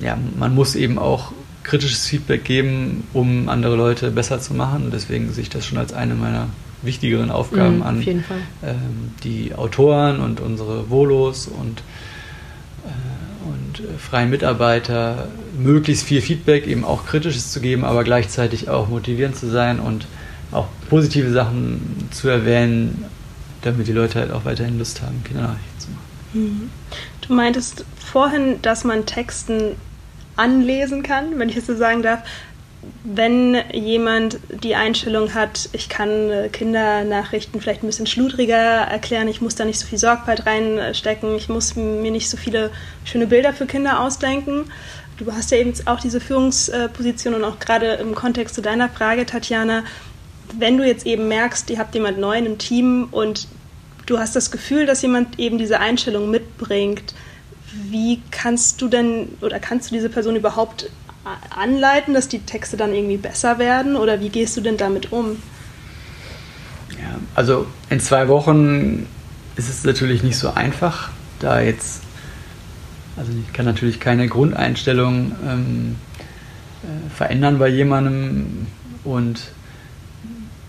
ja, 0.00 0.18
man 0.38 0.54
muss 0.54 0.74
eben 0.74 0.98
auch 0.98 1.32
kritisches 1.62 2.06
Feedback 2.06 2.44
geben, 2.44 3.08
um 3.14 3.48
andere 3.48 3.76
Leute 3.76 4.10
besser 4.10 4.40
zu 4.40 4.52
machen. 4.52 4.90
Deswegen 4.92 5.32
sehe 5.32 5.42
ich 5.42 5.50
das 5.50 5.64
schon 5.64 5.78
als 5.78 5.94
eine 5.94 6.14
meiner 6.14 6.48
wichtigeren 6.82 7.30
Aufgaben 7.30 7.78
mm, 7.78 7.82
an, 7.82 8.02
ähm, 8.02 9.12
die 9.24 9.54
Autoren 9.54 10.20
und 10.20 10.40
unsere 10.40 10.90
Volos 10.90 11.48
und, 11.48 11.82
äh, 12.84 13.48
und 13.48 13.80
äh, 13.80 13.98
freien 13.98 14.30
Mitarbeiter 14.30 15.28
möglichst 15.58 16.04
viel 16.04 16.20
Feedback, 16.20 16.66
eben 16.66 16.84
auch 16.84 17.06
kritisches 17.06 17.52
zu 17.52 17.60
geben, 17.60 17.84
aber 17.84 18.04
gleichzeitig 18.04 18.68
auch 18.68 18.88
motivierend 18.88 19.36
zu 19.36 19.48
sein 19.48 19.80
und 19.80 20.06
auch 20.52 20.68
positive 20.88 21.32
Sachen 21.32 22.08
zu 22.10 22.28
erwähnen, 22.28 23.04
damit 23.62 23.88
die 23.88 23.92
Leute 23.92 24.20
halt 24.20 24.30
auch 24.30 24.44
weiterhin 24.44 24.78
Lust 24.78 25.02
haben, 25.02 25.22
Kindernachrichten 25.24 25.80
zu 25.80 25.88
machen. 25.90 26.06
Mhm. 26.34 26.70
Du 27.26 27.34
meintest 27.34 27.84
vorhin, 27.98 28.62
dass 28.62 28.84
man 28.84 29.06
Texten 29.06 29.72
anlesen 30.36 31.02
kann, 31.02 31.38
wenn 31.38 31.48
ich 31.48 31.56
es 31.56 31.66
so 31.66 31.74
sagen 31.76 32.02
darf. 32.02 32.20
Wenn 33.04 33.56
jemand 33.72 34.38
die 34.62 34.74
Einstellung 34.74 35.34
hat, 35.34 35.68
ich 35.72 35.88
kann 35.88 36.30
äh, 36.30 36.48
Kindernachrichten 36.48 37.60
vielleicht 37.60 37.82
ein 37.82 37.86
bisschen 37.86 38.06
schludriger 38.06 38.56
erklären, 38.56 39.28
ich 39.28 39.40
muss 39.40 39.54
da 39.54 39.64
nicht 39.64 39.78
so 39.78 39.86
viel 39.86 39.98
Sorgfalt 39.98 40.46
reinstecken, 40.46 41.36
ich 41.36 41.48
muss 41.48 41.76
mir 41.76 42.10
nicht 42.10 42.28
so 42.28 42.36
viele 42.36 42.70
schöne 43.04 43.26
Bilder 43.26 43.52
für 43.52 43.66
Kinder 43.66 44.00
ausdenken. 44.00 44.70
Du 45.18 45.32
hast 45.32 45.50
ja 45.50 45.58
eben 45.58 45.72
auch 45.86 46.00
diese 46.00 46.20
Führungsposition 46.20 47.34
und 47.34 47.44
auch 47.44 47.58
gerade 47.58 47.94
im 47.94 48.14
Kontext 48.14 48.54
zu 48.54 48.60
deiner 48.60 48.88
Frage, 48.88 49.24
Tatjana, 49.24 49.84
wenn 50.58 50.76
du 50.76 50.86
jetzt 50.86 51.06
eben 51.06 51.28
merkst, 51.28 51.70
ihr 51.70 51.78
habt 51.78 51.94
jemand 51.94 52.18
neuen 52.18 52.46
im 52.46 52.58
Team 52.58 53.08
und 53.10 53.48
du 54.06 54.18
hast 54.18 54.36
das 54.36 54.50
Gefühl, 54.50 54.86
dass 54.86 55.02
jemand 55.02 55.38
eben 55.38 55.58
diese 55.58 55.80
Einstellung 55.80 56.30
mitbringt, 56.30 57.14
wie 57.72 58.22
kannst 58.30 58.80
du 58.80 58.88
denn 58.88 59.28
oder 59.40 59.58
kannst 59.58 59.90
du 59.90 59.94
diese 59.94 60.08
Person 60.08 60.36
überhaupt 60.36 60.90
anleiten, 61.50 62.14
dass 62.14 62.28
die 62.28 62.40
Texte 62.40 62.76
dann 62.76 62.94
irgendwie 62.94 63.16
besser 63.16 63.58
werden 63.58 63.96
oder 63.96 64.20
wie 64.20 64.28
gehst 64.28 64.56
du 64.56 64.60
denn 64.60 64.76
damit 64.76 65.12
um? 65.12 65.36
Ja, 66.90 67.18
also 67.34 67.66
in 67.90 68.00
zwei 68.00 68.28
Wochen 68.28 69.06
ist 69.56 69.68
es 69.68 69.84
natürlich 69.84 70.22
nicht 70.22 70.38
so 70.38 70.52
einfach, 70.52 71.10
da 71.40 71.60
jetzt, 71.60 72.02
also 73.16 73.32
ich 73.32 73.52
kann 73.52 73.64
natürlich 73.64 74.00
keine 74.00 74.28
Grundeinstellung 74.28 75.32
ähm, 75.46 75.96
äh, 76.82 77.10
verändern 77.14 77.58
bei 77.58 77.68
jemandem 77.68 78.66
und 79.04 79.50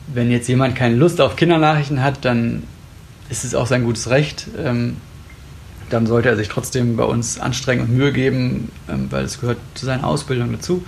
wenn 0.08 0.32
jetzt 0.32 0.48
jemand 0.48 0.76
keine 0.76 0.96
Lust 0.96 1.20
auf 1.22 1.36
Kindernachrichten 1.36 2.02
hat, 2.02 2.24
dann 2.24 2.64
ist 3.30 3.44
es 3.44 3.54
auch 3.54 3.68
sein 3.68 3.84
gutes 3.84 4.10
Recht. 4.10 4.48
Ähm, 4.58 4.98
dann 5.90 6.06
sollte 6.06 6.30
er 6.30 6.36
sich 6.36 6.50
trotzdem 6.50 6.98
bei 6.98 7.04
uns 7.04 7.40
anstrengen 7.40 7.84
und 7.84 7.96
Mühe 7.96 8.12
geben, 8.12 8.72
ähm, 8.90 9.08
weil 9.10 9.24
es 9.26 9.40
gehört 9.40 9.58
zu 9.74 9.86
seiner 9.86 10.06
Ausbildung 10.06 10.52
dazu. 10.52 10.84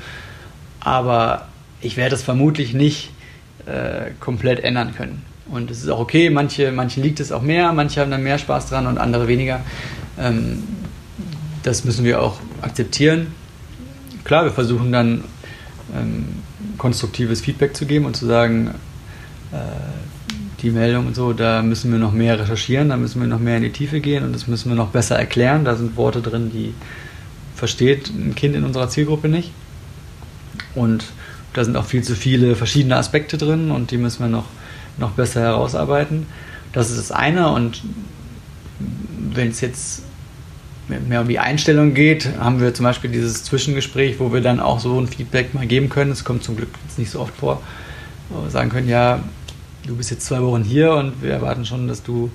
Aber 0.80 1.48
ich 1.82 1.98
werde 1.98 2.16
es 2.16 2.24
vermutlich 2.24 2.74
nicht 2.74 3.12
äh, 3.66 4.12
komplett 4.20 4.60
ändern 4.62 4.94
können. 4.96 5.24
Und 5.50 5.72
es 5.72 5.84
ist 5.84 5.90
auch 5.90 6.00
okay, 6.00 6.30
manche, 6.30 6.72
manchen 6.72 7.02
liegt 7.02 7.20
es 7.20 7.32
auch 7.32 7.42
mehr, 7.42 7.74
manche 7.74 8.02
haben 8.02 8.12
dann 8.12 8.24
mehr 8.24 8.38
Spaß 8.38 8.70
dran 8.70 8.88
und 8.88 8.98
andere 8.98 9.28
weniger. 9.28 9.62
Ähm, 10.20 10.64
das 11.64 11.86
müssen 11.86 12.06
wir 12.06 12.22
auch 12.22 12.40
akzeptieren. 12.62 13.28
Klar, 14.24 14.44
wir 14.46 14.52
versuchen 14.52 14.92
dann 14.92 15.24
ähm, 15.96 16.28
konstruktives 16.78 17.42
Feedback 17.42 17.76
zu 17.76 17.86
geben 17.86 18.06
und 18.06 18.16
zu 18.16 18.26
sagen, 18.28 18.76
äh, 19.52 19.56
die 20.62 20.72
Meldung 20.72 21.08
und 21.08 21.16
so, 21.16 21.34
da 21.34 21.62
müssen 21.62 21.92
wir 21.92 22.00
noch 22.00 22.12
mehr 22.12 22.40
recherchieren, 22.40 22.90
da 22.90 22.98
müssen 22.98 23.22
wir 23.22 23.28
noch 23.28 23.40
mehr 23.40 23.58
in 23.58 23.64
die 23.64 23.72
Tiefe 23.72 24.00
gehen 24.00 24.24
und 24.24 24.34
das 24.34 24.48
müssen 24.48 24.70
wir 24.70 24.76
noch 24.76 24.90
besser 24.90 25.18
erklären. 25.18 25.66
Da 25.66 25.76
sind 25.76 25.98
Worte 25.98 26.22
drin, 26.22 26.52
die 26.52 26.74
versteht 27.56 28.10
ein 28.10 28.36
Kind 28.36 28.56
in 28.56 28.64
unserer 28.64 28.90
Zielgruppe 28.90 29.30
nicht. 29.30 29.52
Und 30.76 31.06
da 31.54 31.64
sind 31.64 31.76
auch 31.76 31.86
viel 31.86 32.04
zu 32.04 32.16
viele 32.16 32.56
verschiedene 32.56 32.96
Aspekte 32.96 33.38
drin 33.38 33.72
und 33.72 33.92
die 33.92 33.98
müssen 33.98 34.22
wir 34.22 34.30
noch, 34.30 34.46
noch 34.98 35.12
besser 35.12 35.42
herausarbeiten. 35.42 36.26
Das 36.74 36.90
ist 36.90 37.00
das 37.00 37.12
eine. 37.12 37.52
Und 37.52 37.82
wenn 39.34 39.50
es 39.50 39.62
jetzt 39.62 40.04
mehr 40.88 41.22
um 41.22 41.28
die 41.28 41.40
Einstellung 41.40 41.94
geht, 41.94 42.30
haben 42.40 42.60
wir 42.60 42.74
zum 42.74 42.84
Beispiel 42.84 43.10
dieses 43.10 43.44
Zwischengespräch, 43.44 44.20
wo 44.20 44.34
wir 44.34 44.42
dann 44.42 44.60
auch 44.60 44.80
so 44.80 45.00
ein 45.00 45.08
Feedback 45.08 45.54
mal 45.54 45.68
geben 45.68 45.90
können. 45.90 46.12
Es 46.12 46.24
kommt 46.24 46.44
zum 46.44 46.56
Glück 46.56 46.70
jetzt 46.88 46.98
nicht 46.98 47.12
so 47.12 47.20
oft 47.20 47.36
vor, 47.36 47.62
wo 48.30 48.44
wir 48.44 48.50
sagen 48.50 48.70
können, 48.70 48.90
ja, 48.90 49.20
du 49.90 49.96
bist 49.96 50.12
jetzt 50.12 50.26
zwei 50.26 50.42
Wochen 50.42 50.64
hier 50.64 50.94
und 50.94 51.24
wir 51.24 51.32
erwarten 51.32 51.66
schon, 51.66 51.88
dass 51.88 52.04
du 52.04 52.30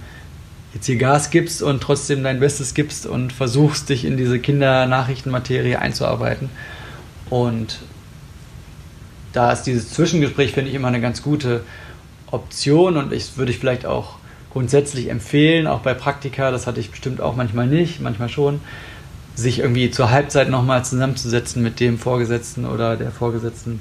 jetzt 0.75 0.87
hier 0.87 0.97
Gas 0.97 1.31
gibst 1.31 1.63
und 1.63 1.81
trotzdem 1.81 2.25
dein 2.25 2.41
Bestes 2.41 2.75
gibst 2.75 3.07
und 3.07 3.33
versuchst, 3.33 3.89
dich 3.89 4.05
in 4.05 4.17
diese 4.17 4.41
Kindernachrichtenmaterie 4.41 5.77
einzuarbeiten. 5.77 6.51
Und 7.31 7.79
da 9.33 9.53
ist 9.53 9.63
dieses 9.63 9.91
Zwischengespräch, 9.91 10.53
finde 10.53 10.71
ich, 10.71 10.77
immer 10.77 10.89
eine 10.89 11.01
ganz 11.01 11.23
gute 11.23 11.63
Option 12.31 12.97
und 12.97 13.13
ich 13.13 13.37
würde 13.37 13.53
ich 13.53 13.59
vielleicht 13.59 13.87
auch 13.87 14.17
grundsätzlich 14.53 15.09
empfehlen, 15.09 15.69
auch 15.69 15.81
bei 15.81 15.95
Praktika, 15.95 16.51
das 16.51 16.67
hatte 16.67 16.81
ich 16.81 16.91
bestimmt 16.91 17.21
auch 17.21 17.37
manchmal 17.37 17.69
nicht, 17.69 18.01
manchmal 18.01 18.29
schon, 18.29 18.61
sich 19.37 19.61
irgendwie 19.61 19.91
zur 19.91 20.11
Halbzeit 20.11 20.49
nochmal 20.49 20.85
zusammenzusetzen 20.85 21.63
mit 21.63 21.79
dem 21.79 21.99
Vorgesetzten 21.99 22.67
oder 22.67 22.97
der 22.97 23.13
Vorgesetzten 23.13 23.81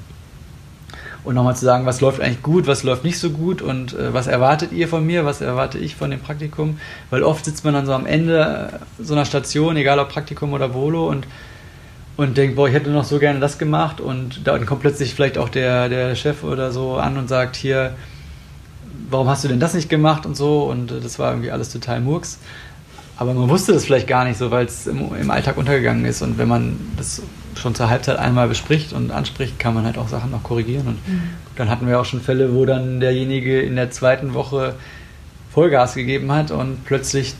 und 1.24 1.34
nochmal 1.34 1.56
zu 1.56 1.64
sagen, 1.64 1.86
was 1.86 2.00
läuft 2.00 2.20
eigentlich 2.20 2.42
gut, 2.42 2.66
was 2.66 2.82
läuft 2.82 3.04
nicht 3.04 3.18
so 3.18 3.30
gut 3.30 3.62
und 3.62 3.94
äh, 3.94 4.12
was 4.12 4.26
erwartet 4.26 4.72
ihr 4.72 4.88
von 4.88 5.04
mir, 5.04 5.24
was 5.24 5.40
erwarte 5.40 5.78
ich 5.78 5.96
von 5.96 6.10
dem 6.10 6.20
Praktikum, 6.20 6.78
weil 7.10 7.22
oft 7.22 7.44
sitzt 7.44 7.64
man 7.64 7.74
dann 7.74 7.86
so 7.86 7.92
am 7.92 8.06
Ende 8.06 8.70
äh, 8.72 9.02
so 9.02 9.14
einer 9.14 9.24
Station, 9.24 9.76
egal 9.76 9.98
ob 9.98 10.10
Praktikum 10.10 10.52
oder 10.52 10.74
Volo 10.74 11.08
und 11.08 11.26
und 12.16 12.36
denkt, 12.36 12.54
boah, 12.54 12.68
ich 12.68 12.74
hätte 12.74 12.90
noch 12.90 13.02
so 13.02 13.18
gerne 13.18 13.40
das 13.40 13.58
gemacht 13.58 14.00
und 14.00 14.46
dann 14.46 14.66
kommt 14.66 14.82
plötzlich 14.82 15.14
vielleicht 15.14 15.36
auch 15.36 15.48
der, 15.48 15.88
der 15.88 16.14
Chef 16.14 16.44
oder 16.44 16.70
so 16.70 16.96
an 16.96 17.16
und 17.16 17.28
sagt, 17.28 17.56
hier, 17.56 17.94
warum 19.10 19.28
hast 19.28 19.42
du 19.42 19.48
denn 19.48 19.58
das 19.58 19.74
nicht 19.74 19.88
gemacht 19.88 20.24
und 20.24 20.36
so 20.36 20.64
und 20.64 20.92
äh, 20.92 21.00
das 21.00 21.18
war 21.18 21.30
irgendwie 21.32 21.50
alles 21.50 21.70
total 21.70 22.00
Murks. 22.00 22.38
Aber 23.16 23.32
man 23.34 23.48
wusste 23.48 23.72
das 23.72 23.84
vielleicht 23.84 24.08
gar 24.08 24.24
nicht 24.24 24.38
so, 24.38 24.50
weil 24.50 24.66
es 24.66 24.86
im, 24.86 25.14
im, 25.14 25.30
Alltag 25.30 25.56
untergegangen 25.56 26.04
ist 26.04 26.22
und 26.22 26.36
wenn 26.36 26.48
man 26.48 26.76
das 26.96 27.22
schon 27.54 27.74
zur 27.74 27.88
Halbzeit 27.88 28.18
einmal 28.18 28.48
bespricht 28.48 28.92
und 28.92 29.12
anspricht, 29.12 29.58
kann 29.58 29.74
man 29.74 29.84
halt 29.84 29.98
auch 29.98 30.08
Sachen 30.08 30.32
noch 30.32 30.42
korrigieren 30.42 30.88
und 30.88 31.08
mhm. 31.08 31.22
dann 31.56 31.70
hatten 31.70 31.86
wir 31.86 32.00
auch 32.00 32.04
schon 32.04 32.20
Fälle, 32.20 32.54
wo 32.54 32.64
dann 32.64 32.98
derjenige 32.98 33.60
in 33.60 33.76
der 33.76 33.90
zweiten 33.90 34.34
Woche 34.34 34.74
Vollgas 35.52 35.94
gegeben 35.94 36.32
hat 36.32 36.50
und 36.50 36.84
plötzlich 36.84 37.34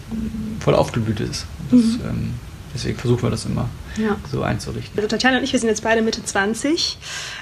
voll 0.60 0.74
aufgeblüht 0.74 1.18
ist. 1.18 1.46
Das, 1.72 1.80
mhm. 1.80 2.00
ähm, 2.08 2.34
deswegen 2.72 2.96
versuchen 2.96 3.24
wir 3.24 3.30
das 3.30 3.44
immer 3.44 3.68
ja. 3.96 4.16
so 4.30 4.42
einzurichten. 4.42 4.96
Also 4.96 5.08
Tatjana 5.08 5.38
und 5.38 5.44
ich, 5.44 5.52
wir 5.52 5.58
sind 5.58 5.68
jetzt 5.68 5.82
beide 5.82 6.02
Mitte 6.02 6.24
20. 6.24 6.98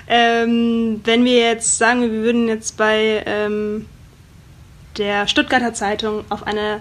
Ähm, 0.08 1.02
wenn 1.04 1.26
wir 1.26 1.36
jetzt 1.36 1.76
sagen, 1.76 2.00
wir 2.00 2.22
würden 2.22 2.48
jetzt 2.48 2.78
bei 2.78 3.22
ähm, 3.26 3.84
der 4.96 5.28
Stuttgarter 5.28 5.74
Zeitung 5.74 6.24
auf 6.30 6.46
eine 6.46 6.80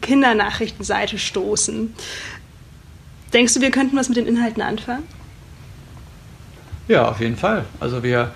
Kindernachrichtenseite 0.00 1.18
stoßen. 1.18 1.94
Denkst 3.32 3.54
du, 3.54 3.60
wir 3.60 3.70
könnten 3.70 3.96
was 3.96 4.08
mit 4.08 4.16
den 4.16 4.26
Inhalten 4.26 4.62
anfangen? 4.62 5.04
Ja, 6.88 7.08
auf 7.08 7.20
jeden 7.20 7.36
Fall. 7.36 7.64
Also 7.80 8.02
wir 8.02 8.32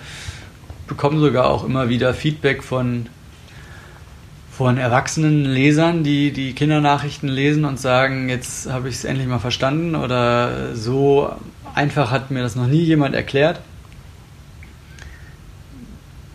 bekommen 0.87 1.21
sogar 1.21 1.51
auch 1.51 1.65
immer 1.65 1.89
wieder 1.89 2.15
Feedback 2.15 2.63
von, 2.63 3.07
von 4.51 4.79
erwachsenen 4.79 5.45
Lesern, 5.45 6.05
die 6.05 6.33
die 6.33 6.55
Kindernachrichten 6.55 7.29
lesen 7.29 7.65
und 7.65 7.79
sagen, 7.79 8.29
jetzt 8.29 8.71
habe 8.71 8.89
ich 8.89 8.95
es 8.97 9.05
endlich 9.05 9.27
mal 9.27 9.39
verstanden 9.39 9.97
oder 9.97 10.75
so 10.75 11.31
einfach 11.75 12.11
hat 12.11 12.31
mir 12.31 12.43
das 12.43 12.57
noch 12.57 12.67
nie 12.67 12.83
jemand 12.83 13.15
erklärt. 13.15 13.61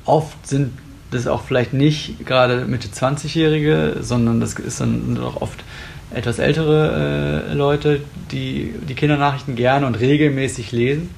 Oft 0.06 0.48
sind 0.48 0.78
das 1.12 1.28
auch 1.28 1.44
vielleicht 1.44 1.74
nicht 1.74 2.26
gerade 2.26 2.66
Mitte 2.66 2.88
20-Jährige, 2.88 3.98
sondern 4.02 4.40
das 4.40 4.54
ist 4.54 4.82
dann 4.82 5.18
auch 5.22 5.42
oft 5.42 5.64
etwas 6.14 6.40
ältere 6.40 7.50
äh, 7.50 7.54
Leute, 7.54 8.02
die 8.32 8.74
die 8.88 8.96
Kindernachrichten 8.96 9.56
gerne 9.56 9.86
und 9.86 10.00
regelmäßig 10.00 10.72
lesen. 10.72 11.10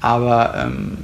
Aber 0.00 0.54
ähm, 0.56 0.98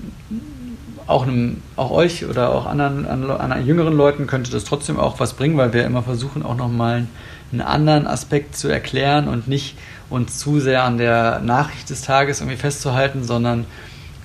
auch, 1.07 1.25
einem, 1.25 1.63
auch 1.77 1.91
euch 1.91 2.27
oder 2.27 2.53
auch 2.53 2.67
anderen, 2.67 3.07
anderen 3.07 3.67
jüngeren 3.67 3.97
Leuten 3.97 4.27
könnte 4.27 4.51
das 4.51 4.65
trotzdem 4.65 4.99
auch 4.99 5.21
was 5.21 5.35
bringen, 5.35 5.57
weil 5.57 5.73
wir 5.73 5.85
immer 5.85 6.03
versuchen, 6.03 6.43
auch 6.43 6.57
nochmal 6.57 7.07
einen 7.53 7.61
anderen 7.61 8.07
Aspekt 8.07 8.57
zu 8.57 8.69
erklären 8.69 9.29
und 9.29 9.47
nicht 9.47 9.77
uns 10.11 10.39
zu 10.39 10.59
sehr 10.59 10.85
an 10.85 10.99
der 10.99 11.41
Nachricht 11.41 11.91
des 11.91 12.03
Tages 12.03 12.41
irgendwie 12.41 12.57
festzuhalten, 12.57 13.23
sondern 13.23 13.67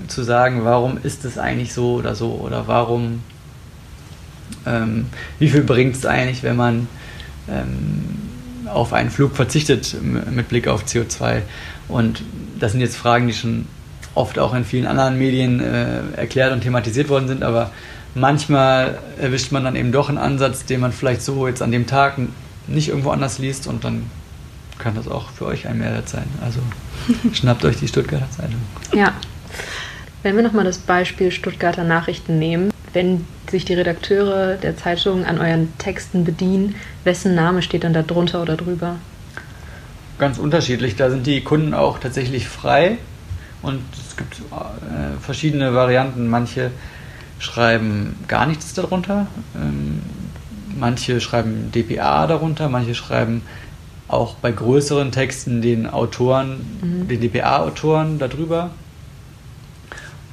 zu 0.08 0.24
sagen, 0.24 0.64
warum 0.64 0.98
ist 1.02 1.26
es 1.26 1.38
eigentlich 1.38 1.74
so 1.74 1.96
oder 1.96 2.16
so 2.16 2.32
oder 2.34 2.68
warum, 2.68 3.24
ähm, 4.66 5.08
wie 5.40 5.50
viel 5.50 5.64
bringt 5.64 5.96
es 5.96 6.06
eigentlich, 6.06 6.44
wenn 6.44 6.56
man 6.56 6.88
ähm, 7.50 8.68
auf 8.68 8.94
einen 8.94 9.10
Flug 9.10 9.36
verzichtet 9.36 9.96
mit 10.02 10.48
Blick 10.48 10.68
auf 10.68 10.86
CO2. 10.86 11.42
Und 11.88 12.24
das 12.60 12.72
sind 12.72 12.82
jetzt 12.82 12.96
Fragen, 12.96 13.28
die 13.28 13.34
schon 13.34 13.68
oft 14.16 14.40
auch 14.40 14.54
in 14.54 14.66
vielen 14.66 14.88
anderen 14.88 15.18
Medien 15.18 15.60
äh, 15.60 16.02
erklärt 16.16 16.54
und 16.54 16.62
thematisiert 16.62 17.10
worden 17.10 17.28
sind, 17.28 17.44
aber 17.44 17.72
manchmal 18.14 19.00
erwischt 19.20 19.52
man 19.52 19.64
dann 19.64 19.76
eben 19.76 19.92
doch 19.92 20.10
einen 20.10 20.18
Ansatz, 20.18 20.66
den 20.66 20.82
man 20.82 20.92
vielleicht 20.92 21.22
so 21.22 21.48
jetzt 21.48 21.62
an 21.62 21.72
dem 21.72 21.88
Tag 21.88 22.16
nicht 22.68 22.90
irgendwo 22.90 23.12
anders 23.12 23.40
liest 23.40 23.68
und 23.68 23.84
dann 23.84 24.10
kann 24.78 24.96
das 24.96 25.08
auch 25.08 25.30
für 25.30 25.46
euch 25.46 25.68
ein 25.68 25.78
Mehrwert 25.78 26.10
sein. 26.10 26.26
Also 26.42 26.60
schnappt 27.34 27.64
euch 27.66 27.78
die 27.78 27.88
Stuttgarter 27.88 28.30
Zeitung. 28.32 28.62
Ja, 28.94 29.14
wenn 30.24 30.36
wir 30.36 30.44
nochmal 30.44 30.66
das 30.66 30.78
Beispiel 30.78 31.32
Stuttgarter 31.32 31.84
Nachrichten 31.84 32.40
nehmen, 32.40 32.72
wenn 32.94 33.26
sich 33.50 33.66
die 33.66 33.74
Redakteure 33.74 34.56
der 34.56 34.78
Zeitung 34.78 35.26
an 35.26 35.40
euren 35.40 35.78
Texten 35.78 36.24
bedienen, 36.24 36.76
wessen 37.04 37.36
Name 37.36 37.62
steht 37.62 37.84
dann 37.84 37.94
da 37.94 38.02
drunter 38.02 38.42
oder 38.42 38.58
drüber? 38.58 38.98
Ganz 40.20 40.38
unterschiedlich. 40.38 40.96
Da 40.96 41.10
sind 41.10 41.26
die 41.26 41.42
Kunden 41.42 41.74
auch 41.74 42.00
tatsächlich 42.00 42.48
frei 42.48 42.98
und 43.62 43.82
es 43.94 44.18
gibt 44.18 44.36
äh, 44.36 45.20
verschiedene 45.20 45.74
Varianten. 45.74 46.28
Manche 46.28 46.72
schreiben 47.40 48.16
gar 48.28 48.46
nichts 48.46 48.74
darunter, 48.74 49.28
ähm, 49.56 50.02
manche 50.78 51.20
schreiben 51.20 51.72
DPA 51.72 52.28
darunter, 52.28 52.70
manche 52.70 52.94
schreiben 52.94 53.42
auch 54.08 54.36
bei 54.36 54.52
größeren 54.52 55.12
Texten 55.12 55.62
den 55.62 55.88
Autoren, 55.88 56.66
mhm. 56.82 57.08
den 57.08 57.22
DPA-Autoren 57.22 58.20
darüber. 58.20 58.72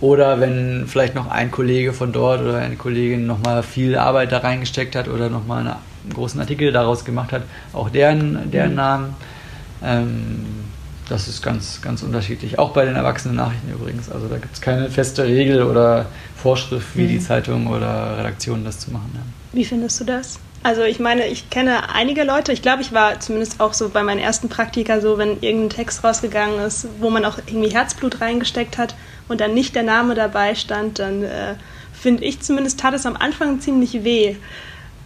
Oder 0.00 0.40
wenn 0.40 0.86
vielleicht 0.86 1.14
noch 1.14 1.28
ein 1.28 1.50
Kollege 1.50 1.92
von 1.92 2.12
dort 2.12 2.40
oder 2.40 2.58
eine 2.58 2.76
Kollegin 2.76 3.26
nochmal 3.26 3.62
viel 3.62 3.96
Arbeit 3.96 4.30
da 4.30 4.38
reingesteckt 4.38 4.94
hat 4.94 5.08
oder 5.08 5.28
nochmal 5.28 5.66
einen 5.66 6.14
großen 6.14 6.40
Artikel 6.40 6.70
daraus 6.70 7.04
gemacht 7.04 7.32
hat, 7.32 7.42
auch 7.72 7.90
deren, 7.90 8.50
deren 8.50 8.70
mhm. 8.70 8.76
Namen. 8.76 9.16
Ähm, 9.82 10.46
das 11.08 11.26
ist 11.26 11.42
ganz, 11.42 11.80
ganz 11.80 12.02
unterschiedlich. 12.02 12.58
Auch 12.58 12.72
bei 12.72 12.84
den 12.84 12.94
erwachsenen 12.94 13.36
Nachrichten 13.36 13.72
übrigens. 13.72 14.10
Also 14.10 14.28
da 14.28 14.36
gibt 14.36 14.54
es 14.54 14.60
keine 14.60 14.90
feste 14.90 15.24
Regel 15.24 15.62
oder 15.62 16.06
Vorschrift, 16.36 16.96
wie 16.96 17.04
mhm. 17.04 17.08
die 17.08 17.20
Zeitung 17.20 17.66
oder 17.66 18.18
Redaktionen 18.18 18.64
das 18.64 18.78
zu 18.78 18.92
machen 18.92 19.10
haben. 19.14 19.32
Wie 19.52 19.64
findest 19.64 20.00
du 20.00 20.04
das? 20.04 20.38
Also 20.62 20.82
ich 20.82 20.98
meine, 20.98 21.26
ich 21.26 21.50
kenne 21.50 21.94
einige 21.94 22.24
Leute, 22.24 22.52
ich 22.52 22.62
glaube, 22.62 22.82
ich 22.82 22.92
war 22.92 23.20
zumindest 23.20 23.60
auch 23.60 23.74
so 23.74 23.88
bei 23.88 24.02
meinen 24.02 24.18
ersten 24.18 24.48
Praktika 24.48 25.00
so, 25.00 25.16
wenn 25.16 25.40
irgendein 25.40 25.70
Text 25.70 26.02
rausgegangen 26.02 26.58
ist, 26.60 26.88
wo 26.98 27.10
man 27.10 27.24
auch 27.24 27.38
irgendwie 27.46 27.70
Herzblut 27.70 28.20
reingesteckt 28.20 28.76
hat 28.76 28.94
und 29.28 29.40
dann 29.40 29.54
nicht 29.54 29.74
der 29.74 29.82
Name 29.82 30.14
dabei 30.14 30.54
stand, 30.54 30.98
dann 30.98 31.22
äh, 31.22 31.54
finde 31.92 32.24
ich 32.24 32.40
zumindest, 32.40 32.80
tat 32.80 32.94
es 32.94 33.06
am 33.06 33.16
Anfang 33.16 33.60
ziemlich 33.60 34.04
weh. 34.04 34.36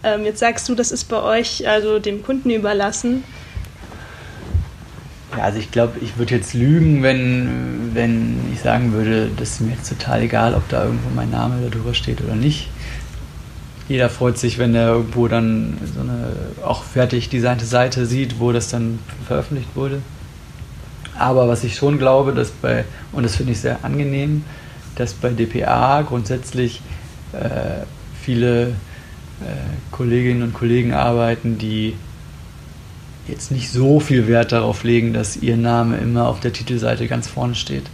Ähm, 0.03 0.25
jetzt 0.25 0.39
sagst 0.39 0.67
du, 0.67 0.75
das 0.75 0.91
ist 0.91 1.05
bei 1.05 1.21
euch 1.21 1.67
also 1.67 1.99
dem 1.99 2.23
Kunden 2.23 2.49
überlassen. 2.49 3.23
Ja, 5.37 5.45
also 5.45 5.57
ich 5.57 5.71
glaube, 5.71 5.99
ich 6.01 6.17
würde 6.17 6.35
jetzt 6.35 6.53
lügen, 6.53 7.01
wenn, 7.01 7.91
wenn 7.93 8.39
ich 8.53 8.59
sagen 8.59 8.93
würde, 8.93 9.29
das 9.37 9.51
ist 9.51 9.61
mir 9.61 9.71
jetzt 9.71 9.89
total 9.89 10.21
egal, 10.21 10.53
ob 10.53 10.67
da 10.69 10.83
irgendwo 10.83 11.09
mein 11.15 11.31
Name 11.31 11.69
darüber 11.69 11.93
steht 11.93 12.21
oder 12.21 12.35
nicht. 12.35 12.69
Jeder 13.89 14.09
freut 14.09 14.37
sich, 14.37 14.59
wenn 14.59 14.75
er 14.75 14.89
irgendwo 14.89 15.27
dann 15.27 15.77
so 15.93 16.01
eine 16.01 16.33
auch 16.65 16.83
fertig 16.83 17.29
designte 17.29 17.65
Seite 17.65 18.05
sieht, 18.05 18.39
wo 18.39 18.51
das 18.51 18.69
dann 18.69 18.99
veröffentlicht 19.27 19.75
wurde. 19.75 20.01
Aber 21.17 21.47
was 21.47 21.63
ich 21.63 21.75
schon 21.75 21.99
glaube, 21.99 22.33
dass 22.33 22.51
bei, 22.51 22.85
und 23.11 23.23
das 23.23 23.35
finde 23.35 23.51
ich 23.51 23.59
sehr 23.59 23.83
angenehm, 23.83 24.43
dass 24.95 25.13
bei 25.13 25.29
DPA 25.29 26.01
grundsätzlich 26.03 26.81
äh, 27.33 27.83
viele 28.21 28.67
äh, 28.67 28.73
Kolleginnen 29.91 30.43
und 30.43 30.53
Kollegen 30.53 30.93
arbeiten, 30.93 31.57
die 31.57 31.95
jetzt 33.27 33.51
nicht 33.51 33.71
so 33.71 33.99
viel 33.99 34.27
Wert 34.27 34.51
darauf 34.51 34.83
legen, 34.83 35.13
dass 35.13 35.37
ihr 35.37 35.57
Name 35.57 35.97
immer 35.97 36.27
auf 36.27 36.39
der 36.39 36.53
Titelseite 36.53 37.07
ganz 37.07 37.27
vorne 37.27 37.55
steht, 37.55 37.85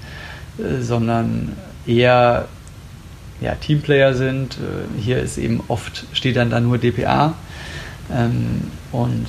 äh, 0.57 0.81
sondern 0.81 1.53
eher 1.85 2.47
ja, 3.41 3.55
Teamplayer 3.55 4.13
sind. 4.13 4.57
Äh, 4.57 5.01
hier 5.01 5.19
ist 5.19 5.37
eben 5.37 5.61
oft, 5.67 6.05
steht 6.13 6.35
dann 6.35 6.49
da 6.49 6.59
nur 6.59 6.77
DPA. 6.77 7.33
Ähm, 8.11 8.61
und 8.91 9.27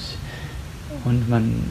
Und 1.05 1.29
man 1.29 1.65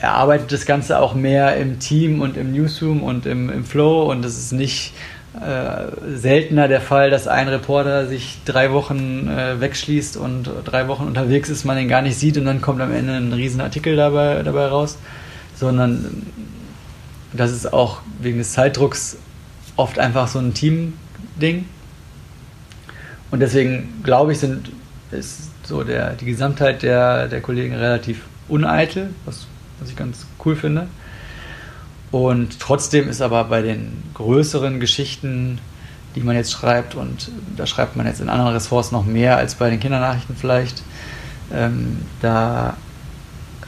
erarbeitet 0.00 0.52
das 0.52 0.66
Ganze 0.66 1.00
auch 1.00 1.14
mehr 1.14 1.56
im 1.56 1.78
Team 1.78 2.20
und 2.20 2.36
im 2.36 2.52
Newsroom 2.52 3.02
und 3.02 3.24
im, 3.24 3.48
im 3.48 3.64
Flow 3.64 4.10
und 4.10 4.24
es 4.24 4.36
ist 4.36 4.52
nicht 4.52 4.92
äh, 5.40 5.86
seltener 6.14 6.68
der 6.68 6.82
Fall, 6.82 7.08
dass 7.08 7.26
ein 7.26 7.48
Reporter 7.48 8.06
sich 8.06 8.40
drei 8.44 8.72
Wochen 8.72 9.28
äh, 9.28 9.58
wegschließt 9.60 10.18
und 10.18 10.50
drei 10.64 10.88
Wochen 10.88 11.04
unterwegs 11.04 11.48
ist, 11.48 11.64
man 11.64 11.78
ihn 11.78 11.88
gar 11.88 12.02
nicht 12.02 12.18
sieht 12.18 12.36
und 12.36 12.44
dann 12.44 12.60
kommt 12.60 12.82
am 12.82 12.92
Ende 12.92 13.14
ein 13.14 13.32
riesen 13.32 13.62
Artikel 13.62 13.96
dabei, 13.96 14.42
dabei 14.42 14.66
raus, 14.66 14.98
sondern 15.54 16.26
das 17.32 17.50
ist 17.50 17.72
auch 17.72 18.02
wegen 18.20 18.36
des 18.36 18.52
Zeitdrucks 18.52 19.16
oft 19.76 19.98
einfach 19.98 20.28
so 20.28 20.38
ein 20.38 20.52
Team-Ding. 20.52 21.64
Und 23.30 23.40
deswegen 23.40 24.02
glaube 24.02 24.32
ich, 24.32 24.38
sind, 24.38 24.70
ist 25.10 25.50
so 25.64 25.82
der, 25.82 26.10
die 26.10 26.26
Gesamtheit 26.26 26.82
der, 26.82 27.28
der 27.28 27.40
Kollegen 27.40 27.74
relativ 27.74 28.20
uneitel, 28.52 29.10
was, 29.24 29.46
was 29.80 29.90
ich 29.90 29.96
ganz 29.96 30.26
cool 30.44 30.54
finde. 30.54 30.86
Und 32.10 32.60
trotzdem 32.60 33.08
ist 33.08 33.22
aber 33.22 33.44
bei 33.44 33.62
den 33.62 34.02
größeren 34.14 34.80
Geschichten, 34.80 35.58
die 36.14 36.20
man 36.20 36.36
jetzt 36.36 36.52
schreibt, 36.52 36.94
und 36.94 37.30
da 37.56 37.66
schreibt 37.66 37.96
man 37.96 38.06
jetzt 38.06 38.20
in 38.20 38.28
anderen 38.28 38.52
Ressorts 38.52 38.92
noch 38.92 39.06
mehr 39.06 39.38
als 39.38 39.54
bei 39.54 39.70
den 39.70 39.80
Kindernachrichten 39.80 40.36
vielleicht, 40.36 40.82
ähm, 41.50 41.98
da 42.20 42.76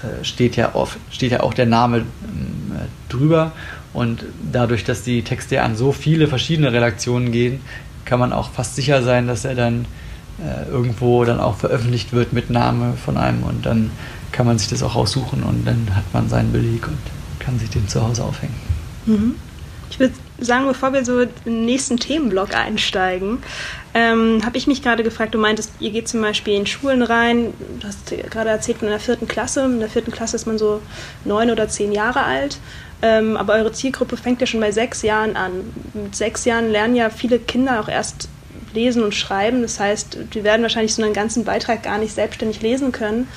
äh, 0.02 0.24
steht, 0.24 0.56
ja 0.56 0.74
oft, 0.74 0.98
steht 1.10 1.32
ja 1.32 1.40
auch 1.40 1.54
der 1.54 1.66
Name 1.66 1.98
äh, 1.98 2.02
drüber. 3.08 3.52
Und 3.94 4.24
dadurch, 4.52 4.84
dass 4.84 5.02
die 5.02 5.22
Texte 5.22 5.62
an 5.62 5.76
so 5.76 5.92
viele 5.92 6.26
verschiedene 6.26 6.72
Redaktionen 6.72 7.32
gehen, 7.32 7.60
kann 8.04 8.18
man 8.18 8.32
auch 8.32 8.50
fast 8.50 8.76
sicher 8.76 9.02
sein, 9.02 9.26
dass 9.26 9.46
er 9.46 9.54
dann 9.54 9.86
äh, 10.38 10.68
irgendwo 10.68 11.24
dann 11.24 11.40
auch 11.40 11.56
veröffentlicht 11.56 12.12
wird 12.12 12.32
mit 12.32 12.50
Name 12.50 12.94
von 13.02 13.16
einem 13.16 13.44
und 13.44 13.64
dann 13.64 13.90
kann 14.34 14.46
man 14.46 14.58
sich 14.58 14.68
das 14.68 14.82
auch 14.82 14.96
aussuchen 14.96 15.44
und 15.44 15.64
dann 15.64 15.86
hat 15.94 16.04
man 16.12 16.28
seinen 16.28 16.52
Beleg 16.52 16.88
und 16.88 16.98
kann 17.38 17.58
sich 17.58 17.70
den 17.70 17.88
zu 17.88 18.02
Hause 18.02 18.24
aufhängen. 18.24 18.54
Mhm. 19.06 19.36
Ich 19.90 20.00
würde 20.00 20.14
sagen, 20.40 20.66
bevor 20.66 20.92
wir 20.92 21.04
so 21.04 21.20
in 21.20 21.28
den 21.44 21.66
nächsten 21.66 21.98
Themenblock 21.98 22.52
einsteigen, 22.52 23.38
ähm, 23.94 24.40
habe 24.44 24.58
ich 24.58 24.66
mich 24.66 24.82
gerade 24.82 25.04
gefragt, 25.04 25.34
du 25.34 25.38
meintest, 25.38 25.70
ihr 25.78 25.90
geht 25.90 26.08
zum 26.08 26.20
Beispiel 26.20 26.54
in 26.54 26.66
Schulen 26.66 27.02
rein, 27.02 27.54
du 27.78 27.86
hast 27.86 28.12
gerade 28.28 28.50
erzählt, 28.50 28.82
in 28.82 28.88
der 28.88 28.98
vierten 28.98 29.28
Klasse, 29.28 29.64
in 29.66 29.78
der 29.78 29.88
vierten 29.88 30.10
Klasse 30.10 30.34
ist 30.34 30.46
man 30.46 30.58
so 30.58 30.82
neun 31.24 31.50
oder 31.52 31.68
zehn 31.68 31.92
Jahre 31.92 32.24
alt, 32.24 32.58
ähm, 33.02 33.36
aber 33.36 33.52
eure 33.52 33.70
Zielgruppe 33.70 34.16
fängt 34.16 34.40
ja 34.40 34.48
schon 34.48 34.58
bei 34.58 34.72
sechs 34.72 35.02
Jahren 35.02 35.36
an. 35.36 35.52
Mit 35.92 36.16
sechs 36.16 36.44
Jahren 36.44 36.72
lernen 36.72 36.96
ja 36.96 37.08
viele 37.08 37.38
Kinder 37.38 37.78
auch 37.78 37.88
erst 37.88 38.28
lesen 38.72 39.04
und 39.04 39.14
schreiben, 39.14 39.62
das 39.62 39.78
heißt, 39.78 40.18
die 40.34 40.42
werden 40.42 40.62
wahrscheinlich 40.62 40.94
so 40.94 41.04
einen 41.04 41.14
ganzen 41.14 41.44
Beitrag 41.44 41.84
gar 41.84 41.98
nicht 41.98 42.12
selbstständig 42.12 42.62
lesen 42.62 42.90
können. 42.90 43.28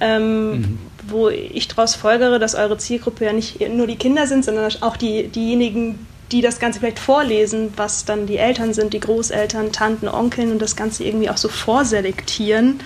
Ähm, 0.00 0.50
mhm 0.52 0.78
wo 1.10 1.28
ich 1.28 1.68
daraus 1.68 1.94
folgere, 1.94 2.38
dass 2.38 2.54
eure 2.54 2.78
Zielgruppe 2.78 3.24
ja 3.24 3.32
nicht 3.32 3.60
nur 3.68 3.86
die 3.86 3.96
Kinder 3.96 4.26
sind, 4.26 4.44
sondern 4.44 4.70
auch 4.80 4.96
die, 4.96 5.28
diejenigen, 5.28 6.06
die 6.32 6.40
das 6.40 6.58
Ganze 6.58 6.80
vielleicht 6.80 6.98
vorlesen, 6.98 7.72
was 7.76 8.04
dann 8.04 8.26
die 8.26 8.36
Eltern 8.36 8.72
sind, 8.72 8.92
die 8.92 9.00
Großeltern, 9.00 9.72
Tanten, 9.72 10.08
Onkeln 10.08 10.52
und 10.52 10.62
das 10.62 10.76
Ganze 10.76 11.04
irgendwie 11.04 11.30
auch 11.30 11.36
so 11.36 11.48
vorselektieren. 11.48 12.80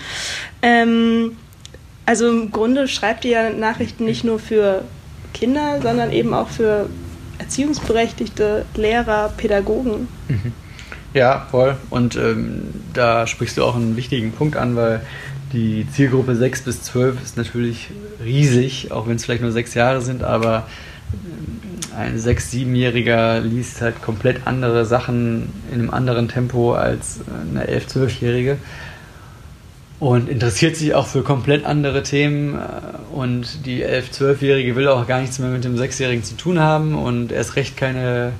Ähm, 0.61 1.37
also 2.05 2.29
im 2.29 2.51
Grunde 2.51 2.87
schreibt 2.87 3.25
ihr 3.25 3.31
ja 3.31 3.49
Nachrichten 3.49 4.05
nicht 4.05 4.23
nur 4.23 4.39
für 4.39 4.83
Kinder, 5.33 5.79
sondern 5.81 6.11
eben 6.11 6.33
auch 6.33 6.49
für 6.49 6.89
Erziehungsberechtigte, 7.39 8.65
Lehrer, 8.75 9.33
Pädagogen. 9.35 10.07
Mhm. 10.27 10.53
Ja, 11.13 11.47
voll. 11.49 11.77
Und 11.89 12.15
ähm, 12.15 12.73
da 12.93 13.25
sprichst 13.25 13.57
du 13.57 13.63
auch 13.63 13.75
einen 13.75 13.95
wichtigen 13.95 14.31
Punkt 14.31 14.57
an, 14.57 14.75
weil 14.75 15.01
die 15.55 15.87
Zielgruppe 15.91 16.35
6 16.35 16.61
bis 16.63 16.83
12 16.83 17.23
ist 17.23 17.37
natürlich 17.37 17.89
riesig, 18.23 18.91
auch 18.91 19.07
wenn 19.07 19.15
es 19.15 19.25
vielleicht 19.25 19.41
nur 19.41 19.51
sechs 19.51 19.73
Jahre 19.73 20.01
sind, 20.01 20.23
aber 20.23 20.67
ein 21.97 22.19
6-, 22.19 22.51
7-Jähriger 22.51 23.39
liest 23.39 23.81
halt 23.81 24.01
komplett 24.01 24.45
andere 24.45 24.85
Sachen 24.85 25.53
in 25.71 25.79
einem 25.79 25.89
anderen 25.89 26.27
Tempo 26.27 26.73
als 26.73 27.21
eine 27.49 27.67
11-, 27.67 27.95
12-Jährige 27.95 28.57
und 29.99 30.27
interessiert 30.27 30.75
sich 30.75 30.93
auch 30.93 31.07
für 31.07 31.23
komplett 31.23 31.65
andere 31.65 32.03
Themen 32.03 32.59
und 33.13 33.65
die 33.65 33.83
11-, 33.85 34.11
12-Jährige 34.11 34.75
will 34.75 34.87
auch 34.87 35.07
gar 35.07 35.21
nichts 35.21 35.39
mehr 35.39 35.49
mit 35.49 35.63
dem 35.63 35.75
6-Jährigen 35.75 36.23
zu 36.23 36.35
tun 36.35 36.59
haben 36.59 36.95
und 36.95 37.31
erst 37.31 37.55
recht 37.55 37.77
keine, 37.77 38.33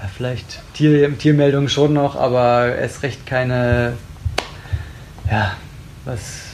ja, 0.00 0.08
vielleicht 0.14 0.60
Tier, 0.74 1.16
Tiermeldungen 1.16 1.68
schon 1.68 1.94
noch, 1.94 2.16
aber 2.16 2.76
erst 2.76 3.02
recht 3.02 3.26
keine, 3.26 3.94
ja, 5.30 5.56
was 6.04 6.49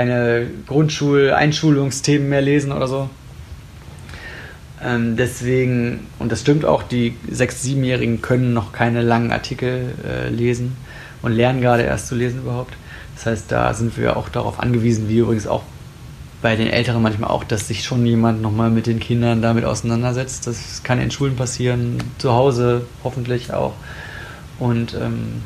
keine 0.00 0.46
Grundschul-Einschulungsthemen 0.66 2.26
mehr 2.26 2.40
lesen 2.40 2.72
oder 2.72 2.88
so. 2.88 3.10
Ähm, 4.82 5.18
deswegen, 5.18 6.06
und 6.18 6.32
das 6.32 6.40
stimmt 6.40 6.64
auch, 6.64 6.82
die 6.82 7.14
6-, 7.30 7.66
7-Jährigen 7.66 8.22
können 8.22 8.54
noch 8.54 8.72
keine 8.72 9.02
langen 9.02 9.30
Artikel 9.30 9.92
äh, 10.08 10.30
lesen 10.30 10.74
und 11.20 11.32
lernen 11.32 11.60
gerade 11.60 11.82
erst 11.82 12.06
zu 12.06 12.14
lesen 12.14 12.40
überhaupt. 12.40 12.72
Das 13.14 13.26
heißt, 13.26 13.52
da 13.52 13.74
sind 13.74 13.98
wir 13.98 14.16
auch 14.16 14.30
darauf 14.30 14.58
angewiesen, 14.58 15.06
wie 15.10 15.18
übrigens 15.18 15.46
auch 15.46 15.64
bei 16.40 16.56
den 16.56 16.68
Älteren 16.68 17.02
manchmal 17.02 17.28
auch, 17.28 17.44
dass 17.44 17.68
sich 17.68 17.84
schon 17.84 18.06
jemand 18.06 18.40
nochmal 18.40 18.70
mit 18.70 18.86
den 18.86 19.00
Kindern 19.00 19.42
damit 19.42 19.66
auseinandersetzt. 19.66 20.46
Das 20.46 20.82
kann 20.82 20.98
in 20.98 21.10
Schulen 21.10 21.36
passieren, 21.36 21.98
zu 22.16 22.32
Hause 22.32 22.86
hoffentlich 23.04 23.52
auch. 23.52 23.74
Und 24.58 24.94
ähm, 24.94 25.42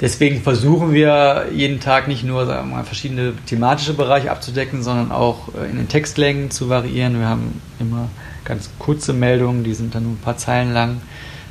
Deswegen 0.00 0.42
versuchen 0.42 0.92
wir 0.92 1.46
jeden 1.54 1.80
Tag 1.80 2.06
nicht 2.06 2.22
nur 2.22 2.44
mal, 2.64 2.84
verschiedene 2.84 3.32
thematische 3.46 3.94
Bereiche 3.94 4.30
abzudecken, 4.30 4.82
sondern 4.82 5.10
auch 5.10 5.54
äh, 5.54 5.70
in 5.70 5.76
den 5.76 5.88
Textlängen 5.88 6.50
zu 6.50 6.68
variieren. 6.68 7.18
Wir 7.18 7.28
haben 7.28 7.62
immer 7.80 8.08
ganz 8.44 8.68
kurze 8.78 9.14
Meldungen, 9.14 9.64
die 9.64 9.72
sind 9.72 9.94
dann 9.94 10.02
nur 10.02 10.12
ein 10.12 10.18
paar 10.18 10.36
Zeilen 10.36 10.74
lang, 10.74 11.00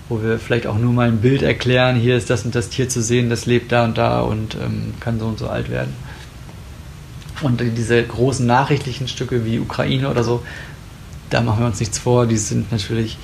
wo 0.10 0.22
wir 0.22 0.38
vielleicht 0.38 0.68
auch 0.68 0.78
nur 0.78 0.93
mal 0.93 1.08
ein 1.08 1.22
Bild 1.22 1.41
erklären, 1.41 1.96
hier 1.96 2.16
ist 2.16 2.30
das 2.30 2.46
und 2.46 2.54
das 2.54 2.70
Tier 2.70 2.88
zu 2.88 3.02
sehen, 3.02 3.32
das 3.32 3.48
lebt 3.48 3.72
da 3.72 3.84
und 3.86 3.98
da 3.98 4.22
und 4.22 4.54
ähm, 4.56 4.93
kann 5.00 5.20
so 5.20 5.26
und 5.26 5.39
so 5.39 5.48
alt 5.48 5.72
werden. 5.72 5.93
Und 7.41 7.60
diese 7.60 8.02
großen 8.02 8.46
nachrichtlichen 8.46 9.08
Stücke 9.08 9.43
wie 9.43 9.60
Ukraine 9.60 10.10
oder 10.10 10.24
so, 10.24 10.43
da 11.32 11.41
machen 11.41 11.62
wir 11.62 11.66
uns 11.66 11.80
nichts 11.80 11.98
vor, 11.98 12.28
die 12.28 12.38
sind 12.38 12.72
natürlich, 12.72 13.18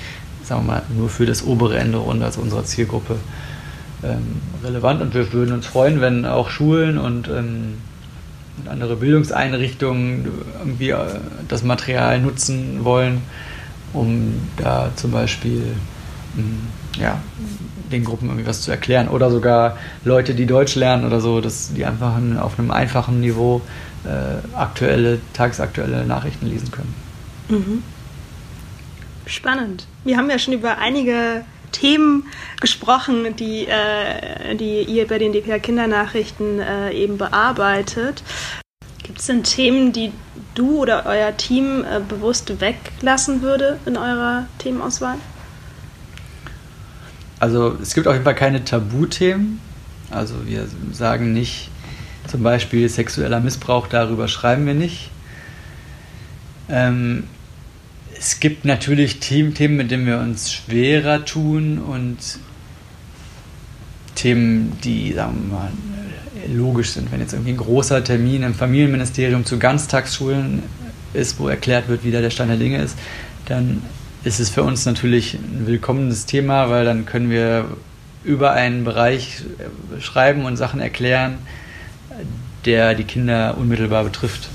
sagen 0.43 0.65
wir 0.65 0.73
mal, 0.73 0.81
nur 0.97 1.09
für 1.09 1.27
das 1.27 1.45
obere 1.45 1.77
Ende 1.77 1.99
Runde, 1.99 2.25
also 2.25 2.41
unserer 2.41 2.65
Zielgruppe 2.65 3.17
ähm, 4.03 4.41
relevant 4.63 5.01
und 5.01 5.13
wir 5.13 5.31
würden 5.33 5.53
uns 5.53 5.65
freuen, 5.65 6.01
wenn 6.01 6.25
auch 6.25 6.49
Schulen 6.49 6.97
und, 6.97 7.27
ähm, 7.27 7.75
und 8.57 8.69
andere 8.69 8.95
Bildungseinrichtungen 8.95 10.27
irgendwie 10.59 10.89
äh, 10.89 11.19
das 11.47 11.63
Material 11.63 12.19
nutzen 12.19 12.83
wollen, 12.83 13.21
um 13.93 14.33
da 14.57 14.91
zum 14.95 15.11
Beispiel 15.11 15.63
ähm, 16.37 16.59
ja, 16.99 17.21
den 17.91 18.03
Gruppen 18.03 18.27
irgendwie 18.29 18.47
was 18.47 18.61
zu 18.61 18.71
erklären 18.71 19.07
oder 19.07 19.29
sogar 19.29 19.77
Leute, 20.03 20.33
die 20.33 20.45
Deutsch 20.45 20.75
lernen 20.75 21.05
oder 21.05 21.21
so, 21.21 21.41
dass 21.41 21.73
die 21.73 21.85
einfach 21.85 22.15
auf 22.39 22.57
einem 22.57 22.71
einfachen 22.71 23.19
Niveau 23.19 23.61
äh, 24.03 24.57
aktuelle, 24.57 25.19
tagesaktuelle 25.33 26.05
Nachrichten 26.05 26.47
lesen 26.47 26.71
können. 26.71 26.93
Mhm. 27.49 27.83
Spannend. 29.25 29.85
Wir 30.03 30.17
haben 30.17 30.29
ja 30.29 30.39
schon 30.39 30.53
über 30.53 30.77
einige 30.79 31.43
Themen 31.71 32.25
gesprochen, 32.59 33.35
die, 33.35 33.67
äh, 33.67 34.55
die 34.55 34.83
ihr 34.83 35.07
bei 35.07 35.17
den 35.17 35.33
DPA 35.33 35.59
Kindernachrichten 35.59 36.59
äh, 36.59 36.91
eben 36.91 37.17
bearbeitet. 37.17 38.23
Gibt 39.03 39.19
es 39.19 39.25
denn 39.25 39.43
Themen, 39.43 39.91
die 39.93 40.11
du 40.55 40.81
oder 40.81 41.05
euer 41.05 41.35
Team 41.35 41.83
äh, 41.83 41.99
bewusst 41.99 42.61
weglassen 42.61 43.41
würde 43.41 43.79
in 43.85 43.97
eurer 43.97 44.47
Themenauswahl? 44.59 45.17
Also 47.39 47.75
es 47.81 47.95
gibt 47.95 48.07
auf 48.07 48.13
jeden 48.13 48.23
Fall 48.23 48.35
keine 48.35 48.63
Tabuthemen. 48.63 49.59
Also 50.11 50.45
wir 50.45 50.67
sagen 50.91 51.33
nicht 51.33 51.71
zum 52.27 52.43
Beispiel 52.43 52.87
sexueller 52.87 53.39
Missbrauch, 53.39 53.87
darüber 53.87 54.27
schreiben 54.27 54.67
wir 54.67 54.75
nicht. 54.75 55.09
Ähm, 56.69 57.23
es 58.21 58.39
gibt 58.39 58.65
natürlich 58.65 59.19
Themen, 59.19 59.51
mit 59.75 59.89
denen 59.89 60.05
wir 60.05 60.19
uns 60.19 60.53
schwerer 60.53 61.25
tun 61.25 61.79
und 61.79 62.17
Themen, 64.13 64.77
die, 64.83 65.13
sagen 65.13 65.47
wir 65.49 65.57
mal, 65.57 65.71
logisch 66.55 66.91
sind. 66.91 67.11
Wenn 67.11 67.19
jetzt 67.19 67.33
irgendwie 67.33 67.53
ein 67.53 67.57
großer 67.57 68.03
Termin 68.03 68.43
im 68.43 68.53
Familienministerium 68.53 69.43
zu 69.43 69.57
Ganztagsschulen 69.57 70.61
ist, 71.15 71.39
wo 71.39 71.47
erklärt 71.47 71.87
wird, 71.87 72.03
wie 72.03 72.11
da 72.11 72.21
der 72.21 72.29
Stand 72.29 72.51
der 72.51 72.59
Dinge 72.59 72.79
ist, 72.83 72.95
dann 73.47 73.81
ist 74.23 74.39
es 74.39 74.51
für 74.51 74.61
uns 74.61 74.85
natürlich 74.85 75.33
ein 75.33 75.65
willkommenes 75.65 76.27
Thema, 76.27 76.69
weil 76.69 76.85
dann 76.85 77.07
können 77.07 77.31
wir 77.31 77.65
über 78.23 78.51
einen 78.51 78.83
Bereich 78.83 79.41
schreiben 79.99 80.45
und 80.45 80.57
Sachen 80.57 80.79
erklären, 80.79 81.39
der 82.65 82.93
die 82.93 83.03
Kinder 83.03 83.57
unmittelbar 83.57 84.03
betrifft. 84.03 84.49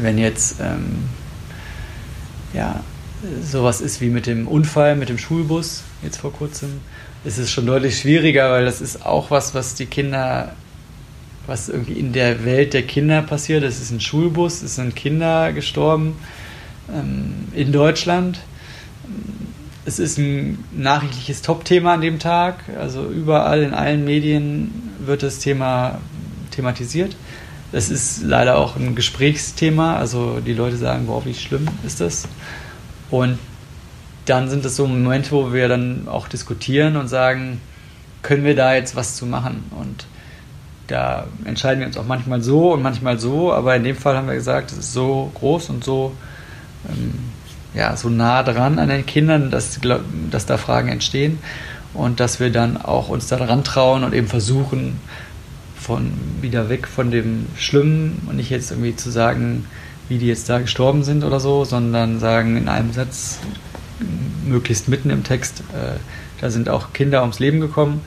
Wenn 0.00 0.16
jetzt 0.16 0.60
ähm, 0.60 1.08
ja, 2.54 2.82
sowas 3.42 3.80
ist 3.80 4.00
wie 4.00 4.08
mit 4.08 4.26
dem 4.26 4.46
Unfall, 4.48 4.96
mit 4.96 5.08
dem 5.08 5.18
Schulbus 5.18 5.82
jetzt 6.02 6.18
vor 6.18 6.32
kurzem, 6.32 6.80
ist 7.24 7.38
es 7.38 7.50
schon 7.50 7.66
deutlich 7.66 7.98
schwieriger, 7.98 8.50
weil 8.50 8.64
das 8.64 8.80
ist 8.80 9.04
auch 9.04 9.30
was, 9.30 9.54
was 9.54 9.74
die 9.74 9.86
Kinder 9.86 10.54
was 11.46 11.68
irgendwie 11.68 11.94
in 11.94 12.12
der 12.12 12.44
Welt 12.44 12.74
der 12.74 12.82
Kinder 12.82 13.22
passiert. 13.22 13.64
Es 13.64 13.80
ist 13.80 13.90
ein 13.90 14.00
Schulbus, 14.00 14.62
es 14.62 14.76
sind 14.76 14.96
Kinder 14.96 15.52
gestorben 15.52 16.16
ähm, 16.92 17.48
in 17.54 17.72
Deutschland. 17.72 18.40
Es 19.84 19.98
ist 19.98 20.18
ein 20.18 20.64
nachrichtliches 20.72 21.42
Top-Thema 21.42 21.94
an 21.94 22.00
dem 22.00 22.18
Tag. 22.18 22.64
Also 22.78 23.06
überall 23.06 23.62
in 23.62 23.74
allen 23.74 24.04
Medien 24.04 24.70
wird 25.04 25.22
das 25.22 25.38
Thema 25.38 26.00
thematisiert. 26.50 27.14
Es 27.74 27.90
ist 27.90 28.22
leider 28.22 28.56
auch 28.56 28.76
ein 28.76 28.94
Gesprächsthema. 28.94 29.96
Also 29.96 30.38
die 30.40 30.54
Leute 30.54 30.76
sagen, 30.76 31.06
boah, 31.06 31.24
wie 31.24 31.34
schlimm 31.34 31.66
ist 31.84 32.00
das? 32.00 32.28
Und 33.10 33.38
dann 34.26 34.48
sind 34.48 34.64
es 34.64 34.76
so 34.76 34.86
Momente, 34.86 35.32
wo 35.32 35.52
wir 35.52 35.68
dann 35.68 36.06
auch 36.08 36.28
diskutieren 36.28 36.96
und 36.96 37.08
sagen, 37.08 37.60
können 38.22 38.44
wir 38.44 38.54
da 38.54 38.74
jetzt 38.74 38.94
was 38.94 39.16
zu 39.16 39.26
machen? 39.26 39.64
Und 39.72 40.06
da 40.86 41.26
entscheiden 41.44 41.80
wir 41.80 41.86
uns 41.86 41.96
auch 41.96 42.06
manchmal 42.06 42.42
so 42.42 42.72
und 42.72 42.82
manchmal 42.82 43.18
so, 43.18 43.52
aber 43.52 43.74
in 43.74 43.84
dem 43.84 43.96
Fall 43.96 44.16
haben 44.16 44.28
wir 44.28 44.34
gesagt, 44.34 44.70
es 44.70 44.78
ist 44.78 44.92
so 44.92 45.30
groß 45.34 45.70
und 45.70 45.84
so, 45.84 46.14
ähm, 46.88 47.14
ja, 47.74 47.96
so 47.96 48.08
nah 48.08 48.42
dran 48.42 48.78
an 48.78 48.88
den 48.88 49.04
Kindern, 49.04 49.50
dass, 49.50 49.80
dass 50.30 50.46
da 50.46 50.58
Fragen 50.58 50.88
entstehen 50.88 51.38
und 51.92 52.20
dass 52.20 52.38
wir 52.38 52.50
dann 52.50 52.76
auch 52.76 53.08
uns 53.08 53.26
daran 53.26 53.64
trauen 53.64 54.04
und 54.04 54.14
eben 54.14 54.28
versuchen, 54.28 55.00
von 55.84 56.12
wieder 56.40 56.70
weg 56.70 56.88
von 56.88 57.10
dem 57.10 57.46
Schlimmen 57.56 58.22
und 58.26 58.36
nicht 58.36 58.48
jetzt 58.48 58.70
irgendwie 58.70 58.96
zu 58.96 59.10
sagen, 59.10 59.66
wie 60.08 60.16
die 60.16 60.26
jetzt 60.26 60.48
da 60.48 60.58
gestorben 60.58 61.04
sind 61.04 61.24
oder 61.24 61.40
so, 61.40 61.64
sondern 61.64 62.20
sagen 62.20 62.56
in 62.56 62.68
einem 62.68 62.92
Satz, 62.92 63.38
möglichst 64.46 64.88
mitten 64.88 65.10
im 65.10 65.24
Text, 65.24 65.60
äh, 65.74 65.98
da 66.40 66.50
sind 66.50 66.70
auch 66.70 66.94
Kinder 66.94 67.20
ums 67.20 67.38
Leben 67.38 67.60
gekommen, 67.60 68.00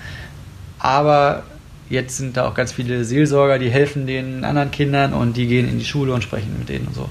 aber 0.79 1.43
jetzt 1.89 2.17
sind 2.17 2.35
da 2.35 2.47
auch 2.47 2.55
ganz 2.55 2.71
viele 2.71 3.05
Seelsorger, 3.05 3.59
die 3.59 3.69
helfen 3.69 4.07
den 4.07 4.43
anderen 4.43 4.71
Kindern 4.71 5.13
und 5.13 5.37
die 5.37 5.45
gehen 5.47 5.69
in 5.69 5.77
die 5.77 5.85
Schule 5.85 6.13
und 6.13 6.23
sprechen 6.23 6.55
mit 6.57 6.69
denen 6.69 6.87
und 6.87 6.95
so. 6.95 7.09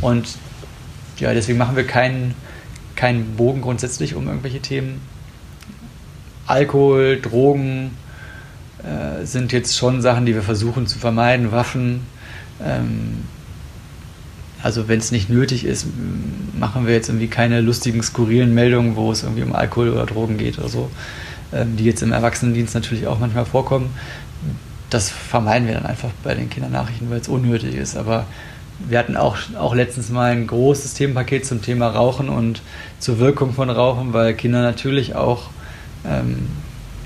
Und 0.00 0.28
ja, 1.18 1.34
deswegen 1.34 1.58
machen 1.58 1.76
wir 1.76 1.86
keinen, 1.86 2.34
keinen 2.94 3.36
Bogen 3.36 3.62
grundsätzlich 3.62 4.14
um 4.14 4.28
irgendwelche 4.28 4.60
Themen. 4.60 5.00
Alkohol, 6.46 7.20
Drogen 7.20 7.90
äh, 8.84 9.24
sind 9.24 9.52
jetzt 9.52 9.76
schon 9.76 10.02
Sachen, 10.02 10.26
die 10.26 10.34
wir 10.34 10.42
versuchen 10.42 10.86
zu 10.86 10.98
vermeiden, 10.98 11.52
Waffen. 11.52 12.00
Ähm, 12.62 13.24
also 14.62 14.88
wenn 14.88 14.98
es 14.98 15.12
nicht 15.12 15.28
nötig 15.28 15.64
ist, 15.64 15.86
machen 16.58 16.86
wir 16.86 16.94
jetzt 16.94 17.08
irgendwie 17.08 17.28
keine 17.28 17.60
lustigen, 17.60 18.02
skurrilen 18.02 18.54
Meldungen, 18.54 18.96
wo 18.96 19.12
es 19.12 19.22
irgendwie 19.22 19.42
um 19.42 19.54
Alkohol 19.54 19.90
oder 19.90 20.06
Drogen 20.06 20.38
geht 20.38 20.58
oder 20.58 20.68
so. 20.68 20.90
Ähm, 21.52 21.76
die 21.76 21.84
jetzt 21.84 22.02
im 22.02 22.12
Erwachsenendienst 22.12 22.74
natürlich 22.74 23.06
auch 23.06 23.18
manchmal 23.18 23.44
vorkommen. 23.44 23.90
Das 24.90 25.10
vermeiden 25.10 25.68
wir 25.68 25.74
dann 25.74 25.86
einfach 25.86 26.10
bei 26.22 26.34
den 26.34 26.50
Kindernachrichten, 26.50 27.10
weil 27.10 27.20
es 27.20 27.28
unnötig 27.28 27.74
ist. 27.74 27.96
Aber 27.96 28.26
wir 28.88 28.98
hatten 28.98 29.16
auch, 29.16 29.36
auch 29.58 29.74
letztens 29.74 30.10
mal 30.10 30.32
ein 30.32 30.46
großes 30.46 30.94
Themenpaket 30.94 31.46
zum 31.46 31.62
Thema 31.62 31.88
Rauchen 31.88 32.28
und 32.28 32.60
zur 32.98 33.18
Wirkung 33.18 33.52
von 33.52 33.70
Rauchen, 33.70 34.12
weil 34.12 34.34
Kinder 34.34 34.62
natürlich 34.62 35.14
auch 35.14 35.50
ähm, 36.04 36.48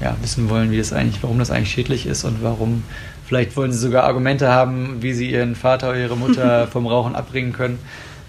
ja, 0.01 0.16
wissen 0.22 0.49
wollen, 0.51 0.70
wie 0.70 0.78
das 0.78 0.92
eigentlich, 0.92 1.22
warum 1.22 1.38
das 1.38 1.51
eigentlich 1.51 1.70
schädlich 1.70 2.07
ist 2.07 2.24
und 2.24 2.42
warum. 2.42 2.84
Vielleicht 3.26 3.57
wollen 3.57 3.72
sie 3.72 3.78
sogar 3.78 4.05
Argumente 4.05 4.49
haben, 4.49 5.03
wie 5.03 5.12
sie 5.12 5.30
ihren 5.30 5.55
Vater 5.55 5.90
oder 5.90 5.99
ihre 5.99 6.16
Mutter 6.16 6.66
vom 6.72 6.86
Rauchen 6.86 7.14
abbringen 7.14 7.53
können. 7.53 7.78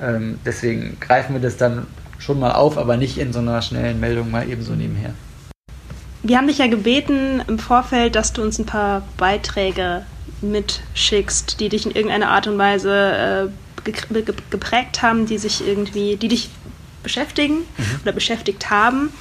Ähm, 0.01 0.39
deswegen 0.45 0.97
greifen 0.99 1.33
wir 1.33 1.41
das 1.41 1.55
dann 1.55 1.87
schon 2.17 2.39
mal 2.39 2.51
auf, 2.51 2.77
aber 2.77 2.97
nicht 2.97 3.17
in 3.17 3.31
so 3.31 3.39
einer 3.39 3.61
schnellen 3.61 3.99
Meldung 3.99 4.29
mal 4.29 4.49
ebenso 4.49 4.73
nebenher. 4.73 5.13
Wir 6.21 6.37
haben 6.37 6.47
dich 6.47 6.57
ja 6.57 6.67
gebeten 6.67 7.41
im 7.47 7.59
Vorfeld, 7.59 8.15
dass 8.15 8.33
du 8.33 8.41
uns 8.41 8.59
ein 8.59 8.65
paar 8.65 9.03
Beiträge 9.15 10.03
mitschickst, 10.41 11.59
die 11.59 11.69
dich 11.69 11.85
in 11.85 11.91
irgendeiner 11.91 12.29
Art 12.29 12.47
und 12.47 12.57
Weise 12.57 13.51
äh, 13.85 13.91
geprägt 14.49 15.01
haben, 15.01 15.25
die 15.25 15.37
sich 15.37 15.65
irgendwie, 15.65 16.17
die 16.17 16.27
dich 16.27 16.49
beschäftigen 17.03 17.59
mhm. 17.59 17.99
oder 18.03 18.11
beschäftigt 18.11 18.69
haben. 18.69 19.11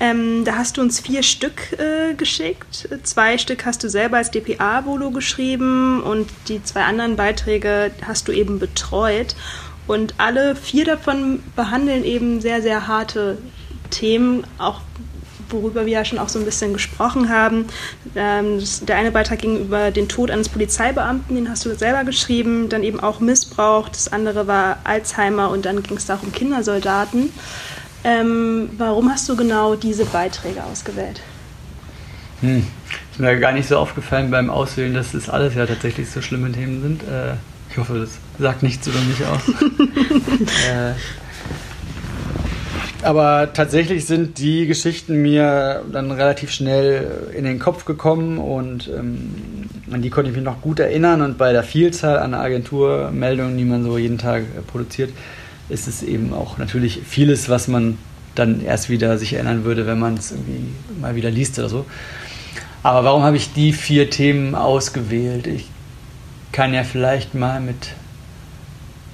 Ähm, 0.00 0.44
da 0.44 0.56
hast 0.56 0.76
du 0.76 0.80
uns 0.80 1.00
vier 1.00 1.22
Stück 1.22 1.72
äh, 1.78 2.14
geschickt. 2.14 2.88
Zwei 3.02 3.38
Stück 3.38 3.64
hast 3.64 3.82
du 3.84 3.90
selber 3.90 4.18
als 4.18 4.30
DPA-Volo 4.30 5.10
geschrieben 5.10 6.02
und 6.02 6.30
die 6.48 6.62
zwei 6.62 6.84
anderen 6.84 7.16
Beiträge 7.16 7.90
hast 8.06 8.28
du 8.28 8.32
eben 8.32 8.58
betreut. 8.58 9.34
Und 9.86 10.14
alle 10.18 10.56
vier 10.56 10.84
davon 10.84 11.42
behandeln 11.56 12.04
eben 12.04 12.40
sehr, 12.40 12.62
sehr 12.62 12.86
harte 12.86 13.38
Themen, 13.90 14.44
auch 14.58 14.80
worüber 15.54 15.86
wir 15.86 15.92
ja 15.92 16.04
schon 16.04 16.18
auch 16.18 16.28
so 16.28 16.38
ein 16.38 16.44
bisschen 16.44 16.72
gesprochen 16.72 17.28
haben. 17.28 17.66
Ähm, 18.14 18.60
das, 18.60 18.84
der 18.84 18.96
eine 18.96 19.10
Beitrag 19.10 19.38
ging 19.38 19.58
über 19.58 19.90
den 19.90 20.08
Tod 20.08 20.30
eines 20.30 20.48
Polizeibeamten, 20.48 21.36
den 21.36 21.48
hast 21.48 21.64
du 21.64 21.74
selber 21.74 22.04
geschrieben, 22.04 22.68
dann 22.68 22.82
eben 22.82 23.00
auch 23.00 23.20
Missbrauch, 23.20 23.88
das 23.88 24.12
andere 24.12 24.46
war 24.46 24.78
Alzheimer 24.84 25.50
und 25.50 25.64
dann 25.64 25.82
ging 25.82 25.96
es 25.96 26.10
auch 26.10 26.22
um 26.22 26.32
Kindersoldaten. 26.32 27.30
Ähm, 28.04 28.68
warum 28.76 29.10
hast 29.10 29.28
du 29.28 29.36
genau 29.36 29.76
diese 29.76 30.04
Beiträge 30.04 30.62
ausgewählt? 30.62 31.22
Hm. 32.40 32.66
Ist 33.10 33.20
mir 33.20 33.38
gar 33.38 33.52
nicht 33.52 33.68
so 33.68 33.78
aufgefallen 33.78 34.30
beim 34.30 34.50
Auswählen, 34.50 34.92
dass 34.92 35.12
das 35.12 35.30
alles 35.30 35.54
ja 35.54 35.64
tatsächlich 35.66 36.10
so 36.10 36.20
schlimme 36.20 36.52
Themen 36.52 36.82
sind. 36.82 37.02
Äh, 37.04 37.34
ich 37.70 37.78
hoffe, 37.78 37.98
das 37.98 38.10
sagt 38.38 38.62
nichts 38.62 38.86
über 38.86 39.00
mich 39.00 39.24
aus. 39.24 39.40
äh, 40.68 40.92
aber 43.04 43.52
tatsächlich 43.52 44.06
sind 44.06 44.38
die 44.38 44.66
Geschichten 44.66 45.20
mir 45.20 45.84
dann 45.92 46.10
relativ 46.10 46.50
schnell 46.50 47.30
in 47.36 47.44
den 47.44 47.58
Kopf 47.58 47.84
gekommen 47.84 48.38
und 48.38 48.88
ähm, 48.88 49.34
an 49.90 50.02
die 50.02 50.10
konnte 50.10 50.30
ich 50.30 50.36
mich 50.36 50.44
noch 50.44 50.60
gut 50.60 50.80
erinnern. 50.80 51.20
Und 51.20 51.38
bei 51.38 51.52
der 51.52 51.62
Vielzahl 51.62 52.18
an 52.18 52.34
Agenturmeldungen, 52.34 53.56
die 53.56 53.64
man 53.64 53.84
so 53.84 53.98
jeden 53.98 54.18
Tag 54.18 54.42
äh, 54.42 54.62
produziert, 54.62 55.10
ist 55.68 55.88
es 55.88 56.02
eben 56.02 56.32
auch 56.32 56.58
natürlich 56.58 57.02
vieles, 57.06 57.48
was 57.48 57.68
man 57.68 57.98
dann 58.34 58.62
erst 58.64 58.90
wieder 58.90 59.16
sich 59.18 59.34
erinnern 59.34 59.64
würde, 59.64 59.86
wenn 59.86 59.98
man 59.98 60.14
es 60.14 60.32
irgendwie 60.32 60.66
mal 61.00 61.14
wieder 61.14 61.30
liest 61.30 61.58
oder 61.58 61.68
so. 61.68 61.86
Aber 62.82 63.04
warum 63.04 63.22
habe 63.22 63.36
ich 63.36 63.52
die 63.52 63.72
vier 63.72 64.10
Themen 64.10 64.54
ausgewählt? 64.54 65.46
Ich 65.46 65.68
kann 66.52 66.74
ja 66.74 66.84
vielleicht 66.84 67.34
mal 67.34 67.60
mit. 67.60 67.92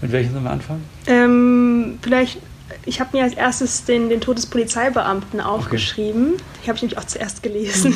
Mit 0.00 0.12
welchen 0.12 0.32
sollen 0.32 0.44
wir 0.44 0.50
anfangen? 0.50 0.84
Ähm, 1.06 1.98
vielleicht 2.00 2.38
ich 2.86 3.00
habe 3.00 3.16
mir 3.16 3.24
als 3.24 3.34
erstes 3.34 3.84
den, 3.84 4.08
den 4.08 4.20
Tod 4.20 4.38
des 4.38 4.46
Polizeibeamten 4.46 5.40
aufgeschrieben. 5.40 6.34
Okay. 6.34 6.42
Ich 6.62 6.68
habe 6.68 6.76
ich 6.76 6.82
nämlich 6.82 6.98
auch 6.98 7.04
zuerst 7.04 7.42
gelesen. 7.42 7.94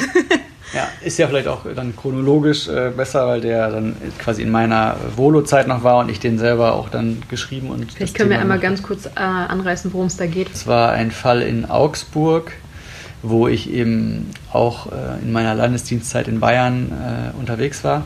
Ja, 0.73 0.89
ist 1.03 1.19
ja 1.19 1.29
vielleicht 1.29 1.47
auch 1.47 1.67
dann 1.75 1.95
chronologisch 1.95 2.69
äh, 2.69 2.91
besser, 2.91 3.29
weil 3.29 3.41
der 3.41 3.71
dann 3.71 3.97
quasi 4.19 4.43
in 4.43 4.51
meiner 4.51 4.97
Volo-Zeit 5.15 5.69
noch 5.69 5.85
war 5.85 5.99
und 5.99 6.09
ich 6.09 6.19
den 6.19 6.39
selber 6.39 6.73
auch 6.73 6.89
dann 6.89 7.23
geschrieben 7.29 7.71
und. 7.71 7.93
Vielleicht 7.93 8.17
können 8.17 8.31
wir 8.31 8.41
einmal 8.41 8.59
ganz 8.59 8.83
kurz 8.83 9.07
äh, 9.07 9.11
anreißen, 9.21 9.93
worum 9.93 10.07
es 10.07 10.17
da 10.17 10.27
geht. 10.27 10.49
Es 10.53 10.67
war 10.67 10.91
ein 10.93 11.13
Fall 11.13 11.43
in 11.43 11.67
Augsburg, 11.67 12.53
wo 13.23 13.47
ich 13.47 13.71
eben 13.71 14.31
auch 14.53 14.91
äh, 14.91 15.23
in 15.23 15.31
meiner 15.33 15.55
Landesdienstzeit 15.55 16.27
in 16.27 16.41
Bayern 16.41 16.91
äh, 16.91 17.39
unterwegs 17.39 17.85
war. 17.85 18.05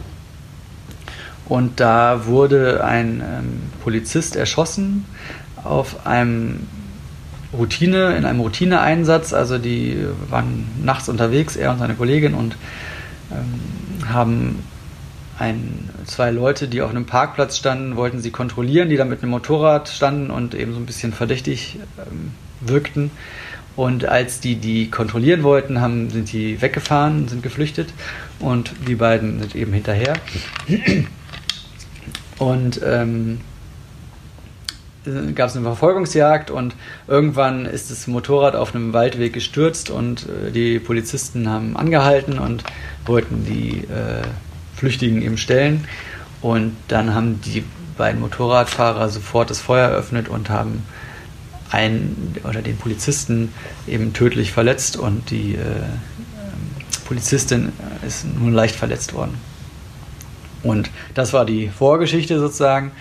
Und 1.49 1.81
da 1.81 2.27
wurde 2.27 2.85
ein 2.85 3.23
ähm, 3.23 3.63
Polizist 3.83 4.37
erschossen 4.37 5.07
auf 5.65 6.07
einem 6.07 6.67
Routine, 7.53 8.17
in 8.17 8.25
einem 8.25 8.41
Routineeinsatz. 8.41 9.33
Also 9.33 9.59
die 9.59 9.99
waren 10.29 10.67
nachts 10.83 11.09
unterwegs, 11.09 11.57
er 11.57 11.73
und 11.73 11.79
seine 11.79 11.95
Kollegin, 11.95 12.35
und 12.35 12.57
ähm, 13.31 14.09
haben 14.09 14.63
ein, 15.39 15.89
zwei 16.05 16.31
Leute, 16.31 16.69
die 16.69 16.83
auf 16.83 16.91
einem 16.91 17.07
Parkplatz 17.07 17.57
standen, 17.57 17.97
wollten 17.97 18.21
sie 18.21 18.31
kontrollieren, 18.31 18.89
die 18.89 18.97
dann 18.97 19.09
mit 19.09 19.23
einem 19.23 19.31
Motorrad 19.31 19.89
standen 19.89 20.31
und 20.31 20.55
eben 20.55 20.73
so 20.73 20.81
ein 20.81 20.87
bisschen 20.87 21.13
verdächtig 21.13 21.79
ähm, 21.99 22.33
wirkten. 22.61 23.11
Und 23.77 24.05
als 24.05 24.41
die 24.41 24.57
die 24.57 24.91
kontrollieren 24.91 25.45
wollten, 25.45 25.81
haben, 25.81 26.11
sind 26.11 26.33
die 26.33 26.61
weggefahren, 26.61 27.29
sind 27.29 27.45
geflüchtet 27.45 27.91
und 28.41 28.73
die 28.89 28.97
beiden 28.97 29.39
sind 29.39 29.55
eben 29.55 29.73
hinterher. 29.73 30.15
Und 32.39 32.81
ähm, 32.85 33.41
gab 35.35 35.49
es 35.49 35.57
eine 35.57 35.65
Verfolgungsjagd 35.65 36.51
und 36.51 36.75
irgendwann 37.07 37.67
ist 37.67 37.91
das 37.91 38.07
Motorrad 38.07 38.55
auf 38.55 38.75
einem 38.75 38.93
Waldweg 38.93 39.33
gestürzt 39.33 39.91
und 39.91 40.27
äh, 40.29 40.51
die 40.51 40.79
Polizisten 40.79 41.49
haben 41.49 41.77
angehalten 41.77 42.39
und 42.39 42.65
wollten 43.07 43.45
die 43.45 43.85
äh, 43.85 44.23
Flüchtigen 44.77 45.23
eben 45.23 45.39
stellen. 45.39 45.87
Und 46.41 46.77
dann 46.89 47.15
haben 47.15 47.41
die 47.41 47.65
beiden 47.97 48.21
Motorradfahrer 48.21 49.09
sofort 49.09 49.51
das 49.51 49.61
Feuer 49.61 49.89
eröffnet 49.89 50.29
und 50.29 50.51
haben 50.51 50.85
einen 51.71 52.37
oder 52.45 52.63
den 52.63 52.77
Polizisten 52.77 53.53
eben 53.87 54.13
tödlich 54.13 54.53
verletzt 54.53 54.97
und 54.97 55.31
die 55.31 55.57
äh, 55.57 55.83
Polizistin 57.07 57.73
ist 58.07 58.27
nur 58.39 58.51
leicht 58.51 58.77
verletzt 58.77 59.15
worden. 59.15 59.35
Und 60.63 60.91
das 61.15 61.33
war 61.33 61.45
die 61.45 61.69
Vorgeschichte 61.69 62.39
sozusagen. 62.39 62.93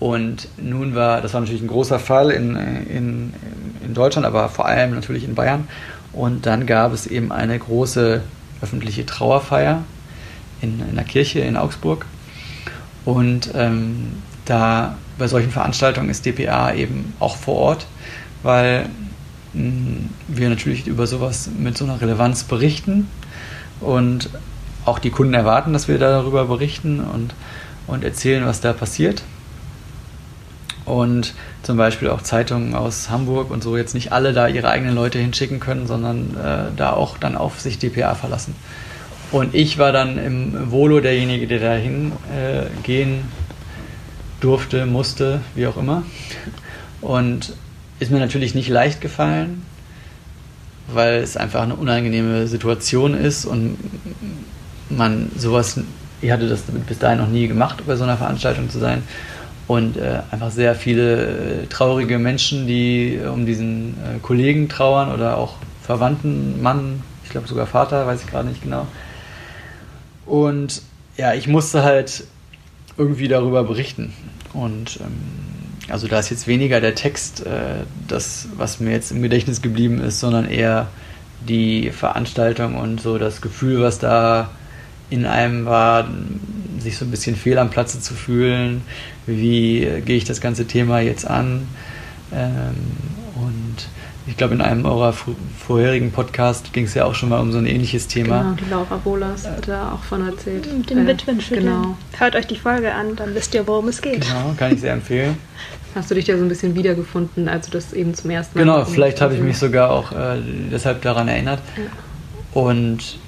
Und 0.00 0.48
nun 0.56 0.94
war, 0.94 1.20
das 1.20 1.34
war 1.34 1.42
natürlich 1.42 1.62
ein 1.62 1.68
großer 1.68 1.98
Fall 1.98 2.30
in, 2.30 2.56
in, 2.56 3.34
in 3.84 3.94
Deutschland, 3.94 4.26
aber 4.26 4.48
vor 4.48 4.66
allem 4.66 4.94
natürlich 4.94 5.24
in 5.24 5.34
Bayern. 5.34 5.68
Und 6.12 6.46
dann 6.46 6.66
gab 6.66 6.92
es 6.92 7.06
eben 7.06 7.30
eine 7.30 7.58
große 7.58 8.22
öffentliche 8.62 9.06
Trauerfeier, 9.06 9.84
in, 10.62 10.80
in 10.88 10.94
der 10.96 11.04
Kirche 11.04 11.40
in 11.40 11.56
Augsburg. 11.56 12.06
Und 13.04 13.50
ähm, 13.54 14.14
da 14.44 14.96
bei 15.18 15.28
solchen 15.28 15.50
Veranstaltungen 15.50 16.10
ist 16.10 16.26
DPA 16.26 16.74
eben 16.74 17.12
auch 17.20 17.36
vor 17.36 17.56
Ort, 17.56 17.86
weil 18.42 18.88
mh, 19.52 19.62
mm, 19.62 20.10
wir 20.28 20.48
natürlich 20.48 20.86
über 20.86 21.06
sowas 21.06 21.50
mit 21.58 21.76
so 21.76 21.84
einer 21.84 22.00
Relevanz 22.00 22.44
berichten 22.44 23.08
und 23.80 24.30
auch 24.84 24.98
die 24.98 25.10
Kunden 25.10 25.34
erwarten, 25.34 25.72
dass 25.72 25.88
wir 25.88 25.98
darüber 25.98 26.46
berichten 26.46 27.00
und, 27.00 27.34
und 27.86 28.02
erzählen, 28.02 28.46
was 28.46 28.60
da 28.60 28.72
passiert. 28.72 29.22
Und 30.84 31.34
zum 31.62 31.76
Beispiel 31.76 32.08
auch 32.08 32.22
Zeitungen 32.22 32.74
aus 32.74 33.10
Hamburg 33.10 33.50
und 33.50 33.62
so 33.62 33.76
jetzt 33.76 33.94
nicht 33.94 34.12
alle 34.12 34.32
da 34.32 34.48
ihre 34.48 34.68
eigenen 34.68 34.94
Leute 34.94 35.18
hinschicken 35.18 35.60
können, 35.60 35.86
sondern 35.86 36.36
äh, 36.36 36.76
da 36.76 36.92
auch 36.92 37.18
dann 37.18 37.36
auf 37.36 37.60
sich 37.60 37.78
DPA 37.78 38.14
verlassen. 38.14 38.54
Und 39.32 39.54
ich 39.54 39.78
war 39.78 39.92
dann 39.92 40.18
im 40.18 40.72
Volo 40.72 41.00
derjenige, 41.00 41.46
der 41.46 41.60
da 41.60 41.74
hingehen 41.74 43.14
äh, 43.14 43.22
durfte, 44.40 44.86
musste, 44.86 45.40
wie 45.54 45.66
auch 45.66 45.76
immer. 45.76 46.02
Und 47.00 47.52
ist 48.00 48.10
mir 48.10 48.18
natürlich 48.18 48.54
nicht 48.54 48.68
leicht 48.68 49.00
gefallen, 49.00 49.62
weil 50.88 51.16
es 51.16 51.36
einfach 51.36 51.62
eine 51.62 51.76
unangenehme 51.76 52.46
Situation 52.46 53.14
ist 53.14 53.44
und 53.44 53.76
man 54.88 55.30
sowas, 55.36 55.78
ich 56.20 56.30
hatte 56.30 56.48
das 56.48 56.62
bis 56.62 56.98
dahin 56.98 57.18
noch 57.18 57.28
nie 57.28 57.46
gemacht, 57.46 57.84
bei 57.86 57.96
so 57.96 58.04
einer 58.04 58.16
Veranstaltung 58.16 58.68
zu 58.70 58.78
sein. 58.78 59.02
Und 59.70 59.98
äh, 59.98 60.22
einfach 60.32 60.50
sehr 60.50 60.74
viele 60.74 61.62
äh, 61.62 61.66
traurige 61.66 62.18
Menschen, 62.18 62.66
die 62.66 63.20
um 63.24 63.46
diesen 63.46 63.94
äh, 64.02 64.18
Kollegen 64.20 64.68
trauern 64.68 65.14
oder 65.14 65.38
auch 65.38 65.58
Verwandten, 65.80 66.60
Mann, 66.60 67.04
ich 67.22 67.30
glaube 67.30 67.46
sogar 67.46 67.68
Vater, 67.68 68.04
weiß 68.04 68.20
ich 68.22 68.26
gerade 68.26 68.48
nicht 68.48 68.64
genau. 68.64 68.88
Und 70.26 70.82
ja, 71.16 71.34
ich 71.34 71.46
musste 71.46 71.84
halt 71.84 72.24
irgendwie 72.96 73.28
darüber 73.28 73.62
berichten. 73.62 74.12
Und 74.54 74.98
ähm, 75.02 75.20
also 75.88 76.08
da 76.08 76.18
ist 76.18 76.30
jetzt 76.30 76.48
weniger 76.48 76.80
der 76.80 76.96
Text, 76.96 77.46
äh, 77.46 77.84
das, 78.08 78.48
was 78.56 78.80
mir 78.80 78.90
jetzt 78.90 79.12
im 79.12 79.22
Gedächtnis 79.22 79.62
geblieben 79.62 80.00
ist, 80.00 80.18
sondern 80.18 80.46
eher 80.46 80.88
die 81.48 81.92
Veranstaltung 81.92 82.76
und 82.76 83.00
so 83.00 83.18
das 83.18 83.40
Gefühl, 83.40 83.82
was 83.82 84.00
da 84.00 84.50
in 85.10 85.26
einem 85.26 85.64
war, 85.64 86.08
sich 86.80 86.96
so 86.96 87.04
ein 87.04 87.10
bisschen 87.10 87.36
fehl 87.36 87.58
am 87.58 87.70
Platze 87.70 88.00
zu 88.00 88.14
fühlen. 88.14 88.82
Wie 89.26 89.80
gehe 90.04 90.16
ich 90.16 90.24
das 90.24 90.40
ganze 90.40 90.66
Thema 90.66 91.00
jetzt 91.00 91.26
an? 91.26 91.66
Ähm, 92.32 92.74
und 93.36 93.88
ich 94.26 94.36
glaube, 94.36 94.54
in 94.54 94.60
einem 94.60 94.84
eurer 94.84 95.12
vorherigen 95.12 96.12
Podcast 96.12 96.72
ging 96.72 96.84
es 96.84 96.94
ja 96.94 97.04
auch 97.04 97.14
schon 97.14 97.30
mal 97.30 97.40
um 97.40 97.52
so 97.52 97.58
ein 97.58 97.66
ähnliches 97.66 98.06
Thema. 98.06 98.42
Genau, 98.42 98.54
die 98.54 98.70
Laura 98.70 98.96
Bolas 98.98 99.46
hat 99.46 99.66
da 99.66 99.92
auch 99.92 100.02
von 100.04 100.26
erzählt. 100.26 100.72
Mit 100.72 100.90
den 100.90 100.98
äh, 100.98 101.06
Witwen 101.06 101.40
genau. 101.48 101.96
Hört 102.16 102.36
euch 102.36 102.46
die 102.46 102.56
Folge 102.56 102.92
an, 102.92 103.16
dann 103.16 103.34
wisst 103.34 103.54
ihr, 103.54 103.66
worum 103.66 103.88
es 103.88 104.00
geht. 104.02 104.20
Genau, 104.20 104.54
kann 104.56 104.74
ich 104.74 104.80
sehr 104.80 104.92
empfehlen. 104.92 105.36
Hast 105.94 106.10
du 106.10 106.14
dich 106.14 106.26
da 106.26 106.36
so 106.36 106.44
ein 106.44 106.48
bisschen 106.48 106.76
wiedergefunden, 106.76 107.48
als 107.48 107.66
du 107.66 107.72
das 107.72 107.92
eben 107.92 108.14
zum 108.14 108.30
ersten 108.30 108.56
Mal 108.56 108.64
Genau, 108.64 108.84
vielleicht 108.84 109.20
habe 109.20 109.34
ich 109.34 109.40
mich 109.40 109.58
sogar 109.58 109.90
auch 109.90 110.12
äh, 110.12 110.36
deshalb 110.70 111.02
daran 111.02 111.26
erinnert. 111.26 111.60
Ja. 111.76 112.62
Und 112.62 113.18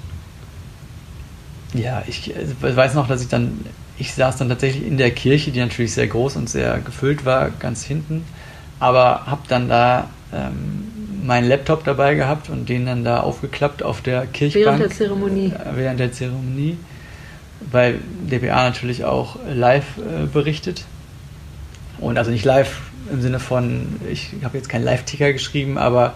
ja, 1.73 2.03
ich 2.07 2.35
äh, 2.35 2.75
weiß 2.75 2.93
noch, 2.93 3.07
dass 3.07 3.21
ich 3.21 3.27
dann, 3.27 3.59
ich 3.97 4.13
saß 4.13 4.37
dann 4.37 4.49
tatsächlich 4.49 4.85
in 4.85 4.97
der 4.97 5.11
Kirche, 5.11 5.51
die 5.51 5.59
natürlich 5.59 5.93
sehr 5.93 6.07
groß 6.07 6.35
und 6.35 6.49
sehr 6.49 6.79
gefüllt 6.79 7.25
war, 7.25 7.49
ganz 7.49 7.83
hinten, 7.83 8.25
aber 8.79 9.25
habe 9.27 9.41
dann 9.47 9.69
da 9.69 10.09
ähm, 10.33 10.93
meinen 11.25 11.47
Laptop 11.47 11.83
dabei 11.83 12.15
gehabt 12.15 12.49
und 12.49 12.67
den 12.69 12.85
dann 12.85 13.03
da 13.03 13.21
aufgeklappt 13.21 13.83
auf 13.83 14.01
der 14.01 14.25
Kirchbank. 14.25 14.65
Während 14.65 14.81
der 14.81 14.89
Zeremonie. 14.89 15.47
Äh, 15.47 15.75
während 15.75 15.99
der 15.99 16.11
Zeremonie. 16.11 16.77
Weil 17.71 17.99
DPA 18.29 18.63
natürlich 18.63 19.05
auch 19.05 19.37
live 19.47 19.85
äh, 19.97 20.25
berichtet. 20.25 20.85
Und 21.99 22.17
also 22.17 22.31
nicht 22.31 22.43
live 22.43 22.81
im 23.11 23.21
Sinne 23.21 23.39
von, 23.39 23.99
ich 24.11 24.31
habe 24.43 24.57
jetzt 24.57 24.69
keinen 24.69 24.83
Live-Ticker 24.83 25.31
geschrieben, 25.31 25.77
aber 25.77 26.13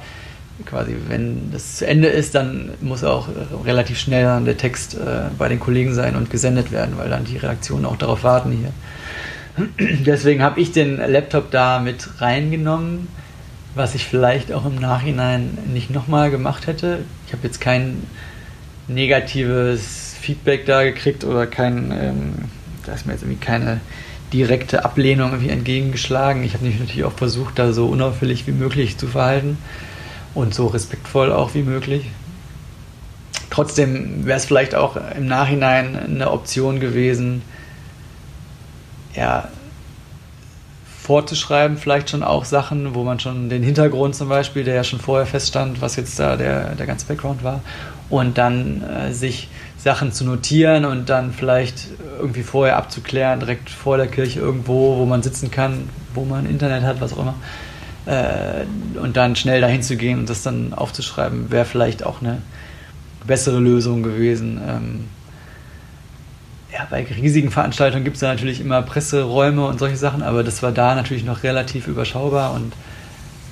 quasi, 0.65 0.95
wenn 1.07 1.51
das 1.51 1.77
zu 1.77 1.87
Ende 1.87 2.07
ist, 2.07 2.35
dann 2.35 2.71
muss 2.81 3.03
auch 3.03 3.27
relativ 3.65 3.99
schnell 3.99 4.23
dann 4.23 4.45
der 4.45 4.57
Text 4.57 4.95
äh, 4.95 5.29
bei 5.37 5.49
den 5.49 5.59
Kollegen 5.59 5.93
sein 5.93 6.15
und 6.15 6.29
gesendet 6.29 6.71
werden, 6.71 6.97
weil 6.97 7.09
dann 7.09 7.25
die 7.25 7.37
Redaktionen 7.37 7.85
auch 7.85 7.97
darauf 7.97 8.23
warten 8.23 8.51
hier. 8.51 8.71
Deswegen 10.05 10.41
habe 10.41 10.59
ich 10.59 10.71
den 10.71 10.97
Laptop 10.97 11.51
da 11.51 11.79
mit 11.79 12.21
reingenommen 12.21 13.07
was 13.77 13.95
ich 13.95 14.05
vielleicht 14.05 14.51
auch 14.51 14.65
im 14.65 14.75
Nachhinein 14.75 15.57
nicht 15.71 15.91
nochmal 15.91 16.31
gemacht 16.31 16.67
hätte. 16.67 16.99
Ich 17.27 17.33
habe 17.33 17.43
jetzt 17.45 17.61
kein 17.61 18.03
negatives 18.87 20.15
Feedback 20.19 20.65
da 20.65 20.83
gekriegt 20.83 21.23
oder 21.23 21.47
kein, 21.47 21.91
ähm, 21.91 22.33
da 22.85 22.93
ist 22.93 23.05
mir 23.05 23.13
jetzt 23.13 23.21
irgendwie 23.21 23.39
keine 23.39 23.79
direkte 24.33 24.83
Ablehnung 24.83 25.31
irgendwie 25.31 25.51
entgegengeschlagen. 25.51 26.43
Ich 26.43 26.53
habe 26.53 26.65
mich 26.65 26.79
natürlich 26.79 27.05
auch 27.05 27.13
versucht, 27.13 27.59
da 27.59 27.71
so 27.71 27.87
unauffällig 27.87 28.47
wie 28.47 28.51
möglich 28.51 28.97
zu 28.97 29.07
verhalten 29.07 29.57
und 30.37 30.53
so 30.53 30.67
respektvoll 30.67 31.31
auch 31.31 31.55
wie 31.55 31.63
möglich. 31.63 32.05
Trotzdem 33.49 34.25
wäre 34.25 34.37
es 34.37 34.45
vielleicht 34.45 34.75
auch 34.75 34.97
im 35.17 35.25
Nachhinein 35.25 35.97
eine 35.97 36.29
Option 36.31 36.79
gewesen, 36.79 37.41
ja, 39.15 39.47
vorzuschreiben, 41.01 41.77
vielleicht 41.77 42.11
schon 42.11 42.21
auch 42.21 42.45
Sachen, 42.45 42.93
wo 42.93 43.03
man 43.03 43.19
schon 43.19 43.49
den 43.49 43.63
Hintergrund 43.63 44.13
zum 44.13 44.29
Beispiel, 44.29 44.63
der 44.63 44.75
ja 44.75 44.83
schon 44.83 44.99
vorher 44.99 45.25
feststand, 45.25 45.81
was 45.81 45.95
jetzt 45.95 46.19
da 46.19 46.35
der, 46.35 46.75
der 46.75 46.85
ganze 46.85 47.07
Background 47.07 47.43
war, 47.43 47.61
und 48.09 48.37
dann 48.37 48.83
äh, 48.83 49.13
sich 49.13 49.49
Sachen 49.77 50.11
zu 50.11 50.23
notieren 50.23 50.85
und 50.85 51.09
dann 51.09 51.33
vielleicht 51.33 51.87
irgendwie 52.19 52.43
vorher 52.43 52.77
abzuklären, 52.77 53.39
direkt 53.39 53.69
vor 53.69 53.97
der 53.97 54.07
Kirche 54.07 54.39
irgendwo, 54.39 54.97
wo 54.97 55.05
man 55.05 55.23
sitzen 55.23 55.49
kann, 55.49 55.89
wo 56.13 56.25
man 56.25 56.45
Internet 56.45 56.83
hat, 56.83 57.01
was 57.01 57.13
auch 57.13 57.19
immer. 57.19 57.35
Äh, 58.07 58.65
und 59.01 59.17
dann 59.17 59.35
schnell 59.35 59.59
dahin 59.59 59.81
zu 59.81 59.97
gehen 59.97 60.19
und 60.19 60.29
das 60.29 60.41
dann 60.41 60.73
aufzuschreiben, 60.73 61.51
wäre 61.51 61.65
vielleicht 61.65 62.03
auch 62.05 62.21
eine 62.21 62.41
bessere 63.25 63.59
Lösung 63.59 64.01
gewesen. 64.01 64.61
Ähm, 64.65 65.05
ja, 66.71 66.87
bei 66.89 67.03
riesigen 67.03 67.51
Veranstaltungen 67.51 68.05
gibt 68.05 68.15
es 68.15 68.21
da 68.21 68.27
natürlich 68.29 68.61
immer 68.61 68.81
Presseräume 68.81 69.65
und 69.65 69.79
solche 69.79 69.97
Sachen, 69.97 70.23
aber 70.23 70.43
das 70.43 70.63
war 70.63 70.71
da 70.71 70.95
natürlich 70.95 71.25
noch 71.25 71.43
relativ 71.43 71.87
überschaubar 71.87 72.53
und 72.53 72.73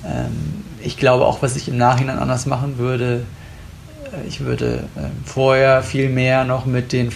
ähm, 0.06 0.64
ich 0.82 0.96
glaube 0.96 1.26
auch, 1.26 1.42
was 1.42 1.56
ich 1.56 1.68
im 1.68 1.76
Nachhinein 1.76 2.18
anders 2.18 2.46
machen 2.46 2.78
würde, 2.78 3.24
äh, 4.12 4.26
ich 4.26 4.40
würde 4.40 4.84
äh, 4.96 5.08
vorher 5.26 5.82
viel 5.82 6.08
mehr 6.08 6.44
noch 6.44 6.64
mit, 6.64 6.92
den, 6.92 7.10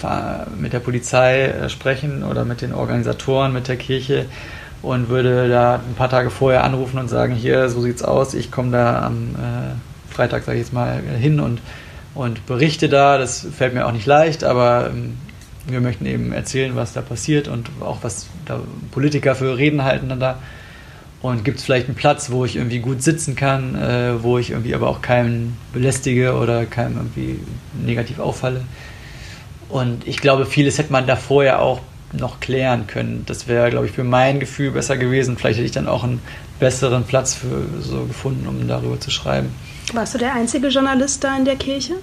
mit 0.59 0.75
der 0.75 0.81
Polizei 0.81 1.47
äh, 1.47 1.69
sprechen 1.71 2.23
oder 2.23 2.45
mit 2.45 2.61
den 2.61 2.75
Organisatoren, 2.75 3.53
mit 3.53 3.69
der 3.69 3.77
Kirche 3.77 4.27
und 4.83 5.09
würde 5.09 5.49
da 5.49 5.77
ein 5.77 5.95
paar 5.95 6.09
Tage 6.09 6.31
vorher 6.31 6.65
anrufen 6.65 6.99
und 6.99 7.09
sagen, 7.09 7.35
hier, 7.35 7.69
so 7.69 7.81
sieht's 7.81 8.03
aus, 8.03 8.35
ich 8.35 8.51
komme 8.51 8.71
da 8.73 9.03
am 9.05 9.35
äh, 9.35 10.13
Freitag, 10.13 10.45
sage 10.45 10.59
ich 10.59 10.65
jetzt 10.65 10.73
mal, 10.73 11.01
hin 11.01 11.41
und, 11.41 11.61
und 12.15 12.47
berichte 12.47 12.89
da. 12.89 13.19
Das 13.19 13.47
fällt 13.57 13.75
mir 13.75 13.87
auch 13.87 13.93
nicht 13.93 14.07
leicht, 14.07 14.45
aber 14.45 14.91
ähm, 14.91 15.17
wir 15.67 15.81
möchten 15.81 16.07
eben 16.07 16.33
erzählen, 16.33 16.77
was 16.77 16.93
da 16.93 17.03
passiert 17.03 17.49
und 17.49 17.71
auch 17.81 17.99
was 18.03 18.27
da 18.47 18.61
Politiker 18.91 19.35
für 19.35 19.57
Reden 19.57 19.85
halten 19.85 20.09
dann 20.09 20.21
da. 20.21 20.39
Und 21.23 21.45
gibt 21.45 21.59
es 21.59 21.65
vielleicht 21.65 21.87
einen 21.87 21.97
Platz, 21.97 22.31
wo 22.31 22.47
ich 22.47 22.57
irgendwie 22.57 22.79
gut 22.79 23.03
sitzen 23.03 23.37
kann, 23.37 23.75
äh, 23.75 24.23
wo 24.23 24.39
ich 24.39 24.53
irgendwie 24.53 24.75
aber 24.75 24.89
auch 24.89 25.03
keinen 25.03 25.59
belästige 25.75 26.35
oder 26.35 26.65
keinem 26.65 26.97
irgendwie 26.97 27.41
negativ 27.85 28.19
auffalle. 28.19 28.63
Und 29.69 30.09
ich 30.09 30.17
glaube, 30.17 30.47
vieles 30.47 30.79
hätte 30.79 30.93
man 30.93 31.07
da 31.07 31.17
vorher 31.17 31.61
auch 31.61 31.81
noch 32.13 32.41
klären 32.41 32.87
können. 32.87 33.25
Das 33.27 33.47
wäre, 33.47 33.71
glaube 33.71 33.87
ich, 33.87 33.93
für 33.93 34.05
mein 34.05 34.41
Gefühl 34.41 34.73
besser 34.73 34.97
gewesen. 34.97 35.37
Vielleicht 35.37 35.59
hätte 35.59 35.67
ich 35.67 35.73
dann 35.73 35.87
auch 35.87 36.05
einen 36.05 36.21
besseren 36.59 37.05
Platz 37.05 37.35
für 37.35 37.67
so 37.81 38.05
gefunden, 38.05 38.47
um 38.47 38.67
darüber 38.67 38.99
zu 38.99 39.11
schreiben. 39.11 39.51
Warst 39.93 40.15
du 40.15 40.19
der 40.19 40.35
einzige 40.35 40.69
Journalist 40.69 41.23
da 41.25 41.37
in 41.37 41.45
der 41.45 41.57
Kirche? 41.57 41.95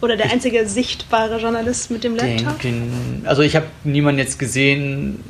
Oder 0.00 0.16
der 0.16 0.30
einzige 0.30 0.66
sichtbare 0.66 1.40
Journalist 1.40 1.90
mit 1.90 2.04
dem 2.04 2.16
Laptop? 2.16 2.60
Den, 2.60 3.22
also 3.24 3.42
ich 3.42 3.56
habe 3.56 3.66
niemanden 3.84 4.18
jetzt 4.18 4.38
gesehen 4.38 5.20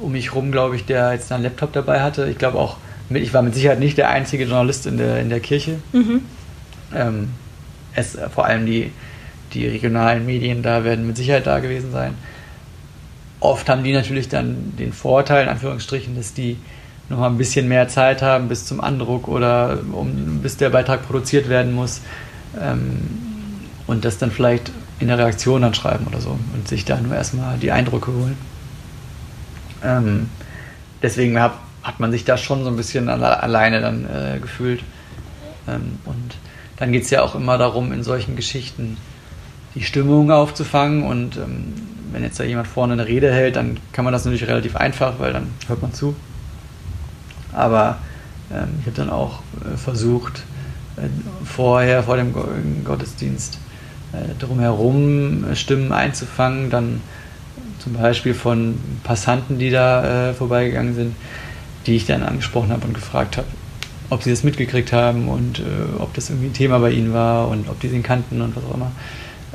um 0.00 0.12
mich 0.12 0.34
rum, 0.34 0.52
glaube 0.52 0.76
ich, 0.76 0.84
der 0.84 1.12
jetzt 1.12 1.30
einen 1.32 1.42
Laptop 1.42 1.72
dabei 1.72 2.00
hatte. 2.00 2.28
Ich 2.28 2.38
glaube 2.38 2.58
auch, 2.58 2.76
ich 3.10 3.32
war 3.34 3.42
mit 3.42 3.54
Sicherheit 3.54 3.78
nicht 3.78 3.98
der 3.98 4.10
einzige 4.10 4.44
Journalist 4.44 4.86
in 4.86 4.98
der, 4.98 5.20
in 5.20 5.28
der 5.28 5.40
Kirche. 5.40 5.76
Mhm. 5.92 6.22
Ähm, 6.94 7.28
es, 7.94 8.16
vor 8.32 8.44
allem 8.44 8.66
die, 8.66 8.92
die 9.54 9.66
regionalen 9.66 10.26
Medien 10.26 10.62
da 10.62 10.84
werden 10.84 11.06
mit 11.06 11.16
Sicherheit 11.16 11.46
da 11.46 11.58
gewesen 11.58 11.90
sein. 11.90 12.14
Oft 13.40 13.68
haben 13.68 13.84
die 13.84 13.92
natürlich 13.92 14.28
dann 14.28 14.74
den 14.78 14.92
Vorteil, 14.92 15.44
in 15.44 15.48
Anführungsstrichen, 15.48 16.16
dass 16.16 16.34
die 16.34 16.56
noch 17.08 17.18
mal 17.18 17.28
ein 17.28 17.38
bisschen 17.38 17.68
mehr 17.68 17.88
Zeit 17.88 18.20
haben 18.20 18.48
bis 18.48 18.66
zum 18.66 18.80
Andruck 18.80 19.28
oder 19.28 19.78
um, 19.92 20.40
bis 20.42 20.56
der 20.56 20.70
Beitrag 20.70 21.06
produziert 21.06 21.48
werden 21.48 21.74
muss. 21.74 22.00
Ähm, 22.60 23.28
und 23.86 24.04
das 24.04 24.18
dann 24.18 24.30
vielleicht 24.30 24.70
in 24.98 25.08
der 25.08 25.18
Reaktion 25.18 25.62
dann 25.62 25.74
schreiben 25.74 26.06
oder 26.06 26.20
so 26.20 26.38
und 26.54 26.68
sich 26.68 26.84
da 26.84 27.00
nur 27.00 27.14
erstmal 27.14 27.56
die 27.58 27.72
Eindrücke 27.72 28.12
holen. 28.12 28.36
Ähm, 29.82 30.28
deswegen 31.02 31.40
hat, 31.40 31.54
hat 31.82 32.00
man 32.00 32.10
sich 32.10 32.24
da 32.24 32.36
schon 32.36 32.64
so 32.64 32.70
ein 32.70 32.76
bisschen 32.76 33.08
alleine 33.08 33.80
dann 33.80 34.04
äh, 34.04 34.38
gefühlt. 34.40 34.82
Ähm, 35.66 35.98
und 36.04 36.36
dann 36.76 36.92
geht 36.92 37.04
es 37.04 37.10
ja 37.10 37.22
auch 37.22 37.34
immer 37.34 37.58
darum, 37.58 37.92
in 37.92 38.02
solchen 38.02 38.36
Geschichten 38.36 38.96
die 39.74 39.82
Stimmung 39.82 40.30
aufzufangen 40.30 41.04
und 41.04 41.36
ähm, 41.36 41.74
wenn 42.12 42.22
jetzt 42.22 42.38
da 42.40 42.44
jemand 42.44 42.68
vorne 42.68 42.94
eine 42.94 43.06
Rede 43.06 43.32
hält, 43.32 43.56
dann 43.56 43.78
kann 43.92 44.04
man 44.04 44.12
das 44.12 44.24
natürlich 44.24 44.46
relativ 44.46 44.76
einfach, 44.76 45.18
weil 45.18 45.32
dann 45.32 45.48
hört 45.66 45.82
man 45.82 45.92
zu. 45.92 46.14
Aber 47.52 47.98
ähm, 48.52 48.68
ich 48.80 48.86
habe 48.86 48.96
dann 48.96 49.10
auch 49.10 49.40
äh, 49.60 49.76
versucht, 49.76 50.42
äh, 50.96 51.08
vorher, 51.44 52.02
vor 52.02 52.16
dem 52.16 52.34
Gottesdienst, 52.84 53.58
äh, 54.12 54.34
drumherum 54.38 55.44
Stimmen 55.54 55.92
einzufangen, 55.92 56.70
dann 56.70 57.00
zum 57.78 57.94
Beispiel 57.94 58.34
von 58.34 58.78
Passanten, 59.04 59.58
die 59.58 59.70
da 59.70 60.30
äh, 60.30 60.34
vorbeigegangen 60.34 60.94
sind, 60.94 61.16
die 61.86 61.96
ich 61.96 62.06
dann 62.06 62.22
angesprochen 62.22 62.70
habe 62.70 62.86
und 62.86 62.94
gefragt 62.94 63.36
habe, 63.36 63.46
ob 64.10 64.22
sie 64.22 64.30
das 64.30 64.42
mitgekriegt 64.42 64.92
haben 64.92 65.28
und 65.28 65.60
äh, 65.60 65.62
ob 65.98 66.14
das 66.14 66.30
irgendwie 66.30 66.48
ein 66.48 66.54
Thema 66.54 66.78
bei 66.78 66.90
ihnen 66.90 67.12
war 67.12 67.48
und 67.48 67.68
ob 67.68 67.80
die 67.80 67.88
ihn 67.88 68.02
kannten 68.02 68.40
und 68.40 68.56
was 68.56 68.64
auch 68.64 68.74
immer. 68.74 68.92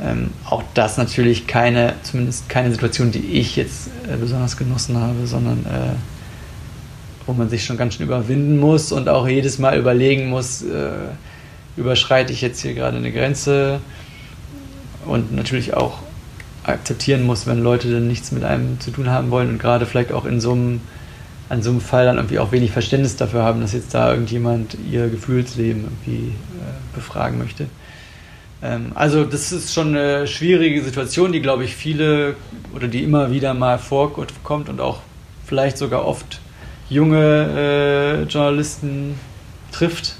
Ähm, 0.01 0.31
auch 0.49 0.63
das 0.73 0.97
natürlich 0.97 1.45
keine, 1.45 1.93
zumindest 2.01 2.49
keine 2.49 2.71
Situation, 2.71 3.11
die 3.11 3.19
ich 3.19 3.55
jetzt 3.55 3.89
äh, 4.11 4.17
besonders 4.17 4.57
genossen 4.57 4.97
habe, 4.97 5.27
sondern 5.27 5.65
äh, 5.65 5.95
wo 7.27 7.33
man 7.33 7.49
sich 7.49 7.63
schon 7.63 7.77
ganz 7.77 7.95
schön 7.95 8.05
überwinden 8.05 8.59
muss 8.59 8.91
und 8.91 9.07
auch 9.07 9.27
jedes 9.27 9.59
Mal 9.59 9.77
überlegen 9.77 10.29
muss, 10.29 10.63
äh, 10.63 10.91
überschreite 11.77 12.33
ich 12.33 12.41
jetzt 12.41 12.61
hier 12.61 12.73
gerade 12.73 12.97
eine 12.97 13.11
Grenze 13.11 13.81
und 15.05 15.33
natürlich 15.33 15.75
auch 15.75 15.99
akzeptieren 16.63 17.23
muss, 17.23 17.45
wenn 17.45 17.61
Leute 17.61 17.91
dann 17.91 18.07
nichts 18.07 18.31
mit 18.31 18.43
einem 18.43 18.79
zu 18.79 18.91
tun 18.91 19.09
haben 19.09 19.31
wollen 19.31 19.49
und 19.49 19.59
gerade 19.59 19.85
vielleicht 19.85 20.11
auch 20.11 20.25
in 20.25 20.39
so 20.39 20.53
einem, 20.53 20.81
an 21.49 21.61
so 21.61 21.69
einem 21.69 21.81
Fall 21.81 22.05
dann 22.05 22.17
irgendwie 22.17 22.39
auch 22.39 22.51
wenig 22.51 22.71
Verständnis 22.71 23.15
dafür 23.15 23.43
haben, 23.43 23.61
dass 23.61 23.73
jetzt 23.73 23.93
da 23.93 24.11
irgendjemand 24.11 24.77
ihr 24.89 25.09
Gefühlsleben 25.09 25.83
irgendwie 25.83 26.29
äh, 26.29 26.95
befragen 26.95 27.37
möchte. 27.37 27.67
Ähm, 28.63 28.93
also 28.95 29.25
das 29.25 29.51
ist 29.51 29.73
schon 29.73 29.89
eine 29.89 30.25
schwierige 30.27 30.81
Situation, 30.81 31.31
die 31.31 31.41
glaube 31.41 31.65
ich 31.65 31.75
viele 31.75 32.35
oder 32.73 32.87
die 32.87 33.03
immer 33.03 33.31
wieder 33.31 33.53
mal 33.53 33.77
vorkommt 33.77 34.69
und 34.69 34.79
auch 34.79 35.01
vielleicht 35.45 35.77
sogar 35.77 36.05
oft 36.05 36.39
junge 36.89 38.23
äh, 38.23 38.23
Journalisten 38.23 39.19
trifft. 39.71 40.15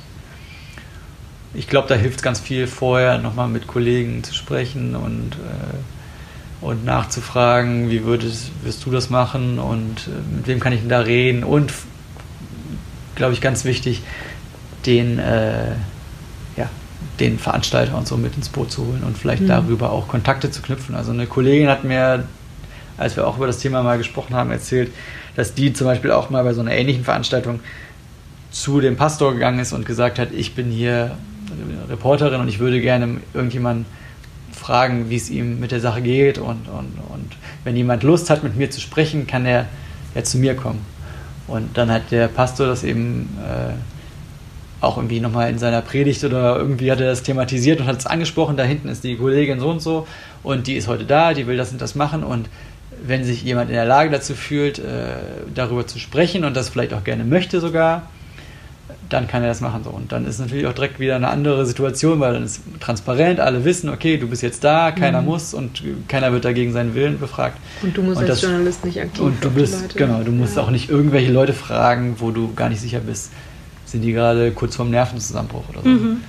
Ich 1.53 1.67
glaube, 1.67 1.87
da 1.87 1.95
hilft 1.95 2.23
ganz 2.23 2.39
viel 2.39 2.67
vorher 2.67 3.19
nochmal 3.19 3.47
mit 3.47 3.67
Kollegen 3.67 4.23
zu 4.23 4.33
sprechen 4.33 4.95
und, 4.95 5.35
äh, 5.35 6.65
und 6.65 6.83
nachzufragen, 6.83 7.91
wie 7.91 8.03
würdest, 8.03 8.51
wirst 8.63 8.85
du 8.85 8.91
das 8.91 9.09
machen 9.09 9.59
und 9.59 10.07
äh, 10.07 10.35
mit 10.35 10.47
wem 10.47 10.59
kann 10.59 10.73
ich 10.73 10.79
denn 10.79 10.89
da 10.89 10.99
reden 10.99 11.43
und, 11.43 11.71
glaube 13.15 13.33
ich, 13.33 13.41
ganz 13.41 13.65
wichtig, 13.65 14.01
den, 14.85 15.19
äh, 15.19 15.73
den 17.19 17.39
Veranstalter 17.39 17.97
und 17.97 18.07
so 18.07 18.17
mit 18.17 18.35
ins 18.35 18.49
Boot 18.49 18.71
zu 18.71 18.85
holen 18.85 19.03
und 19.03 19.17
vielleicht 19.17 19.43
mhm. 19.43 19.47
darüber 19.47 19.91
auch 19.91 20.07
Kontakte 20.07 20.51
zu 20.51 20.61
knüpfen. 20.61 20.95
Also 20.95 21.11
eine 21.11 21.27
Kollegin 21.27 21.69
hat 21.69 21.83
mir, 21.83 22.25
als 22.97 23.15
wir 23.15 23.27
auch 23.27 23.37
über 23.37 23.47
das 23.47 23.59
Thema 23.59 23.83
mal 23.83 23.97
gesprochen 23.97 24.35
haben, 24.35 24.51
erzählt, 24.51 24.91
dass 25.35 25.53
die 25.53 25.73
zum 25.73 25.87
Beispiel 25.87 26.11
auch 26.11 26.29
mal 26.29 26.43
bei 26.43 26.53
so 26.53 26.61
einer 26.61 26.71
ähnlichen 26.71 27.03
Veranstaltung 27.03 27.59
zu 28.51 28.81
dem 28.81 28.97
Pastor 28.97 29.33
gegangen 29.33 29.59
ist 29.59 29.73
und 29.73 29.85
gesagt 29.85 30.19
hat, 30.19 30.31
ich 30.31 30.55
bin 30.55 30.69
hier 30.69 31.17
Reporterin 31.89 32.39
und 32.39 32.47
ich 32.47 32.59
würde 32.59 32.79
gerne 32.81 33.17
irgendjemanden 33.33 33.85
fragen, 34.51 35.09
wie 35.09 35.15
es 35.15 35.29
ihm 35.29 35.59
mit 35.59 35.71
der 35.71 35.79
Sache 35.79 36.01
geht 36.01 36.37
und, 36.37 36.67
und, 36.67 36.97
und 37.09 37.35
wenn 37.63 37.75
jemand 37.75 38.03
Lust 38.03 38.29
hat, 38.29 38.43
mit 38.43 38.55
mir 38.55 38.69
zu 38.69 38.79
sprechen, 38.79 39.27
kann 39.27 39.45
er 39.45 39.67
ja 40.15 40.23
zu 40.23 40.37
mir 40.37 40.55
kommen. 40.55 40.85
Und 41.47 41.77
dann 41.77 41.91
hat 41.91 42.11
der 42.11 42.27
Pastor 42.27 42.67
das 42.67 42.83
eben 42.83 43.37
äh, 43.43 43.73
auch 44.83 44.97
irgendwie 44.97 45.19
nochmal 45.19 45.49
in 45.49 45.57
seiner 45.57 45.81
Predigt 45.81 46.23
oder 46.23 46.57
irgendwie 46.57 46.91
hat 46.91 46.99
er 46.99 47.07
das 47.07 47.23
thematisiert 47.23 47.79
und 47.79 47.87
hat 47.87 47.99
es 47.99 48.05
angesprochen, 48.05 48.57
da 48.57 48.63
hinten 48.63 48.89
ist 48.89 49.03
die 49.03 49.15
Kollegin 49.15 49.59
so 49.59 49.69
und 49.69 49.81
so 49.81 50.07
und 50.43 50.67
die 50.67 50.75
ist 50.75 50.87
heute 50.87 51.05
da, 51.05 51.33
die 51.33 51.47
will 51.47 51.57
das 51.57 51.71
und 51.71 51.81
das 51.81 51.95
machen 51.95 52.23
und 52.23 52.49
wenn 53.05 53.23
sich 53.23 53.43
jemand 53.43 53.69
in 53.69 53.75
der 53.75 53.85
Lage 53.85 54.09
dazu 54.09 54.33
fühlt, 54.33 54.79
äh, 54.79 54.83
darüber 55.53 55.85
zu 55.87 55.99
sprechen 55.99 56.45
und 56.45 56.55
das 56.55 56.69
vielleicht 56.69 56.93
auch 56.93 57.03
gerne 57.03 57.23
möchte 57.23 57.59
sogar, 57.59 58.03
dann 59.09 59.27
kann 59.27 59.43
er 59.43 59.49
das 59.49 59.61
machen. 59.61 59.83
So. 59.83 59.89
Und 59.89 60.11
dann 60.11 60.25
ist 60.25 60.39
natürlich 60.39 60.65
auch 60.65 60.73
direkt 60.73 60.99
wieder 60.99 61.15
eine 61.15 61.27
andere 61.27 61.65
Situation, 61.65 62.19
weil 62.19 62.33
dann 62.33 62.43
ist 62.43 62.61
transparent, 62.79 63.39
alle 63.39 63.63
wissen, 63.65 63.89
okay, 63.89 64.17
du 64.17 64.27
bist 64.27 64.41
jetzt 64.41 64.63
da, 64.63 64.91
keiner 64.91 65.21
mhm. 65.21 65.27
muss 65.27 65.53
und 65.53 65.83
keiner 66.07 66.31
wird 66.31 66.45
dagegen 66.45 66.71
seinen 66.71 66.95
Willen 66.95 67.19
befragt. 67.19 67.57
Und 67.81 67.95
du 67.95 68.01
musst 68.01 68.17
und 68.17 68.29
als 68.29 68.41
das, 68.41 68.41
Journalist 68.41 68.85
nicht 68.85 68.99
aktiv 68.99 69.21
Und 69.21 69.43
du 69.43 69.51
bist, 69.51 69.95
genau, 69.95 70.23
du 70.23 70.31
musst 70.31 70.55
ja. 70.55 70.63
auch 70.63 70.71
nicht 70.71 70.89
irgendwelche 70.89 71.31
Leute 71.31 71.53
fragen, 71.53 72.15
wo 72.19 72.31
du 72.31 72.53
gar 72.53 72.69
nicht 72.69 72.81
sicher 72.81 72.99
bist, 72.99 73.31
sind 73.93 74.01
die 74.01 74.11
gerade 74.11 74.51
kurz 74.51 74.75
vorm 74.75 74.89
Nervenzusammenbruch 74.89 75.69
oder 75.69 75.83
so. 75.83 75.87
Mhm. 75.87 76.23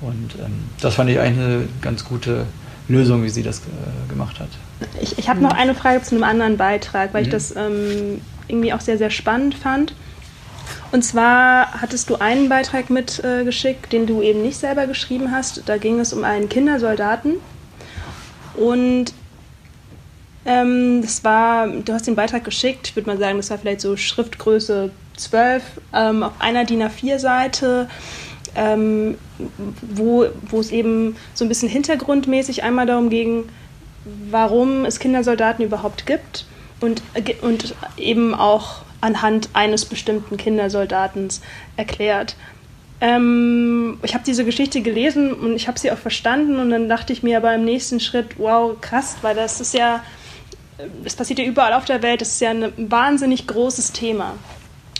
Und 0.00 0.34
ähm, 0.38 0.64
das 0.80 0.94
fand 0.94 1.10
ich 1.10 1.20
eigentlich 1.20 1.44
eine 1.44 1.68
ganz 1.82 2.02
gute 2.02 2.46
Lösung, 2.88 3.22
wie 3.22 3.28
sie 3.28 3.42
das 3.42 3.58
äh, 3.58 4.08
gemacht 4.08 4.40
hat. 4.40 4.48
Ich, 5.02 5.18
ich 5.18 5.28
habe 5.28 5.40
noch 5.40 5.52
eine 5.52 5.74
Frage 5.74 6.02
zu 6.02 6.14
einem 6.14 6.24
anderen 6.24 6.56
Beitrag, 6.56 7.12
weil 7.12 7.22
mhm. 7.22 7.26
ich 7.26 7.32
das 7.32 7.54
ähm, 7.54 8.22
irgendwie 8.48 8.72
auch 8.72 8.80
sehr, 8.80 8.96
sehr 8.96 9.10
spannend 9.10 9.54
fand. 9.54 9.94
Und 10.92 11.04
zwar 11.04 11.74
hattest 11.82 12.08
du 12.08 12.16
einen 12.16 12.48
Beitrag 12.48 12.88
mitgeschickt, 12.88 13.86
äh, 13.86 13.90
den 13.90 14.06
du 14.06 14.22
eben 14.22 14.40
nicht 14.40 14.56
selber 14.56 14.86
geschrieben 14.86 15.30
hast. 15.30 15.62
Da 15.66 15.76
ging 15.76 16.00
es 16.00 16.14
um 16.14 16.24
einen 16.24 16.48
Kindersoldaten. 16.48 17.34
Und 18.54 19.12
ähm, 20.44 21.02
das 21.02 21.22
war, 21.24 21.68
du 21.68 21.92
hast 21.92 22.06
den 22.06 22.16
Beitrag 22.16 22.44
geschickt, 22.44 22.88
ich 22.88 22.96
würde 22.96 23.10
mal 23.10 23.18
sagen, 23.18 23.36
das 23.36 23.50
war 23.50 23.58
vielleicht 23.58 23.80
so 23.80 23.96
Schriftgröße 23.96 24.90
12 25.16 25.62
ähm, 25.92 26.22
auf 26.22 26.32
einer 26.38 26.64
DIN 26.64 26.82
A4-Seite 26.82 27.88
ähm, 28.54 29.16
wo, 29.82 30.26
wo 30.48 30.60
es 30.60 30.70
eben 30.70 31.16
so 31.34 31.44
ein 31.44 31.48
bisschen 31.48 31.68
hintergrundmäßig 31.68 32.62
einmal 32.62 32.86
darum 32.86 33.10
ging, 33.10 33.44
warum 34.30 34.84
es 34.84 34.98
Kindersoldaten 34.98 35.64
überhaupt 35.64 36.06
gibt 36.06 36.46
und, 36.80 37.02
und 37.42 37.74
eben 37.96 38.34
auch 38.34 38.82
anhand 39.00 39.50
eines 39.52 39.84
bestimmten 39.84 40.36
Kindersoldatens 40.36 41.40
erklärt. 41.76 42.36
Ähm, 43.00 43.98
ich 44.02 44.12
habe 44.14 44.24
diese 44.26 44.44
Geschichte 44.44 44.82
gelesen 44.82 45.32
und 45.32 45.56
ich 45.56 45.68
habe 45.68 45.78
sie 45.78 45.90
auch 45.90 45.98
verstanden 45.98 46.58
und 46.58 46.70
dann 46.70 46.88
dachte 46.88 47.12
ich 47.14 47.22
mir 47.22 47.38
aber 47.38 47.54
im 47.54 47.64
nächsten 47.64 47.98
Schritt, 47.98 48.38
wow, 48.38 48.78
krass, 48.78 49.16
weil 49.22 49.34
das 49.34 49.60
ist 49.60 49.72
ja, 49.72 50.02
das 51.04 51.16
passiert 51.16 51.38
ja 51.38 51.44
überall 51.44 51.72
auf 51.72 51.84
der 51.84 52.02
Welt, 52.02 52.20
das 52.20 52.28
ist 52.28 52.40
ja 52.40 52.50
ein 52.50 52.72
wahnsinnig 52.90 53.46
großes 53.46 53.92
Thema. 53.92 54.34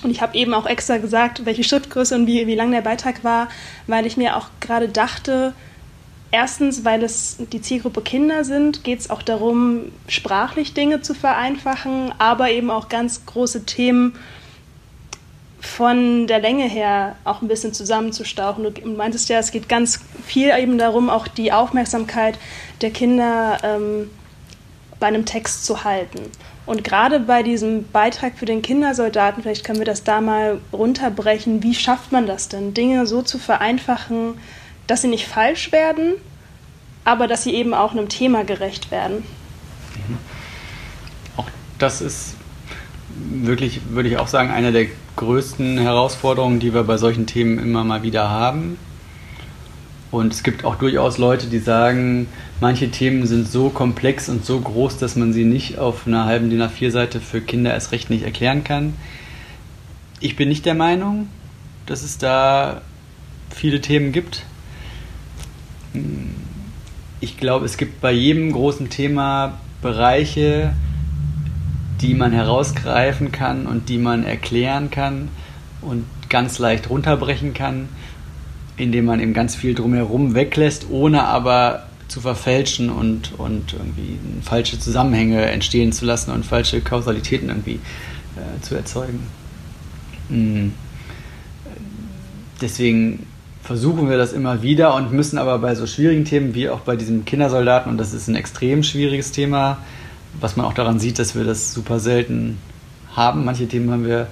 Und 0.03 0.11
ich 0.11 0.23
habe 0.23 0.37
eben 0.37 0.55
auch 0.55 0.67
extra 0.67 0.97
gesagt, 0.97 1.45
welche 1.45 1.65
Schrittgröße 1.65 2.15
und 2.15 2.27
wie, 2.27 2.47
wie 2.47 2.55
lang 2.55 2.71
der 2.71 2.81
Beitrag 2.81 3.23
war, 3.23 3.49
weil 3.87 4.07
ich 4.07 4.17
mir 4.17 4.37
auch 4.37 4.49
gerade 4.61 4.89
dachte, 4.89 5.53
erstens, 6.31 6.85
weil 6.85 7.03
es 7.03 7.37
die 7.53 7.61
Zielgruppe 7.61 8.01
Kinder 8.01 8.45
sind, 8.45 8.83
geht 8.85 9.01
es 9.01 9.11
auch 9.11 9.23
darum, 9.23 9.93
sprachlich 10.09 10.75
Dinge 10.75 11.03
zu 11.03 11.15
vereinfachen, 11.15 12.15
aber 12.19 12.51
eben 12.51 12.71
auch 12.71 12.89
ganz 12.89 13.27
große 13.27 13.67
Themen 13.67 14.15
von 15.61 16.27
der 16.27 16.39
Länge 16.39 16.65
her 16.65 17.17
auch 17.25 17.43
ein 17.43 17.49
bisschen 17.49 17.75
zusammenzustauchen. 17.75 18.65
Du 18.73 18.89
meintest 18.89 19.29
ja, 19.29 19.39
es 19.39 19.51
geht 19.51 19.69
ganz 19.69 20.01
viel 20.25 20.51
eben 20.59 20.79
darum, 20.79 21.11
auch 21.11 21.29
die 21.29 21.53
Aufmerksamkeit 21.53 22.39
der 22.81 22.91
Kinder 22.91 23.59
ähm, 23.63 24.11
bei 25.01 25.07
einem 25.07 25.25
Text 25.25 25.65
zu 25.65 25.83
halten. 25.85 26.21
Und 26.67 26.85
gerade 26.85 27.19
bei 27.19 27.43
diesem 27.43 27.89
Beitrag 27.91 28.39
für 28.39 28.45
den 28.45 28.63
Kindersoldaten, 28.63 29.43
vielleicht 29.43 29.65
können 29.65 29.79
wir 29.79 29.87
das 29.87 30.05
da 30.05 30.21
mal 30.21 30.61
runterbrechen, 30.73 31.63
wie 31.63 31.75
schafft 31.75 32.13
man 32.13 32.27
das 32.27 32.49
denn, 32.49 32.75
Dinge 32.75 33.07
so 33.07 33.23
zu 33.23 33.39
vereinfachen, 33.39 34.35
dass 34.87 35.03
sie 35.03 35.09
nicht 35.09 35.27
falsch 35.27 35.73
werden, 35.73 36.13
aber 37.05 37.27
dass 37.27 37.43
sie 37.43 37.55
eben 37.55 37.75
auch 37.75 37.93
einem 37.93 38.09
Thema 38.09 38.45
gerecht 38.45 38.91
werden? 38.91 39.25
Mhm. 39.97 40.19
Auch 41.39 41.49
das 41.79 42.01
ist 42.01 42.35
wirklich, 43.33 43.81
würde 43.91 44.09
ich 44.09 44.19
auch 44.19 44.29
sagen, 44.29 44.51
eine 44.51 44.71
der 44.71 44.87
größten 45.17 45.79
Herausforderungen, 45.79 46.61
die 46.61 46.73
wir 46.73 46.85
bei 46.85 46.99
solchen 46.99 47.27
Themen 47.27 47.59
immer 47.59 47.85
mal 47.85 48.03
wieder 48.03 48.31
haben. 48.31 48.79
Und 50.11 50.33
es 50.33 50.43
gibt 50.43 50.65
auch 50.65 50.77
durchaus 50.77 51.19
Leute, 51.19 51.47
die 51.47 51.59
sagen, 51.59 52.29
manche 52.61 52.91
Themen 52.91 53.27
sind 53.27 53.49
so 53.49 53.71
komplex 53.71 54.29
und 54.29 54.45
so 54.45 54.61
groß, 54.61 54.99
dass 54.99 55.17
man 55.17 55.33
sie 55.33 55.45
nicht 55.45 55.79
auf 55.79 56.07
einer 56.07 56.25
halben 56.25 56.51
DIN 56.51 56.63
A4-Seite 56.63 57.21
für 57.21 57.41
Kinder 57.41 57.73
erst 57.73 57.93
recht 57.93 58.11
nicht 58.11 58.25
erklären 58.25 58.65
kann. 58.65 58.95
Ich 60.21 60.37
bin 60.37 60.49
nicht 60.49 60.67
der 60.67 60.75
Meinung, 60.75 61.29
dass 61.87 62.03
es 62.03 62.19
da 62.19 62.83
viele 63.51 63.81
Themen 63.81 64.13
gibt. 64.13 64.45
Ich 67.21 67.37
glaube, 67.37 67.65
es 67.65 67.77
gibt 67.77 68.01
bei 68.01 68.13
jedem 68.13 68.53
großen 68.53 68.91
Thema 68.91 69.59
Bereiche, 69.83 70.75
die 72.01 72.15
man 72.15 72.33
herausgreifen 72.33 73.33
kann 73.33 73.67
und 73.67 73.89
die 73.89 73.99
man 73.99 74.25
erklären 74.25 74.91
kann 74.91 75.29
und 75.81 76.05
ganz 76.29 76.59
leicht 76.59 76.91
runterbrechen 76.91 77.55
kann 77.55 77.89
indem 78.81 79.05
man 79.05 79.21
eben 79.21 79.35
ganz 79.35 79.55
viel 79.55 79.75
drumherum 79.75 80.35
weglässt, 80.35 80.87
ohne 80.91 81.25
aber 81.25 81.85
zu 82.11 82.21
verfälschen 82.21 82.91
und, 82.91 83.39
und 83.39 83.73
irgendwie 83.73 84.19
falsche 84.43 84.79
Zusammenhänge 84.79 85.43
entstehen 85.47 85.93
zu 85.93 86.05
lassen 86.05 86.33
und 86.33 86.45
falsche 86.45 86.81
Kausalitäten 86.81 87.49
irgendwie 87.49 87.79
äh, 88.37 88.61
zu 88.63 88.75
erzeugen. 88.75 89.21
Mhm. 90.29 90.73
Deswegen 92.61 93.27
versuchen 93.63 94.11
wir 94.11 94.19
das 94.19 94.33
immer 94.33 94.63
wieder 94.63 94.95
und 94.95 95.13
müssen 95.13 95.39
aber 95.39 95.59
bei 95.59 95.75
so 95.75 95.87
schwierigen 95.87 96.25
Themen 96.25 96.55
wie 96.55 96.69
auch 96.69 96.81
bei 96.81 96.97
diesem 96.97 97.25
Kindersoldaten, 97.25 97.91
und 97.91 97.99
das 97.99 98.13
ist 98.13 98.29
ein 98.29 98.35
extrem 98.35 98.83
schwieriges 98.83 99.31
Thema, 99.33 99.79
was 100.41 100.57
man 100.57 100.67
auch 100.67 100.75
daran 100.75 100.99
sieht, 100.99 101.19
dass 101.19 101.35
wir 101.35 101.45
das 101.45 101.73
super 101.73 102.01
selten 102.01 102.59
haben. 103.15 103.45
Manche 103.45 103.69
Themen 103.69 103.91
haben 103.91 104.05
wir 104.05 104.27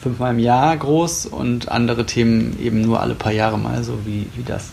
fünfmal 0.00 0.34
im 0.34 0.40
Jahr 0.40 0.76
groß 0.76 1.26
und 1.26 1.70
andere 1.70 2.06
Themen 2.06 2.58
eben 2.60 2.80
nur 2.80 3.00
alle 3.00 3.14
paar 3.14 3.32
Jahre 3.32 3.58
mal, 3.58 3.84
so 3.84 3.98
wie, 4.04 4.26
wie 4.34 4.42
das. 4.42 4.70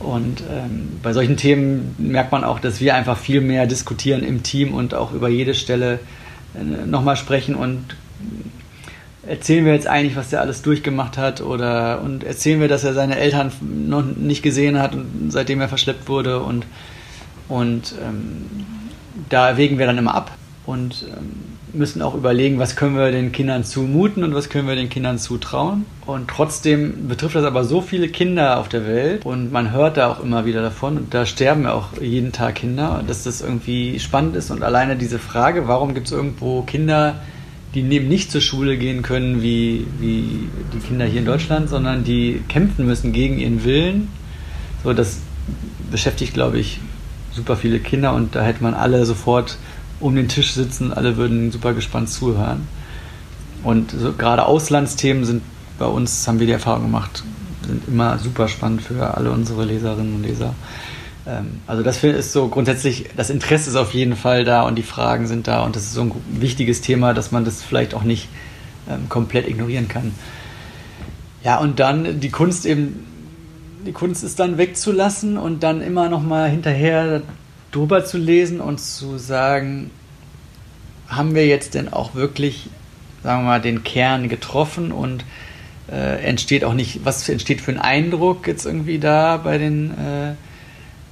Und 0.00 0.42
ähm, 0.50 0.98
bei 1.02 1.12
solchen 1.12 1.36
Themen 1.36 1.94
merkt 1.98 2.32
man 2.32 2.42
auch, 2.42 2.58
dass 2.58 2.80
wir 2.80 2.94
einfach 2.94 3.18
viel 3.18 3.40
mehr 3.40 3.66
diskutieren 3.66 4.24
im 4.24 4.42
Team 4.42 4.74
und 4.74 4.94
auch 4.94 5.12
über 5.12 5.28
jede 5.28 5.54
Stelle 5.54 6.00
äh, 6.54 6.86
nochmal 6.86 7.16
sprechen 7.16 7.54
und 7.54 7.84
erzählen 9.26 9.64
wir 9.64 9.74
jetzt 9.74 9.86
eigentlich, 9.86 10.16
was 10.16 10.30
der 10.30 10.40
alles 10.40 10.62
durchgemacht 10.62 11.18
hat 11.18 11.42
oder 11.42 12.00
und 12.02 12.24
erzählen 12.24 12.60
wir, 12.60 12.68
dass 12.68 12.84
er 12.84 12.94
seine 12.94 13.18
Eltern 13.18 13.52
noch 13.60 14.02
nicht 14.02 14.42
gesehen 14.42 14.78
hat 14.78 14.94
und 14.94 15.30
seitdem 15.30 15.60
er 15.60 15.68
verschleppt 15.68 16.08
wurde 16.08 16.40
und, 16.40 16.64
und 17.48 17.94
ähm, 18.02 18.46
da 19.28 19.56
wägen 19.56 19.78
wir 19.78 19.86
dann 19.86 19.98
immer 19.98 20.14
ab. 20.14 20.32
Und 20.66 21.06
ähm, 21.08 21.49
müssen 21.72 22.02
auch 22.02 22.14
überlegen, 22.14 22.58
was 22.58 22.76
können 22.76 22.96
wir 22.96 23.10
den 23.10 23.32
Kindern 23.32 23.64
zumuten 23.64 24.24
und 24.24 24.34
was 24.34 24.48
können 24.48 24.68
wir 24.68 24.74
den 24.74 24.88
Kindern 24.88 25.18
zutrauen. 25.18 25.86
Und 26.06 26.28
trotzdem 26.28 27.08
betrifft 27.08 27.34
das 27.34 27.44
aber 27.44 27.64
so 27.64 27.80
viele 27.80 28.08
Kinder 28.08 28.58
auf 28.58 28.68
der 28.68 28.86
Welt 28.86 29.24
und 29.24 29.52
man 29.52 29.72
hört 29.72 29.96
da 29.96 30.10
auch 30.10 30.22
immer 30.22 30.46
wieder 30.46 30.62
davon 30.62 30.96
und 30.96 31.14
da 31.14 31.26
sterben 31.26 31.64
ja 31.64 31.72
auch 31.72 32.00
jeden 32.00 32.32
Tag 32.32 32.56
Kinder, 32.56 33.02
dass 33.06 33.24
das 33.24 33.40
irgendwie 33.40 33.98
spannend 33.98 34.36
ist 34.36 34.50
und 34.50 34.62
alleine 34.62 34.96
diese 34.96 35.18
Frage, 35.18 35.68
warum 35.68 35.94
gibt 35.94 36.06
es 36.06 36.12
irgendwo 36.12 36.62
Kinder, 36.62 37.16
die 37.74 37.82
neben 37.82 38.08
nicht 38.08 38.32
zur 38.32 38.40
Schule 38.40 38.76
gehen 38.76 39.02
können 39.02 39.42
wie, 39.42 39.86
wie 40.00 40.48
die 40.74 40.78
Kinder 40.86 41.04
hier 41.04 41.20
in 41.20 41.26
Deutschland, 41.26 41.68
sondern 41.68 42.04
die 42.04 42.42
kämpfen 42.48 42.86
müssen 42.86 43.12
gegen 43.12 43.38
ihren 43.38 43.64
Willen. 43.64 44.08
So, 44.82 44.92
das 44.92 45.20
beschäftigt, 45.90 46.34
glaube 46.34 46.58
ich, 46.58 46.80
super 47.32 47.56
viele 47.56 47.78
Kinder 47.78 48.14
und 48.14 48.34
da 48.34 48.42
hätte 48.42 48.62
man 48.62 48.74
alle 48.74 49.04
sofort 49.06 49.58
um 50.00 50.16
den 50.16 50.28
Tisch 50.28 50.52
sitzen, 50.52 50.92
alle 50.92 51.16
würden 51.16 51.52
super 51.52 51.74
gespannt 51.74 52.08
zuhören. 52.08 52.66
Und 53.62 53.90
so, 53.90 54.12
gerade 54.12 54.46
Auslandsthemen 54.46 55.24
sind 55.24 55.42
bei 55.78 55.86
uns, 55.86 56.26
haben 56.26 56.40
wir 56.40 56.46
die 56.46 56.52
Erfahrung 56.52 56.84
gemacht, 56.84 57.22
sind 57.66 57.86
immer 57.88 58.18
super 58.18 58.48
spannend 58.48 58.82
für 58.82 59.14
alle 59.16 59.30
unsere 59.30 59.64
Leserinnen 59.64 60.16
und 60.16 60.22
Leser. 60.22 60.54
Ähm, 61.26 61.60
also 61.66 61.82
das 61.82 62.02
ist 62.02 62.32
so 62.32 62.48
grundsätzlich, 62.48 63.10
das 63.16 63.30
Interesse 63.30 63.70
ist 63.70 63.76
auf 63.76 63.94
jeden 63.94 64.16
Fall 64.16 64.44
da 64.44 64.62
und 64.62 64.76
die 64.76 64.82
Fragen 64.82 65.26
sind 65.26 65.46
da 65.46 65.62
und 65.62 65.76
das 65.76 65.84
ist 65.84 65.94
so 65.94 66.02
ein 66.02 66.12
wichtiges 66.40 66.80
Thema, 66.80 67.12
dass 67.14 67.32
man 67.32 67.44
das 67.44 67.62
vielleicht 67.62 67.94
auch 67.94 68.02
nicht 68.02 68.28
ähm, 68.88 69.08
komplett 69.08 69.48
ignorieren 69.48 69.88
kann. 69.88 70.12
Ja, 71.44 71.58
und 71.58 71.80
dann 71.80 72.20
die 72.20 72.30
Kunst 72.30 72.66
eben, 72.66 73.06
die 73.86 73.92
Kunst 73.92 74.24
ist 74.24 74.40
dann 74.40 74.58
wegzulassen 74.58 75.38
und 75.38 75.62
dann 75.62 75.80
immer 75.80 76.08
noch 76.08 76.22
mal 76.22 76.48
hinterher 76.50 77.22
drüber 77.70 78.04
zu 78.04 78.18
lesen 78.18 78.60
und 78.60 78.80
zu 78.80 79.18
sagen, 79.18 79.90
haben 81.08 81.34
wir 81.34 81.46
jetzt 81.46 81.74
denn 81.74 81.92
auch 81.92 82.14
wirklich, 82.14 82.68
sagen 83.22 83.42
wir 83.42 83.46
mal, 83.46 83.60
den 83.60 83.84
Kern 83.84 84.28
getroffen 84.28 84.92
und 84.92 85.24
äh, 85.90 86.22
entsteht 86.22 86.64
auch 86.64 86.74
nicht, 86.74 87.04
was 87.04 87.28
entsteht 87.28 87.60
für 87.60 87.72
ein 87.72 87.78
Eindruck 87.78 88.46
jetzt 88.46 88.64
irgendwie 88.64 88.98
da 88.98 89.36
bei 89.36 89.58
den, 89.58 89.90
äh, 89.90 90.34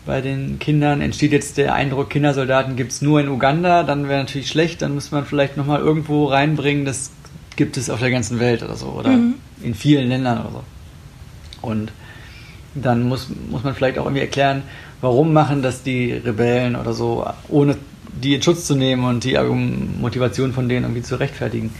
bei 0.07 0.21
den 0.21 0.59
Kindern? 0.59 1.01
Entsteht 1.01 1.33
jetzt 1.33 1.59
der 1.59 1.75
Eindruck, 1.75 2.11
Kindersoldaten 2.11 2.77
gibt 2.77 2.93
es 2.93 3.03
nur 3.03 3.21
in 3.21 3.29
Uganda, 3.29 3.83
dann 3.83 4.09
wäre 4.09 4.21
natürlich 4.21 4.49
schlecht, 4.49 4.83
dann 4.83 4.95
muss 4.95 5.11
man 5.11 5.27
vielleicht 5.27 5.57
nochmal 5.57 5.81
irgendwo 5.81 6.27
reinbringen, 6.27 6.85
das 6.85 7.11
gibt 7.57 7.77
es 7.77 7.91
auf 7.91 7.99
der 7.99 8.13
ganzen 8.13 8.39
Welt 8.39 8.63
oder 8.63 8.77
so, 8.77 8.87
oder 8.87 9.11
mhm. 9.11 9.35
in 9.63 9.75
vielen 9.75 10.09
Ländern 10.09 10.41
oder 10.41 10.51
so. 10.51 10.65
Und 11.61 11.91
dann 12.83 13.05
muss, 13.05 13.29
muss 13.51 13.65
man 13.65 13.75
vielleicht 13.75 13.99
auch 13.99 14.05
irgendwie 14.05 14.23
erklären, 14.23 14.63
warum 15.01 15.33
machen 15.33 15.63
das 15.63 15.83
die 15.83 16.13
Rebellen 16.13 16.77
oder 16.77 16.93
so, 16.93 17.27
ohne 17.49 17.77
die 18.23 18.35
in 18.35 18.43
Schutz 18.43 18.67
zu 18.67 18.75
nehmen 18.75 19.05
und 19.05 19.25
die 19.25 19.39
Motivation 20.01 20.53
von 20.53 20.69
denen 20.69 20.85
irgendwie 20.85 21.03
zu 21.03 21.17
rechtfertigen. 21.17 21.73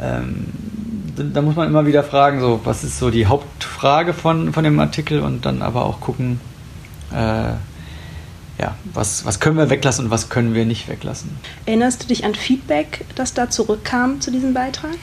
Ähm, 0.00 0.46
da 1.16 1.42
muss 1.42 1.56
man 1.56 1.68
immer 1.68 1.86
wieder 1.86 2.02
fragen, 2.02 2.40
so, 2.40 2.60
was 2.64 2.84
ist 2.84 2.98
so 2.98 3.10
die 3.10 3.26
Hauptfrage 3.26 4.14
von, 4.14 4.52
von 4.52 4.64
dem 4.64 4.78
Artikel 4.80 5.20
und 5.20 5.44
dann 5.44 5.62
aber 5.62 5.84
auch 5.84 6.00
gucken, 6.00 6.40
äh, 7.12 7.52
ja, 8.58 8.76
was, 8.92 9.24
was 9.24 9.40
können 9.40 9.56
wir 9.56 9.70
weglassen 9.70 10.06
und 10.06 10.10
was 10.10 10.28
können 10.28 10.54
wir 10.54 10.64
nicht 10.64 10.88
weglassen. 10.88 11.30
Erinnerst 11.66 12.02
du 12.02 12.06
dich 12.06 12.24
an 12.24 12.34
Feedback, 12.34 13.04
das 13.14 13.34
da 13.34 13.50
zurückkam 13.50 14.20
zu 14.20 14.30
diesem 14.30 14.54
Beitrag? 14.54 14.96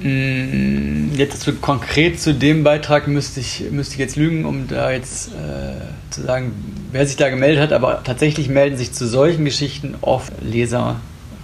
Mm, 0.00 1.14
jetzt 1.16 1.40
zu, 1.40 1.54
konkret 1.54 2.20
zu 2.20 2.32
dem 2.32 2.62
Beitrag 2.62 3.08
müsste 3.08 3.40
ich, 3.40 3.64
müsste 3.70 3.94
ich 3.94 3.98
jetzt 3.98 4.16
lügen, 4.16 4.44
um 4.44 4.68
da 4.68 4.92
jetzt 4.92 5.28
äh, 5.28 6.10
zu 6.10 6.22
sagen, 6.22 6.52
wer 6.92 7.06
sich 7.06 7.16
da 7.16 7.28
gemeldet 7.28 7.60
hat, 7.60 7.72
aber 7.72 8.02
tatsächlich 8.04 8.48
melden 8.48 8.76
sich 8.76 8.92
zu 8.92 9.08
solchen 9.08 9.44
Geschichten 9.44 9.96
oft 10.00 10.32
Leser 10.40 11.00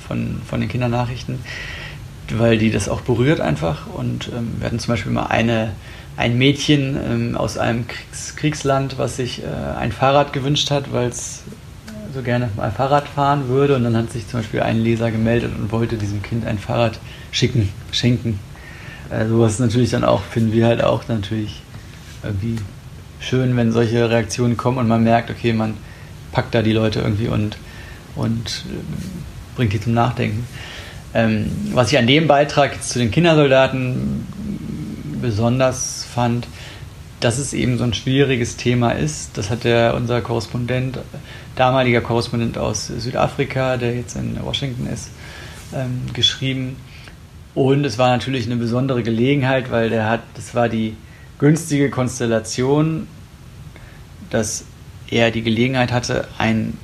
von, 0.06 0.40
von 0.46 0.60
den 0.60 0.68
Kindernachrichten, 0.68 1.40
weil 2.30 2.56
die 2.56 2.70
das 2.70 2.88
auch 2.88 3.00
berührt 3.00 3.40
einfach. 3.40 3.88
Und 3.88 4.28
ähm, 4.28 4.52
wir 4.58 4.66
hatten 4.66 4.78
zum 4.78 4.92
Beispiel 4.92 5.10
mal 5.10 5.26
eine, 5.26 5.72
ein 6.16 6.38
Mädchen 6.38 6.96
ähm, 7.10 7.36
aus 7.36 7.58
einem 7.58 7.88
Kriegs, 7.88 8.36
Kriegsland, 8.36 8.98
was 8.98 9.16
sich 9.16 9.42
äh, 9.42 9.46
ein 9.46 9.90
Fahrrad 9.90 10.32
gewünscht 10.32 10.70
hat, 10.70 10.92
weil 10.92 11.08
es 11.08 11.42
so 12.14 12.22
gerne 12.22 12.48
mal 12.56 12.70
Fahrrad 12.70 13.08
fahren 13.08 13.48
würde. 13.48 13.76
Und 13.76 13.84
dann 13.84 13.96
hat 13.96 14.10
sich 14.10 14.26
zum 14.28 14.40
Beispiel 14.40 14.60
ein 14.60 14.80
Leser 14.80 15.10
gemeldet 15.10 15.52
und 15.58 15.72
wollte 15.72 15.96
diesem 15.96 16.22
Kind 16.22 16.46
ein 16.46 16.58
Fahrrad 16.58 16.98
schicken, 17.32 17.68
schenken. 17.92 18.38
Äh, 19.10 19.26
sowas 19.26 19.58
natürlich 19.58 19.90
dann 19.90 20.04
auch, 20.04 20.22
finden 20.22 20.52
wir 20.52 20.66
halt 20.66 20.82
auch 20.82 21.06
natürlich 21.08 21.62
irgendwie 22.22 22.56
schön, 23.20 23.56
wenn 23.56 23.72
solche 23.72 24.08
Reaktionen 24.08 24.56
kommen 24.56 24.78
und 24.78 24.88
man 24.88 25.02
merkt, 25.02 25.30
okay, 25.30 25.52
man 25.52 25.74
packt 26.32 26.54
da 26.54 26.62
die 26.62 26.72
Leute 26.72 27.00
irgendwie 27.00 27.28
und, 27.28 27.56
und 28.16 28.64
äh, 28.68 29.56
bringt 29.56 29.72
die 29.72 29.80
zum 29.80 29.94
Nachdenken. 29.94 30.46
Ähm, 31.14 31.50
was 31.72 31.92
ich 31.92 31.98
an 31.98 32.06
dem 32.06 32.26
Beitrag 32.26 32.82
zu 32.82 32.98
den 32.98 33.10
Kindersoldaten 33.10 34.26
besonders 35.20 36.06
fand, 36.12 36.46
dass 37.24 37.38
es 37.38 37.54
eben 37.54 37.78
so 37.78 37.84
ein 37.84 37.94
schwieriges 37.94 38.58
Thema 38.58 38.90
ist. 38.90 39.38
Das 39.38 39.48
hat 39.48 39.64
der 39.64 39.94
unser 39.94 40.20
Korrespondent, 40.20 40.98
damaliger 41.56 42.02
Korrespondent 42.02 42.58
aus 42.58 42.88
Südafrika, 42.88 43.78
der 43.78 43.96
jetzt 43.96 44.14
in 44.14 44.38
Washington 44.44 44.86
ist, 44.86 45.08
ähm, 45.72 46.02
geschrieben. 46.12 46.76
Und 47.54 47.86
es 47.86 47.96
war 47.96 48.10
natürlich 48.10 48.44
eine 48.44 48.56
besondere 48.56 49.02
Gelegenheit, 49.02 49.70
weil 49.70 49.88
der 49.88 50.06
hat, 50.10 50.20
das 50.34 50.54
war 50.54 50.68
die 50.68 50.98
günstige 51.38 51.88
Konstellation, 51.88 53.06
dass 54.28 54.66
er 55.08 55.30
die 55.30 55.42
Gelegenheit 55.42 55.92
hatte, 55.92 56.28
ein 56.36 56.76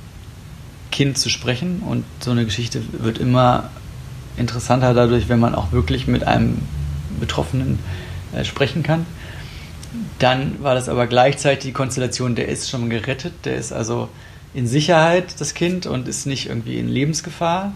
Kind 0.91 1.19
zu 1.19 1.29
sprechen. 1.29 1.83
Und 1.85 2.03
so 2.19 2.31
eine 2.31 2.45
Geschichte 2.45 2.81
wird 2.93 3.19
immer 3.19 3.69
interessanter 4.37 4.95
dadurch, 4.95 5.29
wenn 5.29 5.39
man 5.39 5.53
auch 5.53 5.71
wirklich 5.71 6.07
mit 6.07 6.23
einem 6.23 6.63
Betroffenen 7.19 7.77
äh, 8.33 8.43
sprechen 8.43 8.81
kann. 8.81 9.05
Dann 10.21 10.61
war 10.61 10.75
das 10.75 10.87
aber 10.87 11.07
gleichzeitig 11.07 11.63
die 11.63 11.71
Konstellation, 11.71 12.35
der 12.35 12.47
ist 12.47 12.69
schon 12.69 12.91
gerettet, 12.91 13.33
der 13.43 13.55
ist 13.55 13.73
also 13.73 14.07
in 14.53 14.67
Sicherheit, 14.67 15.39
das 15.39 15.55
Kind, 15.55 15.87
und 15.87 16.07
ist 16.07 16.27
nicht 16.27 16.47
irgendwie 16.47 16.77
in 16.77 16.87
Lebensgefahr 16.87 17.73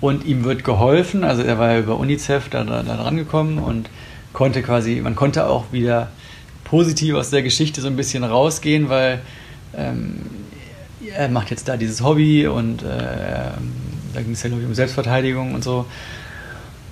und 0.00 0.24
ihm 0.26 0.44
wird 0.44 0.62
geholfen. 0.62 1.24
Also 1.24 1.42
er 1.42 1.58
war 1.58 1.72
ja 1.72 1.80
über 1.80 1.98
UNICEF 1.98 2.50
da, 2.50 2.62
da, 2.62 2.84
da 2.84 2.96
dran 2.96 3.16
gekommen 3.16 3.58
und 3.58 3.90
konnte 4.32 4.62
quasi, 4.62 5.00
man 5.02 5.16
konnte 5.16 5.48
auch 5.48 5.72
wieder 5.72 6.08
positiv 6.62 7.16
aus 7.16 7.30
der 7.30 7.42
Geschichte 7.42 7.80
so 7.80 7.88
ein 7.88 7.96
bisschen 7.96 8.22
rausgehen, 8.22 8.88
weil 8.88 9.20
ähm, 9.76 10.20
er 11.16 11.28
macht 11.28 11.50
jetzt 11.50 11.66
da 11.66 11.76
dieses 11.76 12.00
Hobby 12.00 12.46
und 12.46 12.84
äh, 12.84 12.86
da 14.14 14.22
ging 14.22 14.34
es 14.34 14.42
ja 14.44 14.50
um 14.50 14.72
Selbstverteidigung 14.72 15.52
und 15.52 15.64
so. 15.64 15.86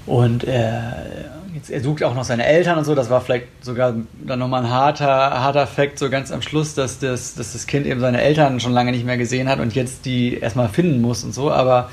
Und 0.05 0.43
er, 0.43 1.33
jetzt, 1.55 1.70
er 1.70 1.81
sucht 1.81 2.02
auch 2.02 2.14
noch 2.14 2.24
seine 2.24 2.44
Eltern 2.44 2.78
und 2.78 2.85
so. 2.85 2.94
Das 2.94 3.10
war 3.10 3.20
vielleicht 3.20 3.47
sogar 3.62 3.94
dann 4.24 4.39
nochmal 4.39 4.64
ein 4.64 4.70
harter, 4.70 5.06
harter 5.06 5.66
Fakt, 5.66 5.98
so 5.98 6.10
ganz 6.10 6.32
am 6.32 6.43
Schluss, 6.43 6.74
dass 6.74 6.98
das, 6.98 7.35
dass 7.35 7.52
das 7.52 7.66
Kind 7.66 7.86
eben 7.86 8.01
seine 8.01 8.20
Eltern 8.20 8.60
schon 8.60 8.72
lange 8.72 8.90
nicht 8.90 9.06
mehr 9.06 9.16
gesehen 9.16 9.48
hat 9.48 9.60
und 9.60 9.74
jetzt 9.74 10.05
die 10.05 10.39
erstmal 10.39 10.68
finden 10.68 11.01
muss 11.01 11.24
und 11.24 11.32
so. 11.32 11.51
Aber 11.51 11.90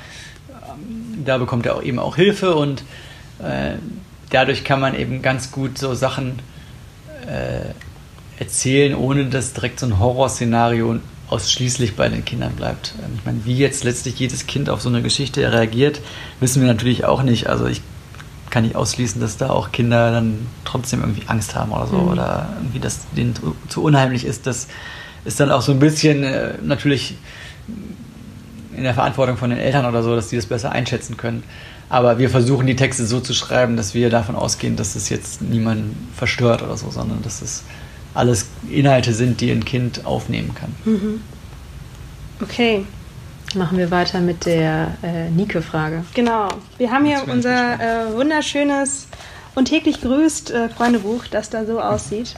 da 1.24 1.38
bekommt 1.38 1.66
er 1.66 1.76
auch 1.76 1.82
eben 1.82 1.98
auch 1.98 2.16
Hilfe 2.16 2.54
und 2.54 2.82
äh, 3.38 3.76
dadurch 4.30 4.64
kann 4.64 4.80
man 4.80 4.98
eben 4.98 5.22
ganz 5.22 5.52
gut 5.52 5.78
so 5.78 5.94
Sachen 5.94 6.40
äh, 7.26 7.70
erzählen, 8.40 8.94
ohne 8.94 9.26
dass 9.26 9.52
direkt 9.52 9.78
so 9.78 9.86
ein 9.86 9.98
Horrorszenario 9.98 10.98
ausschließlich 11.28 11.94
bei 11.94 12.08
den 12.08 12.24
Kindern 12.24 12.52
bleibt. 12.56 12.94
Ähm, 12.98 13.12
ich 13.16 13.24
meine, 13.24 13.44
wie 13.44 13.56
jetzt 13.56 13.84
letztlich 13.84 14.18
jedes 14.18 14.46
Kind 14.46 14.68
auf 14.68 14.82
so 14.82 14.88
eine 14.88 15.02
Geschichte 15.02 15.52
reagiert, 15.52 16.00
wissen 16.40 16.60
wir 16.60 16.68
natürlich 16.68 17.04
auch 17.04 17.22
nicht. 17.22 17.46
Also 17.48 17.66
ich 17.66 17.82
kann 18.52 18.64
nicht 18.64 18.76
ausschließen, 18.76 19.20
dass 19.20 19.38
da 19.38 19.50
auch 19.50 19.72
Kinder 19.72 20.12
dann 20.12 20.46
trotzdem 20.64 21.00
irgendwie 21.00 21.22
Angst 21.26 21.56
haben 21.56 21.72
oder 21.72 21.86
so 21.86 21.96
mhm. 21.96 22.08
oder 22.08 22.50
irgendwie 22.58 22.78
das 22.78 23.00
denen 23.16 23.34
zu 23.68 23.82
unheimlich 23.82 24.24
ist. 24.24 24.46
Das 24.46 24.68
ist 25.24 25.40
dann 25.40 25.50
auch 25.50 25.62
so 25.62 25.72
ein 25.72 25.78
bisschen 25.78 26.22
äh, 26.22 26.54
natürlich 26.62 27.16
in 28.76 28.84
der 28.84 28.94
Verantwortung 28.94 29.36
von 29.36 29.50
den 29.50 29.58
Eltern 29.58 29.86
oder 29.86 30.02
so, 30.02 30.14
dass 30.14 30.28
die 30.28 30.36
das 30.36 30.46
besser 30.46 30.70
einschätzen 30.70 31.16
können. 31.16 31.42
Aber 31.88 32.18
wir 32.18 32.30
versuchen 32.30 32.66
die 32.66 32.76
Texte 32.76 33.06
so 33.06 33.20
zu 33.20 33.34
schreiben, 33.34 33.76
dass 33.76 33.94
wir 33.94 34.10
davon 34.10 34.36
ausgehen, 34.36 34.76
dass 34.76 34.96
es 34.96 35.08
jetzt 35.08 35.42
niemanden 35.42 36.08
verstört 36.14 36.62
oder 36.62 36.76
so, 36.76 36.90
sondern 36.90 37.22
dass 37.22 37.42
es 37.42 37.64
alles 38.14 38.46
Inhalte 38.70 39.14
sind, 39.14 39.40
die 39.40 39.50
ein 39.50 39.64
Kind 39.64 40.04
aufnehmen 40.04 40.54
kann. 40.54 40.74
Mhm. 40.84 41.20
Okay. 42.40 42.84
Machen 43.54 43.78
wir 43.78 43.90
weiter 43.90 44.20
mit 44.20 44.46
der 44.46 44.94
äh, 45.02 45.28
Nike-Frage. 45.30 46.04
Genau. 46.14 46.48
Wir 46.78 46.90
haben 46.90 47.04
hier 47.04 47.22
unser 47.28 48.08
äh, 48.08 48.14
wunderschönes 48.14 49.08
und 49.54 49.66
täglich 49.66 50.00
grüßt 50.00 50.50
äh, 50.50 50.68
Freundebuch, 50.70 51.26
das 51.26 51.50
da 51.50 51.66
so 51.66 51.80
aussieht. 51.80 52.34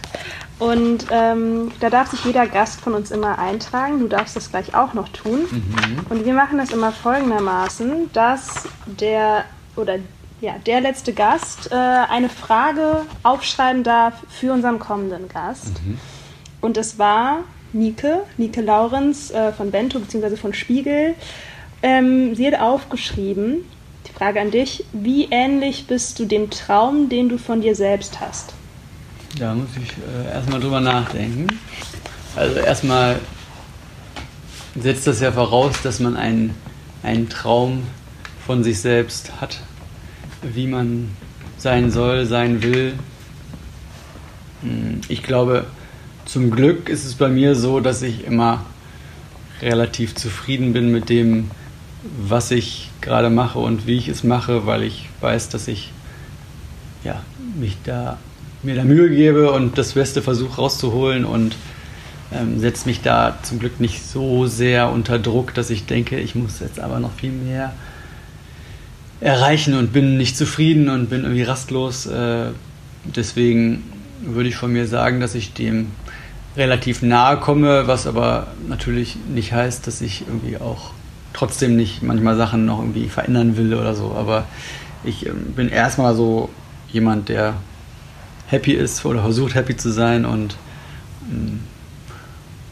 Und 0.59 1.07
ähm, 1.11 1.73
da 1.81 1.91
darf 1.91 2.11
sich 2.11 2.25
jeder 2.25 2.47
Gast 2.47 2.81
von 2.81 2.95
uns 2.95 3.11
immer 3.11 3.39
eintragen. 3.39 4.01
Du 4.01 4.09
darfst 4.09 4.37
das 4.37 4.51
gleich 4.51 4.75
auch 4.75 4.95
noch 4.95 5.09
tun. 5.09 5.41
Mhm. 5.51 6.07
Und 6.11 6.25
wir 6.25 6.35
machen 6.35 6.59
das 6.59 6.71
immer 6.71 6.93
folgendermaßen, 6.93 8.11
dass 8.13 8.65
der 8.87 9.45
oder 9.77 9.99
ja, 10.41 10.55
der 10.67 10.81
letzte 10.81 11.13
Gast 11.13 11.71
äh, 11.73 11.75
eine 11.75 12.29
Frage 12.29 13.03
aufschreiben 13.23 13.83
darf 13.83 14.15
für 14.29 14.53
unseren 14.53 14.79
kommenden 14.79 15.29
Gast. 15.29 15.73
Mhm. 15.85 15.99
Und 16.61 16.77
es 16.77 16.99
war 16.99 17.41
Nike, 17.75 18.21
Nike 18.39 18.61
Laurenz 18.61 19.31
äh, 19.31 19.53
von 19.53 19.71
Bento 19.71 19.99
bzw. 19.99 20.37
von 20.37 20.55
Spiegel. 20.55 21.15
Ähm, 21.83 22.35
sie 22.35 22.47
hat 22.47 22.59
aufgeschrieben, 22.59 23.65
die 24.07 24.13
Frage 24.13 24.41
an 24.41 24.51
dich, 24.51 24.85
wie 24.93 25.29
ähnlich 25.31 25.87
bist 25.87 26.19
du 26.19 26.25
dem 26.25 26.51
Traum, 26.51 27.09
den 27.09 27.29
du 27.29 27.37
von 27.37 27.61
dir 27.61 27.75
selbst 27.75 28.21
hast? 28.21 28.55
Da 29.39 29.55
muss 29.55 29.69
ich 29.77 29.91
äh, 29.91 30.33
erstmal 30.33 30.61
drüber 30.61 30.81
nachdenken. 30.81 31.49
Also 32.37 32.61
erstmal 32.61 33.19
setzt 34.81 35.07
das 35.07 35.21
ja 35.21 35.33
voraus, 35.33 35.83
dass 35.83 36.01
man 36.01 36.17
einen, 36.17 36.55
einen 37.03 37.29
Traum 37.29 37.87
von 38.47 38.63
sich 38.63 38.81
selbst 38.81 39.41
hat, 39.41 39.61
wie 40.43 40.67
man 40.67 41.11
sein 41.59 41.91
soll, 41.91 42.27
sein 42.27 42.63
will. 42.63 42.95
Hm, 44.63 45.01
ich 45.09 45.23
glaube, 45.23 45.67
zum 46.25 46.51
Glück 46.51 46.89
ist 46.89 47.05
es 47.05 47.15
bei 47.15 47.29
mir 47.29 47.55
so, 47.55 47.81
dass 47.81 48.03
ich 48.03 48.25
immer 48.25 48.65
relativ 49.63 50.15
zufrieden 50.15 50.73
bin 50.73 50.91
mit 50.91 51.09
dem, 51.09 51.51
was 52.19 52.51
ich 52.51 52.91
gerade 53.01 53.31
mache 53.31 53.59
und 53.59 53.87
wie 53.87 53.97
ich 53.97 54.09
es 54.09 54.25
mache, 54.25 54.67
weil 54.67 54.83
ich 54.83 55.09
weiß, 55.21 55.49
dass 55.49 55.69
ich 55.69 55.93
ja, 57.05 57.23
mich 57.59 57.77
da 57.85 58.19
mir 58.63 58.75
da 58.75 58.85
Mühe 58.85 59.11
gebe 59.11 59.53
und 59.53 59.77
das 59.77 59.93
Beste 59.93 60.23
versuche 60.23 60.57
rauszuholen 60.57 61.25
und 61.25 61.55
ähm, 62.33 62.59
setze 62.59 62.89
mich 62.89 63.03
da 63.03 63.39
zum 63.43 63.59
Glück 63.59 63.79
nicht 63.79 64.03
so 64.03 64.47
sehr 64.47 64.91
unter 64.91 65.19
Druck, 65.19 65.55
dass 65.55 65.71
ich 65.71 65.85
denke, 65.85 66.19
ich 66.19 66.35
muss 66.35 66.61
jetzt 66.61 66.81
aber 66.81 66.99
noch 66.99 67.13
viel 67.13 67.31
mehr 67.31 67.75
erreichen 69.21 69.75
und 69.75 69.93
bin 69.93 70.17
nicht 70.17 70.37
zufrieden 70.37 70.89
und 70.89 71.11
bin 71.11 71.23
irgendwie 71.23 71.43
rastlos. 71.43 72.07
Äh, 72.07 72.47
deswegen 73.05 73.85
würde 74.23 74.49
ich 74.49 74.57
von 74.57 74.73
mir 74.73 74.87
sagen, 74.87 75.21
dass 75.21 75.35
ich 75.35 75.53
dem 75.53 75.89
relativ 76.57 77.03
nahe 77.03 77.39
komme, 77.39 77.87
was 77.87 78.07
aber 78.07 78.49
natürlich 78.69 79.17
nicht 79.29 79.53
heißt, 79.53 79.87
dass 79.87 80.01
ich 80.01 80.23
irgendwie 80.27 80.59
auch 80.59 80.93
trotzdem 81.33 81.77
nicht 81.77 82.03
manchmal 82.03 82.37
Sachen 82.37 82.65
noch 82.65 82.79
irgendwie 82.79 83.09
verändern 83.09 83.57
will 83.57 83.75
oder 83.75 83.95
so. 83.95 84.13
Aber 84.13 84.47
ich 85.03 85.27
ähm, 85.27 85.53
bin 85.55 85.69
erstmal 85.69 86.15
so 86.15 86.49
jemand, 86.89 87.29
der 87.29 87.55
happy 88.47 88.73
ist 88.73 89.05
oder 89.05 89.23
versucht 89.23 89.55
happy 89.55 89.77
zu 89.77 89.91
sein 89.91 90.25
und, 90.25 90.57
mm, 91.29 91.59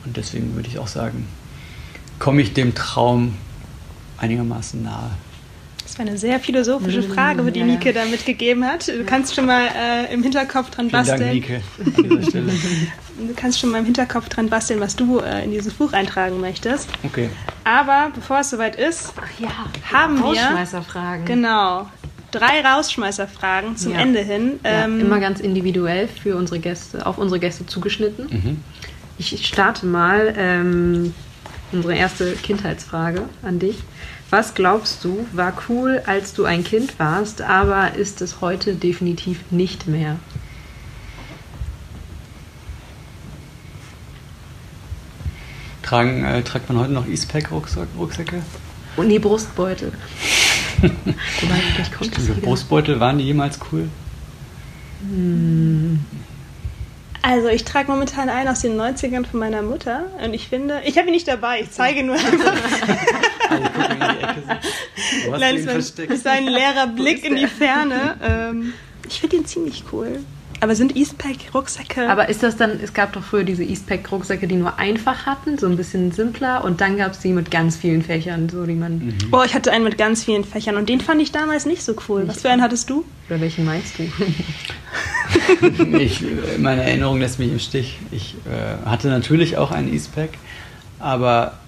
und 0.04 0.16
deswegen 0.16 0.54
würde 0.54 0.68
ich 0.68 0.78
auch 0.78 0.88
sagen, 0.88 1.26
komme 2.18 2.42
ich 2.42 2.54
dem 2.54 2.74
Traum 2.74 3.34
einigermaßen 4.18 4.82
nahe. 4.82 5.10
Das 5.92 5.98
war 5.98 6.06
eine 6.06 6.16
sehr 6.16 6.40
philosophische 6.40 7.02
mm, 7.02 7.12
Frage, 7.12 7.52
die 7.52 7.60
ja. 7.60 7.66
Nike 7.66 7.92
da 7.92 8.06
mitgegeben 8.06 8.64
hat. 8.64 8.88
Du 8.88 9.04
kannst 9.04 9.34
schon 9.34 9.44
mal 9.44 9.66
äh, 9.66 10.10
im 10.14 10.22
Hinterkopf 10.22 10.70
dran 10.70 10.88
Vielen 10.88 11.04
basteln. 11.04 11.20
Dank, 11.20 11.34
Nike, 11.34 11.60
an 11.84 12.02
dieser 12.02 12.30
Stelle. 12.30 12.52
Du 13.18 13.34
kannst 13.36 13.60
schon 13.60 13.70
mal 13.70 13.78
im 13.78 13.84
Hinterkopf 13.84 14.30
dran 14.30 14.48
basteln, 14.48 14.80
was 14.80 14.96
du 14.96 15.20
äh, 15.20 15.44
in 15.44 15.50
dieses 15.50 15.74
Buch 15.74 15.92
eintragen 15.92 16.40
möchtest. 16.40 16.88
Okay. 17.04 17.28
Aber 17.62 18.10
bevor 18.14 18.40
es 18.40 18.48
soweit 18.48 18.74
ist, 18.74 19.12
ja, 19.38 19.50
haben 19.92 20.16
wir 20.16 20.24
Rausschmeißerfragen. 20.24 21.26
Genau 21.26 21.86
drei 22.30 22.62
Rausschmeißerfragen 22.64 23.76
zum 23.76 23.92
ja. 23.92 24.00
Ende 24.00 24.20
hin. 24.20 24.60
Ja, 24.64 24.84
ähm, 24.84 24.98
immer 24.98 25.20
ganz 25.20 25.40
individuell 25.40 26.08
für 26.08 26.36
unsere 26.36 26.58
Gäste, 26.58 27.04
auf 27.04 27.18
unsere 27.18 27.38
Gäste 27.38 27.66
zugeschnitten. 27.66 28.28
Mhm. 28.30 28.60
Ich 29.18 29.46
starte 29.46 29.84
mal 29.84 30.32
ähm, 30.38 31.12
unsere 31.70 31.94
erste 31.94 32.32
Kindheitsfrage 32.32 33.24
an 33.42 33.58
dich. 33.58 33.76
Was 34.32 34.54
glaubst 34.54 35.04
du, 35.04 35.26
war 35.32 35.52
cool, 35.68 36.00
als 36.06 36.32
du 36.32 36.46
ein 36.46 36.64
Kind 36.64 36.98
warst, 36.98 37.42
aber 37.42 37.96
ist 37.96 38.22
es 38.22 38.40
heute 38.40 38.74
definitiv 38.74 39.40
nicht 39.50 39.86
mehr? 39.86 40.16
Tragen, 45.82 46.24
äh, 46.24 46.42
trägt 46.42 46.70
man 46.70 46.78
heute 46.78 46.92
noch 46.92 47.06
Eastpack-Rucksäcke? 47.06 48.42
Und 48.96 49.10
die 49.10 49.18
Brustbeutel. 49.18 49.92
Stimmt, 52.00 52.40
Brustbeutel, 52.40 53.00
waren 53.00 53.18
die 53.18 53.24
jemals 53.24 53.58
cool? 53.70 53.90
Hm. 55.02 56.00
Also 57.20 57.48
ich 57.48 57.64
trage 57.64 57.90
momentan 57.90 58.30
einen 58.30 58.48
aus 58.48 58.60
den 58.60 58.80
90ern 58.80 59.26
von 59.26 59.40
meiner 59.40 59.60
Mutter 59.60 60.06
und 60.24 60.32
ich 60.32 60.48
finde, 60.48 60.80
ich 60.86 60.96
habe 60.96 61.08
ihn 61.08 61.12
nicht 61.12 61.28
dabei, 61.28 61.60
ich 61.60 61.70
zeige 61.70 62.02
nur 62.02 62.16
einfach. 62.16 62.54
Nein, 65.38 65.68
es 65.68 66.24
war 66.24 66.32
ein 66.32 66.46
leerer 66.46 66.86
Blick 66.88 67.24
in 67.24 67.36
die 67.36 67.46
Ferne. 67.46 68.16
Ähm, 68.22 68.72
ich 69.08 69.20
finde 69.20 69.36
ihn 69.36 69.46
ziemlich 69.46 69.84
cool. 69.92 70.20
Aber 70.62 70.76
sind 70.76 70.94
Eastpack-Rucksäcke. 70.94 72.08
Aber 72.08 72.28
ist 72.28 72.44
das 72.44 72.56
dann, 72.56 72.78
es 72.80 72.94
gab 72.94 73.12
doch 73.14 73.24
früher 73.24 73.42
diese 73.42 73.64
Eastpack-Rucksäcke, 73.64 74.46
die 74.46 74.54
nur 74.54 74.78
einfach 74.78 75.26
hatten, 75.26 75.58
so 75.58 75.66
ein 75.66 75.76
bisschen 75.76 76.12
simpler, 76.12 76.62
und 76.62 76.80
dann 76.80 76.96
gab 76.96 77.12
es 77.12 77.18
die 77.18 77.32
mit 77.32 77.50
ganz 77.50 77.76
vielen 77.76 78.02
Fächern, 78.02 78.48
so 78.48 78.64
die 78.64 78.74
man. 78.74 78.98
Mhm. 78.98 79.14
Oh, 79.32 79.42
ich 79.44 79.54
hatte 79.54 79.72
einen 79.72 79.82
mit 79.82 79.98
ganz 79.98 80.22
vielen 80.22 80.44
Fächern 80.44 80.76
und 80.76 80.88
den 80.88 81.00
fand 81.00 81.20
ich 81.20 81.32
damals 81.32 81.66
nicht 81.66 81.82
so 81.82 81.96
cool. 82.08 82.28
Was 82.28 82.42
für 82.42 82.50
einen 82.50 82.62
hattest 82.62 82.88
du? 82.90 83.04
Oder 83.28 83.40
welchen 83.40 83.64
meinst 83.64 83.98
du? 83.98 84.04
ich, 85.98 86.24
meine 86.58 86.84
Erinnerung 86.84 87.18
lässt 87.18 87.40
mich 87.40 87.50
im 87.50 87.58
Stich. 87.58 87.98
Ich 88.12 88.36
äh, 88.46 88.88
hatte 88.88 89.08
natürlich 89.08 89.56
auch 89.56 89.72
einen 89.72 89.92
Eastpack, 89.92 90.30
aber 91.00 91.58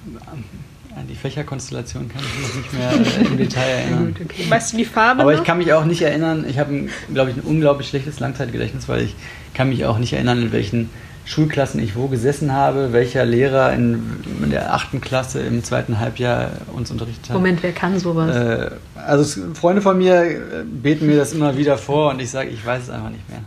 an 0.96 1.06
die 1.08 1.14
Fächerkonstellation 1.14 2.08
kann 2.08 2.22
ich 2.22 2.38
mich 2.38 2.54
nicht 2.54 2.72
mehr 2.72 3.26
im 3.26 3.36
Detail 3.36 3.68
erinnern. 3.68 4.14
Gut, 4.14 4.26
okay. 4.26 4.48
Weißt 4.48 4.72
du 4.72 4.76
die 4.76 4.84
Farbe? 4.84 5.22
Aber 5.22 5.32
noch? 5.32 5.40
ich 5.40 5.44
kann 5.44 5.58
mich 5.58 5.72
auch 5.72 5.84
nicht 5.84 6.02
erinnern, 6.02 6.44
ich 6.48 6.58
habe, 6.58 6.88
glaube 7.12 7.30
ich, 7.30 7.36
ein 7.36 7.42
unglaublich 7.42 7.88
schlechtes 7.88 8.20
Langzeitgedächtnis, 8.20 8.88
weil 8.88 9.02
ich 9.02 9.14
kann 9.54 9.68
mich 9.68 9.84
auch 9.84 9.98
nicht 9.98 10.12
erinnern, 10.12 10.42
in 10.42 10.52
welchen 10.52 10.90
Schulklassen 11.26 11.82
ich 11.82 11.96
wo 11.96 12.08
gesessen 12.08 12.52
habe, 12.52 12.92
welcher 12.92 13.24
Lehrer 13.24 13.72
in, 13.72 14.02
in 14.42 14.50
der 14.50 14.74
achten 14.74 15.00
Klasse 15.00 15.40
im 15.40 15.64
zweiten 15.64 15.98
Halbjahr 15.98 16.50
uns 16.72 16.90
unterrichtet 16.90 17.30
hat. 17.30 17.36
Moment, 17.36 17.62
wer 17.62 17.72
kann 17.72 17.98
sowas? 17.98 18.36
Äh, 18.36 18.70
also 18.94 19.42
Freunde 19.54 19.80
von 19.80 19.96
mir 19.96 20.22
äh, 20.22 20.36
beten 20.64 21.06
mir 21.06 21.16
das 21.16 21.32
immer 21.32 21.56
wieder 21.56 21.78
vor 21.78 22.10
und 22.10 22.20
ich 22.20 22.30
sage, 22.30 22.50
ich 22.50 22.64
weiß 22.64 22.84
es 22.84 22.90
einfach 22.90 23.10
nicht 23.10 23.26
mehr. 23.28 23.40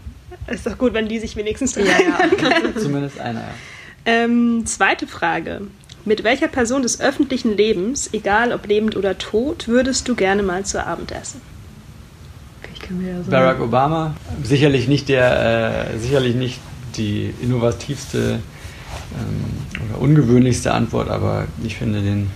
Ist 0.48 0.66
doch 0.66 0.78
gut, 0.78 0.94
wenn 0.94 1.08
die 1.08 1.20
sich 1.20 1.36
wenigstens 1.36 1.74
daran 1.74 1.90
ja, 1.90 2.50
ja. 2.50 2.82
Zumindest 2.82 3.20
einer, 3.20 3.42
ja. 3.42 3.54
Ähm, 4.06 4.66
zweite 4.66 5.06
Frage. 5.06 5.62
Mit 6.08 6.24
welcher 6.24 6.48
Person 6.48 6.84
des 6.84 7.02
öffentlichen 7.02 7.58
Lebens, 7.58 8.10
egal 8.14 8.54
ob 8.54 8.66
lebend 8.66 8.96
oder 8.96 9.18
tot, 9.18 9.68
würdest 9.68 10.08
du 10.08 10.16
gerne 10.16 10.42
mal 10.42 10.66
zu 10.66 10.86
Abend 10.88 11.12
essen? 11.12 11.42
Ja 12.90 13.20
Barack 13.30 13.60
Obama, 13.60 14.16
sicherlich 14.42 14.88
nicht 14.88 15.10
der, 15.10 15.90
äh, 15.92 16.00
sicherlich 16.00 16.34
nicht 16.36 16.62
die 16.96 17.34
innovativste 17.42 18.40
ähm, 19.20 19.90
oder 19.90 20.00
ungewöhnlichste 20.00 20.74
Antwort, 20.74 21.10
aber 21.10 21.48
ich 21.66 21.76
finde 21.76 22.02
den 22.02 22.30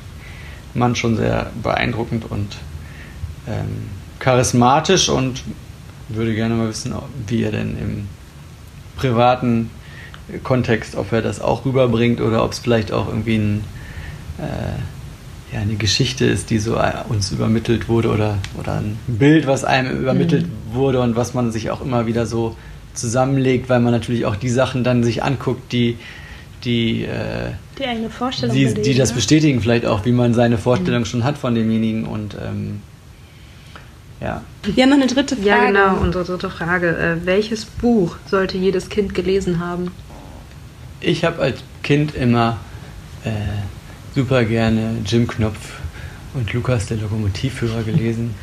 Mann 0.73 0.98
schon 0.98 1.15
sehr 1.15 1.49
beeindruckend 1.64 2.30
und 2.30 2.57
ähm, 3.48 3.88
charismatisch 4.19 5.07
und 5.07 5.43
würde 6.10 6.35
gerne 6.35 6.56
mal 6.56 6.68
wissen, 6.68 6.93
wie 7.27 7.43
er 7.43 7.52
denn 7.52 7.77
im 7.77 8.10
privaten 8.98 9.69
Kontext, 10.43 10.95
ob 10.95 11.11
er 11.11 11.22
das 11.22 11.41
auch 11.41 11.65
rüberbringt 11.65 12.22
oder 12.22 12.43
ob 12.43 12.52
es 12.52 12.60
vielleicht 12.60 12.91
auch 12.91 13.07
irgendwie 13.07 13.35
ein, 13.35 13.64
äh, 14.39 15.53
ja, 15.53 15.61
eine 15.61 15.76
Geschichte 15.76 16.26
ist, 16.26 16.49
die 16.49 16.60
so 16.60 16.76
äh, 16.76 16.93
uns 17.10 17.31
übermittelt 17.31 17.89
wurde 17.89 18.10
oder, 18.10 18.38
oder 18.57 18.76
ein 18.76 18.98
Bild, 19.07 19.48
was 19.48 19.64
einem 19.64 19.99
übermittelt 19.99 20.45
mhm. 20.45 20.76
wurde 20.76 21.02
und 21.02 21.15
was 21.15 21.34
man 21.34 21.52
sich 21.52 21.69
auch 21.72 21.81
immer 21.81 22.06
wieder 22.06 22.26
so 22.26 22.56
zusammenlegt, 22.93 23.69
weil 23.69 23.80
man 23.80 23.91
natürlich 23.91 24.26
auch 24.26 24.35
die 24.35 24.49
Sachen 24.49 24.84
dann 24.84 25.03
sich 25.03 25.23
anguckt, 25.23 25.72
die 25.72 25.98
die, 26.64 27.06
äh, 27.06 27.53
die 27.80 27.85
eigene 27.85 28.10
Vorstellung 28.10 28.56
die, 28.56 28.72
die 28.73 28.93
das 28.93 29.10
ne? 29.10 29.15
bestätigen 29.15 29.61
vielleicht 29.61 29.85
auch, 29.85 30.06
wie 30.06 30.11
man 30.11 30.35
seine 30.35 30.60
Vorstellung 30.60 31.02
mhm. 31.02 31.06
schon 31.06 31.23
hat 31.23 31.38
von 31.38 31.56
demjenigen 31.56 32.06
und 32.06 32.35
ähm, 32.35 32.81
ja. 34.22 34.43
Wir 34.64 34.84
haben 34.84 34.91
noch 34.91 34.98
eine 34.98 35.07
dritte 35.07 35.35
Frage. 35.35 35.49
Ja, 35.49 35.65
genau, 35.65 35.98
unsere 35.99 36.23
dritte 36.23 36.49
Frage. 36.52 36.95
Äh, 36.95 37.26
welches 37.26 37.65
Buch 37.65 38.18
sollte 38.27 38.57
jedes 38.57 38.89
Kind 38.89 39.15
gelesen 39.15 39.60
haben? 39.60 39.91
Ich 41.03 41.23
habe 41.23 41.41
als 41.41 41.63
Kind 41.81 42.13
immer 42.13 42.59
äh, 43.23 43.31
super 44.13 44.45
gerne 44.45 44.97
Jim 45.03 45.27
Knopf 45.27 45.79
und 46.35 46.53
Lukas 46.53 46.85
der 46.85 46.97
Lokomotivführer 46.97 47.81
gelesen. 47.81 48.35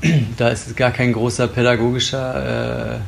da 0.38 0.48
ist 0.48 0.74
gar 0.74 0.90
kein 0.90 1.12
großer 1.12 1.48
pädagogischer 1.48 2.96
äh, 2.96 2.98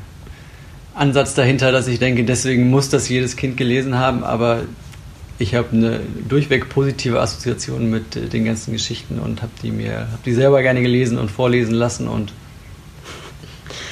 Ansatz 0.94 1.32
dahinter, 1.32 1.72
dass 1.72 1.88
ich 1.88 1.98
denke, 1.98 2.24
deswegen 2.24 2.68
muss 2.68 2.90
das 2.90 3.08
jedes 3.08 3.36
Kind 3.36 3.56
gelesen 3.56 3.96
haben, 3.96 4.22
aber 4.22 4.64
ich 5.38 5.54
habe 5.54 5.68
eine 5.72 6.00
durchweg 6.28 6.68
positive 6.68 7.20
Assoziation 7.20 7.88
mit 7.88 8.16
äh, 8.16 8.26
den 8.26 8.44
ganzen 8.44 8.72
Geschichten 8.72 9.18
und 9.18 9.40
habe 9.40 9.52
die 9.62 9.70
mir, 9.70 10.00
habe 10.00 10.22
die 10.26 10.34
selber 10.34 10.60
gerne 10.60 10.82
gelesen 10.82 11.16
und 11.16 11.30
vorlesen 11.30 11.74
lassen 11.74 12.06
und 12.06 12.34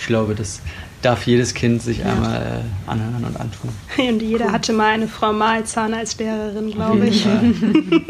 ich 0.01 0.07
glaube, 0.07 0.35
das 0.35 0.61
darf 1.03 1.27
jedes 1.27 1.55
Kind 1.55 1.83
sich 1.83 1.99
ja. 1.99 2.07
einmal 2.07 2.63
äh, 2.65 2.91
anhören 2.91 3.25
und 3.25 3.41
antun. 3.41 3.71
Und 4.09 4.23
jeder 4.23 4.47
cool. 4.47 4.53
hatte 4.53 4.73
mal 4.73 4.93
eine 4.93 5.09
Frau 5.09 5.33
Malzahn 5.33 5.95
als 5.95 6.19
Lehrerin, 6.19 6.71
glaube 6.71 7.07
ich. 7.07 7.27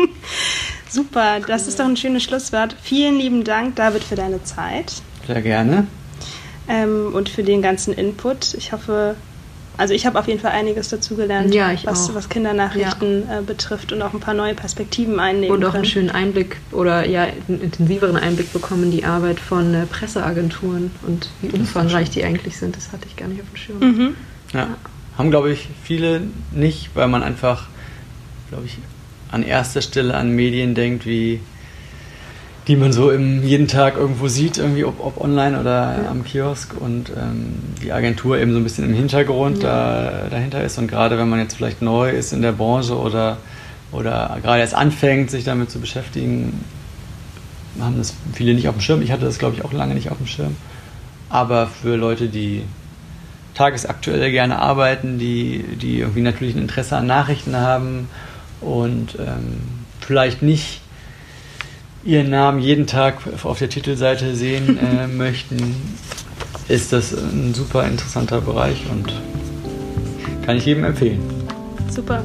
Super, 0.88 1.40
das 1.40 1.66
ist 1.66 1.80
doch 1.80 1.86
ein 1.86 1.96
schönes 1.96 2.22
Schlusswort. 2.22 2.76
Vielen 2.82 3.16
lieben 3.16 3.44
Dank, 3.44 3.76
David, 3.76 4.04
für 4.04 4.14
deine 4.14 4.44
Zeit. 4.44 4.92
Sehr 5.26 5.40
gerne. 5.40 5.86
Ähm, 6.68 7.12
und 7.14 7.28
für 7.28 7.42
den 7.42 7.62
ganzen 7.62 7.94
Input. 7.94 8.54
Ich 8.54 8.72
hoffe, 8.72 9.16
also 9.78 9.94
ich 9.94 10.06
habe 10.06 10.18
auf 10.18 10.28
jeden 10.28 10.40
Fall 10.40 10.52
einiges 10.52 10.88
dazugelernt, 10.88 11.54
ja, 11.54 11.74
was, 11.84 12.14
was, 12.14 12.28
Kindernachrichten 12.28 13.26
ja. 13.26 13.38
äh, 13.38 13.42
betrifft 13.42 13.92
und 13.92 14.02
auch 14.02 14.12
ein 14.12 14.20
paar 14.20 14.34
neue 14.34 14.54
Perspektiven 14.54 15.18
einnehmen 15.18 15.56
Und 15.56 15.64
auch 15.64 15.70
können. 15.70 15.84
einen 15.84 15.90
schönen 15.90 16.10
Einblick 16.10 16.58
oder 16.72 17.06
ja, 17.06 17.22
einen 17.48 17.60
intensiveren 17.60 18.16
Einblick 18.16 18.52
bekommen 18.52 18.84
in 18.84 18.90
die 18.90 19.04
Arbeit 19.04 19.40
von 19.40 19.74
äh, 19.74 19.86
Presseagenturen 19.86 20.90
und 21.06 21.30
wie 21.40 21.48
umfangreich 21.50 22.10
die 22.10 22.22
eigentlich 22.24 22.58
sind. 22.58 22.76
Das 22.76 22.92
hatte 22.92 23.06
ich 23.08 23.16
gar 23.16 23.28
nicht 23.28 23.40
auf 23.40 23.48
dem 23.48 23.56
Schirm. 23.56 23.78
Mhm. 23.80 24.14
Ja. 24.52 24.60
ja. 24.60 24.76
Haben, 25.16 25.30
glaube 25.30 25.50
ich, 25.52 25.68
viele 25.82 26.22
nicht, 26.52 26.90
weil 26.94 27.08
man 27.08 27.22
einfach, 27.22 27.68
glaube 28.48 28.66
ich, 28.66 28.78
an 29.30 29.42
erster 29.42 29.82
Stelle 29.82 30.14
an 30.14 30.30
Medien 30.30 30.74
denkt, 30.74 31.06
wie 31.06 31.40
die 32.68 32.76
man 32.76 32.92
so 32.92 33.10
im, 33.10 33.42
jeden 33.42 33.66
Tag 33.66 33.96
irgendwo 33.96 34.28
sieht, 34.28 34.58
irgendwie 34.58 34.84
ob, 34.84 35.04
ob 35.04 35.20
online 35.20 35.58
oder 35.58 36.02
ja. 36.02 36.10
am 36.10 36.24
Kiosk 36.24 36.74
und 36.78 37.10
ähm, 37.10 37.56
die 37.82 37.92
Agentur 37.92 38.38
eben 38.38 38.52
so 38.52 38.58
ein 38.58 38.62
bisschen 38.62 38.84
im 38.84 38.94
Hintergrund 38.94 39.62
ja. 39.62 40.00
da, 40.00 40.28
dahinter 40.30 40.62
ist. 40.62 40.78
Und 40.78 40.86
gerade 40.86 41.18
wenn 41.18 41.28
man 41.28 41.40
jetzt 41.40 41.56
vielleicht 41.56 41.82
neu 41.82 42.10
ist 42.10 42.32
in 42.32 42.42
der 42.42 42.52
Branche 42.52 42.96
oder, 42.96 43.38
oder 43.90 44.38
gerade 44.42 44.60
erst 44.60 44.74
anfängt, 44.74 45.30
sich 45.30 45.44
damit 45.44 45.70
zu 45.70 45.80
beschäftigen, 45.80 46.64
haben 47.80 47.98
das 47.98 48.14
viele 48.32 48.54
nicht 48.54 48.68
auf 48.68 48.76
dem 48.76 48.80
Schirm. 48.80 49.02
Ich 49.02 49.10
hatte 49.10 49.24
das, 49.24 49.38
glaube 49.38 49.56
ich, 49.56 49.64
auch 49.64 49.72
lange 49.72 49.94
nicht 49.94 50.10
auf 50.10 50.18
dem 50.18 50.26
Schirm. 50.26 50.56
Aber 51.28 51.66
für 51.66 51.96
Leute, 51.96 52.28
die 52.28 52.62
tagesaktuell 53.54 54.30
gerne 54.30 54.60
arbeiten, 54.60 55.18
die, 55.18 55.64
die 55.80 55.98
irgendwie 55.98 56.20
natürlich 56.20 56.54
ein 56.54 56.62
Interesse 56.62 56.96
an 56.96 57.06
Nachrichten 57.06 57.56
haben 57.56 58.08
und 58.60 59.16
ähm, 59.18 59.60
vielleicht 60.00 60.42
nicht 60.42 60.81
ihren 62.04 62.30
Namen 62.30 62.60
jeden 62.60 62.86
Tag 62.86 63.18
auf 63.44 63.58
der 63.58 63.68
Titelseite 63.68 64.34
sehen 64.34 64.78
äh, 64.78 65.06
möchten, 65.16 65.76
ist 66.68 66.92
das 66.92 67.12
ein 67.12 67.54
super 67.54 67.86
interessanter 67.86 68.40
Bereich 68.40 68.82
und 68.90 69.12
kann 70.44 70.56
ich 70.56 70.66
jedem 70.66 70.84
empfehlen. 70.84 71.20
Super. 71.88 72.24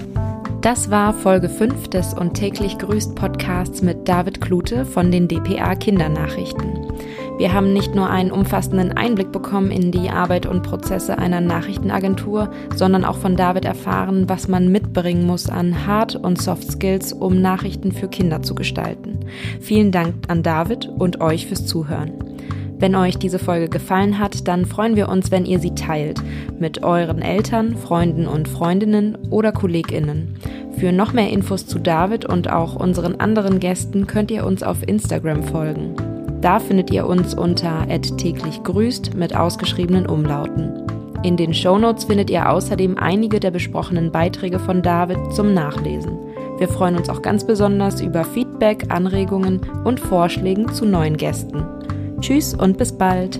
Das 0.61 0.89
war 0.89 1.13
Folge 1.13 1.49
5 1.49 1.87
des 1.89 2.13
Und 2.13 2.33
täglich 2.33 2.77
grüßt 2.77 3.15
Podcasts 3.15 3.81
mit 3.81 4.07
David 4.07 4.41
Klute 4.41 4.85
von 4.85 5.11
den 5.11 5.27
DPA 5.27 5.75
Kindernachrichten. 5.75 6.91
Wir 7.37 7.53
haben 7.53 7.71
nicht 7.71 7.93
nur 7.93 8.09
einen 8.09 8.31
umfassenden 8.31 8.93
Einblick 8.93 9.31
bekommen 9.31 9.69
in 9.69 9.91
die 9.91 10.09
Arbeit 10.09 10.47
und 10.47 10.63
Prozesse 10.63 11.19
einer 11.19 11.39
Nachrichtenagentur, 11.39 12.49
sondern 12.75 13.05
auch 13.05 13.17
von 13.17 13.35
David 13.35 13.63
erfahren, 13.63 14.27
was 14.27 14.47
man 14.47 14.71
mitbringen 14.71 15.27
muss 15.27 15.47
an 15.47 15.85
Hard- 15.85 16.15
und 16.15 16.41
Soft 16.41 16.71
Skills, 16.71 17.13
um 17.13 17.39
Nachrichten 17.39 17.91
für 17.91 18.07
Kinder 18.07 18.41
zu 18.41 18.55
gestalten. 18.55 19.19
Vielen 19.61 19.91
Dank 19.91 20.15
an 20.29 20.41
David 20.41 20.89
und 20.97 21.21
euch 21.21 21.45
fürs 21.45 21.67
Zuhören. 21.67 22.11
Wenn 22.79 22.95
euch 22.95 23.17
diese 23.17 23.39
Folge 23.39 23.69
gefallen 23.69 24.17
hat, 24.17 24.47
dann 24.47 24.65
freuen 24.65 24.95
wir 24.95 25.07
uns, 25.07 25.29
wenn 25.29 25.45
ihr 25.45 25.59
sie 25.59 25.75
teilt 25.75 26.21
mit 26.59 26.83
euren 26.83 27.21
Eltern, 27.21 27.75
Freunden 27.75 28.27
und 28.27 28.47
Freundinnen 28.47 29.15
oder 29.29 29.51
Kolleginnen. 29.51 30.35
Für 30.77 30.91
noch 30.91 31.13
mehr 31.13 31.29
Infos 31.29 31.67
zu 31.67 31.77
David 31.77 32.25
und 32.25 32.51
auch 32.51 32.75
unseren 32.75 33.15
anderen 33.15 33.59
Gästen 33.59 34.07
könnt 34.07 34.31
ihr 34.31 34.43
uns 34.45 34.63
auf 34.63 34.87
Instagram 34.87 35.43
folgen. 35.43 35.95
Da 36.41 36.59
findet 36.59 36.91
ihr 36.91 37.07
uns 37.07 37.33
unter 37.33 37.87
täglich 37.87 38.63
grüßt 38.63 39.15
mit 39.15 39.35
ausgeschriebenen 39.35 40.05
Umlauten. 40.05 40.83
In 41.23 41.35
den 41.35 41.53
Shownotes 41.53 42.05
findet 42.05 42.29
ihr 42.29 42.49
außerdem 42.49 42.97
einige 42.97 43.39
der 43.39 43.51
besprochenen 43.51 44.11
Beiträge 44.11 44.59
von 44.59 44.81
David 44.81 45.17
zum 45.33 45.53
Nachlesen. 45.53 46.17
Wir 46.59 46.67
freuen 46.67 46.95
uns 46.95 47.09
auch 47.09 47.21
ganz 47.21 47.45
besonders 47.45 48.01
über 48.01 48.23
Feedback, 48.23 48.85
Anregungen 48.89 49.61
und 49.83 49.99
Vorschlägen 49.99 50.71
zu 50.71 50.85
neuen 50.85 51.17
Gästen. 51.17 51.63
Tschüss 52.19 52.53
und 52.53 52.77
bis 52.77 52.91
bald! 52.91 53.39